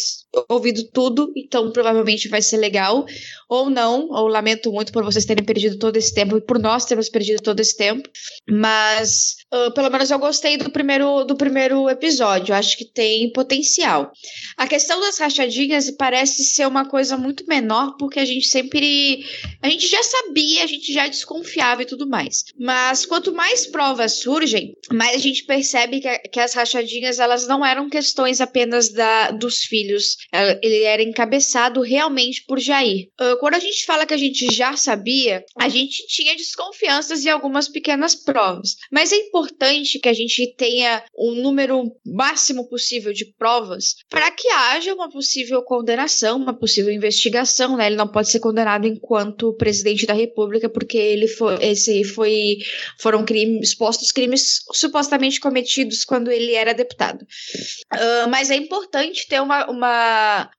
ouvido 0.49 0.85
tudo, 0.93 1.33
então 1.37 1.72
provavelmente 1.72 2.29
vai 2.29 2.43
ser 2.43 2.59
legal. 2.59 3.07
Ou 3.49 3.70
não, 3.70 4.09
ou 4.11 4.29
lamento 4.29 4.70
muito 4.70 4.93
por 4.93 5.03
vocês 5.03 5.24
terem 5.24 5.45
perdido 5.45 5.79
todo 5.79 5.97
esse 5.97 6.12
tempo, 6.12 6.37
e 6.37 6.41
por 6.41 6.59
nós 6.59 6.85
termos 6.85 7.09
perdido 7.09 7.43
todo 7.43 7.61
esse 7.61 7.76
tempo. 7.76 8.09
Mas 8.49 9.37
uh, 9.53 9.72
pelo 9.72 9.91
menos 9.91 10.11
eu 10.11 10.18
gostei 10.18 10.57
do 10.59 10.70
primeiro, 10.70 11.24
do 11.24 11.35
primeiro 11.35 11.89
episódio, 11.89 12.55
acho 12.55 12.76
que 12.76 12.85
tem 12.85 13.33
potencial. 13.33 14.12
A 14.57 14.66
questão 14.66 15.01
das 15.01 15.18
rachadinhas 15.18 15.91
parece 15.91 16.45
ser 16.45 16.66
uma 16.66 16.87
coisa 16.87 17.16
muito 17.16 17.47
menor, 17.47 17.97
porque 17.99 18.20
a 18.20 18.24
gente 18.24 18.47
sempre. 18.47 19.24
A 19.62 19.68
gente 19.68 19.89
já 19.89 20.03
sabia, 20.03 20.64
a 20.64 20.66
gente 20.66 20.93
já 20.93 21.09
desconfiava 21.09 21.83
e 21.83 21.87
tudo 21.87 22.09
mais. 22.09 22.45
Mas 22.59 23.07
quanto 23.07 23.33
mais 23.33 23.66
provas 23.66 24.20
surgem, 24.20 24.74
mais 24.93 25.16
a 25.16 25.18
gente 25.18 25.45
percebe 25.45 26.01
que, 26.01 26.18
que 26.18 26.41
as 26.41 26.53
rachadinhas 26.53 27.18
elas 27.18 27.47
não 27.47 27.64
eram 27.64 27.89
questões 27.89 28.41
apenas 28.41 28.91
da, 28.91 29.31
dos 29.31 29.59
filhos. 29.64 30.18
Ele 30.62 30.83
era 30.83 31.03
encabeçado 31.03 31.81
realmente 31.81 32.45
por 32.47 32.59
Jair. 32.59 33.09
Uh, 33.21 33.39
quando 33.39 33.55
a 33.55 33.59
gente 33.59 33.85
fala 33.85 34.07
que 34.07 34.14
a 34.14 34.19
gente 34.19 34.53
já 34.55 34.77
sabia, 34.77 35.45
a 35.59 35.69
gente 35.69 36.07
tinha 36.07 36.37
desconfianças 36.37 37.25
em 37.25 37.31
algumas 37.31 37.69
pequenas 37.69 38.14
provas. 38.14 38.77
Mas 38.91 39.12
é 39.12 39.16
importante 39.16 39.99
que 39.99 40.09
a 40.09 40.12
gente 40.12 40.55
tenha 40.57 41.03
um 41.16 41.33
número 41.35 41.93
máximo 42.05 42.69
possível 42.69 43.12
de 43.12 43.25
provas 43.39 43.97
para 44.09 44.31
que 44.31 44.49
haja 44.49 44.95
uma 44.95 45.11
possível 45.11 45.62
condenação, 45.62 46.37
uma 46.37 46.59
possível 46.59 46.93
investigação. 46.93 47.77
Né? 47.77 47.87
Ele 47.87 47.97
não 47.97 48.09
pode 48.09 48.31
ser 48.31 48.41
condenado 48.41 48.87
enquanto 48.87 49.55
presidente 49.55 50.07
da 50.07 50.14
República, 50.14 50.69
porque 50.69 50.99
ele 50.99 51.29
foi, 51.29 51.62
esse 51.64 52.05
foi, 52.05 52.59
foram 52.99 53.25
crimes, 53.25 53.69
expostos 53.69 54.12
crimes 54.12 54.61
supostamente 54.73 55.41
cometidos 55.41 56.05
quando 56.05 56.31
ele 56.31 56.55
era 56.55 56.75
deputado. 56.75 57.23
Uh, 57.23 58.29
mas 58.31 58.51
é 58.51 58.57
importante 58.57 59.27
ter 59.29 59.41
uma, 59.41 59.71
uma, 59.71 60.08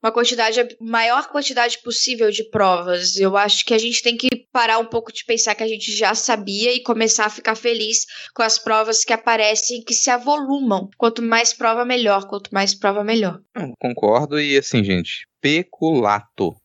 uma 0.03 0.11
quantidade, 0.11 0.77
maior 0.79 1.27
quantidade 1.27 1.79
possível 1.83 2.31
de 2.31 2.43
provas. 2.49 3.17
Eu 3.17 3.37
acho 3.37 3.65
que 3.65 3.73
a 3.73 3.77
gente 3.77 4.01
tem 4.01 4.17
que 4.17 4.29
parar 4.51 4.79
um 4.79 4.85
pouco 4.85 5.11
de 5.13 5.25
pensar 5.25 5.55
que 5.55 5.63
a 5.63 5.67
gente 5.67 5.91
já 5.95 6.13
sabia 6.15 6.73
e 6.73 6.81
começar 6.81 7.25
a 7.25 7.29
ficar 7.29 7.55
feliz 7.55 8.05
com 8.33 8.43
as 8.43 8.57
provas 8.57 9.03
que 9.03 9.13
aparecem, 9.13 9.83
que 9.83 9.93
se 9.93 10.09
avolumam. 10.09 10.89
Quanto 10.97 11.21
mais 11.21 11.53
prova, 11.53 11.85
melhor. 11.85 12.27
Quanto 12.27 12.49
mais 12.53 12.73
prova, 12.73 13.03
melhor. 13.03 13.39
concordo 13.79 14.39
e 14.39 14.57
assim, 14.57 14.83
gente, 14.83 15.29
peculato. 15.41 16.55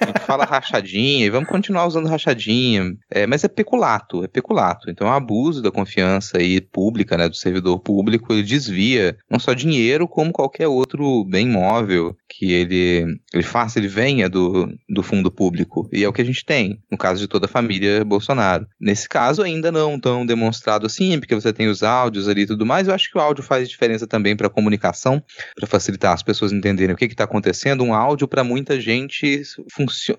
A 0.00 0.06
gente 0.06 0.20
fala 0.20 0.44
rachadinha 0.46 1.26
e 1.26 1.30
vamos 1.30 1.48
continuar 1.48 1.86
usando 1.86 2.08
rachadinha, 2.08 2.96
é, 3.10 3.26
mas 3.26 3.44
é 3.44 3.48
peculato, 3.48 4.24
é 4.24 4.28
peculato. 4.28 4.90
Então, 4.90 5.06
é 5.06 5.10
um 5.10 5.14
abuso 5.14 5.62
da 5.62 5.70
confiança 5.70 6.38
aí 6.38 6.60
pública, 6.60 7.16
né, 7.16 7.28
do 7.28 7.36
servidor 7.36 7.78
público, 7.80 8.32
ele 8.32 8.42
desvia 8.42 9.16
não 9.28 9.38
só 9.38 9.52
dinheiro, 9.52 10.08
como 10.08 10.32
qualquer 10.32 10.68
outro 10.68 11.24
bem 11.24 11.46
móvel 11.46 12.16
que 12.30 12.52
ele, 12.52 13.20
ele 13.34 13.42
faça, 13.42 13.78
ele 13.78 13.88
venha 13.88 14.28
do, 14.28 14.72
do 14.88 15.02
fundo 15.02 15.30
público. 15.32 15.88
E 15.92 16.04
é 16.04 16.08
o 16.08 16.12
que 16.12 16.22
a 16.22 16.24
gente 16.24 16.44
tem, 16.44 16.80
no 16.90 16.96
caso 16.96 17.20
de 17.20 17.26
toda 17.26 17.46
a 17.46 17.48
família 17.48 18.04
Bolsonaro. 18.04 18.66
Nesse 18.80 19.08
caso, 19.08 19.42
ainda 19.42 19.72
não 19.72 19.98
tão 19.98 20.24
demonstrado 20.24 20.86
assim, 20.86 21.18
porque 21.18 21.34
você 21.34 21.52
tem 21.52 21.66
os 21.66 21.82
áudios 21.82 22.28
ali 22.28 22.42
e 22.42 22.46
tudo 22.46 22.64
mais. 22.64 22.86
Eu 22.86 22.94
acho 22.94 23.10
que 23.10 23.18
o 23.18 23.20
áudio 23.20 23.42
faz 23.42 23.68
diferença 23.68 24.06
também 24.06 24.36
para 24.36 24.46
a 24.46 24.50
comunicação, 24.50 25.22
para 25.56 25.66
facilitar 25.66 26.12
as 26.12 26.22
pessoas 26.22 26.52
entenderem 26.52 26.94
o 26.94 26.96
que 26.96 27.06
está 27.06 27.24
acontecendo. 27.24 27.82
Um 27.82 27.92
áudio 27.92 28.28
para 28.28 28.44
muita 28.44 28.80
gente 28.80 29.42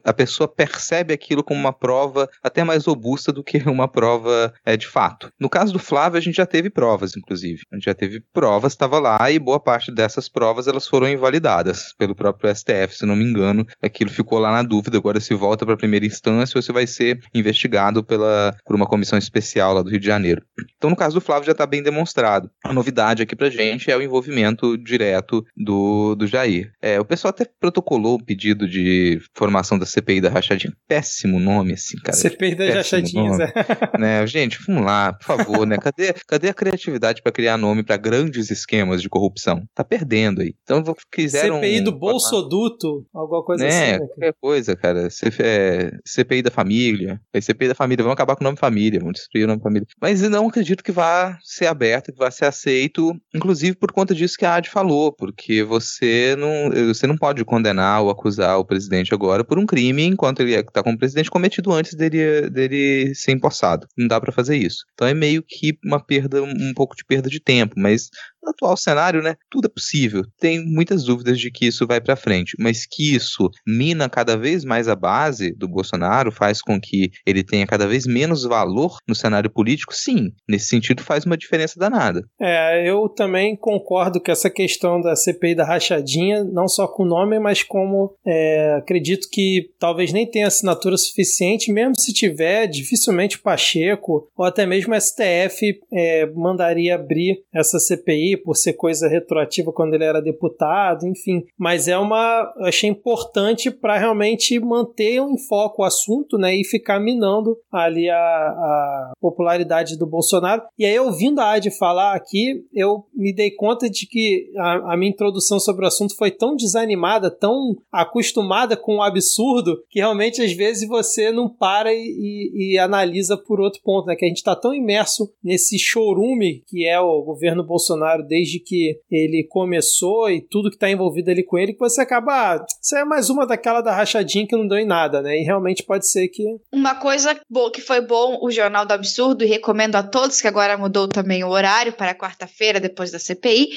a 0.03 0.13
pessoa 0.13 0.47
percebe 0.47 1.13
aquilo 1.13 1.43
como 1.43 1.59
uma 1.59 1.73
prova 1.73 2.29
até 2.43 2.63
mais 2.63 2.85
robusta 2.85 3.31
do 3.31 3.43
que 3.43 3.57
uma 3.65 3.87
prova 3.87 4.53
é, 4.65 4.75
de 4.75 4.87
fato. 4.87 5.31
No 5.39 5.49
caso 5.49 5.71
do 5.71 5.79
Flávio, 5.79 6.17
a 6.17 6.21
gente 6.21 6.35
já 6.35 6.45
teve 6.45 6.69
provas, 6.69 7.15
inclusive. 7.15 7.63
A 7.71 7.75
gente 7.75 7.85
já 7.85 7.93
teve 7.93 8.21
provas, 8.33 8.73
estava 8.73 8.99
lá 8.99 9.31
e 9.31 9.39
boa 9.39 9.59
parte 9.59 9.91
dessas 9.91 10.27
provas 10.27 10.67
elas 10.67 10.87
foram 10.87 11.07
invalidadas 11.07 11.93
pelo 12.01 12.15
próprio 12.15 12.53
STF, 12.55 12.97
se 12.97 13.05
não 13.05 13.15
me 13.15 13.23
engano. 13.23 13.63
Aquilo 13.79 14.09
ficou 14.09 14.39
lá 14.39 14.51
na 14.51 14.63
dúvida. 14.63 14.97
Agora 14.97 15.19
se 15.19 15.35
volta 15.35 15.65
para 15.65 15.75
a 15.75 15.77
primeira 15.77 16.03
instância 16.03 16.57
ou 16.57 16.61
se 16.63 16.71
vai 16.71 16.87
ser 16.87 17.19
investigado 17.31 18.03
pela, 18.03 18.55
por 18.65 18.75
uma 18.75 18.87
comissão 18.87 19.19
especial 19.19 19.75
lá 19.75 19.83
do 19.83 19.91
Rio 19.91 19.99
de 19.99 20.07
Janeiro. 20.07 20.41
Então, 20.77 20.89
no 20.89 20.95
caso 20.95 21.13
do 21.13 21.21
Flávio, 21.21 21.45
já 21.45 21.51
está 21.51 21.67
bem 21.67 21.83
demonstrado. 21.83 22.49
A 22.65 22.73
novidade 22.73 23.21
aqui 23.21 23.35
para 23.35 23.51
gente 23.51 23.91
é 23.91 23.95
o 23.95 24.01
envolvimento 24.01 24.75
direto 24.79 25.45
do, 25.55 26.15
do 26.15 26.25
Jair. 26.25 26.71
É, 26.81 26.99
o 26.99 27.05
pessoal 27.05 27.29
até 27.29 27.45
protocolou 27.59 28.15
o 28.15 28.23
pedido 28.23 28.67
de 28.67 29.21
formação 29.35 29.77
da 29.77 29.85
CPI 29.85 30.21
da 30.21 30.29
Rachadinha. 30.29 30.73
Péssimo 30.87 31.39
nome, 31.39 31.73
assim, 31.73 31.97
cara. 31.99 32.17
CPI 32.17 32.55
das 32.55 32.73
Rachadinhas, 32.73 33.37
é. 33.45 33.97
né? 33.99 34.25
Gente, 34.25 34.57
vamos 34.65 34.83
lá, 34.83 35.13
por 35.13 35.25
favor, 35.25 35.67
né? 35.67 35.77
Cadê, 35.77 36.15
cadê 36.27 36.49
a 36.49 36.53
criatividade 36.53 37.21
para 37.21 37.31
criar 37.31 37.57
nome 37.57 37.83
para 37.83 37.95
grandes 37.95 38.49
esquemas 38.49 39.03
de 39.03 39.09
corrupção? 39.09 39.63
Tá 39.75 39.83
perdendo 39.83 40.41
aí. 40.41 40.55
Então, 40.63 40.83
quiseram... 41.11 41.57
CPI 41.57 41.81
do 41.81 41.90
Bolsoduto, 41.91 43.05
alguma 43.13 43.43
coisa 43.43 43.63
né? 43.63 43.69
assim. 43.69 43.91
Né? 43.91 43.97
Qualquer 43.99 44.33
coisa, 44.39 44.75
cara. 44.75 45.07
É, 45.39 45.91
CPI 46.05 46.41
da 46.41 46.51
família. 46.51 47.19
É 47.33 47.41
CPI 47.41 47.69
da 47.69 47.75
família, 47.75 48.03
vamos 48.03 48.13
acabar 48.13 48.35
com 48.35 48.43
o 48.43 48.45
nome 48.45 48.57
família, 48.57 48.99
vamos 48.99 49.15
destruir 49.15 49.45
o 49.45 49.47
nome 49.47 49.61
família. 49.61 49.87
Mas 49.99 50.21
não 50.21 50.47
acredito 50.47 50.83
que 50.83 50.91
vá 50.91 51.37
ser 51.43 51.67
aberto, 51.67 52.11
que 52.11 52.19
vá 52.19 52.29
ser 52.29 52.45
aceito, 52.45 53.13
inclusive 53.33 53.75
por 53.75 53.91
conta 53.91 54.13
disso 54.13 54.37
que 54.37 54.45
a 54.45 54.55
Ad 54.55 54.69
falou, 54.69 55.11
porque 55.11 55.63
você 55.63 56.35
não, 56.37 56.69
você 56.87 57.07
não 57.07 57.17
pode 57.17 57.43
condenar 57.43 57.71
condenar 57.71 58.01
ou 58.01 58.09
acusar 58.09 58.57
o 58.57 58.65
presidente 58.65 59.13
agora 59.13 59.43
por 59.43 59.57
um 59.57 59.65
crime 59.65 60.03
enquanto 60.03 60.41
ele 60.41 60.53
está 60.53 60.83
como 60.83 60.97
presidente 60.97 61.29
cometido 61.29 61.71
antes 61.71 61.95
dele, 61.95 62.49
dele 62.49 63.13
ser 63.15 63.31
empossado. 63.31 63.87
Não 63.97 64.07
dá 64.07 64.19
para 64.19 64.31
fazer 64.31 64.57
isso. 64.57 64.85
Então 64.93 65.07
é 65.07 65.13
meio 65.13 65.43
que 65.47 65.77
uma 65.85 66.03
perda, 66.03 66.41
um 66.43 66.73
pouco 66.75 66.95
de 66.95 67.05
perda 67.05 67.29
de 67.29 67.39
tempo, 67.39 67.75
mas 67.77 68.09
no 68.43 68.49
atual 68.51 68.75
cenário, 68.77 69.21
né, 69.21 69.35
tudo 69.49 69.65
é 69.65 69.69
possível. 69.69 70.23
Tem 70.39 70.63
muitas 70.63 71.03
dúvidas 71.03 71.39
de 71.39 71.51
que 71.51 71.67
isso 71.67 71.85
vai 71.87 72.01
para 72.01 72.15
frente, 72.15 72.55
mas 72.59 72.85
que 72.85 73.15
isso 73.15 73.49
mina 73.65 74.09
cada 74.09 74.37
vez 74.37 74.63
mais 74.63 74.87
a 74.87 74.95
base 74.95 75.53
do 75.55 75.67
Bolsonaro, 75.67 76.31
faz 76.31 76.61
com 76.61 76.79
que 76.79 77.11
ele 77.25 77.43
tenha 77.43 77.67
cada 77.67 77.87
vez 77.87 78.05
menos 78.05 78.43
valor 78.43 78.97
no 79.07 79.15
cenário 79.15 79.49
político, 79.49 79.93
sim. 79.93 80.31
Nesse 80.47 80.67
sentido, 80.67 81.03
faz 81.03 81.25
uma 81.25 81.37
diferença 81.37 81.79
danada. 81.79 82.21
É, 82.39 82.89
eu 82.89 83.07
também 83.09 83.55
concordo 83.55 84.21
que 84.21 84.31
essa 84.31 84.49
questão 84.49 85.01
da 85.01 85.15
CPI 85.15 85.55
da 85.55 85.65
rachadinha, 85.65 86.43
não 86.43 86.67
só 86.67 86.87
com 86.87 87.03
o 87.03 87.07
nome, 87.07 87.39
mas 87.39 87.63
como 87.63 88.13
é, 88.25 88.75
acredito 88.77 89.27
que 89.31 89.69
talvez 89.79 90.11
nem 90.11 90.29
tenha 90.29 90.47
assinatura 90.47 90.97
suficiente, 90.97 91.71
mesmo 91.71 91.97
se 91.97 92.13
tiver, 92.13 92.67
dificilmente 92.67 93.39
Pacheco 93.39 94.29
ou 94.35 94.45
até 94.45 94.65
mesmo 94.65 94.99
STF 94.99 95.79
é, 95.91 96.25
mandaria 96.27 96.95
abrir 96.95 97.43
essa 97.53 97.79
CPI 97.79 98.30
por 98.37 98.55
ser 98.55 98.73
coisa 98.73 99.07
retroativa 99.07 99.71
quando 99.71 99.93
ele 99.93 100.03
era 100.03 100.21
deputado, 100.21 101.07
enfim. 101.07 101.45
Mas 101.57 101.87
é 101.87 101.97
uma. 101.97 102.53
Eu 102.57 102.65
achei 102.65 102.89
importante 102.89 103.69
para 103.71 103.97
realmente 103.97 104.59
manter 104.59 105.17
em 105.17 105.37
foco 105.37 105.81
o 105.81 105.85
assunto, 105.85 106.37
né? 106.37 106.55
E 106.55 106.63
ficar 106.63 106.99
minando 106.99 107.57
ali 107.71 108.09
a, 108.09 108.17
a 108.17 109.13
popularidade 109.19 109.97
do 109.97 110.05
Bolsonaro. 110.05 110.63
E 110.77 110.85
aí, 110.85 110.99
ouvindo 110.99 111.39
a 111.39 111.51
Adi 111.51 111.71
falar 111.71 112.13
aqui, 112.13 112.63
eu 112.73 113.05
me 113.13 113.33
dei 113.33 113.51
conta 113.51 113.89
de 113.89 114.07
que 114.07 114.51
a, 114.57 114.93
a 114.93 114.97
minha 114.97 115.11
introdução 115.11 115.59
sobre 115.59 115.85
o 115.85 115.87
assunto 115.87 116.15
foi 116.15 116.31
tão 116.31 116.55
desanimada, 116.55 117.29
tão 117.29 117.77
acostumada 117.91 118.75
com 118.75 118.97
o 118.97 119.03
absurdo, 119.03 119.83
que 119.89 119.99
realmente 119.99 120.41
às 120.41 120.53
vezes 120.53 120.87
você 120.87 121.31
não 121.31 121.49
para 121.49 121.93
e, 121.93 121.97
e, 121.97 122.73
e 122.73 122.79
analisa 122.79 123.37
por 123.37 123.59
outro 123.59 123.81
ponto, 123.83 124.07
né? 124.07 124.15
Que 124.15 124.25
a 124.25 124.27
gente 124.27 124.37
está 124.37 124.55
tão 124.55 124.73
imerso 124.73 125.31
nesse 125.43 125.77
chorume 125.77 126.63
que 126.67 126.87
é 126.87 126.99
o 126.99 127.21
governo 127.21 127.63
Bolsonaro 127.63 128.20
desde 128.21 128.59
que 128.59 128.99
ele 129.09 129.45
começou 129.49 130.29
e 130.29 130.41
tudo 130.41 130.69
que 130.69 130.75
está 130.75 130.89
envolvido 130.89 131.31
ali 131.31 131.43
com 131.43 131.57
ele, 131.57 131.73
que 131.73 131.79
você 131.79 132.01
acaba. 132.01 132.31
Ah, 132.31 132.65
isso 132.81 132.95
é 132.95 133.03
mais 133.03 133.29
uma 133.29 133.45
daquela 133.45 133.81
da 133.81 133.93
rachadinha 133.93 134.47
que 134.47 134.55
não 134.55 134.67
deu 134.67 134.77
em 134.77 134.85
nada, 134.85 135.21
né? 135.21 135.37
E 135.39 135.43
realmente 135.43 135.83
pode 135.83 136.09
ser 136.09 136.27
que. 136.27 136.43
Uma 136.71 136.95
coisa 136.95 137.39
boa 137.49 137.71
que 137.71 137.81
foi 137.81 138.01
bom 138.01 138.39
o 138.41 138.49
Jornal 138.49 138.85
do 138.85 138.93
Absurdo, 138.93 139.43
e 139.43 139.47
recomendo 139.47 139.95
a 139.95 140.03
todos 140.03 140.41
que 140.41 140.47
agora 140.47 140.77
mudou 140.77 141.07
também 141.07 141.43
o 141.43 141.49
horário 141.49 141.93
para 141.93 142.15
quarta-feira, 142.15 142.79
depois 142.79 143.11
da 143.11 143.19
CPI. 143.19 143.69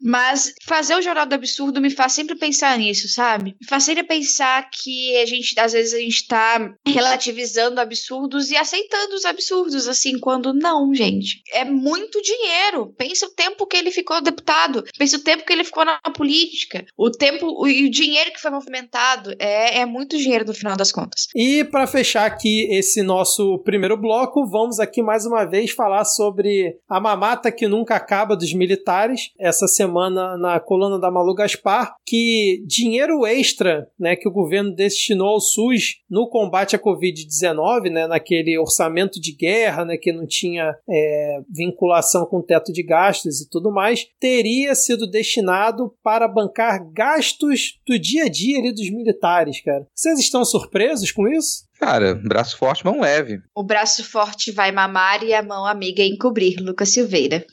Mas 0.00 0.52
fazer 0.64 0.94
o 0.94 1.02
Jornal 1.02 1.26
do 1.26 1.34
Absurdo 1.34 1.80
me 1.80 1.90
faz 1.90 2.12
sempre 2.12 2.36
pensar 2.36 2.76
nisso, 2.78 3.08
sabe? 3.08 3.56
Me 3.60 3.66
faz 3.66 3.84
sempre 3.84 4.04
pensar 4.04 4.68
que 4.70 5.16
a 5.16 5.26
gente, 5.26 5.58
às 5.58 5.72
vezes, 5.72 5.94
a 5.94 5.98
gente 5.98 6.26
tá 6.26 6.74
relativizando 6.86 7.80
absurdos 7.80 8.50
e 8.50 8.56
aceitando 8.56 9.14
os 9.14 9.24
absurdos, 9.24 9.88
assim, 9.88 10.18
quando 10.18 10.52
não, 10.52 10.94
gente. 10.94 11.42
É 11.52 11.64
muito 11.64 12.20
dinheiro. 12.20 12.94
Pensa 12.96 13.26
o 13.26 13.34
tempo 13.34 13.66
que 13.66 13.76
ele 13.84 13.90
ficou 13.90 14.20
deputado, 14.22 14.82
pense 14.98 15.14
o 15.14 15.22
tempo 15.22 15.44
que 15.44 15.52
ele 15.52 15.64
ficou 15.64 15.84
na 15.84 15.98
política, 16.16 16.84
o 16.96 17.10
tempo 17.10 17.66
e 17.68 17.86
o 17.86 17.90
dinheiro 17.90 18.32
que 18.32 18.40
foi 18.40 18.50
movimentado. 18.50 19.34
É, 19.38 19.80
é 19.80 19.86
muito 19.86 20.16
dinheiro 20.16 20.46
no 20.46 20.54
final 20.54 20.76
das 20.76 20.90
contas. 20.90 21.28
E 21.34 21.64
para 21.64 21.86
fechar 21.86 22.24
aqui 22.24 22.66
esse 22.70 23.02
nosso 23.02 23.58
primeiro 23.58 23.96
bloco, 23.96 24.46
vamos 24.46 24.80
aqui 24.80 25.02
mais 25.02 25.26
uma 25.26 25.44
vez 25.44 25.70
falar 25.70 26.04
sobre 26.04 26.76
a 26.88 26.98
mamata 26.98 27.52
que 27.52 27.68
nunca 27.68 27.94
acaba 27.94 28.36
dos 28.36 28.52
militares. 28.54 29.30
Essa 29.38 29.68
semana 29.68 30.36
na 30.38 30.58
coluna 30.58 30.98
da 30.98 31.10
Malu 31.10 31.34
Gaspar, 31.34 31.94
que 32.06 32.62
dinheiro 32.66 33.26
extra 33.26 33.88
né, 33.98 34.16
que 34.16 34.28
o 34.28 34.32
governo 34.32 34.74
destinou 34.74 35.28
ao 35.28 35.40
SUS 35.40 36.00
no 36.08 36.28
combate 36.28 36.76
à 36.76 36.78
Covid-19, 36.78 37.90
né, 37.90 38.06
naquele 38.06 38.58
orçamento 38.58 39.20
de 39.20 39.32
guerra 39.32 39.84
né, 39.84 39.96
que 39.96 40.12
não 40.12 40.26
tinha 40.26 40.74
é, 40.88 41.40
vinculação 41.50 42.24
com 42.26 42.40
teto 42.40 42.72
de 42.72 42.82
gastos 42.82 43.40
e 43.40 43.48
tudo 43.48 43.72
mais, 43.74 44.06
teria 44.18 44.74
sido 44.74 45.10
destinado 45.10 45.94
para 46.02 46.28
bancar 46.28 46.80
gastos 46.92 47.80
do 47.86 47.98
dia 47.98 48.24
a 48.24 48.28
dia 48.28 48.58
ali 48.58 48.72
dos 48.72 48.88
militares, 48.90 49.60
cara. 49.60 49.86
Vocês 49.94 50.18
estão 50.20 50.44
surpresos 50.44 51.10
com 51.12 51.28
isso? 51.28 51.64
Cara, 51.78 52.14
braço 52.14 52.56
forte, 52.56 52.84
mão 52.84 53.00
leve. 53.00 53.40
O 53.54 53.62
braço 53.62 54.04
forte 54.04 54.52
vai 54.52 54.72
mamar 54.72 55.22
e 55.24 55.34
a 55.34 55.42
mão 55.42 55.66
amiga 55.66 56.02
encobrir, 56.02 56.56
Lucas 56.60 56.90
Silveira. 56.90 57.44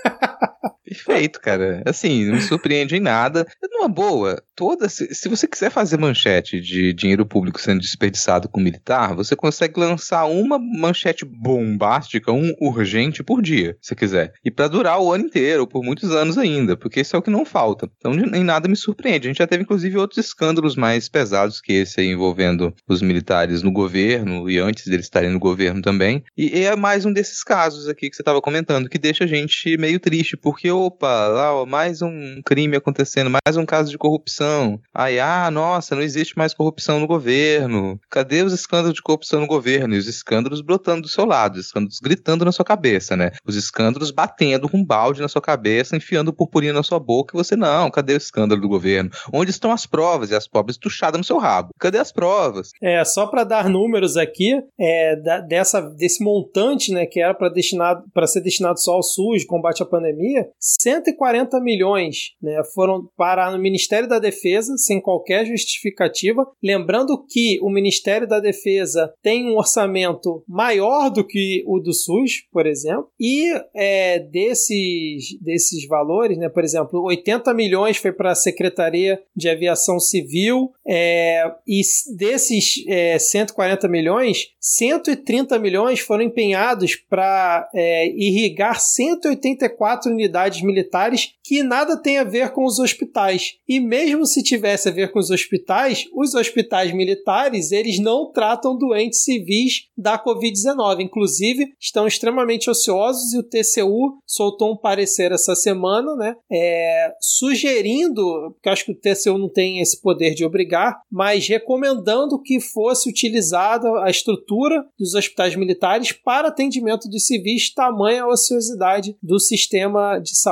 Perfeito, 0.90 1.40
cara. 1.40 1.84
Assim, 1.86 2.24
não 2.24 2.34
me 2.34 2.40
surpreende 2.40 2.96
em 2.96 3.00
nada. 3.00 3.46
Numa 3.70 3.88
boa, 3.88 4.42
toda. 4.56 4.88
Se, 4.88 5.14
se, 5.14 5.28
você 5.28 5.46
quiser 5.46 5.70
fazer 5.70 5.96
manchete 5.96 6.60
de 6.60 6.92
dinheiro 6.92 7.24
público 7.24 7.60
sendo 7.60 7.80
desperdiçado 7.80 8.48
com 8.48 8.60
militar, 8.60 9.14
você 9.14 9.36
consegue 9.36 9.78
lançar 9.78 10.24
uma 10.24 10.58
manchete 10.58 11.24
bombástica, 11.24 12.32
um 12.32 12.52
urgente 12.60 13.22
por 13.22 13.40
dia, 13.40 13.76
se 13.80 13.94
quiser. 13.94 14.32
E 14.44 14.50
para 14.50 14.66
durar 14.66 15.00
o 15.00 15.12
ano 15.12 15.26
inteiro, 15.26 15.64
por 15.64 15.84
muitos 15.84 16.10
anos 16.10 16.36
ainda, 16.36 16.76
porque 16.76 17.02
isso 17.02 17.14
é 17.14 17.18
o 17.20 17.22
que 17.22 17.30
não 17.30 17.44
falta. 17.44 17.88
Então, 17.96 18.12
em 18.12 18.42
nada 18.42 18.68
me 18.68 18.74
surpreende. 18.74 19.28
A 19.28 19.30
gente 19.30 19.38
já 19.38 19.46
teve, 19.46 19.62
inclusive, 19.62 19.96
outros 19.96 20.26
escândalos 20.26 20.74
mais 20.74 21.08
pesados 21.08 21.60
que 21.60 21.72
esse 21.72 22.00
aí 22.00 22.08
envolvendo 22.08 22.74
os 22.88 23.00
militares 23.00 23.62
no 23.62 23.70
governo 23.70 24.50
e 24.50 24.58
antes 24.58 24.86
deles 24.86 25.06
estarem 25.06 25.30
no 25.30 25.38
governo 25.38 25.80
também. 25.80 26.24
E, 26.36 26.58
e 26.58 26.64
é 26.64 26.74
mais 26.74 27.04
um 27.04 27.12
desses 27.12 27.44
casos 27.44 27.86
aqui 27.86 28.10
que 28.10 28.16
você 28.16 28.22
estava 28.22 28.42
comentando, 28.42 28.88
que 28.88 28.98
deixa 28.98 29.22
a 29.22 29.28
gente 29.28 29.76
meio 29.78 30.00
triste, 30.00 30.36
porque 30.36 30.68
opa, 30.80 31.28
lá, 31.28 31.54
ó, 31.54 31.66
mais 31.66 32.02
um 32.02 32.40
crime 32.44 32.76
acontecendo, 32.76 33.30
mais 33.30 33.56
um 33.56 33.66
caso 33.66 33.90
de 33.90 33.98
corrupção. 33.98 34.80
Aí, 34.94 35.20
ah, 35.20 35.50
nossa, 35.50 35.94
não 35.94 36.02
existe 36.02 36.36
mais 36.36 36.54
corrupção 36.54 36.98
no 37.00 37.06
governo. 37.06 37.98
Cadê 38.10 38.42
os 38.42 38.52
escândalos 38.52 38.94
de 38.94 39.02
corrupção 39.02 39.40
no 39.40 39.46
governo? 39.46 39.94
E 39.94 39.98
os 39.98 40.06
escândalos 40.06 40.60
brotando 40.60 41.02
do 41.02 41.08
seu 41.08 41.24
lado, 41.24 41.54
os 41.54 41.66
escândalos 41.66 41.98
gritando 42.00 42.44
na 42.44 42.52
sua 42.52 42.64
cabeça, 42.64 43.16
né? 43.16 43.32
Os 43.46 43.56
escândalos 43.56 44.10
batendo 44.10 44.68
com 44.68 44.78
um 44.78 44.84
balde 44.84 45.20
na 45.20 45.28
sua 45.28 45.42
cabeça, 45.42 45.96
enfiando 45.96 46.32
purpurina 46.32 46.72
na 46.72 46.82
sua 46.82 46.98
boca, 46.98 47.36
e 47.36 47.38
você, 47.38 47.56
não, 47.56 47.90
cadê 47.90 48.14
o 48.14 48.16
escândalo 48.16 48.60
do 48.60 48.68
governo? 48.68 49.10
Onde 49.32 49.50
estão 49.50 49.72
as 49.72 49.86
provas? 49.86 50.30
E 50.30 50.34
as 50.34 50.46
pobres 50.46 50.76
tuchadas 50.76 51.18
no 51.18 51.24
seu 51.24 51.38
rabo. 51.38 51.70
Cadê 51.78 51.98
as 51.98 52.12
provas? 52.12 52.70
É, 52.82 53.04
só 53.04 53.26
para 53.26 53.44
dar 53.44 53.68
números 53.68 54.16
aqui, 54.16 54.60
é, 54.78 55.16
da, 55.16 55.40
dessa, 55.40 55.80
desse 55.80 56.22
montante, 56.24 56.92
né, 56.92 57.06
que 57.06 57.20
era 57.20 57.34
para 57.34 58.26
ser 58.26 58.40
destinado 58.40 58.80
só 58.80 58.92
ao 58.92 59.02
SUS, 59.02 59.44
combate 59.44 59.82
à 59.82 59.86
pandemia, 59.86 60.46
140 60.78 61.60
milhões 61.60 62.34
né, 62.40 62.62
foram 62.74 63.08
para 63.16 63.54
o 63.54 63.58
Ministério 63.58 64.08
da 64.08 64.18
Defesa, 64.18 64.76
sem 64.76 65.00
qualquer 65.00 65.44
justificativa. 65.46 66.46
Lembrando 66.62 67.24
que 67.28 67.58
o 67.62 67.70
Ministério 67.70 68.28
da 68.28 68.38
Defesa 68.38 69.12
tem 69.22 69.50
um 69.50 69.56
orçamento 69.56 70.44
maior 70.46 71.10
do 71.10 71.26
que 71.26 71.64
o 71.66 71.80
do 71.80 71.92
SUS, 71.92 72.44
por 72.52 72.66
exemplo, 72.66 73.08
e 73.18 73.52
é, 73.74 74.18
desses, 74.18 75.38
desses 75.40 75.86
valores, 75.86 76.38
né, 76.38 76.48
por 76.48 76.62
exemplo, 76.62 77.02
80 77.02 77.52
milhões 77.54 77.96
foi 77.96 78.12
para 78.12 78.32
a 78.32 78.36
Secretaria 78.36 79.20
de 79.34 79.48
Aviação 79.48 79.98
Civil, 79.98 80.72
é, 80.86 81.50
e 81.66 81.80
desses 82.16 82.84
é, 82.88 83.18
140 83.18 83.88
milhões, 83.88 84.48
130 84.60 85.58
milhões 85.58 86.00
foram 86.00 86.24
empenhados 86.24 86.96
para 86.96 87.68
é, 87.74 88.08
irrigar 88.08 88.80
184 88.80 90.10
unidades 90.10 90.59
militares 90.62 91.34
que 91.50 91.62
nada 91.64 91.96
tem 91.96 92.18
a 92.18 92.24
ver 92.24 92.50
com 92.50 92.64
os 92.64 92.78
hospitais. 92.78 93.56
E 93.68 93.80
mesmo 93.80 94.24
se 94.24 94.42
tivesse 94.42 94.88
a 94.88 94.92
ver 94.92 95.10
com 95.10 95.18
os 95.18 95.30
hospitais, 95.30 96.06
os 96.14 96.34
hospitais 96.34 96.92
militares, 96.92 97.72
eles 97.72 97.98
não 97.98 98.30
tratam 98.30 98.78
doentes 98.78 99.24
civis 99.24 99.88
da 99.96 100.16
Covid-19. 100.16 101.00
Inclusive, 101.00 101.72
estão 101.80 102.06
extremamente 102.06 102.70
ociosos 102.70 103.32
e 103.32 103.38
o 103.38 103.42
TCU 103.42 104.20
soltou 104.24 104.72
um 104.72 104.76
parecer 104.76 105.32
essa 105.32 105.54
semana, 105.56 106.14
né, 106.14 106.36
é, 106.50 107.12
sugerindo, 107.20 108.52
porque 108.52 108.68
acho 108.68 108.84
que 108.84 108.92
o 108.92 108.94
TCU 108.94 109.36
não 109.36 109.48
tem 109.48 109.80
esse 109.80 110.00
poder 110.00 110.34
de 110.34 110.44
obrigar, 110.44 111.00
mas 111.10 111.48
recomendando 111.48 112.40
que 112.40 112.60
fosse 112.60 113.08
utilizada 113.08 113.88
a 114.04 114.10
estrutura 114.10 114.84
dos 114.98 115.14
hospitais 115.14 115.56
militares 115.56 116.12
para 116.12 116.48
atendimento 116.48 117.08
dos 117.08 117.26
civis, 117.26 117.72
tamanha 117.74 118.22
a 118.22 118.28
ociosidade 118.28 119.16
do 119.22 119.38
sistema 119.38 120.18
de 120.18 120.36
saúde 120.36 120.49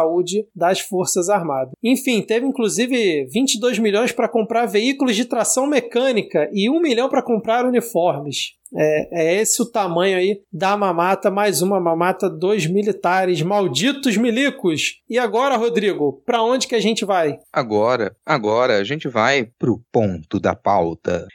das 0.55 0.81
Forças 0.81 1.29
Armadas. 1.29 1.73
Enfim, 1.83 2.23
teve 2.23 2.47
inclusive 2.47 3.27
22 3.33 3.79
milhões 3.79 4.13
para 4.13 4.29
comprar 4.29 4.67
veículos 4.67 5.17
de 5.17 5.25
tração 5.25 5.67
mecânica 5.67 6.49
e 6.53 6.71
1 6.71 6.81
milhão 6.81 7.09
para 7.09 7.23
comprar 7.23 7.65
uniformes. 7.65 8.59
É, 8.77 9.23
é, 9.23 9.41
esse 9.41 9.63
o 9.63 9.71
tamanho 9.71 10.19
aí 10.19 10.41
da 10.53 10.77
mamata, 10.77 11.31
mais 11.31 11.63
uma 11.63 11.81
mamata 11.81 12.29
dos 12.29 12.67
militares, 12.67 13.41
malditos 13.41 14.17
milicos. 14.17 15.01
E 15.09 15.19
agora, 15.19 15.57
Rodrigo, 15.57 16.23
para 16.27 16.43
onde 16.43 16.67
que 16.67 16.75
a 16.75 16.81
gente 16.81 17.05
vai? 17.05 17.39
Agora, 17.53 18.15
agora 18.27 18.77
a 18.77 18.85
gente 18.85 19.09
vai 19.09 19.49
pro 19.59 19.81
ponto 19.91 20.39
da 20.39 20.55
pauta. 20.55 21.27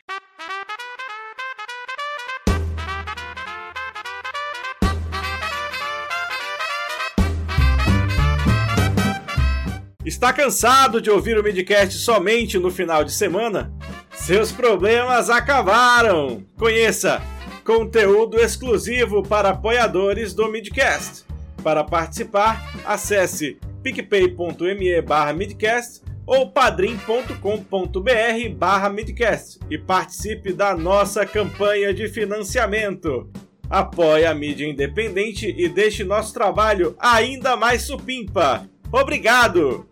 Está 10.06 10.34
cansado 10.34 11.00
de 11.00 11.10
ouvir 11.10 11.38
o 11.38 11.44
Midcast 11.44 11.98
somente 12.00 12.60
no 12.60 12.70
final 12.70 13.06
de 13.06 13.14
semana? 13.14 13.74
Seus 14.12 14.52
problemas 14.52 15.30
acabaram! 15.30 16.44
Conheça 16.58 17.22
conteúdo 17.64 18.38
exclusivo 18.38 19.24
para 19.24 19.52
apoiadores 19.52 20.34
do 20.34 20.50
Midcast. 20.52 21.24
Para 21.64 21.86
participar, 21.86 22.70
acesse 22.84 23.58
picpay.me 23.82 25.02
barra 25.02 25.32
midcast 25.32 26.02
ou 26.26 26.52
padrim.com.br 26.52 28.50
barra 28.58 28.90
midcast 28.90 29.60
e 29.70 29.78
participe 29.78 30.52
da 30.52 30.76
nossa 30.76 31.26
campanha 31.26 31.94
de 31.94 32.10
financiamento. 32.10 33.30
Apoie 33.70 34.26
a 34.26 34.36
mídia 34.36 34.68
independente 34.68 35.54
e 35.58 35.70
deixe 35.70 36.04
nosso 36.04 36.34
trabalho 36.34 36.94
ainda 37.00 37.56
mais 37.56 37.84
supimpa. 37.84 38.68
Obrigado! 38.92 39.88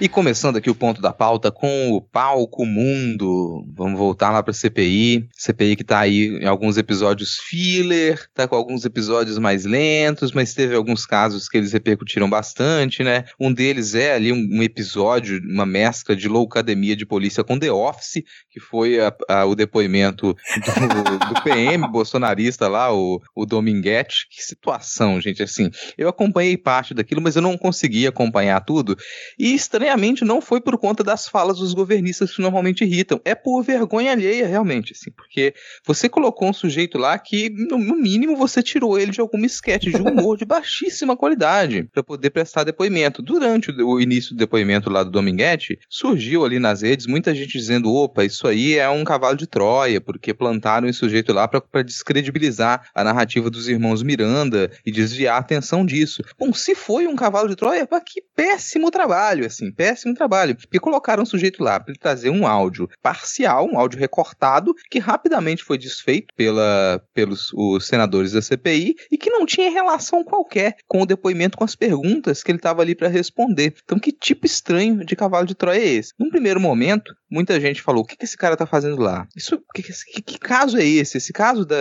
E 0.00 0.08
começando 0.08 0.56
aqui 0.56 0.70
o 0.70 0.74
ponto 0.74 1.02
da 1.02 1.12
pauta 1.12 1.52
com 1.52 1.92
o 1.92 2.00
palco 2.00 2.64
mundo. 2.64 3.66
Vamos 3.76 3.98
voltar 3.98 4.30
lá 4.30 4.42
para 4.42 4.54
CPI. 4.54 5.28
CPI 5.36 5.76
que 5.76 5.84
tá 5.84 5.98
aí 5.98 6.38
em 6.40 6.46
alguns 6.46 6.78
episódios 6.78 7.36
filler, 7.36 8.26
tá 8.32 8.48
com 8.48 8.56
alguns 8.56 8.86
episódios 8.86 9.36
mais 9.36 9.66
lentos, 9.66 10.32
mas 10.32 10.54
teve 10.54 10.74
alguns 10.74 11.04
casos 11.04 11.50
que 11.50 11.58
eles 11.58 11.74
repercutiram 11.74 12.30
bastante, 12.30 13.04
né? 13.04 13.26
Um 13.38 13.52
deles 13.52 13.94
é 13.94 14.14
ali 14.14 14.32
um, 14.32 14.62
episódio, 14.62 15.38
uma 15.44 15.66
mescla 15.66 16.16
de 16.16 16.28
loucademia 16.28 16.96
de 16.96 17.04
polícia 17.04 17.44
com 17.44 17.58
The 17.58 17.70
Office, 17.70 18.24
que 18.48 18.58
foi 18.58 18.98
a, 18.98 19.14
a, 19.28 19.44
o 19.44 19.54
depoimento 19.54 20.34
do, 20.34 21.34
do 21.34 21.42
PM 21.42 21.86
bolsonarista 21.88 22.68
lá, 22.68 22.90
o, 22.90 23.20
o 23.36 23.44
Dominguete. 23.44 24.26
Que 24.30 24.42
situação, 24.42 25.20
gente, 25.20 25.42
assim. 25.42 25.70
Eu 25.98 26.08
acompanhei 26.08 26.56
parte 26.56 26.94
daquilo, 26.94 27.20
mas 27.20 27.36
eu 27.36 27.42
não 27.42 27.58
consegui 27.58 28.06
acompanhar 28.06 28.64
tudo. 28.64 28.96
E 29.38 29.52
estranhamente 29.52 29.89
estranhamente, 29.90 30.24
não 30.24 30.40
foi 30.40 30.60
por 30.60 30.78
conta 30.78 31.02
das 31.02 31.28
falas 31.28 31.58
dos 31.58 31.74
governistas 31.74 32.34
que 32.34 32.42
normalmente 32.42 32.84
irritam. 32.84 33.20
É 33.24 33.34
por 33.34 33.62
vergonha 33.62 34.12
alheia, 34.12 34.46
realmente, 34.46 34.92
assim. 34.92 35.10
Porque 35.10 35.54
você 35.84 36.08
colocou 36.08 36.48
um 36.48 36.52
sujeito 36.52 36.98
lá 36.98 37.18
que, 37.18 37.50
no, 37.50 37.78
mínimo, 37.78 38.36
você 38.36 38.62
tirou 38.62 38.98
ele 38.98 39.10
de 39.10 39.20
alguma 39.20 39.46
esquete 39.46 39.90
de 39.90 40.00
humor 40.00 40.36
de 40.36 40.44
baixíssima 40.44 41.16
qualidade 41.16 41.88
para 41.92 42.02
poder 42.02 42.30
prestar 42.30 42.64
depoimento. 42.64 43.22
Durante 43.22 43.70
o, 43.70 43.88
o, 43.88 44.00
início 44.00 44.34
do 44.34 44.38
depoimento 44.38 44.88
lá 44.88 45.02
do 45.02 45.10
Dominguete, 45.10 45.78
surgiu 45.88 46.44
ali 46.44 46.58
nas 46.58 46.82
redes 46.82 47.06
muita 47.06 47.34
gente 47.34 47.52
dizendo: 47.52 47.92
opa, 47.92 48.24
isso 48.24 48.46
aí 48.46 48.78
é 48.78 48.88
um 48.88 49.04
cavalo 49.04 49.36
de 49.36 49.46
Troia, 49.46 50.00
porque 50.00 50.32
plantaram 50.32 50.88
esse 50.88 50.98
sujeito 50.98 51.32
lá 51.32 51.48
para 51.48 51.82
descredibilizar 51.82 52.88
a 52.94 53.02
narrativa 53.02 53.50
dos 53.50 53.68
irmãos 53.68 54.02
Miranda 54.02 54.70
e 54.84 54.92
desviar 54.92 55.36
a 55.36 55.38
atenção 55.38 55.84
disso. 55.84 56.22
Bom, 56.38 56.52
se 56.52 56.74
foi 56.74 57.06
um 57.06 57.16
cavalo 57.16 57.48
de 57.48 57.56
Troia, 57.56 57.86
que 58.04 58.22
péssimo 58.34 58.90
trabalho, 58.90 59.46
assim 59.46 59.70
péssimo 59.80 60.12
trabalho, 60.12 60.54
porque 60.54 60.78
colocaram 60.78 61.22
o 61.22 61.26
sujeito 61.26 61.64
lá 61.64 61.80
para 61.80 61.92
ele 61.92 61.98
trazer 61.98 62.28
um 62.28 62.46
áudio 62.46 62.86
parcial, 63.02 63.66
um 63.66 63.78
áudio 63.78 63.98
recortado, 63.98 64.74
que 64.90 64.98
rapidamente 64.98 65.64
foi 65.64 65.78
desfeito 65.78 66.34
pela, 66.36 67.02
pelos 67.14 67.50
os 67.54 67.86
senadores 67.86 68.32
da 68.32 68.42
CPI 68.42 68.94
e 69.10 69.16
que 69.16 69.30
não 69.30 69.46
tinha 69.46 69.70
relação 69.70 70.22
qualquer 70.22 70.76
com 70.86 71.00
o 71.00 71.06
depoimento, 71.06 71.56
com 71.56 71.64
as 71.64 71.74
perguntas 71.74 72.42
que 72.42 72.50
ele 72.50 72.58
estava 72.58 72.82
ali 72.82 72.94
para 72.94 73.08
responder. 73.08 73.74
Então, 73.82 73.98
que 73.98 74.12
tipo 74.12 74.44
estranho 74.44 75.02
de 75.02 75.16
cavalo 75.16 75.46
de 75.46 75.54
Troia 75.54 75.80
é 75.80 75.88
esse? 75.88 76.12
Num 76.18 76.28
primeiro 76.28 76.60
momento, 76.60 77.14
muita 77.30 77.60
gente 77.60 77.82
falou: 77.82 78.02
o 78.02 78.06
que, 78.06 78.16
que 78.16 78.24
esse 78.24 78.36
cara 78.36 78.56
tá 78.56 78.66
fazendo 78.66 79.00
lá? 79.00 79.26
Isso, 79.36 79.62
que, 79.74 79.82
que, 79.82 80.22
que 80.22 80.38
caso 80.38 80.78
é 80.78 80.84
esse? 80.84 81.18
Esse 81.18 81.32
caso 81.32 81.64
da, 81.64 81.76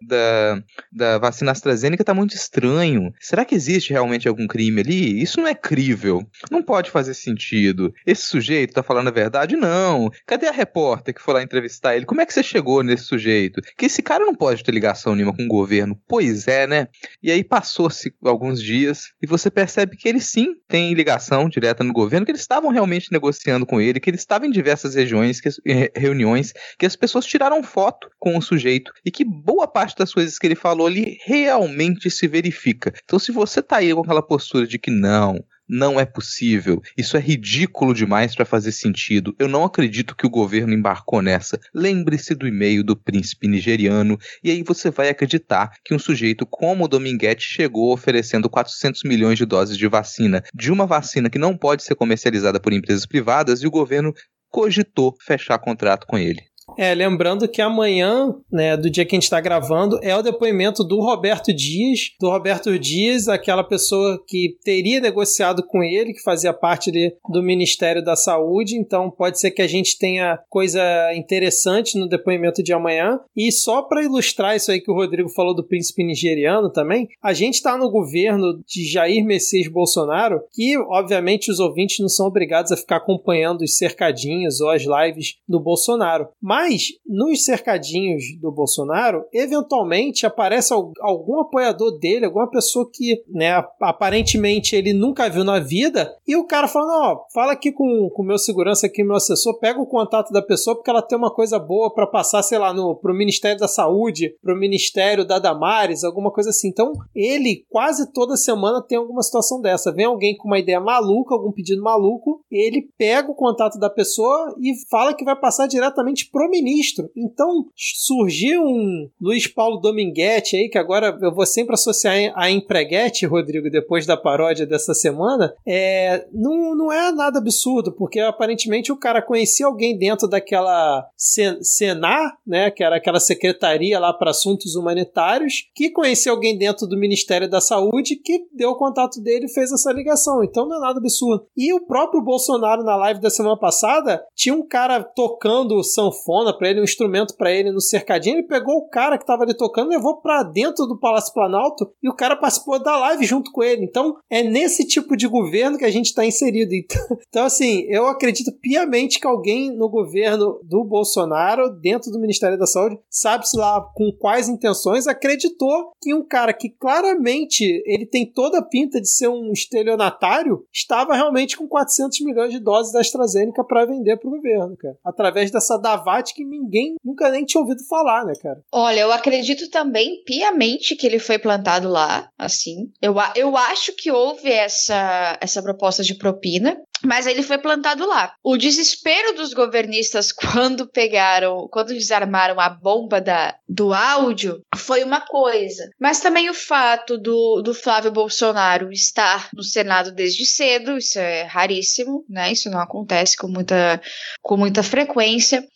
da, 0.00 0.62
da 0.92 1.18
vacina 1.18 1.52
AstraZeneca 1.52 2.04
tá 2.04 2.14
muito 2.14 2.34
estranho. 2.34 3.12
Será 3.20 3.44
que 3.44 3.54
existe 3.54 3.92
realmente 3.92 4.28
algum 4.28 4.46
crime 4.46 4.80
ali? 4.80 5.22
Isso 5.22 5.40
não 5.40 5.48
é 5.48 5.54
crível. 5.54 6.26
Não 6.50 6.62
pode 6.62 6.90
fazer 6.90 7.14
sentido. 7.14 7.92
Esse 8.06 8.22
sujeito 8.22 8.74
tá 8.74 8.82
falando 8.82 9.08
a 9.08 9.12
verdade? 9.12 9.56
Não. 9.56 10.10
Cadê 10.26 10.48
a 10.48 10.52
repórter 10.52 11.14
que 11.14 11.20
foi 11.20 11.34
lá 11.34 11.42
entrevistar 11.42 11.96
ele? 11.96 12.06
Como 12.06 12.20
é 12.20 12.26
que 12.26 12.32
você 12.32 12.42
chegou 12.42 12.82
nesse 12.82 13.04
sujeito? 13.04 13.60
Que 13.76 13.86
esse 13.86 14.02
cara 14.02 14.24
não 14.24 14.34
pode 14.34 14.62
ter 14.62 14.72
ligação 14.72 15.14
nenhuma 15.14 15.36
com 15.36 15.44
o 15.44 15.48
governo. 15.48 15.98
Pois 16.08 16.48
é, 16.48 16.66
né? 16.66 16.88
E 17.22 17.30
aí 17.30 17.44
passou-se 17.44 18.14
alguns 18.24 18.62
dias 18.62 19.12
e 19.22 19.26
você 19.26 19.50
percebe 19.50 19.96
que 19.96 20.08
ele 20.08 20.20
sim 20.20 20.54
tem 20.68 20.94
ligação 20.94 21.48
direta 21.48 21.84
no 21.84 21.92
governo, 21.92 22.24
que 22.24 22.32
eles 22.32 22.40
estavam 22.40 22.70
realmente 22.70 23.12
negociando 23.12 23.66
com 23.66 23.80
ele, 23.80 24.00
que 24.00 24.10
ele 24.10 24.16
estava 24.16 24.46
em 24.46 24.50
diversas 24.50 24.93
regiões, 24.94 25.40
que, 25.40 25.48
reuniões, 25.94 26.52
que 26.78 26.86
as 26.86 26.96
pessoas 26.96 27.26
tiraram 27.26 27.62
foto 27.62 28.08
com 28.18 28.36
o 28.36 28.42
sujeito 28.42 28.92
e 29.04 29.10
que 29.10 29.24
boa 29.24 29.66
parte 29.66 29.96
das 29.96 30.12
coisas 30.12 30.38
que 30.38 30.46
ele 30.46 30.54
falou 30.54 30.86
ali 30.86 31.18
realmente 31.24 32.10
se 32.10 32.26
verifica. 32.26 32.92
Então, 33.04 33.18
se 33.18 33.32
você 33.32 33.62
tá 33.62 33.76
aí 33.76 33.94
com 33.94 34.00
aquela 34.00 34.22
postura 34.22 34.66
de 34.66 34.78
que 34.78 34.90
não, 34.90 35.44
não 35.68 35.98
é 35.98 36.04
possível. 36.04 36.82
Isso 36.96 37.16
é 37.16 37.20
ridículo 37.20 37.94
demais 37.94 38.34
para 38.34 38.44
fazer 38.44 38.72
sentido. 38.72 39.34
Eu 39.38 39.48
não 39.48 39.64
acredito 39.64 40.14
que 40.14 40.26
o 40.26 40.30
governo 40.30 40.74
embarcou 40.74 41.22
nessa. 41.22 41.58
Lembre-se 41.74 42.34
do 42.34 42.46
e-mail 42.46 42.84
do 42.84 42.96
príncipe 42.96 43.48
nigeriano 43.48 44.18
e 44.42 44.50
aí 44.50 44.62
você 44.62 44.90
vai 44.90 45.08
acreditar 45.08 45.70
que 45.84 45.94
um 45.94 45.98
sujeito 45.98 46.46
como 46.46 46.84
o 46.84 46.88
Dominguete 46.88 47.44
chegou 47.44 47.92
oferecendo 47.92 48.48
400 48.50 49.02
milhões 49.04 49.38
de 49.38 49.46
doses 49.46 49.76
de 49.76 49.88
vacina, 49.88 50.42
de 50.54 50.70
uma 50.70 50.86
vacina 50.86 51.30
que 51.30 51.38
não 51.38 51.56
pode 51.56 51.82
ser 51.82 51.94
comercializada 51.94 52.60
por 52.60 52.72
empresas 52.72 53.06
privadas 53.06 53.62
e 53.62 53.66
o 53.66 53.70
governo 53.70 54.12
cogitou 54.54 55.12
fechar 55.20 55.58
contrato 55.58 56.06
com 56.06 56.16
ele. 56.16 56.40
É, 56.76 56.94
lembrando 56.94 57.48
que 57.48 57.62
amanhã, 57.62 58.34
né, 58.50 58.76
do 58.76 58.90
dia 58.90 59.04
que 59.04 59.14
a 59.14 59.16
gente 59.16 59.24
está 59.24 59.40
gravando, 59.40 59.98
é 60.02 60.16
o 60.16 60.22
depoimento 60.22 60.82
do 60.84 61.00
Roberto 61.00 61.52
Dias. 61.52 62.10
Do 62.20 62.30
Roberto 62.30 62.78
Dias, 62.78 63.28
aquela 63.28 63.62
pessoa 63.62 64.22
que 64.26 64.56
teria 64.64 65.00
negociado 65.00 65.62
com 65.62 65.82
ele, 65.82 66.12
que 66.12 66.22
fazia 66.22 66.52
parte 66.52 66.90
de, 66.90 67.14
do 67.30 67.42
Ministério 67.42 68.02
da 68.02 68.16
Saúde. 68.16 68.76
Então, 68.76 69.10
pode 69.10 69.38
ser 69.38 69.50
que 69.50 69.62
a 69.62 69.66
gente 69.66 69.98
tenha 69.98 70.38
coisa 70.48 70.82
interessante 71.14 71.98
no 71.98 72.08
depoimento 72.08 72.62
de 72.62 72.72
amanhã. 72.72 73.20
E 73.36 73.50
só 73.52 73.82
para 73.82 74.02
ilustrar 74.02 74.56
isso 74.56 74.70
aí 74.70 74.80
que 74.80 74.90
o 74.90 74.94
Rodrigo 74.94 75.28
falou 75.30 75.54
do 75.54 75.66
príncipe 75.66 76.04
nigeriano 76.04 76.70
também, 76.70 77.08
a 77.22 77.32
gente 77.32 77.54
está 77.54 77.76
no 77.76 77.90
governo 77.90 78.62
de 78.66 78.84
Jair 78.84 79.24
Messias 79.24 79.68
Bolsonaro, 79.68 80.40
que, 80.52 80.76
obviamente, 80.78 81.50
os 81.50 81.60
ouvintes 81.60 81.98
não 82.00 82.08
são 82.08 82.26
obrigados 82.26 82.72
a 82.72 82.76
ficar 82.76 82.96
acompanhando 82.96 83.62
os 83.62 83.76
cercadinhos 83.76 84.60
ou 84.60 84.70
as 84.70 84.82
lives 84.82 85.36
do 85.48 85.60
Bolsonaro. 85.60 86.28
Mas 86.40 86.63
mas 86.64 86.86
nos 87.06 87.44
cercadinhos 87.44 88.24
do 88.40 88.50
Bolsonaro, 88.50 89.24
eventualmente 89.32 90.24
aparece 90.24 90.72
algum 90.72 91.40
apoiador 91.40 91.98
dele, 91.98 92.24
alguma 92.24 92.48
pessoa 92.48 92.88
que, 92.90 93.22
né, 93.28 93.62
aparentemente 93.80 94.74
ele 94.74 94.94
nunca 94.94 95.28
viu 95.28 95.44
na 95.44 95.60
vida, 95.60 96.16
e 96.26 96.36
o 96.36 96.46
cara 96.46 96.66
fala: 96.66 97.12
ó, 97.12 97.24
fala 97.32 97.52
aqui 97.52 97.70
com 97.70 98.10
o 98.10 98.22
meu 98.22 98.38
segurança 98.38 98.86
aqui, 98.86 99.04
meu 99.04 99.16
assessor, 99.16 99.58
pega 99.58 99.80
o 99.80 99.86
contato 99.86 100.32
da 100.32 100.40
pessoa 100.40 100.74
porque 100.74 100.90
ela 100.90 101.02
tem 101.02 101.18
uma 101.18 101.32
coisa 101.32 101.58
boa 101.58 101.92
para 101.92 102.06
passar, 102.06 102.42
sei 102.42 102.58
lá, 102.58 102.72
no, 102.72 102.96
pro 102.96 103.14
Ministério 103.14 103.58
da 103.58 103.68
Saúde, 103.68 104.34
pro 104.42 104.56
Ministério 104.56 105.24
da 105.24 105.38
Damares, 105.38 106.02
alguma 106.02 106.30
coisa 106.30 106.50
assim. 106.50 106.68
Então, 106.68 106.92
ele 107.14 107.64
quase 107.68 108.10
toda 108.12 108.36
semana 108.36 108.82
tem 108.82 108.96
alguma 108.96 109.22
situação 109.22 109.60
dessa. 109.60 109.92
Vem 109.92 110.06
alguém 110.06 110.36
com 110.36 110.48
uma 110.48 110.58
ideia 110.58 110.80
maluca, 110.80 111.34
algum 111.34 111.52
pedido 111.52 111.82
maluco, 111.82 112.42
ele 112.50 112.88
pega 112.96 113.30
o 113.30 113.34
contato 113.34 113.78
da 113.78 113.90
pessoa 113.90 114.54
e 114.60 114.72
fala 114.88 115.14
que 115.14 115.24
vai 115.24 115.36
passar 115.36 115.66
diretamente 115.66 116.30
pro 116.30 116.53
ministro. 116.54 117.10
Então 117.16 117.66
surgiu 117.74 118.62
um 118.62 119.08
Luiz 119.20 119.46
Paulo 119.46 119.80
Dominguete 119.80 120.56
aí, 120.56 120.68
que 120.68 120.78
agora 120.78 121.16
eu 121.20 121.34
vou 121.34 121.46
sempre 121.46 121.74
associar 121.74 122.32
a 122.36 122.50
empreguete, 122.50 123.26
Rodrigo, 123.26 123.70
depois 123.70 124.06
da 124.06 124.16
paródia 124.16 124.66
dessa 124.66 124.94
semana. 124.94 125.54
É, 125.66 126.26
não, 126.32 126.76
não 126.76 126.92
é 126.92 127.10
nada 127.10 127.38
absurdo, 127.38 127.92
porque 127.92 128.20
aparentemente 128.20 128.92
o 128.92 128.98
cara 128.98 129.20
conhecia 129.20 129.66
alguém 129.66 129.96
dentro 129.96 130.28
daquela 130.28 131.06
Senar, 131.16 132.36
né, 132.46 132.70
que 132.70 132.84
era 132.84 132.96
aquela 132.96 133.20
secretaria 133.20 133.98
lá 133.98 134.12
para 134.12 134.30
assuntos 134.30 134.74
humanitários, 134.76 135.64
que 135.74 135.90
conhecia 135.90 136.30
alguém 136.30 136.56
dentro 136.56 136.86
do 136.86 136.98
Ministério 136.98 137.48
da 137.48 137.60
Saúde 137.60 138.16
que 138.16 138.46
deu 138.52 138.70
o 138.70 138.76
contato 138.76 139.20
dele 139.20 139.46
e 139.46 139.52
fez 139.52 139.72
essa 139.72 139.92
ligação. 139.92 140.42
Então 140.44 140.68
não 140.68 140.76
é 140.76 140.80
nada 140.80 140.98
absurdo. 140.98 141.46
E 141.56 141.72
o 141.72 141.86
próprio 141.86 142.22
Bolsonaro 142.22 142.82
na 142.82 142.96
live 142.96 143.20
da 143.20 143.30
semana 143.30 143.58
passada 143.58 144.22
tinha 144.34 144.54
um 144.54 144.66
cara 144.66 145.02
tocando 145.02 145.82
sanfona 145.82 146.43
para 146.52 146.68
ele, 146.68 146.80
um 146.80 146.84
instrumento 146.84 147.36
para 147.36 147.52
ele 147.52 147.70
no 147.70 147.80
cercadinho. 147.80 148.36
Ele 148.36 148.46
pegou 148.46 148.76
o 148.76 148.88
cara 148.88 149.18
que 149.18 149.26
tava 149.26 149.44
ali 149.44 149.54
tocando, 149.56 149.90
levou 149.90 150.20
para 150.20 150.42
dentro 150.42 150.86
do 150.86 150.98
Palácio 150.98 151.32
Planalto 151.32 151.90
e 152.02 152.08
o 152.08 152.14
cara 152.14 152.36
participou 152.36 152.82
da 152.82 152.96
live 152.98 153.24
junto 153.24 153.50
com 153.52 153.62
ele. 153.62 153.84
Então, 153.84 154.16
é 154.28 154.42
nesse 154.42 154.86
tipo 154.86 155.16
de 155.16 155.26
governo 155.26 155.78
que 155.78 155.84
a 155.84 155.90
gente 155.90 156.06
está 156.06 156.24
inserido. 156.24 156.64
Então, 156.84 157.44
então, 157.44 157.44
assim, 157.44 157.84
eu 157.88 158.06
acredito 158.06 158.50
piamente 158.52 159.20
que 159.20 159.26
alguém 159.26 159.70
no 159.70 159.86
governo 159.88 160.58
do 160.62 160.82
Bolsonaro, 160.82 161.68
dentro 161.68 162.10
do 162.10 162.18
Ministério 162.18 162.58
da 162.58 162.66
Saúde, 162.66 162.98
sabe-se 163.10 163.54
lá 163.56 163.80
com 163.94 164.10
quais 164.12 164.48
intenções, 164.48 165.06
acreditou 165.06 165.92
que 166.00 166.14
um 166.14 166.26
cara 166.26 166.54
que 166.54 166.70
claramente 166.70 167.82
ele 167.84 168.06
tem 168.06 168.24
toda 168.24 168.60
a 168.60 168.62
pinta 168.62 169.00
de 169.00 169.10
ser 169.10 169.28
um 169.28 169.52
estelionatário, 169.52 170.64
estava 170.72 171.14
realmente 171.14 171.56
com 171.56 171.68
400 171.68 172.20
milhões 172.20 172.50
de 172.50 172.58
doses 172.58 172.92
da 172.92 173.00
AstraZeneca 173.00 173.62
para 173.62 173.84
vender 173.84 174.16
para 174.16 174.28
o 174.28 174.32
governo, 174.32 174.74
cara. 174.76 174.96
Através 175.04 175.50
dessa 175.50 175.76
Davat 175.76 176.32
que 176.34 176.44
ninguém 176.44 176.96
nunca 177.04 177.30
nem 177.30 177.44
tinha 177.44 177.60
ouvido 177.60 177.84
falar, 177.88 178.24
né, 178.24 178.34
cara? 178.42 178.60
Olha, 178.72 179.00
eu 179.00 179.12
acredito 179.12 179.70
também 179.70 180.22
piamente 180.24 180.96
que 180.96 181.06
ele 181.06 181.18
foi 181.18 181.38
plantado 181.38 181.88
lá, 181.88 182.28
assim. 182.38 182.90
Eu, 183.00 183.14
eu 183.34 183.56
acho 183.56 183.94
que 183.94 184.10
houve 184.10 184.50
essa, 184.50 185.38
essa 185.40 185.62
proposta 185.62 186.02
de 186.02 186.14
propina, 186.14 186.76
mas 187.04 187.26
ele 187.26 187.42
foi 187.42 187.58
plantado 187.58 188.06
lá. 188.06 188.32
O 188.42 188.56
desespero 188.56 189.34
dos 189.34 189.52
governistas 189.52 190.32
quando 190.32 190.86
pegaram, 190.86 191.68
quando 191.70 191.88
desarmaram 191.88 192.58
a 192.58 192.68
bomba 192.68 193.20
da, 193.20 193.54
do 193.68 193.92
áudio 193.92 194.62
foi 194.74 195.04
uma 195.04 195.20
coisa. 195.20 195.88
Mas 196.00 196.20
também 196.20 196.48
o 196.48 196.54
fato 196.54 197.18
do, 197.18 197.62
do 197.62 197.74
Flávio 197.74 198.10
Bolsonaro 198.10 198.90
estar 198.90 199.48
no 199.54 199.62
Senado 199.62 200.12
desde 200.12 200.46
cedo, 200.46 200.96
isso 200.96 201.18
é 201.18 201.42
raríssimo, 201.42 202.24
né? 202.28 202.52
Isso 202.52 202.70
não 202.70 202.80
acontece 202.80 203.36
com 203.36 203.48
muita, 203.48 204.00
com 204.42 204.56
muita 204.56 204.82
frequência. 204.82 205.66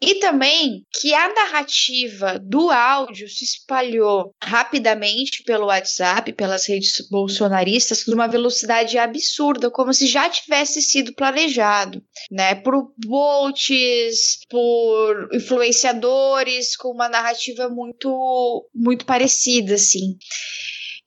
E 0.00 0.14
também 0.16 0.86
que 1.00 1.12
a 1.12 1.34
narrativa 1.34 2.38
do 2.38 2.70
áudio 2.70 3.28
se 3.28 3.44
espalhou 3.44 4.32
rapidamente 4.40 5.42
pelo 5.42 5.66
WhatsApp, 5.66 6.32
pelas 6.34 6.68
redes 6.68 7.08
bolsonaristas, 7.10 8.06
numa 8.06 8.28
velocidade 8.28 8.96
absurda, 8.96 9.70
como 9.70 9.92
se 9.92 10.06
já 10.06 10.30
tivesse 10.30 10.80
sido 10.80 11.12
planejado, 11.14 12.00
né? 12.30 12.54
Por 12.54 12.92
bolts, 13.04 14.38
por 14.48 15.28
influenciadores, 15.32 16.76
com 16.76 16.90
uma 16.90 17.08
narrativa 17.08 17.68
muito, 17.68 18.68
muito 18.72 19.04
parecida, 19.04 19.74
assim. 19.74 20.16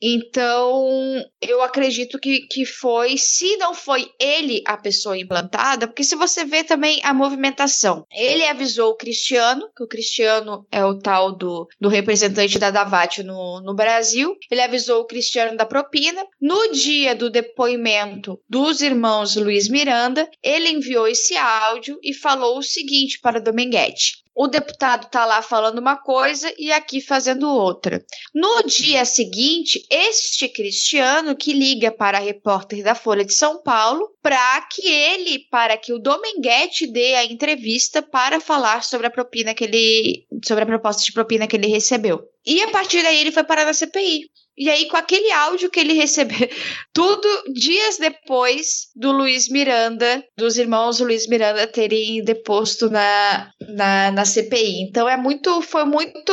Então, 0.02 1.24
eu 1.40 1.62
acredito 1.62 2.18
que, 2.18 2.42
que 2.48 2.66
foi, 2.66 3.18
se 3.18 3.56
não 3.58 3.74
foi 3.74 4.10
ele 4.20 4.64
a 4.66 4.76
pessoa 4.76 5.18
implantada, 5.18 5.88
porque 5.88 6.04
se 6.04 6.16
você 6.16 6.44
vê 6.44 6.64
também 6.64 7.00
a 7.04 7.14
movimentação, 7.14 8.06
ele 8.12 8.44
avisou 8.46 8.92
o 8.92 8.96
Cristiano, 8.96 9.70
que 9.76 9.84
o 9.84 9.88
Cristiano 9.88 10.66
é 10.72 10.84
o 10.84 10.98
tal 10.98 11.32
do, 11.32 11.68
do 11.80 11.88
representante 11.88 12.58
da 12.58 12.72
Davat 12.72 13.22
no, 13.24 13.62
no 13.62 13.76
Brasil, 13.76 14.36
ele 14.50 14.62
avisou 14.62 15.02
o 15.02 15.06
Cristiano 15.06 15.56
da 15.56 15.66
propina. 15.66 16.26
No 16.40 16.72
dia 16.72 17.16
do 17.16 17.30
depoimento 17.30 18.40
dos 18.50 18.82
irmãos 18.82 19.36
Luiz 19.36 19.68
Miranda, 19.68 20.28
ele 20.42 20.70
enviou 20.70 21.08
esse 21.08 21.38
áudio 21.38 22.00
e 22.02 22.14
falou 22.14 22.58
o 22.58 22.64
seguinte 22.64 23.20
para 23.22 23.40
Dominguete: 23.40 24.21
o 24.36 24.48
deputado 24.48 25.06
está 25.06 25.26
lá 25.26 25.42
falando 25.42 25.80
uma 25.80 25.98
coisa 25.98 26.54
e 26.58 26.72
aqui 26.72 27.02
fazendo 27.02 27.50
outra. 27.50 28.04
No 28.34 28.64
dia 28.64 29.04
seguinte, 29.06 29.86
este 29.90 30.48
Cristiano 30.48 31.36
que 31.36 31.54
liga 31.54 31.92
para 31.92 32.18
a 32.18 32.22
repórter 32.22 32.84
da 32.84 32.96
Folha 32.96 33.26
de 33.26 33.34
São 33.34 33.62
Paulo 33.62 34.10
para 34.22 34.62
que 34.72 34.88
ele, 34.88 35.40
para 35.50 35.78
que 35.78 35.94
o 35.94 36.00
Dominguete 36.00 36.88
dê 36.88 37.16
a 37.16 37.26
entrevista 37.26 38.02
para 38.02 38.40
falar 38.40 38.84
sobre 38.84 39.08
a 39.08 39.12
propina 39.12 39.54
que 39.54 39.64
ele, 39.64 40.26
sobre 40.46 40.64
a 40.64 40.68
proposta 40.68 41.04
de 41.04 41.12
propina 41.12 41.48
que 41.48 41.56
ele 41.56 41.68
recebeu. 41.68 42.22
E 42.46 42.62
a 42.62 42.70
partir 42.70 43.04
daí 43.04 43.20
ele 43.20 43.32
foi 43.32 43.44
parar 43.44 43.66
na 43.66 43.74
CPI. 43.74 44.30
E 44.62 44.70
aí, 44.70 44.88
com 44.88 44.96
aquele 44.96 45.32
áudio 45.32 45.72
que 45.72 45.80
ele 45.80 45.94
recebeu, 45.94 46.38
tudo 46.94 47.28
dias 47.52 47.98
depois 47.98 48.90
do 48.96 49.12
Luiz 49.12 49.50
Miranda, 49.50 50.24
dos 50.38 50.56
irmãos 50.56 51.00
Luiz 51.00 51.28
Miranda 51.28 51.66
terem 51.66 52.24
deposto 52.24 52.88
na, 52.88 53.50
na, 53.70 54.12
na 54.12 54.24
CPI. 54.24 54.84
Então 54.84 55.10
é 55.10 55.18
muito, 55.18 55.64
foi 55.64 55.84
muito 55.84 56.32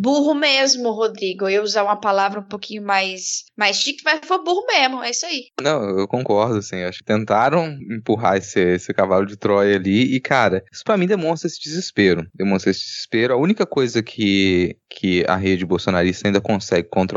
burro 0.00 0.34
mesmo, 0.34 0.90
Rodrigo. 0.90 1.48
Eu 1.48 1.62
usar 1.62 1.84
uma 1.84 1.94
palavra 1.94 2.40
um 2.40 2.48
pouquinho 2.48 2.82
mais, 2.82 3.44
mais 3.56 3.76
chique, 3.76 4.02
mas 4.04 4.18
foi 4.24 4.42
burro 4.42 4.66
mesmo, 4.66 5.00
é 5.04 5.10
isso 5.10 5.24
aí. 5.24 5.44
Não, 5.60 6.00
eu 6.00 6.08
concordo, 6.08 6.56
assim. 6.56 6.82
Acho 6.82 6.98
que 6.98 7.04
tentaram 7.04 7.78
empurrar 7.88 8.36
esse, 8.36 8.58
esse 8.58 8.92
cavalo 8.92 9.26
de 9.26 9.36
Troia 9.36 9.76
ali 9.76 10.12
e, 10.12 10.18
cara, 10.18 10.64
isso 10.72 10.82
pra 10.82 10.96
mim 10.96 11.06
demonstra 11.06 11.46
esse 11.46 11.60
desespero. 11.62 12.26
Demonstra 12.34 12.72
esse 12.72 12.80
desespero. 12.80 13.34
A 13.34 13.36
única 13.36 13.64
coisa 13.64 14.02
que, 14.02 14.76
que 14.90 15.24
a 15.28 15.36
rede 15.36 15.64
bolsonarista 15.64 16.26
ainda 16.26 16.40
consegue 16.40 16.88
controlar 16.88 17.11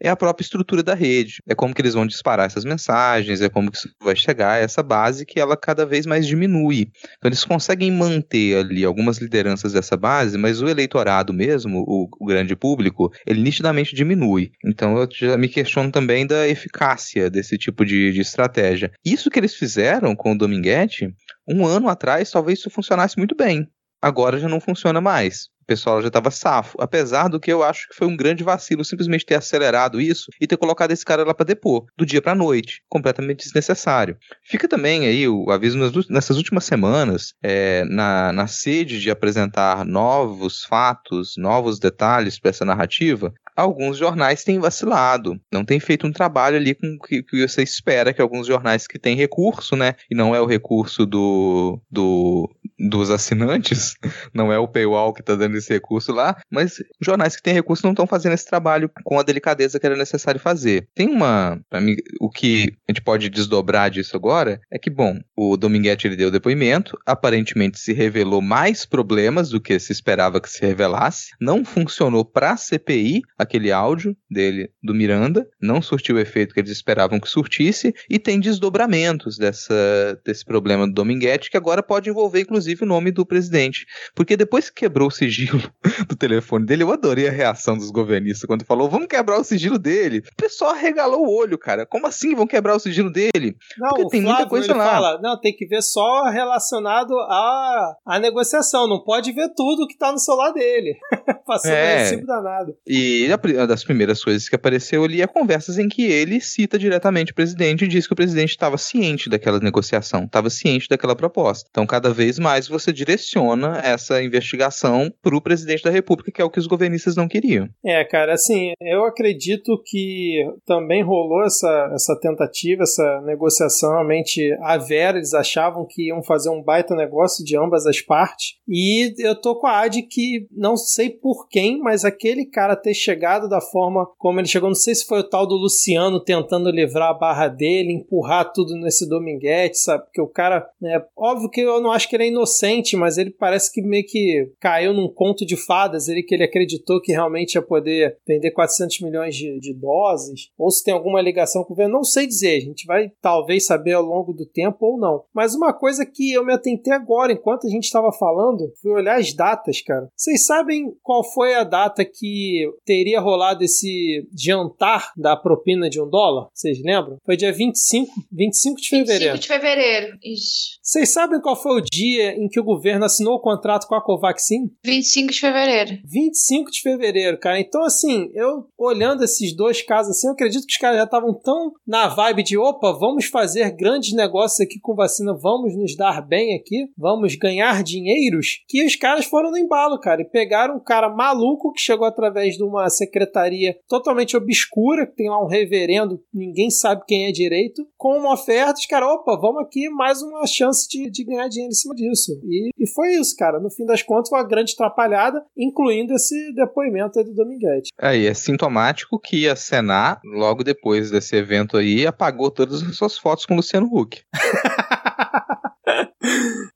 é 0.00 0.08
a 0.08 0.16
própria 0.16 0.44
estrutura 0.44 0.82
da 0.82 0.94
rede. 0.94 1.38
É 1.48 1.54
como 1.54 1.74
que 1.74 1.80
eles 1.80 1.94
vão 1.94 2.06
disparar 2.06 2.46
essas 2.46 2.64
mensagens, 2.64 3.40
é 3.40 3.48
como 3.48 3.70
que 3.70 3.78
isso 3.78 3.88
vai 4.02 4.16
chegar 4.16 4.52
a 4.52 4.58
essa 4.58 4.82
base 4.82 5.24
que 5.24 5.40
ela 5.40 5.56
cada 5.56 5.86
vez 5.86 6.06
mais 6.06 6.26
diminui. 6.26 6.90
Então 7.18 7.28
eles 7.28 7.44
conseguem 7.44 7.90
manter 7.90 8.56
ali 8.56 8.84
algumas 8.84 9.18
lideranças 9.18 9.72
dessa 9.72 9.96
base, 9.96 10.36
mas 10.36 10.60
o 10.60 10.68
eleitorado 10.68 11.32
mesmo, 11.32 11.84
o, 11.86 12.08
o 12.20 12.26
grande 12.26 12.54
público, 12.54 13.12
ele 13.26 13.40
nitidamente 13.40 13.94
diminui. 13.94 14.52
Então 14.64 14.96
eu 14.98 15.08
já 15.10 15.36
me 15.36 15.48
questiono 15.48 15.90
também 15.90 16.26
da 16.26 16.46
eficácia 16.48 17.30
desse 17.30 17.56
tipo 17.56 17.84
de, 17.84 18.12
de 18.12 18.20
estratégia. 18.20 18.92
Isso 19.04 19.30
que 19.30 19.38
eles 19.38 19.54
fizeram 19.54 20.14
com 20.14 20.32
o 20.32 20.38
Dominguete, 20.38 21.14
um 21.48 21.66
ano 21.66 21.88
atrás, 21.88 22.30
talvez 22.30 22.58
isso 22.58 22.70
funcionasse 22.70 23.16
muito 23.18 23.34
bem. 23.34 23.68
Agora 24.02 24.38
já 24.38 24.48
não 24.48 24.60
funciona 24.60 25.00
mais 25.00 25.48
o 25.64 25.66
pessoal 25.66 26.00
já 26.02 26.08
estava 26.08 26.30
safo. 26.30 26.76
Apesar 26.78 27.28
do 27.28 27.40
que 27.40 27.50
eu 27.50 27.62
acho 27.62 27.88
que 27.88 27.96
foi 27.96 28.06
um 28.06 28.16
grande 28.16 28.44
vacilo 28.44 28.84
simplesmente 28.84 29.24
ter 29.24 29.34
acelerado 29.34 30.00
isso 30.00 30.30
e 30.40 30.46
ter 30.46 30.58
colocado 30.58 30.92
esse 30.92 31.04
cara 31.04 31.24
lá 31.24 31.34
para 31.34 31.46
depor, 31.46 31.86
do 31.96 32.04
dia 32.04 32.20
para 32.20 32.34
noite, 32.34 32.82
completamente 32.88 33.44
desnecessário. 33.44 34.16
Fica 34.42 34.68
também 34.68 35.06
aí 35.06 35.26
o 35.26 35.50
aviso 35.50 35.78
nessas 36.10 36.36
últimas 36.36 36.64
semanas, 36.64 37.34
é, 37.42 37.84
na, 37.86 38.32
na 38.32 38.46
sede 38.46 39.00
de 39.00 39.10
apresentar 39.10 39.84
novos 39.84 40.64
fatos, 40.64 41.34
novos 41.38 41.78
detalhes 41.78 42.38
para 42.38 42.50
essa 42.50 42.64
narrativa, 42.64 43.32
alguns 43.56 43.98
jornais 43.98 44.44
têm 44.44 44.58
vacilado, 44.58 45.40
não 45.52 45.64
têm 45.64 45.80
feito 45.80 46.06
um 46.06 46.12
trabalho 46.12 46.56
ali 46.56 46.74
com 46.74 46.98
que, 47.06 47.22
que 47.22 47.46
você 47.46 47.62
espera 47.62 48.12
que 48.12 48.20
alguns 48.20 48.46
jornais 48.46 48.86
que 48.86 48.98
têm 48.98 49.16
recurso, 49.16 49.76
né, 49.76 49.94
e 50.10 50.14
não 50.14 50.34
é 50.34 50.40
o 50.40 50.46
recurso 50.46 51.06
do, 51.06 51.80
do 51.90 52.50
dos 52.78 53.10
assinantes, 53.10 53.94
não 54.34 54.52
é 54.52 54.58
o 54.58 54.68
paywall 54.68 55.12
que 55.12 55.20
está 55.20 55.34
dando 55.34 55.56
esse 55.56 55.72
recurso 55.72 56.12
lá, 56.12 56.36
mas 56.50 56.76
jornais 57.00 57.36
que 57.36 57.42
têm 57.42 57.54
recurso 57.54 57.84
não 57.84 57.92
estão 57.92 58.06
fazendo 58.06 58.32
esse 58.32 58.46
trabalho 58.46 58.90
com 59.04 59.18
a 59.18 59.22
delicadeza 59.22 59.78
que 59.78 59.86
era 59.86 59.96
necessário 59.96 60.40
fazer. 60.40 60.88
Tem 60.94 61.08
uma, 61.08 61.60
mim, 61.80 61.96
o 62.20 62.28
que 62.28 62.74
a 62.88 62.92
gente 62.92 63.02
pode 63.02 63.28
desdobrar 63.28 63.90
disso 63.90 64.16
agora 64.16 64.60
é 64.70 64.78
que, 64.78 64.90
bom, 64.90 65.18
o 65.36 65.56
Dominguete 65.56 66.06
ele 66.06 66.16
deu 66.16 66.30
depoimento, 66.30 66.98
aparentemente 67.06 67.78
se 67.78 67.92
revelou 67.92 68.42
mais 68.42 68.84
problemas 68.84 69.50
do 69.50 69.60
que 69.60 69.78
se 69.78 69.92
esperava 69.92 70.40
que 70.40 70.50
se 70.50 70.64
revelasse, 70.64 71.30
não 71.40 71.64
funcionou 71.64 72.24
para 72.24 72.52
a 72.52 72.56
CPI 72.56 73.22
aquele 73.44 73.70
áudio 73.70 74.16
dele 74.30 74.70
do 74.82 74.94
Miranda, 74.94 75.48
não 75.60 75.80
surtiu 75.80 76.16
o 76.16 76.20
efeito 76.20 76.54
que 76.54 76.60
eles 76.60 76.70
esperavam 76.70 77.20
que 77.20 77.28
surtisse 77.28 77.94
e 78.08 78.18
tem 78.18 78.40
desdobramentos 78.40 79.38
dessa, 79.38 80.20
desse 80.24 80.44
problema 80.44 80.86
do 80.86 80.92
Dominguete 80.92 81.50
que 81.50 81.56
agora 81.56 81.82
pode 81.82 82.10
envolver 82.10 82.40
inclusive 82.40 82.84
o 82.84 82.86
nome 82.86 83.10
do 83.10 83.24
presidente, 83.24 83.86
porque 84.14 84.36
depois 84.36 84.68
que 84.68 84.80
quebrou 84.80 85.08
o 85.08 85.10
sigilo 85.10 85.62
do 86.08 86.16
telefone 86.16 86.66
dele, 86.66 86.82
eu 86.82 86.92
adorei 86.92 87.28
a 87.28 87.32
reação 87.32 87.76
dos 87.76 87.90
governistas 87.90 88.46
quando 88.46 88.64
falou, 88.64 88.88
vamos 88.88 89.06
quebrar 89.06 89.38
o 89.38 89.44
sigilo 89.44 89.78
dele. 89.78 90.18
O 90.18 90.36
pessoal 90.36 90.74
regalou 90.74 91.26
o 91.26 91.36
olho, 91.36 91.58
cara. 91.58 91.86
Como 91.86 92.06
assim 92.06 92.34
vão 92.34 92.46
quebrar 92.46 92.74
o 92.76 92.80
sigilo 92.80 93.10
dele? 93.10 93.56
Não, 93.78 93.90
Porque 93.90 94.08
tem 94.08 94.22
Flávio, 94.22 94.36
muita 94.36 94.48
coisa 94.48 94.74
lá. 94.74 94.90
Fala, 94.90 95.20
não, 95.22 95.40
tem 95.40 95.54
que 95.54 95.66
ver 95.66 95.82
só 95.82 96.24
relacionado 96.24 97.12
à, 97.18 97.96
à 98.06 98.18
negociação. 98.18 98.88
Não 98.88 99.02
pode 99.02 99.32
ver 99.32 99.48
tudo 99.54 99.86
que 99.86 99.96
tá 99.96 100.12
no 100.12 100.18
celular 100.18 100.52
dele. 100.52 100.96
Passando 101.46 101.72
é. 101.72 101.98
recibo 101.98 102.26
danado. 102.26 102.74
E 102.86 103.26
das 103.36 103.84
primeiras 103.84 104.22
coisas 104.22 104.48
que 104.48 104.56
apareceu 104.56 105.04
ali 105.04 105.22
é 105.22 105.26
conversas 105.26 105.78
em 105.78 105.88
que 105.88 106.04
ele 106.04 106.40
cita 106.40 106.78
diretamente 106.78 107.32
o 107.32 107.34
presidente 107.34 107.84
e 107.84 107.88
diz 107.88 108.06
que 108.06 108.12
o 108.12 108.16
presidente 108.16 108.50
estava 108.50 108.78
ciente 108.78 109.28
daquela 109.28 109.58
negociação, 109.60 110.24
estava 110.24 110.50
ciente 110.50 110.88
daquela 110.88 111.16
proposta. 111.16 111.68
Então, 111.70 111.86
cada 111.86 112.12
vez 112.12 112.38
mais 112.38 112.68
você 112.68 112.92
direciona 112.92 113.80
essa 113.84 114.22
investigação 114.22 115.12
para 115.22 115.36
o 115.36 115.40
presidente 115.40 115.84
da 115.84 115.90
República, 115.90 116.32
que 116.32 116.40
é 116.40 116.44
o 116.44 116.50
que 116.50 116.58
os 116.58 116.66
governistas 116.66 117.16
não 117.16 117.28
queriam. 117.28 117.68
É, 117.84 118.04
cara, 118.04 118.34
assim, 118.34 118.72
eu 118.80 119.04
acredito 119.04 119.80
que 119.84 120.44
também 120.66 121.02
rolou 121.02 121.44
essa, 121.44 121.90
essa 121.94 122.18
tentativa, 122.20 122.82
essa 122.82 123.20
negociação. 123.22 123.90
Realmente, 123.90 124.40
a 124.62 124.76
Vera, 124.76 125.18
eles 125.18 125.34
achavam 125.34 125.86
que 125.88 126.08
iam 126.08 126.22
fazer 126.22 126.50
um 126.50 126.62
baita 126.62 126.94
negócio 126.94 127.44
de 127.44 127.56
ambas 127.56 127.86
as 127.86 128.00
partes. 128.00 128.54
E 128.68 129.14
eu 129.18 129.34
tô 129.34 129.58
com 129.58 129.66
a 129.66 129.80
Ad 129.80 130.00
que 130.02 130.46
não 130.50 130.76
sei 130.76 131.10
por 131.10 131.48
quem, 131.48 131.78
mas 131.78 132.04
aquele 132.04 132.46
cara 132.46 132.76
ter 132.76 132.94
chegado 132.94 133.23
da 133.48 133.60
forma 133.60 134.06
como 134.18 134.40
ele 134.40 134.48
chegou, 134.48 134.68
não 134.68 134.74
sei 134.74 134.94
se 134.94 135.06
foi 135.06 135.20
o 135.20 135.28
tal 135.28 135.46
do 135.46 135.56
Luciano 135.56 136.22
tentando 136.22 136.70
livrar 136.70 137.10
a 137.10 137.14
barra 137.14 137.48
dele, 137.48 137.92
empurrar 137.92 138.52
tudo 138.52 138.76
nesse 138.76 139.08
Dominguete, 139.08 139.78
sabe? 139.78 140.04
Porque 140.04 140.20
o 140.20 140.28
cara, 140.28 140.66
né, 140.80 141.02
óbvio 141.16 141.50
que 141.50 141.60
eu 141.60 141.80
não 141.80 141.90
acho 141.90 142.08
que 142.08 142.16
ele 142.16 142.24
é 142.24 142.28
inocente, 142.28 142.96
mas 142.96 143.18
ele 143.18 143.30
parece 143.30 143.72
que 143.72 143.82
meio 143.82 144.04
que 144.06 144.50
caiu 144.60 144.92
num 144.92 145.08
conto 145.08 145.44
de 145.44 145.56
fadas, 145.56 146.08
ele 146.08 146.22
que 146.22 146.34
ele 146.34 146.44
acreditou 146.44 147.00
que 147.00 147.12
realmente 147.12 147.54
ia 147.54 147.62
poder 147.62 148.18
vender 148.26 148.50
400 148.50 149.00
milhões 149.00 149.34
de, 149.34 149.58
de 149.58 149.74
doses, 149.74 150.50
ou 150.58 150.70
se 150.70 150.84
tem 150.84 150.94
alguma 150.94 151.20
ligação 151.20 151.62
com 151.62 151.72
o 151.72 151.76
governo, 151.76 151.94
não 151.94 152.04
sei 152.04 152.26
dizer, 152.26 152.56
a 152.56 152.60
gente 152.60 152.86
vai 152.86 153.10
talvez 153.20 153.66
saber 153.66 153.92
ao 153.92 154.02
longo 154.02 154.32
do 154.32 154.46
tempo 154.46 154.78
ou 154.80 154.98
não. 154.98 155.24
Mas 155.34 155.54
uma 155.54 155.72
coisa 155.72 156.04
que 156.04 156.32
eu 156.32 156.44
me 156.44 156.52
atentei 156.52 156.92
agora, 156.92 157.32
enquanto 157.32 157.66
a 157.66 157.70
gente 157.70 157.84
estava 157.84 158.12
falando, 158.12 158.72
foi 158.80 158.92
olhar 158.92 159.18
as 159.18 159.32
datas, 159.32 159.80
cara. 159.80 160.08
Vocês 160.16 160.44
sabem 160.44 160.94
qual 161.02 161.24
foi 161.24 161.54
a 161.54 161.64
data 161.64 162.04
que 162.04 162.68
teria 162.84 163.13
rolado 163.20 163.64
esse 163.64 164.26
jantar 164.36 165.12
da 165.16 165.36
propina 165.36 165.88
de 165.88 166.00
um 166.00 166.08
dólar? 166.08 166.48
Vocês 166.52 166.78
lembram? 166.82 167.18
Foi 167.24 167.36
dia 167.36 167.52
25, 167.52 168.10
25 168.32 168.80
de 168.80 168.88
fevereiro. 168.88 169.34
25 169.34 169.38
de 169.38 169.48
fevereiro, 169.48 170.18
isso. 170.22 170.78
Vocês 170.82 171.12
sabem 171.12 171.40
qual 171.40 171.56
foi 171.56 171.80
o 171.80 171.84
dia 171.84 172.36
em 172.36 172.48
que 172.48 172.60
o 172.60 172.64
governo 172.64 173.04
assinou 173.04 173.34
o 173.34 173.40
contrato 173.40 173.86
com 173.86 173.94
a 173.94 174.02
Covaxin? 174.02 174.70
25 174.84 175.32
de 175.32 175.40
fevereiro. 175.40 175.98
25 176.04 176.70
de 176.70 176.80
fevereiro, 176.80 177.38
cara. 177.38 177.58
Então, 177.60 177.82
assim, 177.82 178.30
eu 178.34 178.66
olhando 178.78 179.24
esses 179.24 179.54
dois 179.56 179.82
casos 179.82 180.16
assim, 180.16 180.26
eu 180.26 180.32
acredito 180.32 180.66
que 180.66 180.72
os 180.72 180.78
caras 180.78 180.98
já 180.98 181.04
estavam 181.04 181.32
tão 181.34 181.72
na 181.86 182.08
vibe 182.08 182.42
de 182.42 182.58
opa, 182.58 182.92
vamos 182.92 183.26
fazer 183.26 183.70
grandes 183.70 184.12
negócios 184.14 184.60
aqui 184.60 184.78
com 184.80 184.94
vacina, 184.94 185.34
vamos 185.34 185.76
nos 185.76 185.96
dar 185.96 186.20
bem 186.20 186.56
aqui, 186.56 186.86
vamos 186.96 187.34
ganhar 187.36 187.82
dinheiros, 187.82 188.62
que 188.68 188.84
os 188.84 188.96
caras 188.96 189.24
foram 189.24 189.50
no 189.50 189.58
embalo, 189.58 189.98
cara, 190.00 190.22
e 190.22 190.28
pegaram 190.28 190.76
um 190.76 190.80
cara 190.80 191.08
maluco 191.08 191.72
que 191.72 191.80
chegou 191.80 192.06
através 192.06 192.56
de 192.56 192.62
uma 192.62 192.88
secretaria 193.04 193.76
totalmente 193.88 194.36
obscura, 194.36 195.06
que 195.06 195.14
tem 195.14 195.28
lá 195.28 195.42
um 195.42 195.48
reverendo, 195.48 196.20
ninguém 196.32 196.70
sabe 196.70 197.02
quem 197.06 197.26
é 197.26 197.32
direito, 197.32 197.86
com 197.96 198.18
uma 198.18 198.34
oferta, 198.34 198.78
os 198.78 198.86
caras, 198.86 199.08
opa, 199.10 199.36
vamos 199.40 199.62
aqui, 199.62 199.88
mais 199.88 200.22
uma 200.22 200.46
chance 200.46 200.88
de, 200.88 201.10
de 201.10 201.24
ganhar 201.24 201.48
dinheiro 201.48 201.70
em 201.70 201.74
cima 201.74 201.94
disso. 201.94 202.32
E, 202.44 202.70
e 202.78 202.88
foi 202.88 203.12
isso, 203.14 203.36
cara. 203.36 203.60
No 203.60 203.70
fim 203.70 203.84
das 203.84 204.02
contas, 204.02 204.30
uma 204.30 204.46
grande 204.46 204.72
atrapalhada, 204.72 205.44
incluindo 205.56 206.12
esse 206.14 206.52
depoimento 206.54 207.18
aí 207.18 207.24
do 207.24 207.34
Dominguete. 207.34 207.90
Aí, 207.98 208.26
é 208.26 208.34
sintomático 208.34 209.18
que 209.18 209.48
a 209.48 209.56
Senar, 209.56 210.20
logo 210.24 210.64
depois 210.64 211.10
desse 211.10 211.36
evento 211.36 211.76
aí, 211.76 212.06
apagou 212.06 212.50
todas 212.50 212.82
as 212.82 212.96
suas 212.96 213.18
fotos 213.18 213.46
com 213.46 213.54
o 213.54 213.56
Luciano 213.56 213.88
Huck. 213.92 214.22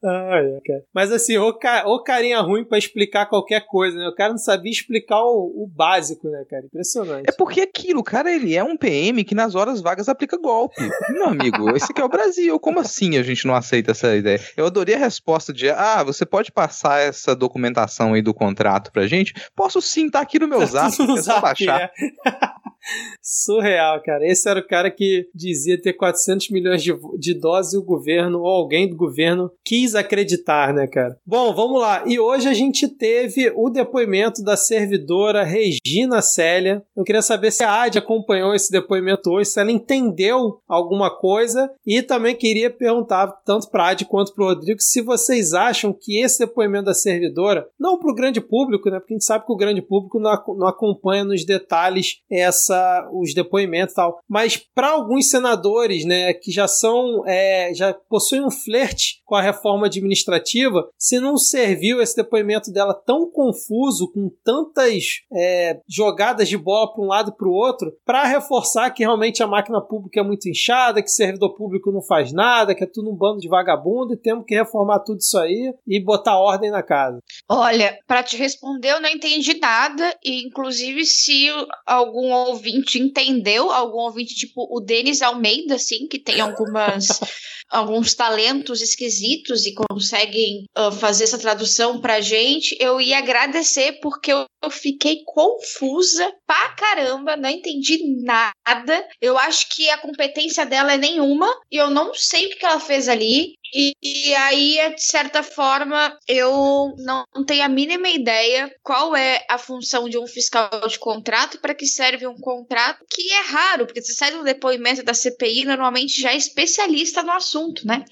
ah, 0.05 0.37
é, 0.37 0.61
cara. 0.66 0.85
Mas 0.95 1.12
assim, 1.12 1.39
o, 1.39 1.53
ca... 1.55 1.85
o 1.87 2.03
carinha 2.03 2.41
ruim 2.41 2.65
para 2.65 2.79
explicar 2.79 3.27
qualquer 3.27 3.66
coisa, 3.66 3.97
né? 3.97 4.09
O 4.09 4.15
cara 4.15 4.31
não 4.31 4.39
sabia 4.39 4.70
explicar 4.70 5.20
o, 5.23 5.65
o, 5.65 5.66
básico, 5.66 6.29
né, 6.29 6.45
cara? 6.49 6.66
Impressionante. 6.66 7.29
É 7.29 7.33
porque 7.33 7.61
aquilo, 7.61 8.03
cara, 8.03 8.33
ele 8.33 8.55
é 8.55 8.62
um 8.62 8.77
PM 8.77 9.25
que 9.25 9.35
nas 9.35 9.55
horas 9.55 9.81
vagas 9.81 10.09
aplica 10.09 10.37
golpe. 10.37 10.81
Meu 11.11 11.27
amigo, 11.27 11.75
esse 11.77 11.91
aqui 11.91 12.01
é 12.01 12.05
o 12.05 12.09
Brasil. 12.09 12.59
Como 12.61 12.81
assim 12.81 13.16
a 13.16 13.23
gente 13.23 13.47
não 13.47 13.55
aceita 13.55 13.93
essa 13.93 14.15
ideia? 14.15 14.41
Eu 14.57 14.66
adorei 14.66 14.95
a 14.95 14.99
resposta 14.99 15.53
de: 15.53 15.70
ah, 15.70 16.03
você 16.03 16.27
pode 16.27 16.53
passar 16.53 17.01
essa 17.01 17.35
documentação 17.35 18.15
aí 18.15 18.23
do 18.23 18.35
contrato 18.35 18.93
pra 18.93 19.07
gente? 19.07 19.35
Posso 19.55 19.81
sim, 19.81 20.11
tá 20.11 20.20
aqui 20.20 20.39
no 20.39 20.49
meu 20.49 20.65
zap, 20.66 20.95
é 21.01 21.23
só 21.23 21.41
baixar. 21.41 21.81
É. 21.83 21.91
Surreal, 23.23 24.02
cara. 24.02 24.27
Esse 24.27 24.48
era 24.48 24.60
o 24.60 24.66
cara 24.66 24.90
que 24.90 25.28
dizia 25.35 25.81
ter 25.81 25.93
400 25.93 26.51
milhões 26.51 26.82
de, 26.82 26.93
de 27.19 27.35
doses 27.35 27.74
e 27.74 27.77
o 27.77 27.82
governo, 27.82 28.40
ou 28.40 28.48
alguém 28.48 28.89
do 28.89 28.97
governo, 28.97 29.51
quis 29.65 29.94
acreditar, 29.94 30.73
né, 30.73 30.86
cara? 30.86 31.16
Bom, 31.27 31.55
vamos 31.55 31.81
lá. 31.81 32.05
E 32.06 32.19
hoje 32.19 32.48
a 32.48 32.55
gente 32.55 32.89
teve 32.89 33.52
o 33.55 33.69
depoimento 33.69 34.43
da 34.43 34.56
servidora 34.56 35.44
Regina 35.44 36.23
Célia. 36.23 36.82
Eu 36.97 37.05
queria 37.05 37.23
saber 37.23 37.51
se 37.51 37.62
a 37.62 37.82
AD 37.82 37.98
acompanhou 37.98 38.55
esse 38.55 38.70
depoimento 38.70 39.31
hoje, 39.31 39.51
se 39.51 39.60
ela 39.60 39.70
entendeu 39.70 40.60
alguma 40.66 41.10
coisa. 41.10 41.70
E 41.86 42.02
também 42.02 42.35
queria 42.35 42.70
perguntar, 42.70 43.27
tanto 43.44 43.70
para 43.70 43.85
a 43.85 43.89
AD 43.90 44.05
quanto 44.06 44.35
para 44.35 44.44
o 44.44 44.48
Rodrigo, 44.48 44.81
se 44.81 45.02
vocês 45.02 45.52
acham 45.52 45.93
que 45.93 46.20
esse 46.23 46.39
depoimento 46.39 46.86
da 46.86 46.94
servidora, 46.94 47.69
não 47.78 47.98
para 47.98 48.10
o 48.10 48.15
grande 48.15 48.40
público, 48.40 48.89
né? 48.90 48.98
Porque 48.98 49.15
a 49.15 49.16
gente 49.16 49.24
sabe 49.24 49.44
que 49.44 49.52
o 49.52 49.56
grande 49.56 49.82
público 49.82 50.19
não, 50.19 50.32
não 50.56 50.66
acompanha 50.66 51.24
nos 51.24 51.44
detalhes 51.44 52.20
essa 52.31 52.77
os 53.12 53.34
depoimentos 53.34 53.92
e 53.92 53.96
tal. 53.96 54.18
Mas 54.28 54.56
para 54.56 54.90
alguns 54.90 55.30
senadores, 55.30 56.05
né, 56.05 56.32
que 56.34 56.50
já 56.50 56.68
são, 56.68 57.22
é, 57.26 57.72
já 57.74 57.92
possuem 57.92 58.44
um 58.44 58.50
flerte 58.50 59.20
com 59.24 59.34
a 59.34 59.42
reforma 59.42 59.86
administrativa, 59.86 60.88
se 60.98 61.20
não 61.20 61.36
serviu 61.36 62.00
esse 62.00 62.16
depoimento 62.16 62.72
dela 62.72 62.94
tão 62.94 63.30
confuso, 63.30 64.10
com 64.12 64.30
tantas 64.44 65.20
é, 65.32 65.80
jogadas 65.88 66.48
de 66.48 66.56
bola 66.56 66.92
para 66.92 67.05
um 67.05 67.06
lado 67.06 67.30
e 67.30 67.36
para 67.36 67.48
o 67.48 67.52
outro, 67.52 67.92
para 68.05 68.24
reforçar 68.24 68.90
que 68.90 69.02
realmente 69.02 69.42
a 69.42 69.46
máquina 69.46 69.80
pública 69.80 70.20
é 70.20 70.22
muito 70.22 70.48
inchada, 70.48 71.02
que 71.02 71.10
servidor 71.10 71.55
público 71.55 71.92
não 71.92 72.02
faz 72.02 72.32
nada, 72.32 72.74
que 72.74 72.84
é 72.84 72.86
tudo 72.86 73.10
um 73.10 73.16
bando 73.16 73.40
de 73.40 73.48
vagabundo 73.48 74.14
e 74.14 74.16
temos 74.16 74.44
que 74.46 74.55
reformar 74.55 75.00
tudo 75.00 75.18
isso 75.18 75.38
aí 75.38 75.74
e 75.86 76.02
botar 76.02 76.38
ordem 76.38 76.70
na 76.70 76.82
casa. 76.82 77.18
Olha, 77.48 77.98
para 78.06 78.22
te 78.22 78.36
responder, 78.36 78.92
eu 78.92 79.00
não 79.00 79.09
entendi 79.09 79.59
nada, 79.59 80.16
e 80.24 80.46
inclusive 80.46 81.05
se 81.05 81.48
algum 81.86 82.32
ouvinte 82.32 82.68
entendeu, 82.69 83.70
algum 83.70 83.99
ouvinte 83.99 84.35
tipo 84.35 84.66
o 84.70 84.81
Denis 84.81 85.23
Almeida, 85.23 85.74
assim, 85.74 86.07
que 86.07 86.19
tem 86.19 86.40
algumas 86.40 87.07
alguns 87.69 88.15
talentos 88.15 88.81
esquisitos 88.81 89.66
e 89.66 89.74
conseguem 89.74 90.65
uh, 90.77 90.90
fazer 90.90 91.24
essa 91.24 91.39
tradução 91.39 92.01
pra 92.01 92.20
gente, 92.20 92.77
eu 92.81 93.01
ia 93.01 93.19
agradecer 93.19 94.01
porque 94.01 94.32
eu, 94.32 94.47
eu 94.62 94.70
fiquei 94.70 95.23
confusa 95.24 96.32
pra 96.47 96.70
caramba, 96.70 97.36
não 97.36 97.51
entendi 97.51 97.99
nada. 98.23 99.07
Eu 99.20 99.36
acho 99.39 99.69
que 99.69 99.89
a 99.90 99.99
competência 99.99 100.65
dela 100.65 100.95
é 100.95 100.99
nenhuma 100.99 101.49
e 101.70 101.77
eu 101.77 101.90
não 101.90 102.15
sei 102.15 102.47
o 102.47 102.51
que 102.51 102.65
ela 102.65 102.81
fez 102.81 103.09
ali. 103.09 103.55
E, 103.74 103.93
e, 104.03 104.35
aí, 104.35 104.95
de 104.95 105.03
certa 105.03 105.43
forma, 105.43 106.16
eu 106.27 106.95
não 106.99 107.24
tenho 107.47 107.65
a 107.65 107.69
mínima 107.69 108.09
ideia 108.09 108.74
qual 108.82 109.15
é 109.15 109.45
a 109.49 109.59
função 109.59 110.09
de 110.09 110.19
um 110.19 110.27
fiscal 110.27 110.70
de 110.89 110.99
contrato, 110.99 111.59
para 111.61 111.74
que 111.74 111.86
serve 111.86 112.27
um 112.27 112.36
contrato, 112.36 113.05
que 113.11 113.31
é 113.31 113.40
raro, 113.43 113.86
porque 113.86 114.01
você 114.01 114.15
sai 114.15 114.32
do 114.32 114.43
depoimento 114.43 115.03
da 115.03 115.12
CPI, 115.12 115.65
normalmente 115.65 116.20
já 116.20 116.32
é 116.32 116.36
especialista 116.36 117.23
no 117.23 117.32
assunto, 117.32 117.86
né? 117.86 118.05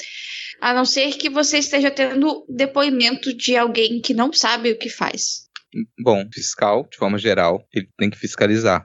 A 0.61 0.73
não 0.75 0.85
ser 0.85 1.17
que 1.17 1.29
você 1.29 1.59
esteja 1.59 1.91
tendo 1.91 2.45
depoimento 2.49 3.35
de 3.35 3.57
alguém 3.57 4.01
que 4.01 4.15
não 4.15 4.33
sabe 4.33 4.73
o 4.73 4.79
que 4.79 4.89
faz. 4.89 5.46
Bom, 6.01 6.25
fiscal, 6.33 6.87
de 6.91 6.97
forma 6.97 7.19
geral, 7.19 7.67
ele 7.73 7.89
tem 7.99 8.11
que 8.11 8.19
fiscalizar. 8.19 8.85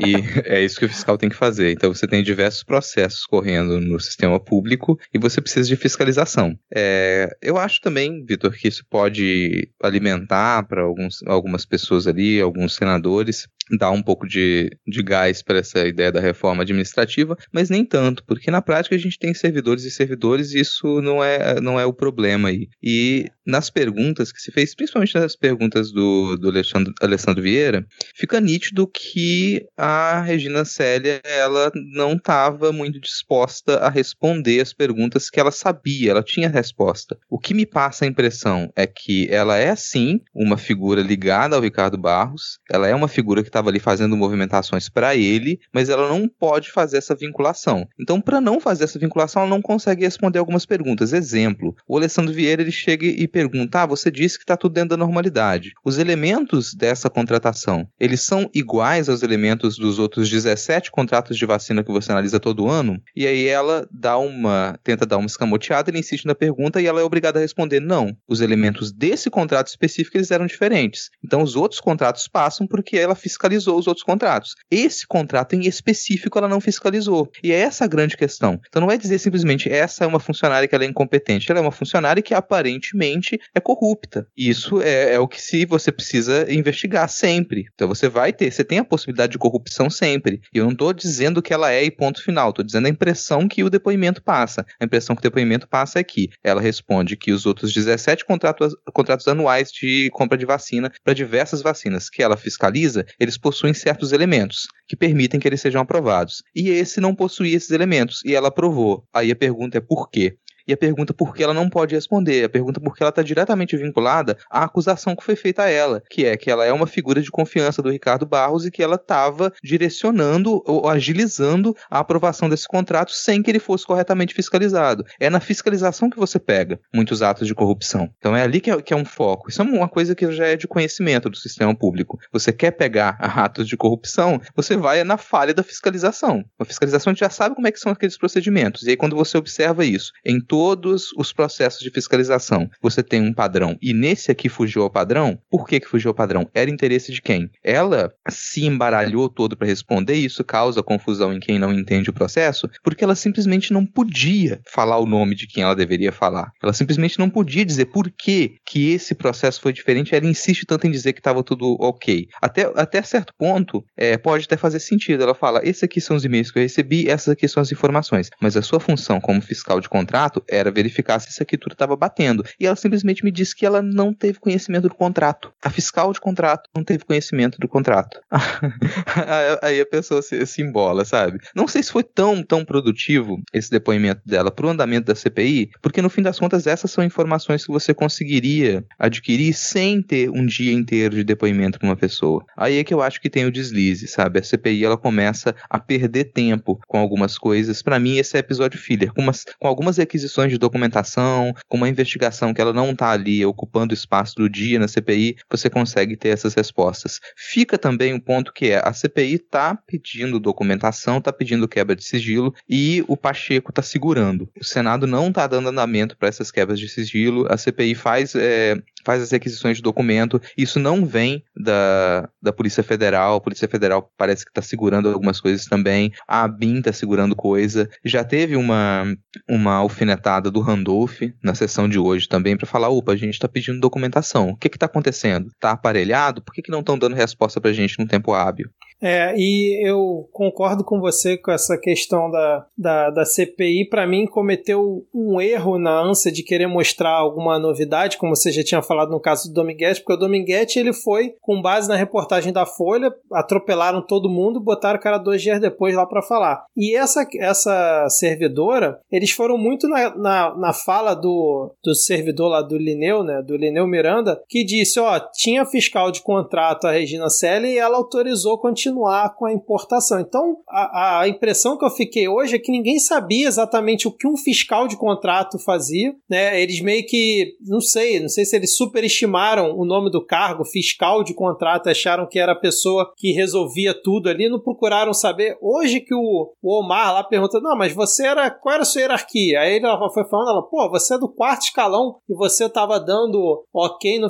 e 0.00 0.14
é 0.44 0.62
isso 0.62 0.78
que 0.78 0.86
o 0.86 0.88
fiscal 0.88 1.18
tem 1.18 1.28
que 1.28 1.36
fazer. 1.36 1.72
Então 1.72 1.92
você 1.92 2.06
tem 2.06 2.22
diversos 2.22 2.62
processos 2.62 3.24
correndo 3.26 3.80
no 3.80 3.98
sistema 4.00 4.38
público 4.38 4.98
e 5.12 5.18
você 5.18 5.40
precisa 5.40 5.68
de 5.68 5.76
fiscalização. 5.76 6.56
É, 6.74 7.28
eu 7.42 7.58
acho 7.58 7.80
também, 7.80 8.24
Vitor, 8.24 8.52
que 8.52 8.68
isso 8.68 8.84
pode 8.88 9.68
alimentar 9.82 10.66
para 10.66 10.82
algumas 11.26 11.66
pessoas 11.66 12.06
ali, 12.06 12.40
alguns 12.40 12.74
senadores, 12.74 13.48
dar 13.78 13.90
um 13.90 14.02
pouco 14.02 14.26
de, 14.26 14.70
de 14.86 15.02
gás 15.02 15.42
para 15.42 15.58
essa 15.58 15.86
ideia 15.86 16.12
da 16.12 16.20
reforma 16.20 16.62
administrativa, 16.62 17.36
mas 17.52 17.70
nem 17.70 17.84
tanto, 17.84 18.24
porque 18.24 18.50
na 18.50 18.62
prática 18.62 18.94
a 18.94 18.98
gente 18.98 19.18
tem 19.18 19.32
servidores 19.34 19.84
e 19.84 19.90
servidores 19.90 20.52
e 20.52 20.60
isso 20.60 21.00
não 21.00 21.22
é, 21.22 21.60
não 21.60 21.78
é 21.78 21.86
o 21.86 21.92
problema 21.92 22.48
aí. 22.48 22.68
E 22.82 23.26
nas 23.46 23.70
perguntas 23.70 24.32
que 24.32 24.40
se 24.40 24.50
fez, 24.50 24.74
principalmente 24.74 25.14
nas 25.14 25.36
perguntas 25.36 25.92
do, 25.92 26.21
do 26.36 26.48
Alexandre, 26.48 26.92
Alessandro 27.00 27.42
Vieira, 27.42 27.86
fica 28.14 28.40
nítido 28.40 28.86
que 28.86 29.66
a 29.76 30.20
Regina 30.20 30.64
Célia 30.64 31.20
ela 31.24 31.70
não 31.74 32.14
estava 32.14 32.72
muito 32.72 33.00
disposta 33.00 33.78
a 33.78 33.88
responder 33.88 34.60
as 34.60 34.72
perguntas 34.72 35.28
que 35.28 35.40
ela 35.40 35.50
sabia, 35.50 36.10
ela 36.10 36.22
tinha 36.22 36.48
resposta. 36.48 37.18
O 37.28 37.38
que 37.38 37.54
me 37.54 37.66
passa 37.66 38.04
a 38.04 38.08
impressão 38.08 38.72
é 38.76 38.86
que 38.86 39.28
ela 39.30 39.58
é 39.58 39.74
sim 39.76 40.20
uma 40.34 40.56
figura 40.56 41.02
ligada 41.02 41.56
ao 41.56 41.62
Ricardo 41.62 41.98
Barros, 41.98 42.58
ela 42.70 42.88
é 42.88 42.94
uma 42.94 43.08
figura 43.08 43.42
que 43.42 43.48
estava 43.48 43.68
ali 43.68 43.80
fazendo 43.80 44.16
movimentações 44.16 44.88
para 44.88 45.14
ele, 45.16 45.60
mas 45.72 45.88
ela 45.88 46.08
não 46.08 46.28
pode 46.28 46.70
fazer 46.70 46.98
essa 46.98 47.14
vinculação. 47.14 47.86
Então, 48.00 48.20
para 48.20 48.40
não 48.40 48.60
fazer 48.60 48.84
essa 48.84 48.98
vinculação, 48.98 49.42
ela 49.42 49.50
não 49.50 49.62
consegue 49.62 50.04
responder 50.04 50.38
algumas 50.38 50.66
perguntas. 50.66 51.12
Exemplo, 51.12 51.74
o 51.86 51.96
Alessandro 51.96 52.32
Vieira 52.32 52.62
ele 52.62 52.72
chega 52.72 53.06
e 53.06 53.26
pergunta: 53.28 53.82
"Ah, 53.82 53.86
você 53.86 54.10
disse 54.10 54.38
que 54.38 54.44
está 54.44 54.56
tudo 54.56 54.72
dentro 54.72 54.90
da 54.90 54.96
normalidade. 54.96 55.72
Os 55.84 55.98
elementos 56.02 56.74
dessa 56.74 57.08
contratação, 57.08 57.86
eles 57.98 58.22
são 58.22 58.50
iguais 58.54 59.08
aos 59.08 59.22
elementos 59.22 59.76
dos 59.76 59.98
outros 59.98 60.28
17 60.28 60.90
contratos 60.90 61.36
de 61.36 61.46
vacina 61.46 61.82
que 61.82 61.92
você 61.92 62.12
analisa 62.12 62.38
todo 62.38 62.68
ano?" 62.68 63.00
E 63.16 63.26
aí 63.26 63.46
ela 63.46 63.88
dá 63.90 64.18
uma 64.18 64.78
tenta 64.84 65.06
dar 65.06 65.16
uma 65.16 65.26
escamoteada, 65.26 65.90
ele 65.90 66.00
insiste 66.00 66.26
na 66.26 66.34
pergunta 66.34 66.80
e 66.80 66.86
ela 66.86 67.00
é 67.00 67.04
obrigada 67.04 67.38
a 67.38 67.42
responder: 67.42 67.80
"Não, 67.80 68.16
os 68.28 68.40
elementos 68.40 68.92
desse 68.92 69.30
contrato 69.30 69.68
específico 69.68 70.16
eles 70.16 70.30
eram 70.30 70.46
diferentes. 70.46 71.10
Então 71.24 71.42
os 71.42 71.56
outros 71.56 71.80
contratos 71.80 72.28
passam 72.28 72.66
porque 72.66 72.98
ela 72.98 73.14
fiscalizou 73.14 73.78
os 73.78 73.86
outros 73.86 74.04
contratos. 74.04 74.54
Esse 74.70 75.06
contrato 75.06 75.54
em 75.54 75.66
específico 75.66 76.38
ela 76.38 76.48
não 76.48 76.60
fiscalizou. 76.60 77.30
E 77.42 77.52
é 77.52 77.60
essa 77.60 77.84
a 77.84 77.88
grande 77.88 78.16
questão. 78.16 78.60
Então 78.68 78.80
não 78.80 78.88
vai 78.88 78.98
dizer 78.98 79.18
simplesmente 79.18 79.70
essa 79.70 80.04
é 80.04 80.06
uma 80.06 80.20
funcionária 80.20 80.66
que 80.66 80.74
ela 80.74 80.84
é 80.84 80.86
incompetente, 80.88 81.50
ela 81.50 81.60
é 81.60 81.62
uma 81.62 81.70
funcionária 81.70 82.22
que 82.22 82.34
aparentemente 82.34 83.38
é 83.54 83.60
corrupta. 83.60 84.26
Isso 84.36 84.80
é, 84.82 85.14
é 85.14 85.18
o 85.18 85.28
que 85.28 85.40
se 85.40 85.64
você 85.64 85.91
precisa 85.92 86.46
investigar 86.52 87.08
sempre. 87.08 87.66
Então 87.74 87.88
você 87.88 88.08
vai 88.08 88.32
ter, 88.32 88.50
você 88.50 88.64
tem 88.64 88.78
a 88.78 88.84
possibilidade 88.84 89.32
de 89.32 89.38
corrupção 89.38 89.90
sempre. 89.90 90.40
E 90.52 90.58
eu 90.58 90.64
não 90.64 90.72
estou 90.72 90.92
dizendo 90.92 91.42
que 91.42 91.52
ela 91.52 91.72
é 91.72 91.84
e 91.84 91.90
ponto 91.90 92.22
final, 92.22 92.50
estou 92.50 92.64
dizendo 92.64 92.86
a 92.86 92.90
impressão 92.90 93.46
que 93.46 93.62
o 93.62 93.70
depoimento 93.70 94.22
passa. 94.22 94.64
A 94.80 94.84
impressão 94.84 95.14
que 95.14 95.20
o 95.20 95.22
depoimento 95.22 95.68
passa 95.68 95.98
é 95.98 96.04
que 96.04 96.30
ela 96.42 96.60
responde 96.60 97.16
que 97.16 97.32
os 97.32 97.46
outros 97.46 97.72
17 97.72 98.24
contratos, 98.24 98.74
contratos 98.92 99.28
anuais 99.28 99.70
de 99.70 100.10
compra 100.12 100.38
de 100.38 100.46
vacina 100.46 100.90
para 101.04 101.14
diversas 101.14 101.62
vacinas 101.62 102.08
que 102.08 102.22
ela 102.22 102.36
fiscaliza, 102.36 103.04
eles 103.18 103.38
possuem 103.38 103.74
certos 103.74 104.12
elementos 104.12 104.66
que 104.88 104.96
permitem 104.96 105.40
que 105.40 105.48
eles 105.48 105.60
sejam 105.60 105.80
aprovados. 105.80 106.42
E 106.54 106.68
esse 106.68 107.00
não 107.00 107.14
possuía 107.14 107.56
esses 107.56 107.70
elementos, 107.70 108.20
e 108.24 108.34
ela 108.34 108.48
aprovou. 108.48 109.04
Aí 109.12 109.30
a 109.30 109.36
pergunta 109.36 109.78
é 109.78 109.80
por 109.80 110.10
quê? 110.10 110.36
E 110.66 110.72
a 110.72 110.76
pergunta 110.76 111.14
por 111.14 111.34
que 111.34 111.42
ela 111.42 111.54
não 111.54 111.68
pode 111.68 111.94
responder, 111.94 112.44
a 112.44 112.48
pergunta 112.48 112.80
por 112.80 112.94
que 112.94 113.02
ela 113.02 113.10
está 113.10 113.22
diretamente 113.22 113.76
vinculada 113.76 114.36
à 114.50 114.64
acusação 114.64 115.16
que 115.16 115.24
foi 115.24 115.36
feita 115.36 115.62
a 115.64 115.68
ela, 115.68 116.02
que 116.10 116.24
é 116.24 116.36
que 116.36 116.50
ela 116.50 116.64
é 116.64 116.72
uma 116.72 116.86
figura 116.86 117.20
de 117.20 117.30
confiança 117.30 117.82
do 117.82 117.90
Ricardo 117.90 118.26
Barros 118.26 118.66
e 118.66 118.70
que 118.70 118.82
ela 118.82 118.96
estava 118.96 119.52
direcionando 119.62 120.62
ou 120.66 120.88
agilizando 120.88 121.74
a 121.90 121.98
aprovação 121.98 122.48
desse 122.48 122.66
contrato 122.66 123.12
sem 123.12 123.42
que 123.42 123.50
ele 123.50 123.58
fosse 123.58 123.86
corretamente 123.86 124.34
fiscalizado. 124.34 125.04
É 125.18 125.30
na 125.30 125.40
fiscalização 125.40 126.10
que 126.10 126.18
você 126.18 126.38
pega 126.38 126.80
muitos 126.92 127.22
atos 127.22 127.46
de 127.46 127.54
corrupção. 127.54 128.08
Então 128.18 128.36
é 128.36 128.42
ali 128.42 128.60
que 128.60 128.70
é, 128.70 128.80
que 128.80 128.92
é 128.92 128.96
um 128.96 129.04
foco. 129.04 129.48
Isso 129.48 129.62
é 129.62 129.64
uma 129.64 129.88
coisa 129.88 130.14
que 130.14 130.30
já 130.32 130.46
é 130.46 130.56
de 130.56 130.68
conhecimento 130.68 131.28
do 131.28 131.36
sistema 131.36 131.74
público. 131.74 132.18
Você 132.32 132.52
quer 132.52 132.72
pegar 132.72 133.16
atos 133.20 133.68
de 133.68 133.76
corrupção, 133.76 134.40
você 134.54 134.76
vai 134.76 135.04
na 135.04 135.16
falha 135.16 135.54
da 135.54 135.62
fiscalização. 135.62 136.44
A 136.58 136.64
fiscalização 136.64 137.14
já 137.14 137.30
sabe 137.30 137.54
como 137.54 137.66
é 137.66 137.72
que 137.72 137.80
são 137.80 137.92
aqueles 137.92 138.18
procedimentos. 138.18 138.82
E 138.82 138.90
aí 138.90 138.96
quando 138.96 139.16
você 139.16 139.36
observa 139.36 139.84
isso 139.84 140.12
em 140.24 140.40
todos 140.52 141.12
os 141.16 141.32
processos 141.32 141.80
de 141.80 141.88
fiscalização 141.88 142.68
você 142.82 143.02
tem 143.02 143.22
um 143.22 143.32
padrão 143.32 143.78
e 143.80 143.94
nesse 143.94 144.30
aqui 144.30 144.50
fugiu 144.50 144.82
ao 144.82 144.90
padrão, 144.90 145.38
por 145.50 145.66
que, 145.66 145.80
que 145.80 145.88
fugiu 145.88 146.10
ao 146.10 146.14
padrão? 146.14 146.46
Era 146.52 146.68
interesse 146.68 147.10
de 147.10 147.22
quem? 147.22 147.48
Ela 147.64 148.12
se 148.28 148.66
embaralhou 148.66 149.30
todo 149.30 149.56
para 149.56 149.66
responder 149.66 150.16
e 150.16 150.26
isso 150.26 150.44
causa 150.44 150.82
confusão 150.82 151.32
em 151.32 151.40
quem 151.40 151.58
não 151.58 151.72
entende 151.72 152.10
o 152.10 152.12
processo, 152.12 152.68
porque 152.84 153.02
ela 153.02 153.14
simplesmente 153.14 153.72
não 153.72 153.86
podia 153.86 154.60
falar 154.70 154.98
o 154.98 155.06
nome 155.06 155.34
de 155.34 155.46
quem 155.46 155.62
ela 155.62 155.74
deveria 155.74 156.12
falar. 156.12 156.52
Ela 156.62 156.74
simplesmente 156.74 157.18
não 157.18 157.30
podia 157.30 157.64
dizer 157.64 157.86
por 157.86 158.10
que, 158.10 158.56
que 158.66 158.90
esse 158.90 159.14
processo 159.14 159.58
foi 159.58 159.72
diferente. 159.72 160.14
Ela 160.14 160.26
insiste 160.26 160.66
tanto 160.66 160.86
em 160.86 160.90
dizer 160.90 161.14
que 161.14 161.20
estava 161.20 161.42
tudo 161.42 161.78
ok. 161.80 162.28
Até, 162.42 162.70
até 162.76 163.00
certo 163.00 163.32
ponto, 163.38 163.82
é, 163.96 164.18
pode 164.18 164.44
até 164.44 164.58
fazer 164.58 164.80
sentido. 164.80 165.22
Ela 165.22 165.34
fala: 165.34 165.62
esses 165.66 165.82
aqui 165.82 165.98
são 165.98 166.14
os 166.14 166.26
e-mails 166.26 166.50
que 166.50 166.58
eu 166.58 166.62
recebi, 166.62 167.08
essas 167.08 167.28
aqui 167.28 167.48
são 167.48 167.62
as 167.62 167.72
informações. 167.72 168.28
Mas 168.38 168.54
a 168.54 168.60
sua 168.60 168.78
função 168.78 169.18
como 169.18 169.40
fiscal 169.40 169.80
de 169.80 169.88
contrato 169.88 170.41
era 170.48 170.70
verificar 170.70 171.18
se 171.20 171.28
essa 171.28 171.42
escritura 171.42 171.74
estava 171.74 171.96
batendo. 171.96 172.44
E 172.58 172.66
ela 172.66 172.76
simplesmente 172.76 173.24
me 173.24 173.30
disse 173.30 173.54
que 173.54 173.66
ela 173.66 173.82
não 173.82 174.12
teve 174.12 174.38
conhecimento 174.38 174.88
do 174.88 174.94
contrato. 174.94 175.52
A 175.62 175.70
fiscal 175.70 176.12
de 176.12 176.20
contrato 176.20 176.68
não 176.74 176.84
teve 176.84 177.04
conhecimento 177.04 177.58
do 177.58 177.68
contrato. 177.68 178.20
Aí 179.62 179.80
a 179.80 179.86
pessoa 179.86 180.22
se, 180.22 180.44
se 180.46 180.62
embola, 180.62 181.04
sabe? 181.04 181.38
Não 181.54 181.68
sei 181.68 181.82
se 181.82 181.92
foi 181.92 182.02
tão, 182.02 182.42
tão 182.42 182.64
produtivo 182.64 183.40
esse 183.52 183.70
depoimento 183.70 184.20
dela 184.24 184.50
para 184.50 184.66
o 184.66 184.70
andamento 184.70 185.06
da 185.06 185.14
CPI, 185.14 185.70
porque 185.80 186.02
no 186.02 186.10
fim 186.10 186.22
das 186.22 186.38
contas 186.38 186.66
essas 186.66 186.90
são 186.90 187.04
informações 187.04 187.64
que 187.64 187.72
você 187.72 187.94
conseguiria 187.94 188.84
adquirir 188.98 189.52
sem 189.54 190.02
ter 190.02 190.30
um 190.30 190.44
dia 190.46 190.72
inteiro 190.72 191.16
de 191.16 191.24
depoimento 191.24 191.78
com 191.78 191.86
uma 191.86 191.96
pessoa. 191.96 192.44
Aí 192.56 192.78
é 192.78 192.84
que 192.84 192.92
eu 192.92 193.02
acho 193.02 193.20
que 193.20 193.30
tem 193.30 193.44
o 193.44 193.52
deslize, 193.52 194.06
sabe? 194.06 194.38
A 194.38 194.42
CPI 194.42 194.84
ela 194.84 194.96
começa 194.96 195.54
a 195.68 195.78
perder 195.78 196.24
tempo 196.24 196.80
com 196.86 196.98
algumas 196.98 197.38
coisas. 197.38 197.82
Para 197.82 197.98
mim 197.98 198.16
esse 198.16 198.36
é 198.36 198.40
episódio 198.40 198.78
filler, 198.78 199.12
com, 199.12 199.22
umas, 199.22 199.44
com 199.58 199.68
algumas 199.68 199.96
requisições 199.96 200.31
de 200.48 200.58
documentação, 200.58 201.54
com 201.68 201.76
uma 201.76 201.88
investigação 201.88 202.52
que 202.52 202.60
ela 202.60 202.72
não 202.72 202.94
tá 202.94 203.10
ali 203.10 203.44
ocupando 203.44 203.94
espaço 203.94 204.34
do 204.36 204.48
dia 204.48 204.78
na 204.78 204.88
CPI, 204.88 205.36
você 205.50 205.68
consegue 205.68 206.16
ter 206.16 206.28
essas 206.28 206.54
respostas. 206.54 207.20
Fica 207.36 207.78
também 207.78 208.14
um 208.14 208.20
ponto 208.20 208.52
que 208.52 208.70
é 208.70 208.80
a 208.82 208.92
CPI 208.92 209.38
tá 209.38 209.78
pedindo 209.86 210.40
documentação, 210.40 211.20
tá 211.20 211.32
pedindo 211.32 211.68
quebra 211.68 211.94
de 211.94 212.04
sigilo 212.04 212.54
e 212.68 213.04
o 213.08 213.16
Pacheco 213.16 213.72
tá 213.72 213.82
segurando. 213.82 214.48
O 214.60 214.64
Senado 214.64 215.06
não 215.06 215.32
tá 215.32 215.46
dando 215.46 215.68
andamento 215.68 216.16
para 216.16 216.28
essas 216.28 216.50
quebras 216.50 216.78
de 216.78 216.88
sigilo. 216.88 217.46
A 217.50 217.56
CPI 217.56 217.94
faz 217.94 218.34
é, 218.34 218.76
faz 219.04 219.22
as 219.22 219.30
requisições 219.30 219.76
de 219.76 219.82
documento. 219.82 220.40
Isso 220.56 220.78
não 220.78 221.04
vem 221.04 221.42
da, 221.56 222.28
da 222.40 222.52
Polícia 222.52 222.82
Federal. 222.82 223.36
A 223.36 223.40
Polícia 223.40 223.68
Federal 223.68 224.10
parece 224.16 224.44
que 224.44 224.50
está 224.50 224.62
segurando 224.62 225.08
algumas 225.08 225.40
coisas 225.40 225.66
também. 225.66 226.12
A 226.26 226.42
ABIN 226.44 226.78
está 226.78 226.92
segurando 226.92 227.36
coisa. 227.36 227.88
Já 228.04 228.24
teve 228.24 228.56
uma, 228.56 229.04
uma 229.48 229.74
alfinetada 229.74 230.50
do 230.50 230.60
Randolph 230.60 231.20
na 231.42 231.54
sessão 231.54 231.88
de 231.88 231.98
hoje 231.98 232.28
também 232.28 232.56
para 232.56 232.66
falar: 232.66 232.88
opa, 232.88 233.12
a 233.12 233.16
gente 233.16 233.34
está 233.34 233.48
pedindo 233.48 233.80
documentação. 233.80 234.50
O 234.50 234.56
que 234.56 234.68
está 234.68 234.86
acontecendo? 234.86 235.48
Está 235.48 235.72
aparelhado? 235.72 236.42
Por 236.42 236.54
que, 236.54 236.62
que 236.62 236.70
não 236.70 236.80
estão 236.80 236.98
dando 236.98 237.14
resposta 237.14 237.60
para 237.60 237.70
a 237.70 237.74
gente 237.74 237.98
num 237.98 238.06
tempo 238.06 238.32
hábil? 238.32 238.70
É, 239.02 239.34
e 239.36 239.84
eu 239.84 240.28
concordo 240.32 240.84
com 240.84 241.00
você 241.00 241.36
com 241.36 241.50
essa 241.50 241.76
questão 241.76 242.30
da, 242.30 242.64
da, 242.78 243.10
da 243.10 243.24
CPI. 243.24 243.88
Para 243.88 244.06
mim, 244.06 244.26
cometeu 244.26 245.04
um 245.12 245.40
erro 245.40 245.76
na 245.76 246.00
ânsia 246.00 246.30
de 246.30 246.44
querer 246.44 246.68
mostrar 246.68 247.10
alguma 247.10 247.58
novidade, 247.58 248.16
como 248.16 248.36
você 248.36 248.52
já 248.52 248.62
tinha 248.62 248.80
falado 248.80 249.10
no 249.10 249.20
caso 249.20 249.48
do 249.48 249.54
Dominguete, 249.54 250.00
porque 250.00 250.12
o 250.12 250.16
Dominguete 250.16 250.78
ele 250.78 250.92
foi 250.92 251.34
com 251.40 251.60
base 251.60 251.88
na 251.88 251.96
reportagem 251.96 252.52
da 252.52 252.64
Folha, 252.64 253.12
atropelaram 253.32 254.00
todo 254.00 254.30
mundo, 254.30 254.60
botaram 254.60 255.00
o 255.00 255.02
cara 255.02 255.18
dois 255.18 255.42
dias 255.42 255.60
depois 255.60 255.96
lá 255.96 256.06
para 256.06 256.22
falar. 256.22 256.64
E 256.76 256.94
essa, 256.94 257.26
essa 257.40 258.06
servidora, 258.08 259.00
eles 259.10 259.32
foram 259.32 259.58
muito 259.58 259.88
na, 259.88 260.16
na, 260.16 260.56
na, 260.56 260.72
fala 260.72 261.14
do, 261.14 261.74
do 261.82 261.92
servidor 261.92 262.48
lá 262.48 262.62
do 262.62 262.78
Lineu, 262.78 263.24
né, 263.24 263.42
do 263.42 263.56
Lineu 263.56 263.86
Miranda, 263.86 264.40
que 264.48 264.64
disse, 264.64 265.00
ó, 265.00 265.18
tinha 265.34 265.66
fiscal 265.66 266.12
de 266.12 266.22
contrato 266.22 266.86
a 266.86 266.92
Regina 266.92 267.28
Selle 267.28 267.68
e 267.68 267.78
ela 267.78 267.96
autorizou 267.96 268.58
continuar 268.58 268.91
continuar 268.92 269.34
com 269.34 269.46
a 269.46 269.52
importação. 269.52 270.20
Então, 270.20 270.58
a, 270.68 271.20
a, 271.20 271.28
impressão 271.28 271.78
que 271.78 271.84
eu 271.84 271.90
fiquei 271.90 272.28
hoje 272.28 272.56
é 272.56 272.58
que 272.58 272.70
ninguém 272.70 272.98
sabia 272.98 273.48
exatamente 273.48 274.06
o 274.06 274.12
que 274.12 274.28
um 274.28 274.36
fiscal 274.36 274.86
de 274.86 274.96
contrato 274.96 275.58
fazia, 275.58 276.14
né? 276.28 276.60
Eles 276.60 276.80
meio 276.80 277.04
que, 277.06 277.54
não 277.66 277.80
sei, 277.80 278.20
não 278.20 278.28
sei 278.28 278.44
se 278.44 278.54
eles 278.54 278.76
superestimaram 278.76 279.76
o 279.76 279.84
nome 279.84 280.10
do 280.10 280.24
cargo, 280.24 280.64
fiscal 280.64 281.24
de 281.24 281.34
contrato, 281.34 281.88
acharam 281.88 282.28
que 282.28 282.38
era 282.38 282.52
a 282.52 282.58
pessoa 282.58 283.12
que 283.16 283.32
resolvia 283.32 283.94
tudo 283.94 284.28
ali, 284.28 284.48
não 284.48 284.60
procuraram 284.60 285.12
saber. 285.12 285.56
Hoje 285.60 286.00
que 286.00 286.14
o, 286.14 286.52
o 286.62 286.80
Omar 286.80 287.14
lá 287.14 287.24
pergunta, 287.24 287.60
não, 287.60 287.76
mas 287.76 287.92
você 287.92 288.26
era, 288.26 288.50
qual 288.50 288.74
era 288.74 288.82
a 288.82 288.86
sua 288.86 289.00
hierarquia? 289.00 289.60
Aí 289.60 289.76
ele 289.76 289.86
foi 290.12 290.28
falando, 290.28 290.50
ela, 290.50 290.62
pô, 290.62 290.90
você 290.90 291.14
é 291.14 291.18
do 291.18 291.28
quarto 291.28 291.62
escalão 291.62 292.16
e 292.28 292.34
você 292.34 292.66
estava 292.66 292.98
dando 292.98 293.64
ok 293.72 294.18
no, 294.18 294.28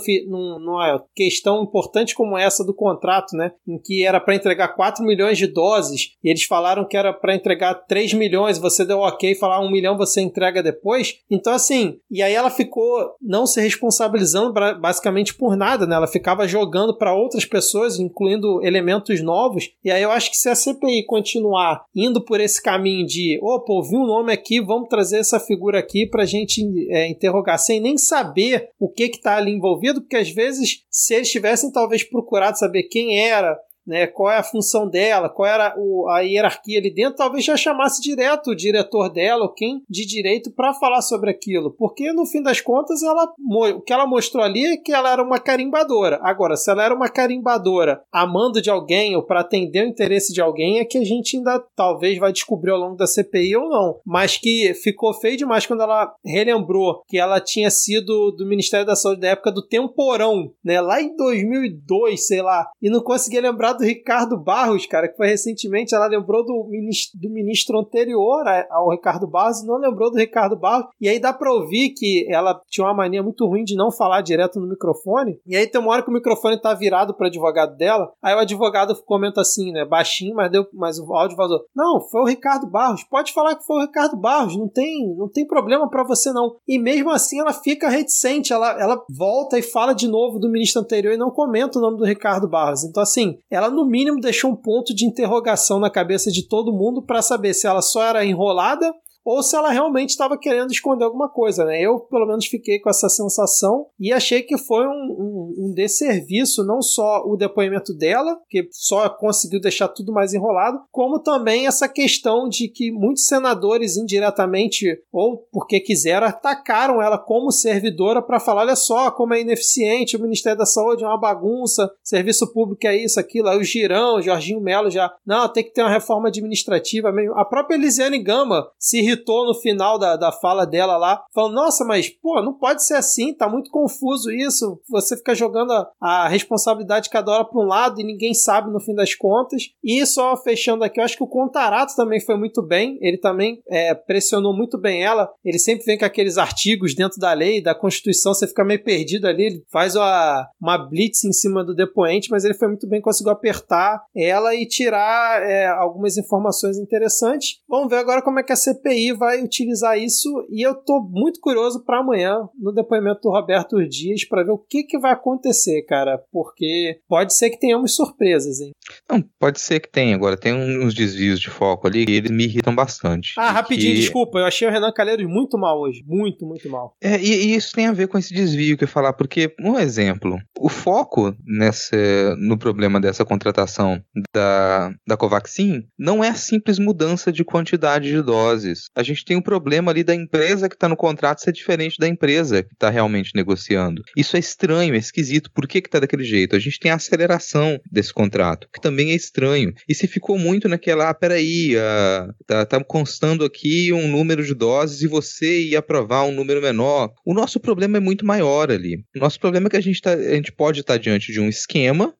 numa 0.59 1.05
questão 1.15 1.63
importante 1.63 2.15
como 2.15 2.39
essa 2.39 2.65
do 2.65 2.75
contrato, 2.75 3.37
né? 3.37 3.53
Em 3.67 3.79
que 3.79 4.05
era 4.05 4.21
para 4.21 4.35
entregar 4.35 4.52
entregar 4.53 4.69
4 4.69 5.05
milhões 5.05 5.39
de 5.39 5.47
doses 5.47 6.12
e 6.23 6.29
eles 6.29 6.45
falaram 6.45 6.87
que 6.87 6.97
era 6.97 7.12
para 7.12 7.35
entregar 7.35 7.74
3 7.74 8.12
milhões, 8.15 8.59
você 8.59 8.85
deu 8.85 8.99
ok 8.99 9.35
falar 9.35 9.61
1 9.61 9.70
milhão 9.70 9.97
você 9.97 10.20
entrega 10.20 10.62
depois. 10.62 11.16
Então, 11.31 11.53
assim, 11.53 11.99
e 12.11 12.23
aí 12.23 12.35
ela 12.35 12.51
ficou 12.51 13.15
não 13.20 13.47
se 13.47 13.61
responsabilizando 13.61 14.53
basicamente 14.53 15.35
por 15.35 15.57
nada, 15.57 15.87
né? 15.87 15.97
Ela 15.97 16.07
ficava 16.07 16.47
jogando 16.47 16.97
para 16.97 17.15
outras 17.15 17.45
pessoas, 17.45 17.99
incluindo 17.99 18.65
elementos 18.65 19.23
novos. 19.23 19.70
E 19.83 19.91
aí 19.91 20.03
eu 20.03 20.11
acho 20.11 20.31
que 20.31 20.37
se 20.37 20.49
a 20.49 20.55
CPI 20.55 21.07
continuar 21.07 21.85
indo 21.95 22.23
por 22.24 22.41
esse 22.41 22.62
caminho 22.62 23.07
de, 23.07 23.39
opa, 23.43 23.73
ouvi 23.73 23.97
um 23.97 24.07
nome 24.07 24.33
aqui, 24.33 24.61
vamos 24.61 24.89
trazer 24.89 25.19
essa 25.19 25.41
figura 25.41 25.79
aqui 25.79 26.07
para 26.07 26.23
a 26.23 26.27
gente 26.27 26.62
é, 26.91 27.09
interrogar, 27.09 27.59
sem 27.59 27.81
nem 27.81 27.97
saber 27.97 28.69
o 28.79 28.89
que 28.89 29.05
está 29.05 29.37
ali 29.37 29.53
envolvido, 29.53 30.01
porque 30.01 30.16
às 30.16 30.31
vezes, 30.31 30.85
se 30.91 31.15
eles 31.15 31.31
tivessem 31.31 31.73
talvez 31.73 32.03
procurado 32.03 32.59
saber 32.59 32.85
quem 32.85 33.19
era, 33.19 33.59
né, 33.87 34.07
qual 34.07 34.31
é 34.31 34.39
a 34.39 34.43
função 34.43 34.89
dela, 34.89 35.29
qual 35.29 35.49
era 35.49 35.75
o, 35.77 36.09
a 36.09 36.21
hierarquia 36.21 36.79
ali 36.79 36.93
dentro, 36.93 37.17
talvez 37.17 37.45
já 37.45 37.57
chamasse 37.57 38.01
direto 38.01 38.51
o 38.51 38.57
diretor 38.57 39.09
dela 39.09 39.45
ou 39.45 39.53
quem 39.53 39.83
de 39.89 40.07
direito 40.07 40.51
para 40.51 40.75
falar 40.75 41.03
sobre 41.03 41.31
aquilo, 41.31 41.71
porque 41.73 42.13
no 42.13 42.27
fim 42.27 42.43
das 42.43 42.61
contas 42.61 43.03
ela, 43.03 43.33
o 43.39 43.81
que 43.81 43.93
ela 43.93 44.07
mostrou 44.07 44.45
ali 44.45 44.65
é 44.65 44.77
que 44.77 44.93
ela 44.93 45.13
era 45.13 45.23
uma 45.23 45.39
carimbadora. 45.39 46.19
Agora, 46.23 46.57
se 46.57 46.71
ela 46.71 46.85
era 46.85 46.95
uma 46.95 47.09
carimbadora 47.09 48.03
amando 48.13 48.61
de 48.61 48.71
alguém 48.71 49.17
ou 49.17 49.23
para 49.23 49.41
atender 49.41 49.85
o 49.85 49.89
interesse 49.89 50.33
de 50.33 50.41
alguém, 50.41 50.79
é 50.79 50.85
que 50.85 50.99
a 50.99 51.05
gente 51.05 51.37
ainda 51.37 51.63
talvez 51.75 52.19
vai 52.19 52.33
descobrir 52.33 52.71
ao 52.71 52.79
longo 52.79 52.97
da 52.97 53.07
CPI 53.07 53.57
ou 53.57 53.69
não. 53.69 54.01
Mas 54.05 54.37
que 54.37 54.75
ficou 54.75 55.15
feio 55.15 55.37
demais 55.37 55.67
quando 55.67 55.83
ela 55.83 56.15
relembrou 56.25 57.03
que 57.09 57.19
ela 57.19 57.41
tinha 57.41 57.71
sido 57.71 58.33
do 58.33 58.47
Ministério 58.47 58.87
da 58.87 58.97
Saúde 58.97 59.21
da 59.21 59.29
época 59.29 59.53
do 59.53 59.67
Temporão, 59.67 60.53
né, 60.65 60.81
lá 60.81 61.01
em 61.01 61.15
2002, 61.17 62.27
sei 62.27 62.43
lá, 62.43 62.69
e 62.81 62.91
não 62.91 63.01
conseguia 63.01 63.41
lembrar 63.41 63.72
do 63.73 63.85
Ricardo 63.85 64.36
Barros, 64.36 64.86
cara, 64.86 65.09
que 65.09 65.16
foi 65.16 65.28
recentemente, 65.28 65.94
ela 65.94 66.07
lembrou 66.07 66.44
do 66.44 66.66
ministro, 66.69 67.19
do 67.19 67.31
ministro 67.31 67.78
anterior 67.78 68.44
ao 68.70 68.90
Ricardo 68.90 69.27
Barros 69.27 69.62
e 69.62 69.66
não 69.66 69.77
lembrou 69.77 70.11
do 70.11 70.19
Ricardo 70.19 70.57
Barros. 70.57 70.86
E 71.01 71.09
aí 71.09 71.19
dá 71.19 71.32
pra 71.32 71.53
ouvir 71.53 71.90
que 71.90 72.27
ela 72.31 72.61
tinha 72.69 72.86
uma 72.86 72.94
mania 72.94 73.23
muito 73.23 73.47
ruim 73.47 73.65
de 73.65 73.77
não 73.77 73.90
falar 73.90 74.20
direto 74.20 74.61
no 74.61 74.69
microfone. 74.69 75.39
E 75.47 75.57
aí 75.57 75.66
tem 75.66 75.81
uma 75.81 75.93
hora 75.93 76.03
que 76.03 76.11
o 76.11 76.12
microfone 76.12 76.61
tá 76.61 76.74
virado 76.74 77.15
pro 77.15 77.27
advogado 77.27 77.77
dela, 77.77 78.11
aí 78.23 78.35
o 78.35 78.39
advogado 78.39 78.94
comenta 79.05 79.40
assim, 79.40 79.73
né, 79.73 79.85
baixinho, 79.85 80.35
mas, 80.35 80.51
deu, 80.51 80.66
mas 80.73 80.99
o 80.99 81.12
áudio 81.15 81.36
vazou. 81.36 81.65
Não, 81.74 82.01
foi 82.01 82.23
o 82.23 82.27
Ricardo 82.27 82.66
Barros. 82.66 83.05
Pode 83.05 83.32
falar 83.32 83.57
que 83.57 83.66
foi 83.66 83.77
o 83.77 83.86
Ricardo 83.86 84.16
Barros, 84.16 84.57
não 84.57 84.69
tem, 84.69 85.15
não 85.16 85.28
tem 85.28 85.47
problema 85.47 85.89
para 85.89 86.05
você 86.05 86.32
não. 86.32 86.57
E 86.66 86.78
mesmo 86.78 87.11
assim 87.11 87.40
ela 87.40 87.53
fica 87.53 87.89
reticente, 87.89 88.53
ela, 88.53 88.81
ela 88.81 89.03
volta 89.11 89.59
e 89.59 89.62
fala 89.62 89.93
de 89.93 90.09
novo 90.09 90.39
do 90.39 90.51
ministro 90.51 90.82
anterior 90.82 91.12
e 91.12 91.19
não 91.19 91.31
comenta 91.31 91.78
o 91.78 91.82
nome 91.82 91.99
do 91.99 92.05
Ricardo 92.05 92.49
Barros. 92.49 92.85
Então 92.85 93.03
assim, 93.03 93.39
ela 93.51 93.62
ela 93.63 93.71
no 93.73 93.87
mínimo 93.87 94.21
deixou 94.21 94.51
um 94.53 94.57
ponto 94.57 94.95
de 94.95 95.07
interrogação 95.07 95.79
na 95.79 95.91
cabeça 95.91 96.31
de 96.31 96.43
todo 96.43 96.73
mundo 96.73 97.03
para 97.03 97.23
saber 97.23 97.55
se 97.55 97.67
ela 97.67 97.83
só 97.83 98.03
era 98.03 98.25
enrolada 98.25 98.93
ou 99.24 99.43
se 99.43 99.57
ela 99.57 99.70
realmente 99.70 100.11
estava 100.11 100.39
querendo 100.39 100.70
esconder 100.70 101.05
alguma 101.05 101.28
coisa, 101.28 101.65
né? 101.65 101.81
Eu, 101.81 102.01
pelo 102.01 102.27
menos, 102.27 102.47
fiquei 102.47 102.78
com 102.78 102.90
essa 102.90 103.09
sensação 103.09 103.86
e 103.99 104.12
achei 104.12 104.43
que 104.43 104.59
foi 104.59 104.86
um, 104.86 104.90
um, 104.90 105.55
um 105.66 105.73
desserviço, 105.74 106.65
não 106.65 106.82
só 106.82 107.23
o 107.24 107.36
depoimento 107.36 107.94
dela, 107.94 108.39
que 108.49 108.69
só 108.70 109.09
conseguiu 109.09 109.61
deixar 109.61 109.89
tudo 109.89 110.12
mais 110.12 110.35
enrolado, 110.35 110.81
como 110.90 111.20
também 111.20 111.66
essa 111.66 111.89
questão 111.89 112.49
de 112.49 112.69
que 112.69 112.90
muitos 112.90 113.27
senadores, 113.27 113.97
indiretamente 113.97 114.86
ou 115.12 115.47
porque 115.53 115.81
quiseram, 115.81 116.27
atacaram 116.27 117.03
ela 117.03 117.19
como 117.19 117.51
servidora 117.51 118.20
para 118.23 118.40
falar: 118.40 118.62
olha 118.62 118.77
só 118.77 119.11
como 119.11 119.35
é 119.35 119.40
ineficiente, 119.40 120.16
o 120.16 120.23
Ministério 120.23 120.59
da 120.59 120.66
Saúde 120.66 121.05
é 121.05 121.07
uma 121.07 121.19
bagunça, 121.19 121.90
serviço 122.03 122.53
público 122.53 122.86
é 122.86 122.97
isso, 122.97 123.20
aquilo. 123.20 123.49
Aí 123.49 123.59
o 123.59 123.65
Girão, 123.65 124.16
o 124.16 124.23
Jorginho 124.23 124.61
Melo 124.61 124.90
já, 124.90 125.12
não, 125.24 125.49
tem 125.51 125.65
que 125.65 125.73
ter 125.73 125.82
uma 125.82 125.90
reforma 125.90 126.28
administrativa 126.28 127.12
mesmo. 127.12 127.39
A 127.39 127.44
própria 127.44 127.77
Elisiane 127.77 128.19
Gama 128.19 128.69
se 128.78 129.01
irritou 129.13 129.47
no 129.47 129.55
final 129.55 129.99
da, 129.99 130.17
da 130.17 130.33
fala 130.33 130.67
dela 130.67 130.97
lá, 130.97 131.23
falando: 131.35 131.55
Nossa, 131.55 131.85
mas 131.85 132.09
pô, 132.09 132.43
não 132.43 132.55
pode 132.55 132.85
ser 132.85 132.95
assim, 132.95 133.35
tá 133.35 133.49
muito 133.49 133.71
confuso 133.71 134.31
isso. 134.31 134.81
Você 134.89 135.17
fica 135.17 135.35
jogando 135.35 135.73
a, 135.73 135.91
a 136.01 136.29
responsabilidade 136.29 137.11
cada 137.11 137.33
hora 137.33 137.45
para 137.45 137.61
um 137.61 137.67
lado 137.67 138.01
e 138.01 138.05
ninguém 138.05 138.35
sabe 138.35 138.71
no 138.71 138.81
fim 138.81 138.95
das 138.95 139.15
contas. 139.15 139.71
E 139.83 140.05
só 140.07 140.37
fechando 140.37 140.85
aqui, 140.85 141.01
eu 141.01 141.05
acho 141.05 141.17
que 141.17 141.25
o 141.25 141.29
Contarato 141.29 141.95
também 141.95 142.21
foi 142.21 142.37
muito 142.37 142.63
bem, 142.63 142.99
ele 143.01 143.19
também 143.19 143.63
é, 143.69 143.95
pressionou 143.95 144.57
muito 144.57 144.79
bem 144.79 145.03
ela. 145.03 145.31
Ele 145.45 145.59
sempre 145.59 145.85
vem 145.85 145.99
com 145.99 146.05
aqueles 146.05 146.39
artigos 146.39 146.95
dentro 146.95 147.19
da 147.19 147.33
lei, 147.33 147.63
da 147.63 147.75
Constituição, 147.75 148.35
você 148.35 148.47
fica 148.47 148.65
meio 148.65 148.83
perdido 148.83 149.27
ali, 149.27 149.45
ele 149.45 149.65
faz 149.71 149.95
uma, 149.95 150.49
uma 150.61 150.79
blitz 150.79 151.25
em 151.25 151.33
cima 151.33 151.65
do 151.65 151.75
depoente, 151.75 152.31
mas 152.31 152.45
ele 152.45 152.55
foi 152.55 152.69
muito 152.69 152.89
bem, 152.89 153.01
conseguiu 153.01 153.33
apertar 153.33 154.03
ela 154.15 154.55
e 154.55 154.67
tirar 154.67 155.43
é, 155.43 155.67
algumas 155.67 156.17
informações 156.17 156.79
interessantes. 156.79 157.61
Vamos 157.69 157.89
ver 157.89 157.97
agora 157.97 158.23
como 158.23 158.39
é 158.39 158.43
que 158.43 158.53
a 158.53 158.57
CPI 158.57 159.02
Vai 159.12 159.43
utilizar 159.43 159.99
isso 159.99 160.29
e 160.51 160.66
eu 160.66 160.74
tô 160.74 161.01
muito 161.01 161.41
curioso 161.41 161.85
para 161.85 162.01
amanhã, 162.01 162.49
no 162.59 162.73
depoimento 162.73 163.20
do 163.23 163.31
Roberto 163.31 163.77
Dias, 163.89 164.24
para 164.24 164.45
ver 164.45 164.53
o 164.53 164.59
que, 164.59 164.83
que 164.83 164.99
vai 164.99 165.12
acontecer, 165.12 165.83
cara, 165.83 166.23
porque 166.31 167.01
pode 167.09 167.35
ser 167.35 167.51
que 167.51 167.59
tenhamos 167.59 167.95
surpresas, 167.95 168.61
hein? 168.61 168.73
Não, 169.11 169.23
pode 169.39 169.61
ser 169.61 169.81
que 169.81 169.91
tenha. 169.91 170.15
Agora, 170.15 170.37
tem 170.37 170.53
uns 170.53 170.95
desvios 170.95 171.41
de 171.41 171.49
foco 171.49 171.87
ali 171.87 172.05
que 172.05 172.12
eles 172.12 172.31
me 172.31 172.45
irritam 172.45 172.74
bastante. 172.74 173.33
Ah, 173.39 173.51
rapidinho, 173.51 173.95
que... 173.95 174.01
desculpa, 174.01 174.39
eu 174.39 174.45
achei 174.45 174.66
o 174.66 174.70
Renan 174.70 174.93
Calheiros 174.93 175.27
muito 175.27 175.59
mal 175.59 175.81
hoje. 175.81 176.03
Muito, 176.07 176.45
muito 176.45 176.69
mal. 176.69 176.97
É, 177.03 177.19
e, 177.19 177.47
e, 177.47 177.55
isso 177.55 177.73
tem 177.73 177.87
a 177.87 177.93
ver 177.93 178.09
com 178.09 178.19
esse 178.19 178.35
desvio 178.35 178.77
que 178.77 178.85
eu 178.85 178.87
ia 178.87 178.93
falar, 178.93 179.12
porque, 179.12 179.55
um 179.61 179.79
exemplo, 179.79 180.39
o 180.59 180.69
foco 180.69 181.35
nessa, 181.47 182.37
no 182.37 182.59
problema 182.59 183.01
dessa 183.01 183.24
contratação 183.24 184.03
da, 184.35 184.93
da 185.07 185.16
Covaxin 185.16 185.87
não 185.99 186.23
é 186.23 186.29
a 186.29 186.35
simples 186.35 186.79
mudança 186.79 187.33
de 187.33 187.45
quantidade 187.45 188.11
de 188.11 188.23
doses. 188.23 188.85
A 188.94 189.02
gente 189.02 189.24
tem 189.24 189.36
um 189.36 189.43
problema 189.43 189.90
ali 189.90 190.05
da 190.05 190.14
empresa 190.14 190.69
que 190.69 190.74
está 190.74 190.89
no 190.89 190.97
contrato 190.97 191.40
ser 191.40 191.52
diferente 191.52 191.97
da 191.98 192.09
empresa 192.09 192.62
que 192.62 192.74
está 192.74 192.90
realmente 192.90 193.32
negociando. 193.35 194.02
Isso 194.16 194.36
é 194.36 194.40
estranho, 194.40 194.94
é 194.94 194.98
esquisito. 194.98 195.51
Por 195.51 195.66
que 195.66 195.78
está 195.78 195.98
daquele 195.98 196.24
jeito? 196.24 196.55
A 196.55 196.59
gente 196.59 196.78
tem 196.78 196.90
a 196.90 196.97
aceleração 196.97 197.81
desse 197.90 198.12
contrato, 198.12 198.69
que 198.73 198.81
também 198.81 199.10
é 199.10 199.14
estranho. 199.14 199.73
E 199.89 199.94
se 199.94 200.06
ficou 200.06 200.39
muito 200.39 200.69
naquela, 200.69 201.10
ah, 201.10 201.14
peraí, 201.14 201.77
ah, 201.77 202.28
tá, 202.47 202.66
tá 202.66 202.85
constando 202.85 203.44
aqui 203.44 203.93
um 203.93 204.09
número 204.09 204.44
de 204.44 204.55
doses 204.55 205.02
e 205.02 205.06
você 205.06 205.62
ia 205.62 205.78
aprovar 205.78 206.24
um 206.24 206.32
número 206.32 206.60
menor. 206.60 207.12
O 207.24 207.35
nosso 207.35 207.59
problema 207.59 207.97
é 207.97 208.01
muito 208.01 208.27
maior 208.27 208.70
ali. 208.70 209.05
O 209.16 209.19
nosso 209.19 209.40
problema 209.40 209.69
é 209.69 209.70
que 209.70 209.77
a 209.77 209.82
gente, 209.82 210.01
tá, 210.01 210.12
a 210.12 210.35
gente 210.35 210.52
pode 210.52 210.81
estar 210.81 210.94
tá 210.94 210.98
diante 210.98 211.32
de 211.32 211.40
um 211.40 211.48
esquema 211.48 212.14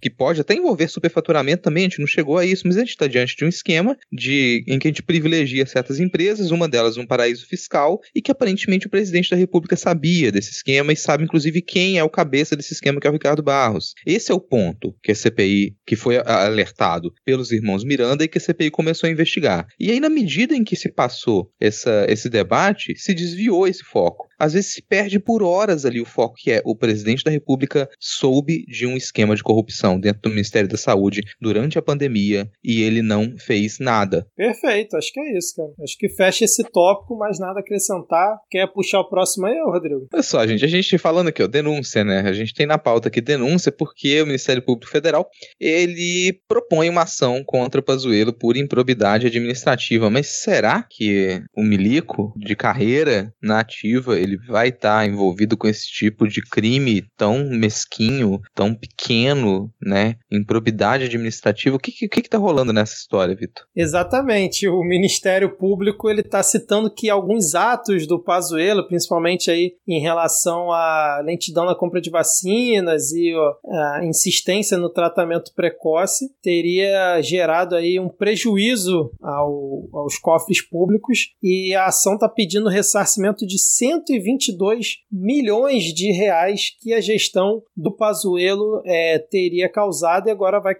que 0.00 0.10
pode 0.10 0.40
até 0.40 0.54
envolver 0.54 0.88
superfaturamento 0.88 1.62
também, 1.62 1.84
a 1.84 1.88
gente 1.88 2.00
não 2.00 2.06
chegou 2.06 2.38
a 2.38 2.44
isso, 2.44 2.66
mas 2.66 2.76
a 2.76 2.80
gente 2.80 2.90
está 2.90 3.06
diante 3.06 3.36
de 3.36 3.44
um 3.44 3.48
esquema 3.48 3.96
de, 4.12 4.64
em 4.66 4.78
que 4.78 4.88
a 4.88 4.90
gente 4.90 5.02
privilegia 5.02 5.66
certas 5.66 5.97
empresas, 5.98 6.50
uma 6.50 6.68
delas 6.68 6.96
um 6.96 7.06
paraíso 7.06 7.46
fiscal, 7.46 8.00
e 8.14 8.20
que 8.20 8.30
aparentemente 8.30 8.86
o 8.86 8.90
presidente 8.90 9.30
da 9.30 9.36
República 9.36 9.76
sabia 9.76 10.32
desse 10.32 10.50
esquema 10.50 10.92
e 10.92 10.96
sabe 10.96 11.24
inclusive 11.24 11.62
quem 11.62 11.98
é 11.98 12.04
o 12.04 12.10
cabeça 12.10 12.56
desse 12.56 12.72
esquema, 12.72 13.00
que 13.00 13.06
é 13.06 13.10
o 13.10 13.12
Ricardo 13.12 13.42
Barros. 13.42 13.94
Esse 14.06 14.32
é 14.32 14.34
o 14.34 14.40
ponto 14.40 14.94
que 15.02 15.12
a 15.12 15.14
CPI, 15.14 15.76
que 15.86 15.96
foi 15.96 16.18
alertado 16.18 17.12
pelos 17.24 17.52
irmãos 17.52 17.84
Miranda 17.84 18.24
e 18.24 18.28
que 18.28 18.38
a 18.38 18.40
CPI 18.40 18.70
começou 18.70 19.08
a 19.08 19.10
investigar. 19.10 19.66
E 19.78 19.90
aí, 19.90 20.00
na 20.00 20.08
medida 20.08 20.54
em 20.54 20.64
que 20.64 20.76
se 20.76 20.90
passou 20.90 21.50
essa, 21.60 22.06
esse 22.08 22.28
debate, 22.28 22.94
se 22.96 23.14
desviou 23.14 23.66
esse 23.66 23.84
foco 23.84 24.28
às 24.38 24.52
vezes 24.52 24.72
se 24.72 24.82
perde 24.82 25.18
por 25.18 25.42
horas 25.42 25.84
ali 25.84 26.00
o 26.00 26.04
foco 26.04 26.36
que 26.36 26.52
é 26.52 26.62
o 26.64 26.76
presidente 26.76 27.24
da 27.24 27.30
República 27.30 27.88
soube 27.98 28.64
de 28.66 28.86
um 28.86 28.96
esquema 28.96 29.34
de 29.34 29.42
corrupção 29.42 29.98
dentro 29.98 30.22
do 30.22 30.30
Ministério 30.30 30.68
da 30.68 30.76
Saúde 30.76 31.22
durante 31.40 31.78
a 31.78 31.82
pandemia 31.82 32.48
e 32.62 32.82
ele 32.82 33.02
não 33.02 33.36
fez 33.36 33.78
nada. 33.78 34.26
Perfeito, 34.36 34.96
acho 34.96 35.12
que 35.12 35.20
é 35.20 35.36
isso, 35.36 35.56
cara. 35.56 35.72
Acho 35.88 35.96
que 35.96 36.10
fecha 36.10 36.44
esse 36.44 36.62
tópico, 36.64 37.16
mais 37.16 37.38
nada 37.38 37.60
acrescentar. 37.60 38.38
Quer 38.50 38.66
puxar 38.66 39.00
o 39.00 39.08
próximo 39.08 39.46
aí, 39.46 39.58
Rodrigo? 39.64 40.06
Olha 40.12 40.22
só, 40.22 40.46
gente, 40.46 40.62
a 40.62 40.68
gente 40.68 40.98
falando 40.98 41.28
aqui, 41.28 41.42
ó, 41.42 41.46
denúncia, 41.46 42.04
né? 42.04 42.20
A 42.20 42.32
gente 42.34 42.52
tem 42.52 42.66
na 42.66 42.76
pauta 42.76 43.08
aqui 43.08 43.22
denúncia 43.22 43.72
porque 43.72 44.20
o 44.20 44.26
Ministério 44.26 44.62
Público 44.62 44.92
Federal 44.92 45.26
ele 45.58 46.38
propõe 46.46 46.90
uma 46.90 47.02
ação 47.02 47.42
contra 47.42 47.80
o 47.80 47.84
Pazuello 47.84 48.34
por 48.34 48.56
improbidade 48.56 49.26
administrativa. 49.26 50.10
Mas 50.10 50.26
será 50.26 50.82
que 50.82 51.42
o 51.56 51.62
milico 51.62 52.34
de 52.36 52.54
carreira 52.54 53.32
na 53.42 53.60
ativa 53.60 54.18
ele 54.18 54.36
vai 54.46 54.68
estar 54.68 54.98
tá 54.98 55.06
envolvido 55.06 55.56
com 55.56 55.66
esse 55.66 55.86
tipo 55.86 56.28
de 56.28 56.42
crime 56.42 57.02
tão 57.16 57.48
mesquinho, 57.48 58.40
tão 58.54 58.74
pequeno, 58.74 59.72
né? 59.80 60.16
Improbidade 60.30 61.04
administrativa. 61.04 61.76
O 61.76 61.78
que 61.78 61.92
que, 61.92 62.08
que 62.08 62.28
tá 62.28 62.36
rolando 62.36 62.74
nessa 62.74 62.94
história, 62.94 63.34
Vitor? 63.34 63.64
Exatamente. 63.74 64.68
O 64.68 64.82
Ministério 64.82 65.56
Público 65.56 65.67
ele 66.10 66.20
está 66.20 66.42
citando 66.42 66.90
que 66.90 67.10
alguns 67.10 67.54
atos 67.54 68.06
do 68.06 68.22
Pazuello, 68.22 68.86
principalmente 68.86 69.50
aí 69.50 69.74
em 69.86 70.00
relação 70.00 70.70
à 70.72 71.20
lentidão 71.24 71.64
na 71.64 71.74
compra 71.74 72.00
de 72.00 72.10
vacinas 72.10 73.12
e 73.12 73.34
a 73.66 74.04
insistência 74.04 74.76
no 74.76 74.90
tratamento 74.90 75.52
precoce, 75.54 76.26
teria 76.42 77.20
gerado 77.22 77.74
aí 77.74 77.98
um 77.98 78.08
prejuízo 78.08 79.10
ao, 79.22 79.88
aos 79.92 80.18
cofres 80.18 80.60
públicos 80.60 81.30
e 81.42 81.74
a 81.74 81.86
ação 81.86 82.14
está 82.14 82.28
pedindo 82.28 82.68
ressarcimento 82.68 83.46
de 83.46 83.58
120 83.58 84.28
122 84.28 84.98
milhões 85.10 85.84
de 85.84 86.12
reais 86.12 86.76
que 86.80 86.92
a 86.92 87.00
gestão 87.00 87.62
do 87.76 87.94
Pazuello 87.94 88.82
é, 88.84 89.18
teria 89.18 89.68
causado 89.68 90.28
e 90.28 90.30
agora, 90.30 90.60
vai, 90.60 90.74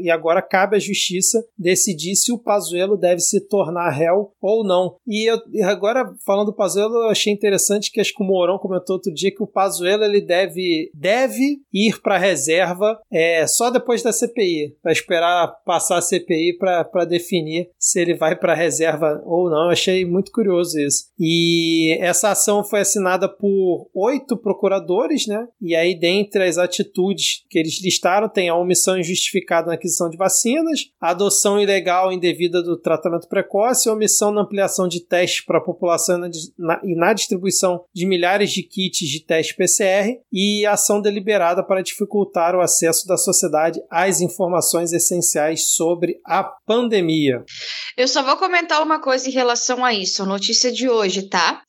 e 0.00 0.10
agora 0.10 0.42
cabe 0.42 0.76
à 0.76 0.78
justiça 0.78 1.44
decidir 1.58 2.14
se 2.16 2.32
o 2.32 2.38
Pazuello 2.38 2.96
deve 2.96 3.20
se 3.20 3.40
tornar 3.40 3.90
réu 3.90 4.29
ou 4.40 4.64
não. 4.64 4.96
E 5.06 5.30
eu, 5.30 5.38
agora, 5.64 6.12
falando 6.24 6.46
do 6.46 6.56
Pazuello, 6.56 6.94
eu 6.94 7.08
achei 7.08 7.32
interessante 7.32 7.90
que 7.90 8.00
acho 8.00 8.14
que 8.14 8.22
o 8.22 8.26
Mourão 8.26 8.58
comentou 8.58 8.96
outro 8.96 9.12
dia 9.12 9.34
que 9.34 9.42
o 9.42 9.46
Pazuello 9.46 10.04
ele 10.04 10.20
deve, 10.20 10.90
deve 10.94 11.60
ir 11.72 12.00
para 12.00 12.16
a 12.16 12.18
reserva 12.18 12.98
é, 13.10 13.46
só 13.46 13.70
depois 13.70 14.02
da 14.02 14.12
CPI, 14.12 14.76
para 14.82 14.92
esperar 14.92 15.48
passar 15.64 15.98
a 15.98 16.02
CPI 16.02 16.58
para 16.58 17.04
definir 17.04 17.70
se 17.78 18.00
ele 18.00 18.14
vai 18.14 18.36
para 18.36 18.52
a 18.52 18.56
reserva 18.56 19.22
ou 19.24 19.50
não. 19.50 19.64
Eu 19.64 19.70
achei 19.70 20.04
muito 20.04 20.32
curioso 20.32 20.78
isso. 20.78 21.10
E 21.18 21.96
essa 22.00 22.30
ação 22.30 22.64
foi 22.64 22.80
assinada 22.80 23.28
por 23.28 23.88
oito 23.94 24.36
procuradores, 24.36 25.26
né? 25.26 25.46
E 25.60 25.74
aí, 25.74 25.98
dentre 25.98 26.44
as 26.44 26.58
atitudes 26.58 27.44
que 27.48 27.58
eles 27.58 27.82
listaram, 27.82 28.28
tem 28.28 28.48
a 28.48 28.56
omissão 28.56 28.98
injustificada 28.98 29.68
na 29.68 29.74
aquisição 29.74 30.08
de 30.08 30.16
vacinas, 30.16 30.90
a 31.00 31.10
adoção 31.10 31.60
ilegal 31.60 32.12
indevida 32.12 32.62
do 32.62 32.76
tratamento 32.76 33.28
precoce, 33.28 33.88
a 33.88 33.92
omissão 33.92 34.29
na 34.32 34.42
ampliação 34.42 34.88
de 34.88 35.00
testes 35.00 35.44
para 35.44 35.58
a 35.58 35.62
população 35.62 36.20
e 36.84 36.94
na 36.94 37.12
distribuição 37.12 37.84
de 37.92 38.06
milhares 38.06 38.50
de 38.50 38.62
kits 38.62 39.08
de 39.08 39.20
teste 39.20 39.54
PCR 39.56 40.18
e 40.32 40.64
ação 40.66 41.00
deliberada 41.00 41.62
para 41.62 41.82
dificultar 41.82 42.54
o 42.54 42.60
acesso 42.60 43.06
da 43.06 43.16
sociedade 43.16 43.80
às 43.90 44.20
informações 44.20 44.92
essenciais 44.92 45.68
sobre 45.68 46.20
a 46.24 46.42
pandemia. 46.42 47.44
Eu 47.96 48.08
só 48.08 48.22
vou 48.22 48.36
comentar 48.36 48.82
uma 48.82 49.00
coisa 49.00 49.28
em 49.28 49.32
relação 49.32 49.84
a 49.84 49.92
isso, 49.92 50.22
a 50.22 50.26
notícia 50.26 50.70
de 50.72 50.88
hoje, 50.88 51.22
tá? 51.22 51.62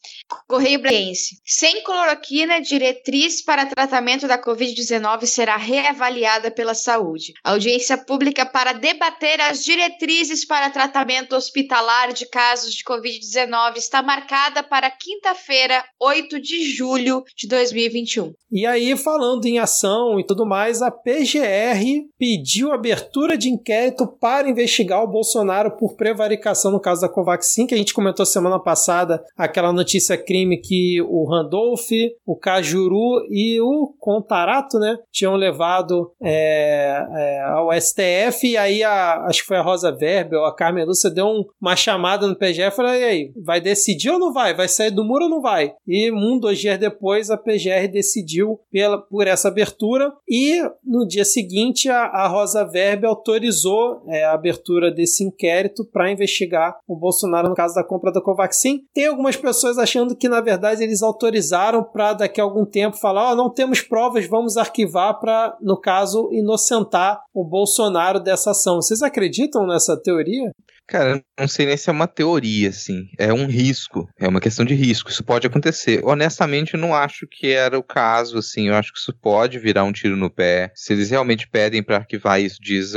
Correio 0.48 0.82
Brasiense. 0.82 1.40
Sem 1.46 1.84
cloroquina, 1.84 2.62
diretriz 2.62 3.44
para 3.44 3.66
tratamento 3.66 4.28
da 4.28 4.42
Covid-19 4.42 5.26
será 5.26 5.56
reavaliada 5.58 6.52
pela 6.52 6.74
saúde. 6.74 7.34
Audiência 7.44 7.98
pública 7.98 8.46
para 8.46 8.74
debater 8.74 9.40
as 9.42 9.64
diretrizes 9.64 10.46
para 10.46 10.70
tratamento 10.70 11.36
hospitalar 11.36 12.14
de 12.14 12.26
casos 12.26 12.74
de 12.74 12.84
Covid-19 12.84 13.78
está 13.78 14.02
marcada 14.02 14.64
para 14.64 14.90
quinta-feira, 14.90 15.84
8 16.00 16.40
de 16.42 16.64
julho 16.64 17.24
de 17.36 17.48
2021. 17.48 18.34
E 18.52 18.66
aí, 18.66 18.98
falando 18.98 19.46
em 19.46 19.60
ação 19.60 20.20
e 20.20 20.26
tudo 20.26 20.46
mais, 20.46 20.82
a 20.82 20.92
PGR 20.92 21.82
pediu 22.20 22.74
abertura 22.74 23.38
de 23.38 23.50
inquérito 23.50 24.06
para 24.06 24.50
investigar 24.50 25.02
o 25.04 25.08
Bolsonaro 25.08 25.78
por 25.78 25.96
prevaricação 25.96 26.72
no 26.72 26.80
caso 26.80 27.02
da 27.02 27.10
Covaxin, 27.10 27.66
que 27.66 27.74
a 27.74 27.78
gente 27.78 27.94
comentou 27.94 28.26
semana 28.26 28.60
passada, 28.60 29.24
aquela 29.38 29.72
notícia 29.72 30.18
crime 30.22 30.58
que 30.58 31.02
o 31.02 31.26
Randolph, 31.26 31.90
o 32.26 32.36
Cajuru 32.36 33.26
e 33.30 33.60
o 33.62 33.94
Contarato, 34.00 34.80
né, 34.80 34.98
tinham 35.12 35.36
levado 35.36 36.12
é, 36.22 37.06
é, 37.12 37.42
ao 37.44 37.70
STF, 37.74 38.48
e 38.48 38.58
aí 38.58 38.84
a, 38.84 39.26
acho 39.26 39.42
que 39.42 39.48
foi 39.48 39.58
a 39.58 39.62
Rosa 39.62 39.98
ou 40.32 40.46
a 40.46 40.56
Carmen 40.56 40.86
Lúcia 40.86 41.10
deu 41.10 41.26
um, 41.26 41.44
uma 41.60 41.76
chamada 41.76 42.28
no 42.28 42.36
PGR 42.36 42.68
e 42.68 42.72
falou, 42.72 42.94
e 42.94 43.04
aí, 43.04 43.32
vai 43.44 43.60
decidir 43.60 44.10
ou 44.10 44.20
não 44.20 44.34
vai? 44.34 44.54
Vai 44.54 44.68
sair 44.68 44.92
do 44.92 45.04
muro 45.04 45.26
ou 45.26 45.30
não 45.30 45.42
vai? 45.42 45.74
E 45.88 46.12
um, 46.12 46.40
dois 46.40 46.60
dias 46.60 46.80
depois, 46.80 47.30
a 47.30 47.38
PGR 47.38 47.88
decidiu 47.92 48.60
pela, 48.72 48.98
por 48.98 49.28
essa 49.28 49.48
abertura, 49.48 50.12
e 50.28 50.62
no 50.84 51.08
dia 51.08 51.26
seguinte, 51.26 51.90
a, 51.90 52.04
a 52.04 52.28
Rosa 52.28 52.64
Weber 52.64 53.10
autorizou 53.10 54.04
é, 54.08 54.24
a 54.24 54.34
abertura 54.34 54.92
desse 54.92 55.24
inquérito 55.24 55.86
para 55.86 56.12
investigar 56.12 56.78
o 56.88 56.96
Bolsonaro 56.96 57.50
no 57.50 57.56
caso 57.56 57.76
da 57.76 57.84
compra 57.84 58.12
da 58.12 58.22
Covaxin. 58.22 58.82
Tem 58.94 59.08
algumas 59.08 59.36
pessoas 59.36 59.78
achando 59.78 60.11
que, 60.16 60.30
na 60.30 60.42
verdade, 60.42 60.84
eles 60.84 61.02
autorizaram 61.02 61.84
para 61.84 62.14
daqui 62.14 62.40
a 62.40 62.44
algum 62.44 62.66
tempo 62.66 62.98
falar: 62.98 63.32
oh, 63.32 63.36
não 63.36 63.50
temos 63.50 63.82
provas, 63.82 64.28
vamos 64.28 64.58
arquivar 64.58 65.20
para, 65.20 65.58
no 65.62 65.80
caso, 65.80 66.30
inocentar 66.32 67.22
o 67.34 67.44
Bolsonaro 67.44 68.20
dessa 68.20 68.52
ação. 68.52 68.82
Vocês 68.82 69.02
acreditam 69.02 69.66
nessa 69.66 69.96
teoria? 69.96 70.52
Cara, 70.92 71.24
não 71.40 71.48
sei 71.48 71.66
nem 71.66 71.78
se 71.78 71.90
é 71.90 71.94
uma 71.94 72.06
teoria, 72.06 72.68
assim. 72.68 73.08
É 73.18 73.34
um 73.34 73.48
risco. 73.48 74.10
É 74.20 74.28
uma 74.28 74.42
questão 74.42 74.66
de 74.66 74.74
risco. 74.74 75.10
Isso 75.10 75.24
pode 75.24 75.48
acontecer. 75.48 76.02
Honestamente, 76.04 76.76
não 76.76 76.94
acho 76.94 77.26
que 77.26 77.48
era 77.48 77.80
o 77.80 77.84
caso, 77.84 78.40
assim. 78.40 78.68
Eu 78.68 78.76
acho 78.76 78.92
que 78.92 79.00
isso 79.00 79.14
pode 79.14 79.58
virar 79.58 79.86
um 79.86 79.94
tiro 79.94 80.18
no 80.18 80.30
pé. 80.30 80.70
Se 80.76 80.92
eles 80.92 81.10
realmente 81.10 81.48
pedem 81.48 81.82
para 81.82 81.96
arquivar 81.96 82.42
isso, 82.42 82.58
diz 82.62 82.92